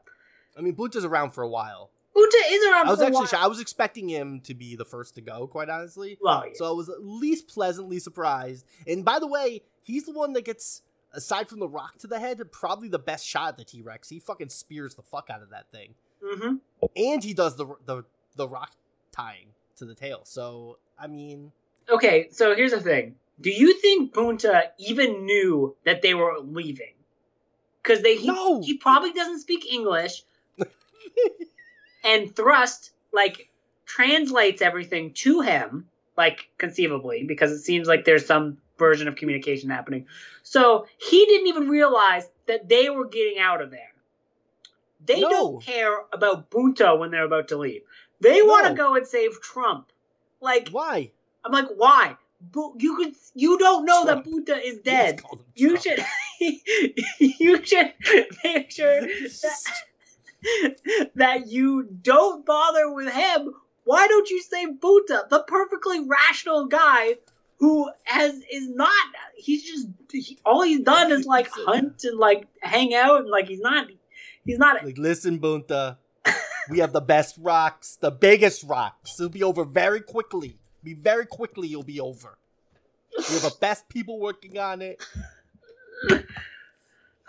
I 0.58 0.62
mean, 0.62 0.74
Bunta's 0.74 1.06
around 1.06 1.32
for 1.32 1.44
a 1.44 1.50
while. 1.50 1.92
Bunta 2.16 2.42
is 2.50 2.64
around 2.72 2.88
I 2.88 2.92
was 2.92 3.00
for 3.00 3.04
a 3.04 3.08
actually 3.08 3.18
while. 3.20 3.26
sho- 3.28 3.38
I 3.40 3.48
was 3.48 3.60
expecting 3.60 4.08
him 4.10 4.40
to 4.42 4.54
be 4.54 4.76
the 4.76 4.86
first 4.86 5.16
to 5.16 5.22
go, 5.22 5.48
quite 5.48 5.70
honestly. 5.70 6.18
Well, 6.22 6.44
yeah. 6.48 6.54
So 6.56 6.66
I 6.68 6.72
was 6.72 6.88
at 6.90 7.04
least 7.04 7.48
pleasantly 7.50 8.00
surprised. 8.00 8.66
And 8.88 9.04
by 9.04 9.20
the 9.20 9.28
way, 9.28 9.64
he's 9.84 10.06
the 10.06 10.14
one 10.14 10.32
that 10.34 10.46
gets, 10.46 10.82
aside 11.14 11.50
from 11.50 11.60
the 11.60 11.68
rock 11.68 11.98
to 12.00 12.08
the 12.08 12.20
head, 12.20 12.40
probably 12.52 12.88
the 12.88 13.00
best 13.00 13.26
shot 13.28 13.50
at 13.50 13.58
the 13.58 13.66
T 13.66 13.82
Rex. 13.82 14.08
He 14.10 14.20
fucking 14.20 14.50
spears 14.50 14.96
the 14.96 15.02
fuck 15.02 15.30
out 15.30 15.42
of 15.42 15.50
that 15.50 15.70
thing, 15.72 15.96
Mm-hmm. 16.24 16.56
and 16.96 17.24
he 17.24 17.34
does 17.34 17.56
the 17.58 17.68
the 17.86 18.04
the 18.38 18.48
rock 18.48 18.72
tying 19.12 19.48
to 19.78 19.86
the 19.86 19.94
tail. 19.94 20.22
So 20.24 20.78
I 20.98 21.08
mean, 21.08 21.52
Okay, 21.90 22.30
so 22.32 22.56
here's 22.56 22.72
the 22.72 22.80
thing. 22.82 23.16
Do 23.42 23.50
you 23.52 23.78
think 23.82 24.14
Bunta 24.14 24.70
even 24.80 25.26
knew 25.26 25.76
that 25.86 26.02
they 26.02 26.14
were 26.14 26.40
leaving? 26.42 26.94
Because 27.84 28.02
they 28.02 28.16
he, 28.16 28.28
No. 28.28 28.62
he 28.62 28.78
probably 28.78 29.12
doesn't 29.12 29.42
speak 29.42 29.72
English, 29.72 30.24
and 32.06 32.34
Thrust 32.36 32.92
like 33.12 33.50
translates 33.86 34.62
everything 34.62 35.14
to 35.14 35.42
him, 35.42 35.88
like 36.18 36.48
conceivably, 36.58 37.24
because 37.24 37.52
it 37.52 37.60
seems 37.60 37.88
like 37.88 38.06
there's 38.06 38.26
some 38.26 38.58
version 38.78 39.08
of 39.08 39.16
communication 39.16 39.70
happening. 39.70 40.06
So 40.44 40.88
he 40.98 41.26
didn't 41.26 41.48
even 41.48 41.70
realize 41.70 42.28
that 42.48 42.68
they 42.70 42.90
were 42.90 43.06
getting 43.08 43.40
out 43.40 43.62
of 43.62 43.72
there. 43.72 43.92
They 45.06 45.22
No. 45.22 45.30
don't 45.30 45.64
care 45.64 45.96
about 46.12 46.50
Bunta 46.50 46.98
when 46.98 47.12
they're 47.12 47.26
about 47.26 47.48
to 47.50 47.58
leave. 47.58 47.82
They 48.22 48.42
want 48.42 48.68
to 48.68 48.74
go 48.74 48.96
and 48.96 49.06
save 49.08 49.42
Trump. 49.42 49.92
Like 50.42 50.70
why? 50.70 51.12
I'm 51.44 51.52
like, 51.52 51.68
why? 51.78 52.18
Bu- 52.42 52.76
you 52.78 52.96
could, 52.98 53.14
you 53.34 53.58
don't 53.58 53.86
know 53.86 54.04
Trump. 54.04 54.26
that 54.26 54.32
Bunta 54.32 54.62
is 54.64 54.80
dead. 54.80 55.18
just 55.18 55.24
called 55.28 55.40
him 55.40 55.46
You 55.56 55.78
should, 55.80 56.06
you 57.20 57.64
should 57.64 57.94
make 58.44 58.72
sure 58.72 59.02
that, 59.02 59.62
that 61.16 61.48
you 61.48 61.84
don't 61.84 62.46
bother 62.46 62.92
with 62.92 63.12
him. 63.12 63.54
Why 63.84 64.08
don't 64.08 64.30
you 64.30 64.42
say 64.42 64.66
Bunta, 64.66 65.30
the 65.30 65.44
perfectly 65.48 66.02
rational 66.06 66.66
guy 66.66 67.16
who 67.58 67.90
has 68.04 68.34
is 68.52 68.70
not? 68.70 69.08
He's 69.36 69.64
just 69.64 69.88
he, 70.12 70.38
all 70.46 70.64
he's 70.64 70.82
done 70.82 71.12
is 71.12 71.26
like 71.26 71.50
hunt 71.52 72.04
and 72.04 72.18
like 72.18 72.48
hang 72.60 72.94
out 72.94 73.22
and 73.22 73.30
like 73.30 73.48
he's 73.48 73.62
not. 73.62 73.88
He's 74.46 74.58
not. 74.58 74.84
Like, 74.84 74.98
listen, 74.98 75.40
Bunta, 75.40 75.98
we 76.70 76.80
have 76.80 76.94
the 76.94 77.02
best 77.02 77.38
rocks, 77.40 77.98
the 78.00 78.12
biggest 78.12 78.64
rocks. 78.64 79.20
It'll 79.20 79.30
be 79.30 79.44
over 79.44 79.64
very 79.64 80.02
quickly. 80.02 80.58
Be 80.84 80.94
very 80.94 81.26
quickly. 81.26 81.68
You'll 81.68 81.84
be 81.84 82.00
over. 82.00 82.38
We 83.18 83.24
have 83.34 83.44
the 83.44 83.56
best 83.60 83.88
people 83.90 84.20
working 84.20 84.58
on 84.60 84.82
it. 84.82 85.04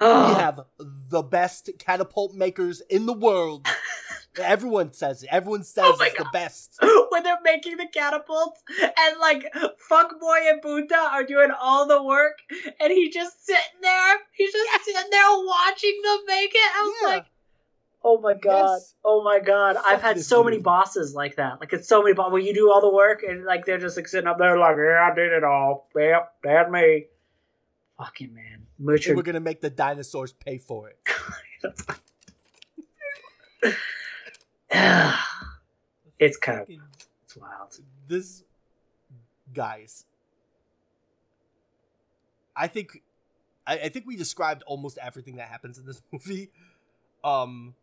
We 0.01 0.07
Oh, 0.07 0.35
have 0.35 0.61
the 1.09 1.23
best 1.23 1.71
catapult 1.79 2.35
makers 2.35 2.83
in 2.91 3.07
the 3.07 3.13
world. 3.15 3.67
Everyone 4.39 4.93
says 4.93 5.23
it. 5.23 5.31
Everyone 5.33 5.61
oh 5.61 5.63
says 5.63 5.85
Oh 5.87 5.97
it's 6.05 6.19
the 6.19 6.27
best. 6.31 6.79
when 7.09 7.23
they're 7.23 7.39
making 7.43 7.79
the 7.79 7.87
catapults 7.91 8.63
and 8.83 9.19
like 9.19 9.51
Fuckboy 9.91 10.51
and 10.51 10.61
Bunta 10.63 10.93
are 10.99 11.25
doing 11.25 11.51
all 11.59 11.87
the 11.87 12.03
work 12.03 12.39
and 12.79 12.93
he's 12.93 13.15
just 13.15 13.47
sitting 13.47 13.81
there. 13.81 14.17
He's 14.33 14.53
just 14.53 14.85
sitting 14.85 15.11
there 15.11 15.23
watching 15.39 15.99
them 16.05 16.19
make 16.27 16.51
it. 16.55 16.71
I 16.77 16.83
was 16.83 16.95
Yeah. 17.03 17.09
like, 17.17 17.27
oh 18.05 18.21
my 18.21 18.35
god, 18.35 18.75
Yes. 18.75 18.95
oh 19.03 19.25
my 19.25 19.39
god. 19.41 19.79
I've 19.87 20.03
had 20.03 20.21
so 20.21 20.45
many 20.45 20.59
bosses 20.59 21.15
like 21.15 21.37
that. 21.37 21.59
Like 21.59 21.73
it's 21.73 21.89
so 21.89 22.03
many 22.03 22.13
bosses 22.13 22.33
where 22.35 22.43
you 22.43 22.53
do 22.53 22.71
all 22.71 22.83
the 22.83 22.93
work 22.95 23.23
and 23.27 23.47
like 23.47 23.65
they're 23.65 23.79
just 23.79 23.97
like 23.97 24.07
sitting 24.09 24.29
up 24.29 24.37
there 24.37 24.59
like, 24.59 24.77
yeah, 24.77 25.09
I 25.11 25.15
did 25.15 25.33
it 25.33 25.45
all. 25.45 25.89
Yep, 25.97 26.33
that's 26.45 26.71
me. 26.71 27.07
Fucking 27.97 28.35
man. 28.35 28.66
And 29.13 29.17
we're 29.17 29.23
gonna 29.23 29.41
make 29.41 29.61
the 29.61 29.71
dinosaurs 29.71 30.33
pay 30.33 30.59
for 30.59 30.91
it. 30.91 30.99
it's 36.19 36.37
kind 36.37 36.61
of 36.61 36.69
it's 37.25 37.37
wild. 37.37 37.79
This 38.09 38.45
guys. 39.55 40.05
I 42.55 42.69
think 42.69 43.03
I, 43.67 43.79
I 43.79 43.89
think 43.89 44.07
we 44.07 44.17
described 44.17 44.63
almost 44.67 44.99
everything 44.99 45.37
that 45.37 45.49
happens 45.49 45.79
in 45.79 45.87
this 45.87 46.03
movie. 46.13 46.51
Um 47.25 47.75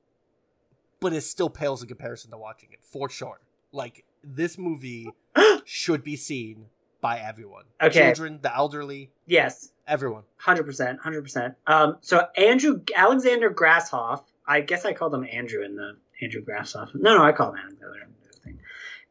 but 1.00 1.12
it 1.12 1.22
still 1.22 1.50
pales 1.50 1.82
in 1.82 1.90
comparison 1.90 2.32
to 2.32 2.38
watching 2.38 2.70
it, 2.72 2.80
for 2.82 3.10
sure. 3.10 3.42
Like 3.74 4.06
this 4.24 4.58
movie 4.58 5.10
should 5.66 6.04
be 6.04 6.16
seen 6.16 6.68
by 7.02 7.20
everyone. 7.20 7.66
Okay. 7.82 8.00
Children, 8.00 8.40
the 8.42 8.56
elderly, 8.56 9.12
yes. 9.26 9.73
Everyone. 9.88 10.24
Hundred 10.38 10.64
percent, 10.64 11.00
hundred 11.00 11.24
percent. 11.24 11.56
Um, 11.68 11.98
so 12.02 12.28
Andrew 12.36 12.82
Alexander 12.96 13.50
Grasshoff, 13.50 14.24
I 14.48 14.62
guess 14.62 14.86
I 14.86 14.94
called 14.94 15.14
him 15.14 15.26
Andrew 15.32 15.64
in 15.64 15.76
the 15.76 15.98
Andrew 16.22 16.44
Grasshoff. 16.44 16.94
No, 16.96 17.18
no, 17.18 17.24
I 17.24 17.32
call 17.32 17.52
him 17.52 17.60
Andrew. 17.64 17.80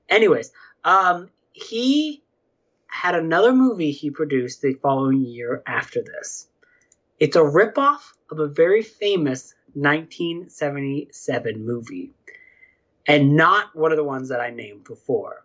Anyways, 0.09 0.53
um, 0.85 1.31
he 1.53 2.23
had 2.87 3.15
another 3.15 3.55
movie 3.55 3.93
he 3.93 4.11
produced 4.11 4.61
the 4.61 4.75
following 4.75 5.25
year 5.25 5.63
after 5.67 6.03
this. 6.03 6.49
It's 7.19 7.37
a 7.37 7.41
ripoff 7.41 8.13
of 8.31 8.39
a 8.39 8.49
very 8.49 8.83
famous 8.83 9.55
1977 9.75 11.65
movie, 11.65 12.11
and 13.07 13.37
not 13.37 13.75
one 13.75 13.91
of 13.91 13.97
the 13.97 14.05
ones 14.05 14.29
that 14.29 14.41
I 14.41 14.51
named 14.51 14.85
before. 14.85 15.45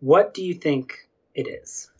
What 0.00 0.34
do 0.34 0.44
you 0.44 0.54
think 0.54 1.08
it 1.34 1.48
is? 1.48 1.90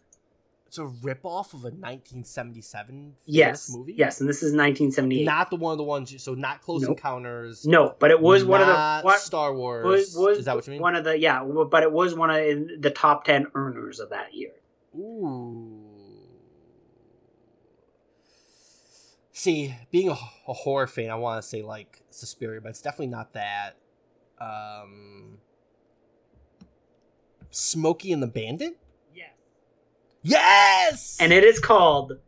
It's 0.79 1.03
a 1.03 1.07
ripoff 1.07 1.55
of 1.55 1.61
a 1.64 1.70
1977 1.70 3.14
Yes. 3.24 3.74
movie. 3.74 3.95
Yes, 3.97 4.20
and 4.20 4.29
this 4.29 4.39
is 4.43 4.53
1978. 4.53 5.24
Not 5.24 5.51
the 5.51 5.57
one 5.57 5.72
of 5.72 5.79
the 5.79 5.85
ones. 5.85 6.12
You, 6.12 6.18
so 6.18 6.35
not 6.35 6.62
Close 6.62 6.83
Nope. 6.83 6.91
Encounters. 6.91 7.66
no, 7.66 7.95
but 7.99 8.11
it 8.11 8.20
was 8.20 8.45
one 8.45 8.61
of 8.61 8.66
the 8.68 9.01
what, 9.03 9.20
Star 9.20 9.55
Wars. 9.55 9.85
was, 9.85 10.14
was 10.16 10.39
Is 10.39 10.45
that 10.45 10.55
what 10.55 10.66
you 10.66 10.72
mean? 10.72 10.81
one 10.83 10.95
of 10.95 11.05
the 11.05 11.18
yeah, 11.18 11.43
but 11.70 11.83
it 11.83 11.91
was 11.93 12.14
one 12.14 12.31
of 12.31 12.37
the 12.81 12.91
top 12.95 13.24
10 13.24 13.49
earners 13.55 13.99
of 14.01 14.11
that 14.11 14.35
year. 14.35 14.53
Ooh. 14.97 15.85
See, 19.33 19.74
being 19.91 20.09
a, 20.09 20.16
a 20.49 20.53
horror 20.53 20.87
fan, 20.87 21.11
I 21.11 21.14
want 21.14 21.43
to 21.43 21.49
say 21.49 21.62
like 21.62 22.03
Suspiria, 22.11 22.61
but 22.61 22.70
it's 22.70 22.83
definitely 22.83 23.07
not 23.09 23.33
that. 23.35 23.76
Um, 24.41 25.39
Smokey 27.51 28.12
and 28.12 28.22
the 28.22 28.26
Bandit. 28.26 28.79
Yes. 30.29 31.16
And 31.20 31.33
it 31.33 31.45
is 31.45 31.59
called 31.59 32.18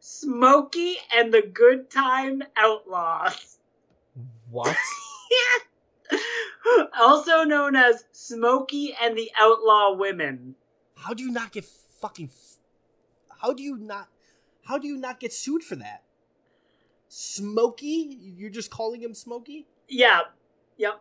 Smokey 0.00 0.96
and 1.14 1.32
the 1.32 1.42
Good 1.42 1.90
Time 1.90 2.42
Outlaws. 2.56 3.58
what? 4.50 4.76
also 7.00 7.44
known 7.44 7.76
as 7.76 8.04
Smokey 8.12 8.94
and 9.00 9.16
the 9.16 9.30
Outlaw 9.38 9.94
Women. 9.96 10.54
How 10.96 11.14
do 11.14 11.22
you 11.22 11.30
not 11.30 11.52
get 11.52 11.64
fucking? 11.64 12.30
How 13.40 13.52
do 13.52 13.62
you 13.62 13.76
not? 13.76 14.08
How 14.64 14.78
do 14.78 14.88
you 14.88 14.96
not 14.96 15.20
get 15.20 15.32
sued 15.32 15.62
for 15.62 15.76
that? 15.76 16.04
Smokey? 17.08 18.18
You're 18.36 18.50
just 18.50 18.70
calling 18.70 19.02
him 19.02 19.14
Smokey? 19.14 19.66
Yeah. 19.88 20.20
Yep. 20.78 21.00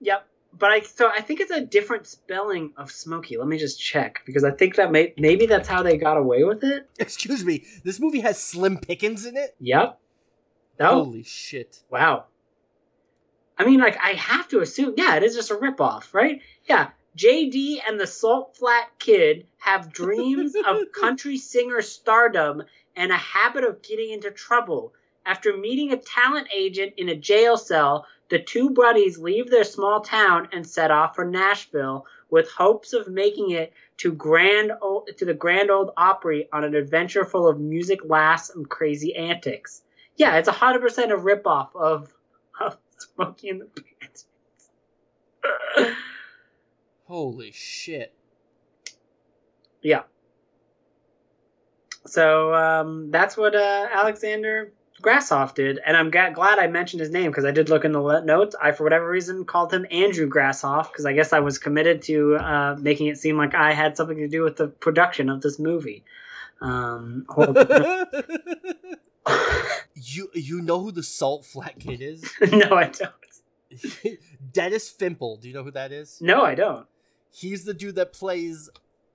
Yep. 0.00 0.26
But 0.58 0.70
I 0.70 0.80
so 0.80 1.08
I 1.08 1.20
think 1.20 1.40
it's 1.40 1.50
a 1.50 1.60
different 1.60 2.06
spelling 2.06 2.72
of 2.76 2.90
Smokey. 2.90 3.36
Let 3.36 3.46
me 3.46 3.58
just 3.58 3.80
check 3.80 4.22
because 4.26 4.44
I 4.44 4.50
think 4.50 4.76
that 4.76 4.90
may 4.90 5.14
maybe 5.16 5.46
that's 5.46 5.68
how 5.68 5.82
they 5.82 5.96
got 5.96 6.16
away 6.16 6.44
with 6.44 6.64
it. 6.64 6.88
Excuse 6.98 7.44
me. 7.44 7.64
This 7.84 8.00
movie 8.00 8.20
has 8.20 8.42
Slim 8.42 8.78
Pickens 8.78 9.24
in 9.24 9.36
it. 9.36 9.54
Yep. 9.60 9.98
Oh 10.80 11.04
Holy 11.04 11.22
shit! 11.22 11.82
wow. 11.90 12.24
I 13.58 13.64
mean, 13.66 13.78
like 13.78 13.98
I 14.02 14.12
have 14.12 14.48
to 14.48 14.60
assume, 14.60 14.94
yeah, 14.96 15.16
it 15.16 15.22
is 15.22 15.34
just 15.34 15.50
a 15.50 15.54
ripoff, 15.54 16.14
right? 16.14 16.40
Yeah. 16.64 16.90
JD 17.18 17.80
and 17.86 17.98
the 17.98 18.06
Salt 18.06 18.56
Flat 18.56 18.88
Kid 18.98 19.46
have 19.58 19.92
dreams 19.92 20.54
of 20.66 20.92
country 20.98 21.36
singer 21.36 21.82
stardom 21.82 22.62
and 22.96 23.12
a 23.12 23.16
habit 23.16 23.64
of 23.64 23.82
getting 23.82 24.12
into 24.12 24.30
trouble. 24.30 24.94
After 25.26 25.56
meeting 25.56 25.92
a 25.92 25.96
talent 25.98 26.48
agent 26.54 26.94
in 26.96 27.08
a 27.10 27.14
jail 27.14 27.58
cell, 27.58 28.06
the 28.30 28.38
two 28.38 28.70
buddies 28.70 29.18
leave 29.18 29.50
their 29.50 29.64
small 29.64 30.00
town 30.00 30.48
and 30.52 30.66
set 30.66 30.90
off 30.90 31.16
for 31.16 31.24
Nashville 31.24 32.06
with 32.30 32.48
hopes 32.50 32.92
of 32.92 33.08
making 33.08 33.50
it 33.50 33.72
to 33.98 34.12
grand 34.12 34.72
old, 34.80 35.10
to 35.18 35.24
the 35.24 35.34
Grand 35.34 35.70
Old 35.70 35.90
Opry 35.96 36.48
on 36.52 36.64
an 36.64 36.74
adventure 36.74 37.24
full 37.24 37.48
of 37.48 37.60
music, 37.60 37.98
laughs, 38.04 38.50
and 38.50 38.68
crazy 38.68 39.14
antics. 39.16 39.82
Yeah, 40.16 40.36
it's 40.36 40.48
a 40.48 40.52
hundred 40.52 40.80
percent 40.80 41.12
a 41.12 41.16
ripoff 41.16 41.74
of 41.74 42.12
of 42.60 42.78
Smokey 42.96 43.48
and 43.50 43.62
the 43.62 43.82
Bandits. 43.82 44.26
Holy 47.04 47.50
shit! 47.50 48.14
yeah. 49.82 50.02
So 52.06 52.54
um, 52.54 53.10
that's 53.10 53.36
what 53.36 53.54
uh, 53.54 53.88
Alexander 53.92 54.72
Grasshoff 55.00 55.54
did, 55.54 55.80
and 55.84 55.96
I'm 55.96 56.10
ga- 56.10 56.30
glad 56.30 56.58
I 56.58 56.66
mentioned 56.66 57.00
his 57.00 57.10
name 57.10 57.30
because 57.30 57.44
I 57.44 57.50
did 57.50 57.68
look 57.68 57.84
in 57.84 57.92
the 57.92 58.20
notes. 58.20 58.54
I, 58.60 58.72
for 58.72 58.84
whatever 58.84 59.08
reason, 59.08 59.44
called 59.44 59.72
him 59.72 59.86
Andrew 59.90 60.28
Grasshoff 60.28 60.90
because 60.92 61.06
I 61.06 61.12
guess 61.12 61.32
I 61.32 61.40
was 61.40 61.58
committed 61.58 62.02
to 62.02 62.36
uh, 62.36 62.76
making 62.78 63.06
it 63.06 63.18
seem 63.18 63.36
like 63.36 63.54
I 63.54 63.72
had 63.72 63.96
something 63.96 64.18
to 64.18 64.28
do 64.28 64.42
with 64.42 64.56
the 64.56 64.68
production 64.68 65.28
of 65.30 65.40
this 65.40 65.58
movie. 65.58 66.04
Um, 66.60 67.26
you 69.94 70.30
you 70.34 70.60
know 70.60 70.80
who 70.80 70.92
the 70.92 71.02
Salt 71.02 71.44
Flat 71.44 71.78
Kid 71.78 72.02
is? 72.02 72.24
no, 72.52 72.74
I 72.74 72.90
don't. 72.90 73.12
Dennis 74.52 74.92
Fimple. 74.92 75.40
Do 75.40 75.48
you 75.48 75.54
know 75.54 75.62
who 75.62 75.70
that 75.70 75.92
is? 75.92 76.18
No, 76.20 76.42
I 76.42 76.54
don't. 76.54 76.86
He's 77.32 77.64
the 77.64 77.74
dude 77.74 77.94
that 77.94 78.12
plays 78.12 78.68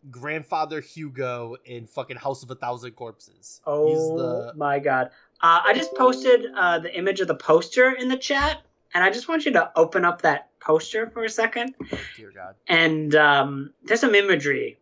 grandfather 0.10 0.82
Hugo 0.82 1.56
in 1.66 1.88
fucking 1.88 2.18
House 2.18 2.44
of 2.44 2.52
a 2.52 2.56
Thousand 2.56 2.92
Corpses. 2.92 3.62
Oh 3.66 3.88
He's 3.88 3.98
the 3.98 4.54
my 4.56 4.80
god! 4.80 5.10
Uh, 5.42 5.62
I 5.64 5.74
just 5.74 5.94
posted 5.96 6.48
uh, 6.56 6.80
the 6.80 6.98
image 6.98 7.20
of 7.22 7.28
the 7.28 7.36
poster 7.36 7.92
in 7.92 8.08
the 8.08 8.18
chat, 8.18 8.62
and 8.94 9.04
I 9.04 9.10
just 9.10 9.28
want 9.28 9.46
you 9.46 9.52
to 9.54 9.72
open 9.76 10.06
up 10.06 10.22
that 10.22 10.50
poster 10.60 11.10
for 11.10 11.24
a 11.24 11.30
second. 11.30 11.76
dear 12.16 12.32
God. 12.34 12.56
And 12.68 13.14
um, 13.16 13.74
there's 13.84 14.00
some 14.00 14.16
imagery. 14.16 14.80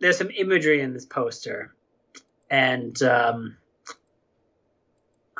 There's 0.00 0.18
some 0.18 0.30
imagery 0.30 0.80
in 0.80 0.92
this 0.92 1.06
poster, 1.06 1.74
and 2.50 3.00
um, 3.02 3.56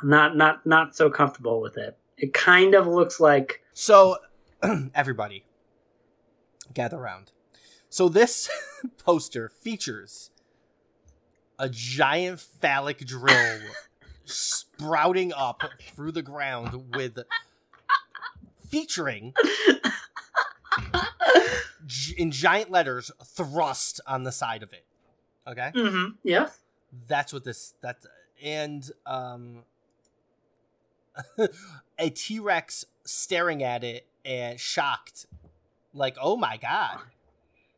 I'm 0.01 0.09
not 0.09 0.37
not 0.37 0.65
not 0.65 0.97
so 0.97 1.11
comfortable 1.11 1.61
with 1.61 1.77
it. 1.77 1.99
It 2.17 2.33
kind 2.33 2.75
of 2.75 2.87
looks 2.87 3.19
like 3.21 3.63
So, 3.75 4.19
everybody, 4.95 5.45
gather 6.73 6.97
around. 6.97 7.33
So 7.91 8.09
this 8.09 8.49
poster 9.05 9.49
features 9.49 10.31
a 11.59 11.69
giant 11.69 12.41
phallic 12.41 12.99
drill 12.99 13.61
sprouting 14.25 15.33
up 15.33 15.63
through 15.95 16.13
the 16.13 16.23
ground 16.23 16.95
with 16.95 17.19
featuring 18.69 19.35
in 22.17 22.31
giant 22.31 22.71
letters 22.71 23.11
thrust 23.25 24.01
on 24.07 24.25
the 24.25 24.33
side 24.33 24.63
of 24.63 24.73
it. 24.73 24.85
Okay? 25.47 25.71
hmm 25.75 26.07
yes. 26.23 26.59
That's 27.07 27.33
what 27.33 27.45
this 27.45 27.75
that's 27.81 28.07
and 28.43 28.91
um 29.07 29.65
a 31.99 32.11
T-Rex 32.11 32.85
staring 33.05 33.63
at 33.63 33.85
it 33.85 34.07
and 34.25 34.59
shocked 34.59 35.27
like 35.93 36.17
oh 36.21 36.37
my 36.37 36.57
god 36.57 36.99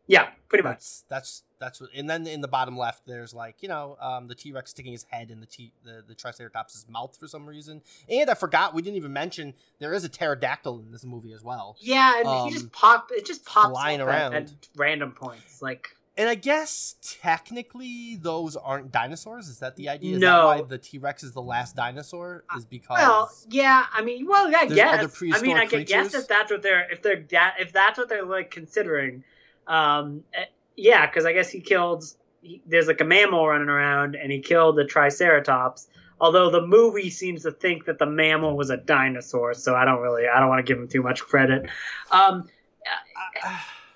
Yeah, 0.08 0.28
pretty 0.48 0.62
much. 0.62 0.76
that's 0.76 1.04
that's 1.08 1.42
that's 1.58 1.80
what 1.80 1.90
and 1.96 2.08
then 2.08 2.26
in 2.26 2.40
the 2.40 2.48
bottom 2.48 2.76
left 2.76 3.06
there's 3.06 3.32
like 3.34 3.56
you 3.62 3.68
know 3.68 3.96
um 4.00 4.28
the 4.28 4.34
T-Rex 4.34 4.70
sticking 4.70 4.92
his 4.92 5.04
head 5.10 5.30
in 5.30 5.40
the 5.40 5.46
T 5.46 5.72
the, 5.84 6.04
the 6.06 6.14
Triceratops' 6.14 6.86
mouth 6.88 7.16
for 7.18 7.26
some 7.26 7.46
reason 7.46 7.82
and 8.08 8.28
I 8.30 8.34
forgot 8.34 8.74
we 8.74 8.82
didn't 8.82 8.96
even 8.98 9.12
mention 9.12 9.54
there 9.80 9.92
is 9.94 10.04
a 10.04 10.08
pterodactyl 10.08 10.80
in 10.80 10.92
this 10.92 11.04
movie 11.04 11.32
as 11.32 11.42
well 11.42 11.76
Yeah, 11.80 12.18
and 12.18 12.26
Um, 12.28 12.46
he 12.48 12.52
just 12.54 12.70
pop. 12.72 13.08
It 13.10 13.24
just 13.26 13.44
pops 13.44 13.70
flying 13.70 14.00
up 14.00 14.08
at- 14.08 14.14
around. 14.14 14.34
at 14.34 14.50
random 14.76 15.12
points. 15.12 15.60
Like 15.62 15.88
and 16.18 16.28
I 16.30 16.34
guess 16.34 16.94
technically 17.20 18.16
those 18.16 18.56
aren't 18.56 18.90
dinosaurs 18.92 19.48
is 19.48 19.58
that 19.58 19.76
the 19.76 19.88
idea 19.88 20.14
is 20.14 20.20
No. 20.20 20.48
that 20.48 20.60
why 20.62 20.62
the 20.62 20.78
T-Rex 20.78 21.22
is 21.24 21.32
the 21.32 21.42
last 21.42 21.76
dinosaur 21.76 22.44
is 22.56 22.64
because 22.64 22.98
Well, 22.98 23.30
yeah, 23.50 23.84
I 23.92 24.02
mean, 24.02 24.26
well, 24.26 24.46
I 24.46 24.66
There's 24.66 24.74
guess. 24.74 25.04
other 25.20 25.34
I 25.36 25.42
mean, 25.42 25.56
I 25.56 25.66
could 25.66 25.86
guess 25.86 26.14
if 26.14 26.26
that's 26.28 26.50
what 26.50 26.62
they're 26.62 26.90
if 26.90 27.02
they're 27.02 27.24
if 27.58 27.72
that's 27.72 27.98
what 27.98 28.08
they're 28.08 28.24
like 28.24 28.50
considering. 28.50 29.24
Um, 29.66 30.22
eh, 30.34 30.44
yeah, 30.76 31.06
because 31.06 31.24
I 31.24 31.32
guess 31.32 31.50
he 31.50 31.60
killed. 31.60 32.04
He, 32.42 32.62
there's 32.66 32.86
like 32.86 33.00
a 33.00 33.04
mammal 33.04 33.46
running 33.46 33.68
around, 33.68 34.14
and 34.14 34.30
he 34.30 34.40
killed 34.40 34.76
the 34.76 34.84
Triceratops. 34.84 35.88
Although 36.20 36.50
the 36.50 36.66
movie 36.66 37.10
seems 37.10 37.42
to 37.42 37.50
think 37.50 37.84
that 37.86 37.98
the 37.98 38.06
mammal 38.06 38.56
was 38.56 38.70
a 38.70 38.76
dinosaur, 38.78 39.52
so 39.52 39.74
I 39.74 39.84
don't 39.84 40.00
really, 40.00 40.26
I 40.26 40.40
don't 40.40 40.48
want 40.48 40.64
to 40.66 40.70
give 40.72 40.80
him 40.80 40.88
too 40.88 41.02
much 41.02 41.20
credit. 41.20 41.68
Um, 42.10 42.48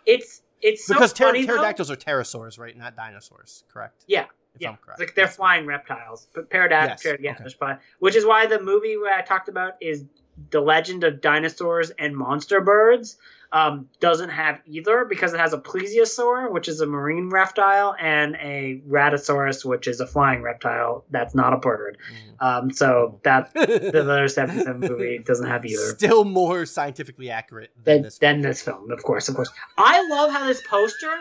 it's 0.07 0.43
it's 0.61 0.87
so 0.87 0.95
because 0.95 1.13
pter- 1.15 1.27
funny, 1.27 1.47
though. 1.47 1.55
pterodactyls 1.55 1.91
are 1.91 1.97
pterosaurs, 1.97 2.59
right? 2.59 2.77
Not 2.77 2.97
dinosaurs, 2.97 3.65
correct? 3.73 4.05
Yeah, 4.07 4.27
if 4.55 4.61
yeah, 4.61 4.71
I'm 4.71 4.77
correct. 4.77 5.01
Like 5.01 5.15
they're 5.15 5.25
Yes. 5.25 5.37
flying 5.37 5.67
reptiles, 5.67 6.29
but 6.35 6.51
pterodactyls, 6.51 7.05
Yes, 7.05 7.17
yeah, 7.41 7.65
okay. 7.65 7.79
Which 8.01 8.17
is 8.17 8.27
why 8.27 8.47
the 8.47 8.61
movie 8.61 8.97
where 8.97 9.17
I 9.17 9.23
talked 9.23 9.49
about 9.49 9.75
is 9.81 10.05
the 10.51 10.61
Legend 10.61 11.05
of 11.05 11.21
Dinosaurs 11.21 11.91
and 11.91 12.17
Monster 12.17 12.61
Birds 12.61 13.17
um, 13.53 13.89
doesn't 13.99 14.31
have 14.31 14.61
either 14.67 15.05
because 15.05 15.35
it 15.35 15.41
has 15.41 15.53
a 15.53 15.59
plesiosaur, 15.59 16.51
which 16.53 16.69
is 16.69 16.81
a 16.81 16.87
marine 16.87 17.31
reptile, 17.31 17.97
and 18.01 18.37
a 18.37 18.81
ratosaurus, 18.89 19.65
which 19.65 19.89
is 19.89 20.01
a 20.01 20.07
flying 20.07 20.43
reptile 20.43 21.05
that's 21.11 21.35
not 21.35 21.53
a 21.53 21.57
bird. 21.57 21.99
Um, 22.39 22.71
so 22.71 23.21
that 23.25 23.53
the 23.55 23.67
Mm. 23.67 23.95
other 24.09 24.29
77 24.29 24.81
movie 24.81 25.19
doesn't 25.19 25.47
have 25.49 25.65
either. 25.67 25.83
Still 25.97 26.25
more 26.25 26.65
scientifically 26.65 27.29
accurate 27.31 27.71
than 27.77 27.95
Than, 27.97 28.03
this. 28.03 28.19
than 28.19 28.41
this 28.41 28.63
film, 28.63 28.91
of 28.91 29.03
course, 29.03 29.29
of 29.29 29.35
course. 29.35 29.51
I 29.77 30.07
love 30.09 30.31
how 30.31 30.47
this 30.47 30.63
poster. 30.67 31.13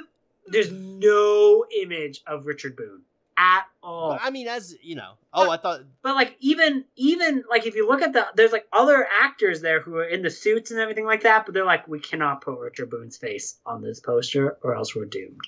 There's 0.47 0.72
no 0.72 1.65
image 1.81 2.22
of 2.27 2.45
Richard 2.47 2.76
Boone 2.76 3.01
at 3.40 3.64
all. 3.82 4.11
But, 4.11 4.22
I 4.22 4.30
mean, 4.30 4.48
as 4.48 4.76
you 4.84 4.95
know. 4.95 5.14
Oh, 5.34 5.49
I 5.49 5.57
thought. 5.57 5.82
but 6.03 6.14
like 6.14 6.36
even 6.40 6.86
even 6.95 7.44
like 7.49 7.66
if 7.66 7.76
you 7.76 7.88
look 7.88 8.02
at 8.02 8.14
the 8.14 8.28
there's 8.36 8.52
like 8.52 8.68
other 8.74 9.07
actors 9.22 9.61
there 9.61 9.80
who 9.80 9.95
are 9.95 10.03
in 10.03 10.22
the 10.22 10.30
suits 10.30 10.72
and 10.72 10.80
everything 10.80 11.06
like 11.06 11.24
that 11.24 11.45
but 11.45 11.53
they're 11.53 11.66
like 11.66 11.88
we 11.88 11.99
cannot 11.99 12.41
put 12.41 12.60
richard 12.60 12.90
boone's 12.90 13.16
face 13.18 13.60
on 13.66 13.84
this 13.84 13.99
poster 13.99 14.57
or 14.64 14.76
else 14.76 14.95
we're 14.95 15.06
doomed 15.06 15.40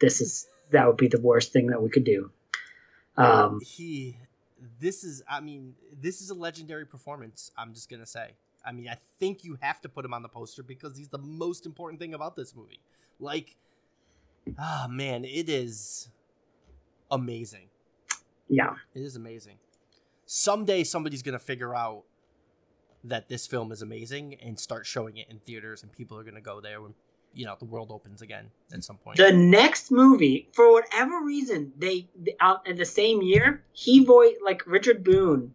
this 0.00 0.20
is 0.20 0.46
that 0.70 0.86
would 0.86 0.96
be 0.96 1.08
the 1.08 1.20
worst 1.20 1.52
thing 1.52 1.66
that 1.66 1.82
we 1.82 1.90
could 1.90 2.04
do 2.04 2.30
um 3.16 3.60
he. 3.60 4.16
This 4.78 5.04
is. 5.04 5.22
I 5.28 5.40
mean, 5.40 5.74
this 6.00 6.20
is 6.20 6.30
a 6.30 6.34
legendary 6.34 6.86
performance. 6.86 7.50
I'm 7.56 7.74
just 7.74 7.90
gonna 7.90 8.06
say. 8.06 8.32
I 8.64 8.72
mean, 8.72 8.88
I 8.88 8.96
think 9.18 9.42
you 9.42 9.56
have 9.60 9.80
to 9.82 9.88
put 9.88 10.04
him 10.04 10.12
on 10.12 10.22
the 10.22 10.28
poster 10.28 10.62
because 10.62 10.96
he's 10.96 11.08
the 11.08 11.18
most 11.18 11.64
important 11.64 11.98
thing 11.98 12.12
about 12.12 12.36
this 12.36 12.54
movie. 12.54 12.80
Like, 13.18 13.56
ah, 14.58 14.86
man, 14.90 15.24
it 15.24 15.48
is 15.48 16.08
amazing. 17.10 17.68
yeah 18.48 18.74
It 18.94 19.00
is 19.02 19.16
amazing. 19.16 19.58
Someday 20.26 20.84
somebody's 20.84 21.22
gonna 21.22 21.38
figure 21.38 21.74
out 21.74 22.04
that 23.04 23.28
this 23.28 23.46
film 23.46 23.72
is 23.72 23.82
amazing 23.82 24.34
and 24.42 24.58
start 24.58 24.86
showing 24.86 25.16
it 25.16 25.28
in 25.30 25.38
theaters, 25.40 25.82
and 25.82 25.90
people 25.92 26.18
are 26.18 26.22
gonna 26.24 26.40
go 26.40 26.60
there 26.60 26.80
when 26.82 26.94
you 27.32 27.46
know 27.46 27.54
the 27.58 27.64
world 27.64 27.90
opens 27.92 28.22
again 28.22 28.50
at 28.72 28.82
some 28.82 28.96
point. 28.96 29.16
the 29.16 29.32
next 29.32 29.90
movie 29.92 30.48
for 30.52 30.72
whatever 30.72 31.20
reason 31.24 31.72
they 31.78 32.08
out 32.40 32.66
in 32.66 32.76
the 32.76 32.84
same 32.84 33.22
year 33.22 33.62
he 33.70 34.04
voiced 34.04 34.42
like 34.44 34.66
richard 34.66 35.04
boone 35.04 35.54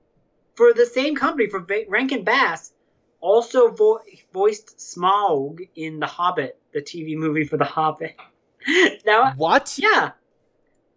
for 0.55 0.73
the 0.73 0.85
same 0.85 1.15
company 1.15 1.49
for 1.49 1.59
rankin 1.89 2.23
bass 2.23 2.71
also 3.19 3.71
vo- 3.71 3.99
voiced 4.31 4.77
smaug 4.77 5.67
in 5.75 5.99
the 5.99 6.05
hobbit 6.05 6.57
the 6.73 6.81
tv 6.81 7.17
movie 7.17 7.43
for 7.43 7.57
the 7.57 7.65
hobbit 7.65 8.15
now 9.05 9.33
what? 9.35 9.77
Yeah. 9.77 10.11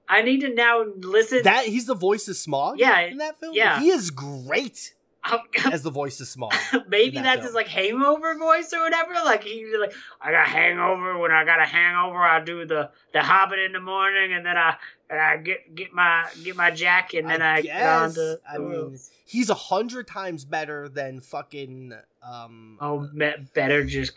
I 0.09 0.23
need 0.23 0.41
to 0.41 0.55
now 0.55 0.85
listen. 0.97 1.43
That 1.45 1.67
he's 1.67 1.87
the 1.87 1.95
voice 1.95 2.29
of 2.29 2.35
Smaug. 2.35 2.75
Yeah, 2.79 3.01
in 3.01 3.19
that 3.19 3.41
film. 3.41 3.55
yeah. 3.55 3.81
he 3.81 3.91
is 3.91 4.11
great 4.11 4.95
as 5.73 5.83
the 5.83 5.91
voice 5.91 6.21
of 6.21 6.27
Smaug. 6.27 6.53
Maybe 6.89 7.17
that 7.17 7.23
that's 7.23 7.37
film. 7.37 7.47
his 7.47 7.55
like 7.55 7.69
hangover 7.69 8.37
voice 8.39 8.73
or 8.73 8.81
whatever. 8.81 9.13
Like 9.25 9.45
he's 9.45 9.69
like, 9.79 9.93
I 10.21 10.31
got 10.31 10.47
hangover. 10.47 11.19
When 11.19 11.31
I 11.31 11.45
got 11.45 11.61
a 11.61 11.67
hangover, 11.67 12.19
I 12.19 12.43
do 12.43 12.65
the 12.65 12.91
the 13.13 13.23
Hobbit 13.23 13.59
in 13.59 13.73
the 13.73 13.81
morning, 13.81 14.33
and 14.33 14.47
then 14.47 14.57
I 14.57 14.77
and 15.11 15.21
I 15.21 15.37
get 15.37 15.75
get 15.75 15.93
my 15.93 16.27
get 16.43 16.57
my 16.57 16.71
jack, 16.71 17.15
and 17.15 17.29
then 17.29 17.43
I, 17.43 17.63
get 17.63 17.83
on 17.83 18.13
to. 18.15 18.41
I 18.49 18.59
mean, 18.59 18.99
he's 19.25 19.51
a 19.51 19.55
hundred 19.55 20.07
times 20.07 20.45
better 20.45 20.89
than 20.89 21.21
fucking 21.21 21.93
um. 22.23 22.79
oh, 22.81 23.09
me- 23.13 23.35
better 23.55 23.85
just 23.85 24.13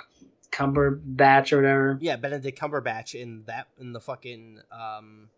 Cumberbatch 0.51 1.53
or 1.53 1.57
whatever. 1.57 1.97
yeah, 2.01 2.17
Benedict 2.17 2.59
Cumberbatch 2.59 3.19
in 3.19 3.43
that 3.45 3.67
in 3.79 3.93
the 3.93 4.01
fucking 4.01 4.59
um, 4.71 5.29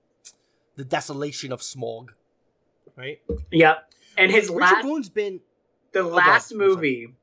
the 0.76 0.84
desolation 0.86 1.52
of 1.52 1.62
Smaug, 1.62 2.10
right? 2.96 3.22
Yep. 3.52 3.92
And 4.18 4.32
his 4.32 4.50
Richard 4.50 4.60
last 4.60 4.84
Boone's 4.84 5.10
been 5.10 5.40
the 5.92 6.02
ahead. 6.02 6.14
last 6.14 6.52
I'm 6.52 6.58
movie 6.60 7.14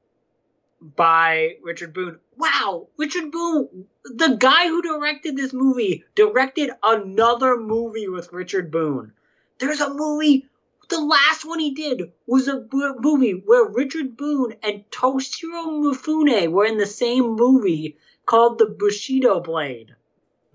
by 0.80 1.56
Richard 1.62 1.92
Boone. 1.92 2.18
Wow, 2.36 2.88
Richard 2.96 3.30
Boone, 3.30 3.86
the 4.04 4.36
guy 4.38 4.66
who 4.68 4.82
directed 4.82 5.36
this 5.36 5.52
movie, 5.52 6.04
directed 6.14 6.70
another 6.82 7.56
movie 7.56 8.08
with 8.08 8.32
Richard 8.32 8.70
Boone. 8.70 9.12
There's 9.58 9.80
a 9.80 9.92
movie. 9.92 10.46
The 10.88 11.00
last 11.00 11.44
one 11.44 11.60
he 11.60 11.72
did 11.72 12.10
was 12.26 12.48
a 12.48 12.66
movie 12.72 13.42
where 13.46 13.64
Richard 13.64 14.16
Boone 14.16 14.54
and 14.62 14.82
Toshiro 14.90 15.66
Mifune 15.84 16.50
were 16.50 16.64
in 16.64 16.78
the 16.78 16.86
same 16.86 17.36
movie 17.36 17.96
called 18.26 18.58
The 18.58 18.66
Bushido 18.66 19.38
Blade. 19.38 19.94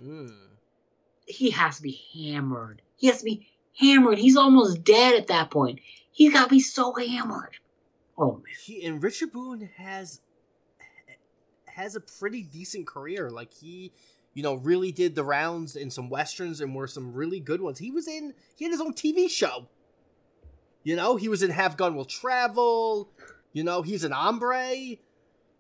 Mm. 0.03 0.35
He 1.25 1.51
has 1.51 1.77
to 1.77 1.83
be 1.83 2.01
hammered. 2.13 2.81
He 2.97 3.07
has 3.07 3.19
to 3.19 3.25
be 3.25 3.47
hammered. 3.79 4.17
He's 4.17 4.37
almost 4.37 4.83
dead 4.83 5.15
at 5.15 5.27
that 5.27 5.51
point. 5.51 5.79
He's 6.11 6.33
got 6.33 6.45
to 6.45 6.49
be 6.49 6.59
so 6.59 6.93
hammered. 6.93 7.57
Oh 8.17 8.33
man. 8.35 8.43
he 8.63 8.85
and 8.85 9.03
Richard 9.03 9.33
Boone 9.33 9.69
has 9.77 10.21
has 11.67 11.95
a 11.95 11.99
pretty 11.99 12.43
decent 12.43 12.87
career. 12.87 13.29
Like 13.29 13.53
he, 13.53 13.91
you 14.33 14.41
know, 14.43 14.53
really 14.55 14.91
did 14.93 15.15
the 15.15 15.23
rounds 15.23 15.75
in 15.75 15.91
some 15.91 16.09
westerns 16.09 16.61
and 16.61 16.73
were 16.73 16.87
some 16.87 17.13
really 17.13 17.41
good 17.41 17.59
ones. 17.61 17.79
He 17.79 17.91
was 17.91 18.07
in 18.07 18.33
he 18.55 18.63
had 18.65 18.71
his 18.71 18.79
own 18.81 18.93
TV 18.93 19.29
show. 19.29 19.67
You 20.83 20.95
know, 20.95 21.15
he 21.15 21.27
was 21.27 21.43
in 21.43 21.49
Have 21.51 21.77
Gun 21.77 21.95
Will 21.95 22.05
Travel. 22.05 23.09
You 23.53 23.63
know, 23.63 23.81
he's 23.81 24.03
an 24.03 24.11
hombre. 24.11 24.97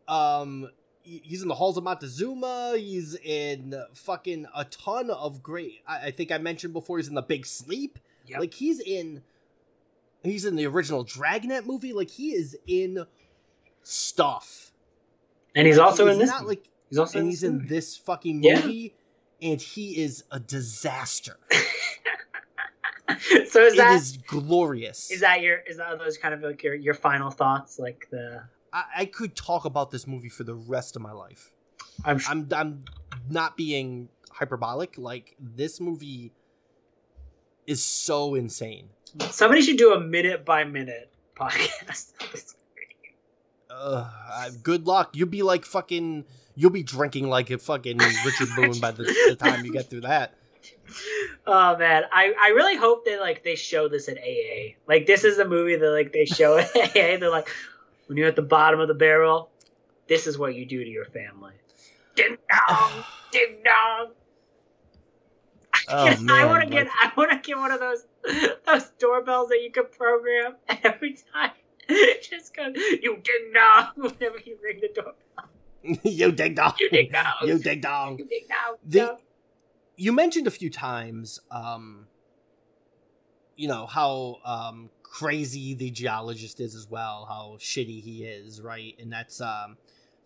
Um, 0.07 0.61
he- 0.61 0.84
he's 1.05 1.41
in 1.41 1.47
the 1.47 1.55
Halls 1.55 1.77
of 1.77 1.83
Montezuma. 1.83 2.73
He's 2.77 3.15
in 3.15 3.75
fucking 3.93 4.47
a 4.55 4.65
ton 4.65 5.09
of 5.09 5.41
great. 5.43 5.81
I, 5.87 6.07
I 6.07 6.11
think 6.11 6.31
I 6.31 6.37
mentioned 6.37 6.73
before. 6.73 6.97
He's 6.97 7.07
in 7.07 7.15
The 7.15 7.21
Big 7.21 7.45
Sleep. 7.45 7.99
Yep. 8.27 8.39
Like 8.39 8.53
he's 8.55 8.79
in. 8.79 9.21
He's 10.23 10.43
in 10.45 10.55
the 10.55 10.65
original 10.65 11.03
Dragnet 11.03 11.67
movie. 11.67 11.93
Like 11.93 12.09
he 12.09 12.33
is 12.33 12.57
in 12.67 13.05
stuff. 13.83 14.71
And 15.55 15.67
he's 15.67 15.77
also 15.77 16.07
in 16.07 16.17
this. 16.19 16.29
Not 16.29 16.47
like 16.47 16.67
he's 16.89 16.97
also 16.97 17.19
and 17.19 17.25
in 17.27 17.29
he's 17.31 17.41
this 17.41 17.49
in 17.49 17.67
this 17.67 17.95
fucking 17.97 18.41
movie, 18.41 18.93
Yeah. 19.39 19.51
and 19.51 19.61
he 19.61 20.01
is 20.01 20.23
a 20.31 20.39
disaster. 20.39 21.37
so 23.47 23.61
is 23.65 23.73
It 23.73 23.77
that 23.77 23.95
is 23.95 24.17
glorious. 24.25 25.11
is 25.11 25.21
that 25.21 25.41
your 25.41 25.57
is 25.59 25.77
that 25.77 25.97
those 25.99 26.17
kind 26.17 26.33
of 26.33 26.41
like 26.41 26.63
your 26.63 26.73
your 26.75 26.93
final 26.95 27.29
thoughts? 27.31 27.77
Like 27.79 28.07
the 28.11 28.43
I, 28.75 28.83
I 28.97 29.05
could 29.05 29.35
talk 29.35 29.63
about 29.63 29.89
this 29.89 30.05
movie 30.05 30.27
for 30.27 30.43
the 30.43 30.53
rest 30.53 30.97
of 30.97 31.01
my 31.01 31.13
life. 31.13 31.51
I'm, 32.03 32.19
I'm 32.27 32.47
I'm 32.53 32.83
not 33.29 33.55
being 33.55 34.09
hyperbolic. 34.29 34.97
Like 34.97 35.35
this 35.39 35.79
movie 35.79 36.33
is 37.65 37.81
so 37.81 38.35
insane. 38.35 38.89
somebody 39.31 39.61
should 39.61 39.77
do 39.77 39.93
a 39.93 39.99
minute 39.99 40.43
by 40.45 40.65
minute 40.65 41.09
podcast. 41.37 42.11
Ugh, 43.69 44.05
I- 44.05 44.49
good 44.61 44.85
luck. 44.85 45.11
You'll 45.15 45.29
be 45.29 45.41
like 45.41 45.63
fucking. 45.63 46.25
You'll 46.57 46.71
be 46.71 46.83
drinking 46.83 47.29
like 47.29 47.49
a 47.49 47.57
fucking 47.57 47.97
Richard 47.97 48.49
Boone 48.55 48.79
by 48.79 48.91
the, 48.91 49.03
the 49.03 49.35
time 49.37 49.65
you 49.65 49.73
get 49.73 49.89
through 49.89 50.01
that. 50.01 50.35
oh 51.47 51.77
man, 51.77 52.03
I 52.11 52.33
I 52.39 52.49
really 52.49 52.75
hope 52.75 53.05
that 53.05 53.19
like 53.19 53.43
they 53.43 53.55
show 53.55 53.87
this 53.87 54.07
at 54.09 54.17
AA. 54.17 54.75
Like 54.87 55.05
this 55.05 55.23
is 55.23 55.37
a 55.39 55.45
movie 55.45 55.75
that 55.75 55.89
like 55.91 56.11
they 56.13 56.25
show 56.25 56.57
at 56.57 56.69
AA. 56.75 57.17
They're 57.19 57.29
like, 57.29 57.49
when 58.07 58.17
you're 58.17 58.27
at 58.27 58.35
the 58.35 58.41
bottom 58.41 58.79
of 58.79 58.87
the 58.87 58.93
barrel, 58.93 59.49
this 60.07 60.27
is 60.27 60.37
what 60.37 60.55
you 60.55 60.65
do 60.65 60.83
to 60.83 60.89
your 60.89 61.05
family. 61.05 61.53
Ding 62.15 62.37
dong, 62.49 63.03
ding 63.31 63.57
dong. 63.63 64.11
Oh, 65.87 66.07
I 66.07 66.15
man, 66.19 66.47
want 66.47 66.63
to 66.63 66.69
get 66.69 66.87
I 66.87 67.11
want 67.15 67.31
to 67.31 67.37
get 67.37 67.57
one 67.57 67.71
of 67.71 67.79
those 67.79 68.05
those 68.65 68.89
doorbells 68.99 69.49
that 69.49 69.61
you 69.61 69.71
can 69.71 69.85
program 69.95 70.55
every 70.83 71.17
time. 71.33 71.51
Just 72.21 72.55
go, 72.55 72.67
you 72.73 73.17
ding 73.23 73.51
dong 73.53 73.87
whenever 73.95 74.37
you 74.43 74.57
ring 74.63 74.81
the 74.81 74.89
doorbell. 74.95 76.01
you 76.03 76.31
ding 76.31 76.55
dong. 76.55 76.73
You 76.79 76.89
ding 76.89 77.11
dong. 77.11 77.33
You 77.43 77.59
ding 77.59 77.81
dong. 77.81 78.17
You 78.17 78.25
ding 78.25 78.45
dong. 78.49 78.75
The- 78.83 79.17
you 79.97 80.11
mentioned 80.11 80.45
a 80.45 80.51
few 80.51 80.69
times 80.69 81.39
um 81.51 82.07
you 83.55 83.67
know 83.67 83.85
how 83.85 84.39
um 84.43 84.89
crazy 85.13 85.73
the 85.73 85.89
geologist 85.91 86.59
is 86.59 86.75
as 86.75 86.89
well 86.89 87.25
how 87.29 87.55
shitty 87.59 88.01
he 88.01 88.23
is 88.25 88.59
right 88.61 88.95
and 88.99 89.11
that's 89.13 89.39
um 89.39 89.77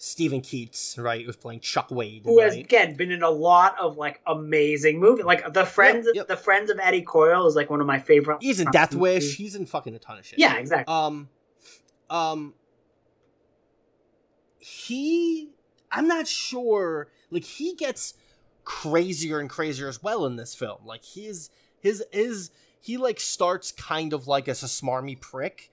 Steven 0.01 0.39
Keats, 0.39 0.97
right, 0.97 1.25
who's 1.25 1.35
playing 1.35 1.59
Chuck 1.59 1.91
Wade, 1.91 2.21
who 2.23 2.39
has 2.39 2.55
right? 2.55 2.63
again 2.63 2.95
been 2.95 3.11
in 3.11 3.21
a 3.21 3.29
lot 3.29 3.77
of 3.77 3.97
like 3.97 4.21
amazing 4.25 4.97
movies. 4.97 5.25
Like 5.25 5.51
the 5.53 5.65
friends, 5.65 6.05
Yep, 6.05 6.15
yep. 6.15 6.27
the 6.29 6.37
friends 6.37 6.69
of 6.69 6.79
Eddie 6.81 7.01
Coyle 7.01 7.45
is 7.47 7.53
like 7.57 7.69
one 7.69 7.81
of 7.81 7.85
my 7.85 7.99
favorite. 7.99 8.37
He's 8.39 8.61
in 8.61 8.71
Death 8.71 8.95
Wish. 8.95 9.35
He's 9.35 9.55
in 9.55 9.65
fucking 9.65 9.93
a 9.93 9.99
ton 9.99 10.17
of 10.17 10.25
shit. 10.25 10.39
Yeah, 10.39 10.55
exactly. 10.55 10.93
Um, 10.95 11.27
um, 12.09 12.53
he, 14.57 15.49
I'm 15.91 16.07
not 16.07 16.27
sure. 16.29 17.09
Like 17.29 17.43
he 17.43 17.75
gets 17.75 18.13
crazier 18.63 19.39
and 19.39 19.49
crazier 19.49 19.89
as 19.89 20.01
well 20.01 20.25
in 20.25 20.37
this 20.37 20.55
film. 20.55 20.79
Like 20.85 21.03
his 21.03 21.49
his 21.81 22.03
his 22.13 22.51
he 22.81 22.97
like 22.97 23.19
starts 23.19 23.71
kind 23.71 24.13
of 24.13 24.27
like 24.27 24.47
as 24.47 24.63
a 24.63 24.67
smarmy 24.67 25.19
prick, 25.19 25.71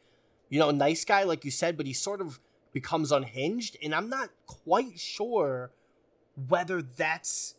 you 0.49 0.59
know, 0.59 0.71
nice 0.71 1.05
guy 1.05 1.23
like 1.23 1.45
you 1.45 1.51
said, 1.51 1.77
but 1.77 1.87
he 1.87 1.93
sort 1.93 2.21
of 2.21 2.41
becomes 2.73 3.11
unhinged, 3.13 3.77
and 3.83 3.95
I'm 3.95 4.09
not 4.09 4.31
quite 4.47 4.99
sure 4.99 5.71
whether 6.49 6.83
that's 6.83 7.55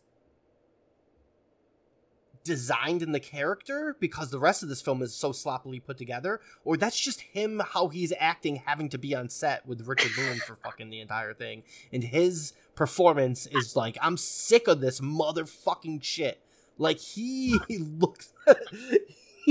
designed 2.48 3.02
in 3.02 3.12
the 3.12 3.20
character 3.20 3.98
because 4.00 4.32
the 4.32 4.40
rest 4.40 4.64
of 4.64 4.70
this 4.70 4.82
film 4.82 5.02
is 5.02 5.14
so 5.14 5.32
sloppily 5.32 5.80
put 5.80 5.98
together, 5.98 6.40
or 6.64 6.78
that's 6.78 7.00
just 7.00 7.20
him 7.22 7.62
how 7.74 7.90
he's 7.90 8.14
acting 8.18 8.64
having 8.66 8.88
to 8.90 8.98
be 8.98 9.14
on 9.14 9.28
set 9.28 9.66
with 9.66 9.86
Richard 9.86 10.12
Boone 10.16 10.40
for 10.40 10.56
fucking 10.56 10.90
the 10.90 11.02
entire 11.02 11.34
thing. 11.34 11.64
And 11.92 12.04
his 12.04 12.54
performance 12.74 13.48
is 13.48 13.76
like, 13.76 13.98
I'm 14.02 14.16
sick 14.16 14.68
of 14.68 14.80
this 14.80 15.02
motherfucking 15.02 16.02
shit. 16.04 16.42
Like 16.78 17.00
he 17.00 17.60
looks 17.70 18.34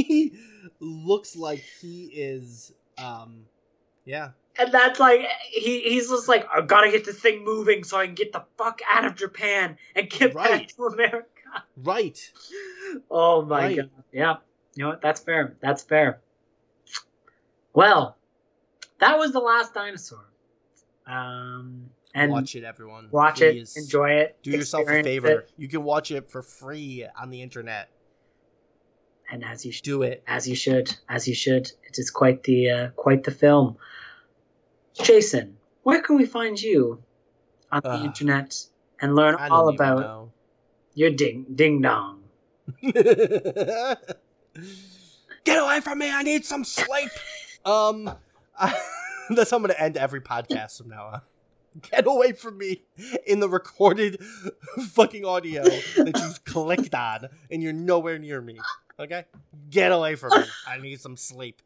he 0.02 0.32
looks 0.80 1.34
like 1.36 1.64
he 1.80 2.04
is 2.14 2.72
um 2.98 3.44
yeah. 4.04 4.30
and 4.58 4.72
that's 4.72 5.00
like 5.00 5.20
he 5.50 5.80
he's 5.82 6.08
just 6.08 6.28
like 6.28 6.46
I 6.52 6.60
gotta 6.60 6.90
get 6.90 7.04
this 7.04 7.18
thing 7.20 7.44
moving 7.44 7.82
so 7.84 7.98
I 7.98 8.06
can 8.06 8.14
get 8.14 8.32
the 8.32 8.44
fuck 8.56 8.80
out 8.90 9.04
of 9.04 9.16
Japan 9.16 9.76
and 9.94 10.08
get 10.08 10.34
back 10.34 10.50
Right. 10.50 10.68
to 10.76 10.84
America. 10.86 11.26
Right. 11.82 12.18
Oh 13.10 13.42
my 13.42 13.58
Right. 13.64 13.76
god. 13.76 13.90
Yeah. 14.12 14.36
You 14.76 14.84
know 14.84 14.90
what? 14.90 15.00
That's 15.02 15.20
fair. 15.20 15.56
That's 15.60 15.82
fair. 15.82 16.20
Well, 17.72 18.16
that 19.00 19.18
was 19.18 19.32
the 19.32 19.40
last 19.40 19.74
dinosaur. 19.74 20.24
Um 21.06 21.90
and 22.14 22.32
watch 22.32 22.54
it 22.56 22.64
everyone. 22.64 23.08
watch 23.10 23.38
Please. 23.38 23.76
it, 23.76 23.80
enjoy 23.80 24.10
it, 24.12 24.38
Do 24.42 24.50
yourself 24.52 24.88
a 24.88 25.02
favor. 25.02 25.28
it, 25.40 25.52
You 25.58 25.68
can 25.68 25.82
watch 25.84 26.10
it 26.10 26.30
for 26.30 26.42
free 26.42 27.06
on 27.20 27.28
the 27.30 27.42
internet. 27.42 27.90
And 29.30 29.44
as 29.44 29.64
you 29.66 29.72
should, 29.72 29.84
Do 29.84 30.02
it. 30.02 30.22
as 30.26 30.46
you 30.48 30.54
should, 30.54 30.94
as 31.08 31.26
you 31.28 31.34
should. 31.34 31.70
It 31.84 31.98
is 31.98 32.10
quite 32.10 32.42
the 32.44 32.70
uh, 32.70 32.88
quite 32.90 33.24
the 33.24 33.30
film. 33.30 33.76
Jason, 35.02 35.56
where 35.82 36.00
can 36.02 36.16
we 36.16 36.24
find 36.26 36.60
you 36.60 37.02
on 37.72 37.80
the 37.82 37.90
Uh, 37.90 38.04
internet 38.04 38.56
and 39.00 39.14
learn 39.14 39.34
all 39.34 39.68
about 39.68 40.00
know. 40.00 40.32
your 40.94 41.10
ding 41.10 41.44
ding 41.54 41.80
dong? 41.82 42.22
Get 45.44 45.58
away 45.62 45.80
from 45.80 45.98
me! 45.98 46.10
I 46.10 46.22
need 46.22 46.44
some 46.44 46.64
sleep. 46.64 47.10
Um, 47.64 48.10
I, 48.58 48.76
that's 49.30 49.50
how 49.50 49.56
I'm 49.58 49.62
gonna 49.62 49.74
end 49.78 49.96
every 49.96 50.20
podcast 50.20 50.78
from 50.78 50.88
now 50.88 51.06
on. 51.06 51.20
Get 51.90 52.06
away 52.06 52.32
from 52.32 52.56
me 52.58 52.82
in 53.26 53.40
the 53.40 53.48
recorded 53.48 54.18
fucking 54.92 55.24
audio 55.26 55.62
that 55.62 56.12
you've 56.20 56.44
clicked 56.44 56.94
on, 56.94 57.28
and 57.50 57.62
you're 57.62 57.72
nowhere 57.74 58.18
near 58.18 58.40
me. 58.40 58.58
Okay, 58.98 59.24
get 59.70 59.92
away 59.92 60.14
from 60.14 60.30
me. 60.40 60.46
I 60.66 60.78
need 60.78 61.00
some 61.00 61.16
sleep. 61.16 61.60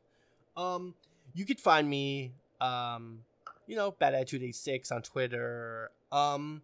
Um, 0.57 0.95
you 1.35 1.45
could 1.45 1.61
find 1.61 1.89
me, 1.89 2.33
um, 2.61 3.21
you 3.67 3.77
know, 3.77 3.93
bad 3.93 4.15
attitude 4.15 4.43
eighty 4.43 4.53
six 4.53 4.91
on 4.91 5.03
Twitter. 5.03 5.91
Um, 6.11 6.63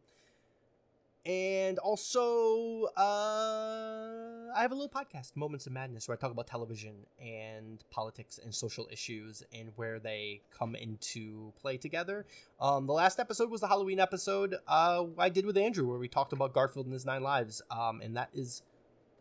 and 1.24 1.80
also, 1.80 2.84
uh, 2.96 4.52
I 4.54 4.60
have 4.62 4.70
a 4.70 4.76
little 4.76 4.88
podcast, 4.88 5.34
Moments 5.34 5.66
of 5.66 5.72
Madness, 5.72 6.06
where 6.06 6.16
I 6.16 6.20
talk 6.20 6.30
about 6.30 6.46
television 6.46 6.94
and 7.20 7.82
politics 7.90 8.38
and 8.42 8.54
social 8.54 8.88
issues 8.92 9.42
and 9.52 9.70
where 9.74 9.98
they 9.98 10.40
come 10.56 10.76
into 10.76 11.52
play 11.60 11.78
together. 11.78 12.26
Um, 12.60 12.86
the 12.86 12.92
last 12.92 13.18
episode 13.18 13.50
was 13.50 13.60
the 13.60 13.66
Halloween 13.66 13.98
episode 13.98 14.54
uh, 14.68 15.04
I 15.18 15.28
did 15.28 15.46
with 15.46 15.56
Andrew, 15.56 15.88
where 15.88 15.98
we 15.98 16.06
talked 16.06 16.32
about 16.32 16.52
Garfield 16.52 16.86
and 16.86 16.92
his 16.92 17.04
nine 17.04 17.24
lives, 17.24 17.60
um, 17.72 18.00
and 18.02 18.16
that 18.16 18.30
is 18.32 18.62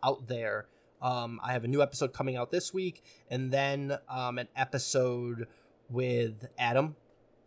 out 0.04 0.28
there. 0.28 0.68
Um, 1.06 1.40
I 1.44 1.54
have 1.54 1.64
a 1.64 1.68
new 1.68 1.84
episode 1.84 2.14
coming 2.14 2.36
out 2.36 2.50
this 2.50 2.74
week, 2.74 3.04
and 3.30 3.52
then 3.52 3.96
um, 4.10 4.40
an 4.40 4.48
episode 4.56 5.46
with 5.88 6.48
Adam, 6.58 6.96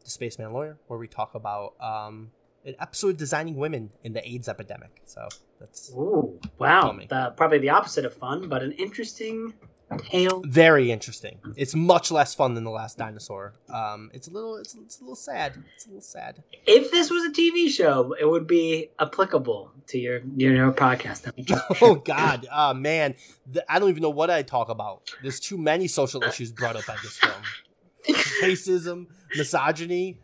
the 0.05 0.11
spaceman 0.11 0.53
lawyer, 0.53 0.79
where 0.87 0.97
we 0.97 1.09
talk 1.09 1.35
about 1.35 1.75
um, 1.81 2.31
an 2.65 2.77
episode 2.81 3.17
designing 3.17 3.57
women 3.57 3.91
in 4.05 4.13
the 4.13 4.27
AIDS 4.27 4.49
epidemic. 4.49 5.03
So 5.07 5.27
that's 5.59 5.91
Ooh, 5.91 6.39
wow! 6.59 6.97
The, 7.09 7.35
probably 7.37 7.59
the 7.59 7.71
opposite 7.71 8.05
of 8.05 8.15
fun, 8.15 8.49
but 8.49 8.63
an 8.63 8.71
interesting 8.73 9.53
tale. 9.97 10.43
very 10.47 10.91
interesting. 10.93 11.39
It's 11.57 11.75
much 11.75 12.11
less 12.11 12.35
fun 12.35 12.55
than 12.55 12.65
the 12.65 12.71
last 12.71 12.99
dinosaur. 12.99 13.55
Um, 13.73 14.11
it's 14.13 14.29
a 14.29 14.31
little, 14.31 14.57
it's, 14.57 14.75
it's 14.75 14.99
a 14.99 15.03
little 15.03 15.17
sad. 15.17 15.55
It's 15.75 15.87
a 15.87 15.89
little 15.89 16.03
sad. 16.03 16.43
If 16.67 16.91
this 16.91 17.11
was 17.11 17.25
a 17.25 17.31
TV 17.31 17.69
show, 17.71 18.15
it 18.21 18.29
would 18.29 18.47
be 18.47 18.91
applicable 18.99 19.73
to 19.89 19.99
your 19.99 20.21
your, 20.37 20.55
your 20.55 20.73
podcast. 20.73 21.31
Oh 21.81 21.95
God, 21.95 22.47
uh, 22.51 22.75
man, 22.75 23.15
the, 23.51 23.65
I 23.73 23.79
don't 23.79 23.89
even 23.89 24.03
know 24.03 24.11
what 24.11 24.31
I 24.31 24.43
talk 24.43 24.69
about. 24.69 25.11
There's 25.23 25.41
too 25.41 25.57
many 25.57 25.89
social 25.89 26.23
issues 26.23 26.53
brought 26.53 26.77
up 26.77 26.85
by 26.87 26.97
this 27.03 27.17
film: 27.19 27.43
racism, 28.43 29.07
misogyny, 29.37 30.19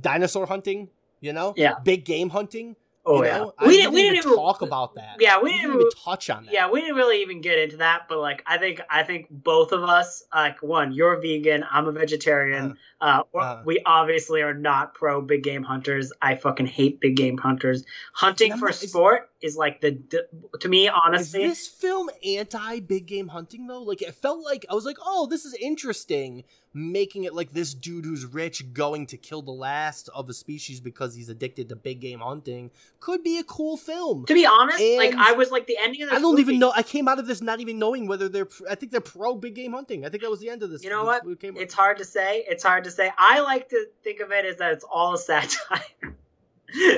dinosaur 0.00 0.46
hunting. 0.46 0.88
You 1.20 1.32
know, 1.32 1.54
Yeah. 1.56 1.74
big 1.82 2.04
game 2.04 2.28
hunting. 2.28 2.76
Oh 3.08 3.22
you 3.22 3.28
yeah, 3.28 3.38
know? 3.38 3.52
we 3.64 3.76
didn't. 3.76 3.92
We 3.94 4.02
didn't 4.02 4.16
even 4.16 4.26
even 4.30 4.36
talk 4.36 4.62
about 4.62 4.94
that. 4.96 5.16
Yeah, 5.20 5.38
we 5.38 5.44
we 5.44 5.50
didn't 5.52 5.62
didn't 5.70 5.80
even 5.82 5.90
touch 6.04 6.28
on 6.28 6.44
that. 6.46 6.52
Yeah, 6.52 6.68
we 6.70 6.80
didn't 6.80 6.96
really 6.96 7.22
even 7.22 7.40
get 7.40 7.58
into 7.58 7.76
that, 7.76 8.06
but 8.08 8.18
like 8.18 8.42
I 8.46 8.58
think 8.58 8.80
I 8.90 9.04
think 9.04 9.28
both 9.30 9.70
of 9.72 9.84
us, 9.84 10.24
like 10.34 10.60
one, 10.62 10.92
you're 10.92 11.16
vegan, 11.20 11.64
I'm 11.70 11.86
a 11.86 11.92
vegetarian. 11.92 12.76
Uh, 13.00 13.22
we're- 13.32 13.46
uh. 13.46 13.62
we 13.64 13.80
obviously 13.86 14.42
are 14.42 14.54
not 14.54 14.94
pro 14.94 15.20
big 15.22 15.42
game 15.44 15.62
hunters. 15.62 16.12
I 16.20 16.34
fucking 16.34 16.66
hate 16.66 17.00
big 17.00 17.16
game 17.16 17.38
hunters. 17.38 17.84
Hunting 18.12 18.52
I'm 18.54 18.58
for 18.58 18.66
not- 18.66 18.74
sport 18.74 19.30
is 19.40 19.56
like 19.56 19.80
the, 19.82 19.98
the 20.10 20.26
to 20.60 20.68
me 20.68 20.86
Is 20.88 20.92
honestly. 21.04 21.46
this 21.46 21.68
film 21.68 22.10
anti 22.24 22.80
big 22.80 23.06
game 23.06 23.28
hunting 23.28 23.66
though? 23.68 23.82
Like 23.82 24.02
it 24.02 24.14
felt 24.14 24.42
like 24.44 24.66
I 24.68 24.74
was 24.74 24.84
like, 24.84 24.96
oh, 25.04 25.26
this 25.26 25.44
is 25.44 25.54
interesting, 25.54 26.42
making 26.76 27.24
it 27.24 27.34
like 27.34 27.52
this 27.52 27.72
dude 27.72 28.04
who's 28.04 28.26
rich 28.26 28.72
going 28.74 29.06
to 29.06 29.16
kill 29.16 29.40
the 29.40 29.50
last 29.50 30.10
of 30.14 30.28
a 30.28 30.34
species 30.34 30.78
because 30.78 31.14
he's 31.14 31.30
addicted 31.30 31.70
to 31.70 31.74
big 31.76 32.00
game 32.00 32.20
hunting 32.20 32.70
could 33.00 33.24
be 33.24 33.38
a 33.38 33.44
cool 33.44 33.78
film. 33.78 34.26
To 34.26 34.34
be 34.34 34.44
honest, 34.44 34.78
like 34.98 35.14
I 35.14 35.32
was 35.32 35.50
like 35.50 35.66
the 35.66 35.78
ending 35.80 36.02
of 36.02 36.10
this 36.10 36.18
I 36.18 36.20
don't 36.20 36.32
movie- 36.32 36.42
even 36.42 36.58
know. 36.58 36.72
I 36.76 36.82
came 36.82 37.08
out 37.08 37.18
of 37.18 37.26
this 37.26 37.40
not 37.40 37.60
even 37.60 37.78
knowing 37.78 38.06
whether 38.06 38.28
they're. 38.28 38.48
I 38.70 38.74
think 38.74 38.92
they're 38.92 39.00
pro 39.00 39.34
big 39.34 39.54
game 39.54 39.72
hunting. 39.72 40.04
I 40.04 40.10
think 40.10 40.22
that 40.22 40.30
was 40.30 40.40
the 40.40 40.50
end 40.50 40.62
of 40.62 40.70
this. 40.70 40.84
You 40.84 40.90
know 40.90 41.04
what? 41.04 41.22
It's 41.26 41.74
hard 41.74 41.96
to 41.98 42.04
say. 42.04 42.44
It's 42.48 42.62
hard 42.62 42.84
to 42.84 42.90
say. 42.90 43.10
I 43.16 43.40
like 43.40 43.70
to 43.70 43.86
think 44.04 44.20
of 44.20 44.30
it 44.30 44.44
as 44.44 44.56
that 44.58 44.72
it's 44.74 44.84
all 44.84 45.14
a 45.14 45.18
satire. 45.18 45.80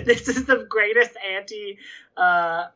this 0.04 0.26
is 0.28 0.44
the 0.44 0.66
greatest 0.68 1.12
anti. 1.32 1.78
Uh, 2.16 2.66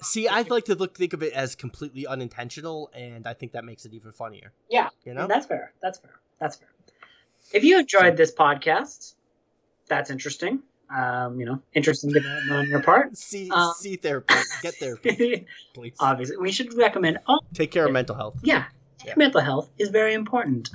See, 0.00 0.26
I'd 0.26 0.50
like 0.50 0.64
to 0.64 0.74
look 0.74 0.96
think 0.96 1.12
of 1.12 1.22
it 1.22 1.32
as 1.32 1.54
completely 1.54 2.08
unintentional, 2.08 2.90
and 2.92 3.24
I 3.24 3.34
think 3.34 3.52
that 3.52 3.64
makes 3.64 3.84
it 3.84 3.92
even 3.94 4.10
funnier. 4.10 4.52
Yeah, 4.68 4.88
You 5.04 5.14
know. 5.14 5.28
that's 5.28 5.46
fair. 5.46 5.72
That's 5.80 5.98
fair. 6.00 6.10
That's 6.42 6.56
fair. 6.56 6.68
If 7.52 7.62
you 7.64 7.78
enjoyed 7.78 8.16
this 8.16 8.34
podcast, 8.34 9.14
that's 9.86 10.10
interesting. 10.10 10.60
Um, 10.94 11.38
you 11.40 11.46
know, 11.46 11.62
interesting 11.72 12.10
development 12.12 12.52
on 12.58 12.68
your 12.68 12.82
part. 12.82 13.16
See, 13.16 13.48
Uh, 13.50 13.72
see 13.74 13.96
therapy. 13.96 14.34
Get 14.62 14.74
therapy, 14.74 15.46
please. 15.74 15.94
Obviously, 16.00 16.36
we 16.36 16.50
should 16.52 16.74
recommend. 16.74 17.18
Oh, 17.28 17.40
Take 17.54 17.70
care 17.70 17.86
of 17.86 17.92
mental 17.92 18.16
health. 18.16 18.40
yeah, 18.42 18.64
Yeah. 19.06 19.14
mental 19.16 19.40
health 19.40 19.70
is 19.78 19.88
very 19.90 20.12
important. 20.14 20.70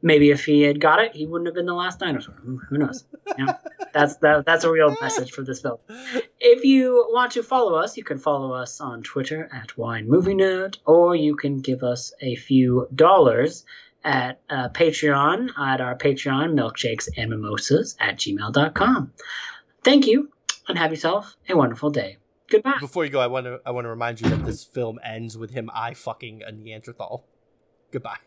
Maybe 0.00 0.30
if 0.30 0.44
he 0.44 0.62
had 0.62 0.80
got 0.80 1.00
it, 1.00 1.16
he 1.16 1.26
wouldn't 1.26 1.48
have 1.48 1.56
been 1.56 1.66
the 1.66 1.74
last 1.74 1.98
dinosaur. 1.98 2.34
Who 2.44 2.58
who 2.68 2.78
knows? 2.78 3.04
Yeah, 3.36 3.56
that's 3.92 4.16
that, 4.18 4.46
that's 4.46 4.62
a 4.62 4.70
real 4.70 4.94
message 5.00 5.32
for 5.32 5.42
this 5.42 5.60
film. 5.62 5.78
If 6.38 6.64
you 6.64 7.08
want 7.10 7.32
to 7.32 7.42
follow 7.42 7.74
us, 7.74 7.96
you 7.96 8.04
can 8.04 8.18
follow 8.18 8.52
us 8.52 8.80
on 8.80 9.02
Twitter 9.02 9.48
at 9.52 9.76
Wine 9.76 10.06
Movie 10.08 10.34
Nerd, 10.34 10.76
or 10.84 11.16
you 11.16 11.34
can 11.34 11.60
give 11.60 11.82
us 11.82 12.12
a 12.20 12.36
few 12.36 12.86
dollars 12.94 13.64
at 14.08 14.40
uh, 14.48 14.70
Patreon 14.70 15.50
at 15.58 15.80
our 15.82 15.96
Patreon, 15.96 16.54
milkshakes 16.54 17.08
and 17.16 17.30
mimosas 17.30 17.94
at 18.00 18.16
gmail.com. 18.16 19.12
Thank 19.84 20.06
you, 20.06 20.32
and 20.66 20.78
have 20.78 20.90
yourself 20.90 21.36
a 21.48 21.54
wonderful 21.54 21.90
day. 21.90 22.16
Goodbye. 22.50 22.78
Before 22.80 23.04
you 23.04 23.10
go, 23.10 23.20
I 23.20 23.26
want 23.26 23.44
to 23.44 23.60
I 23.66 23.70
want 23.70 23.84
to 23.84 23.90
remind 23.90 24.20
you 24.20 24.30
that 24.30 24.46
this 24.46 24.64
film 24.64 24.98
ends 25.04 25.36
with 25.36 25.50
him 25.50 25.70
eye 25.74 25.92
fucking 25.92 26.42
a 26.42 26.50
Neanderthal. 26.50 27.26
Goodbye. 27.92 28.16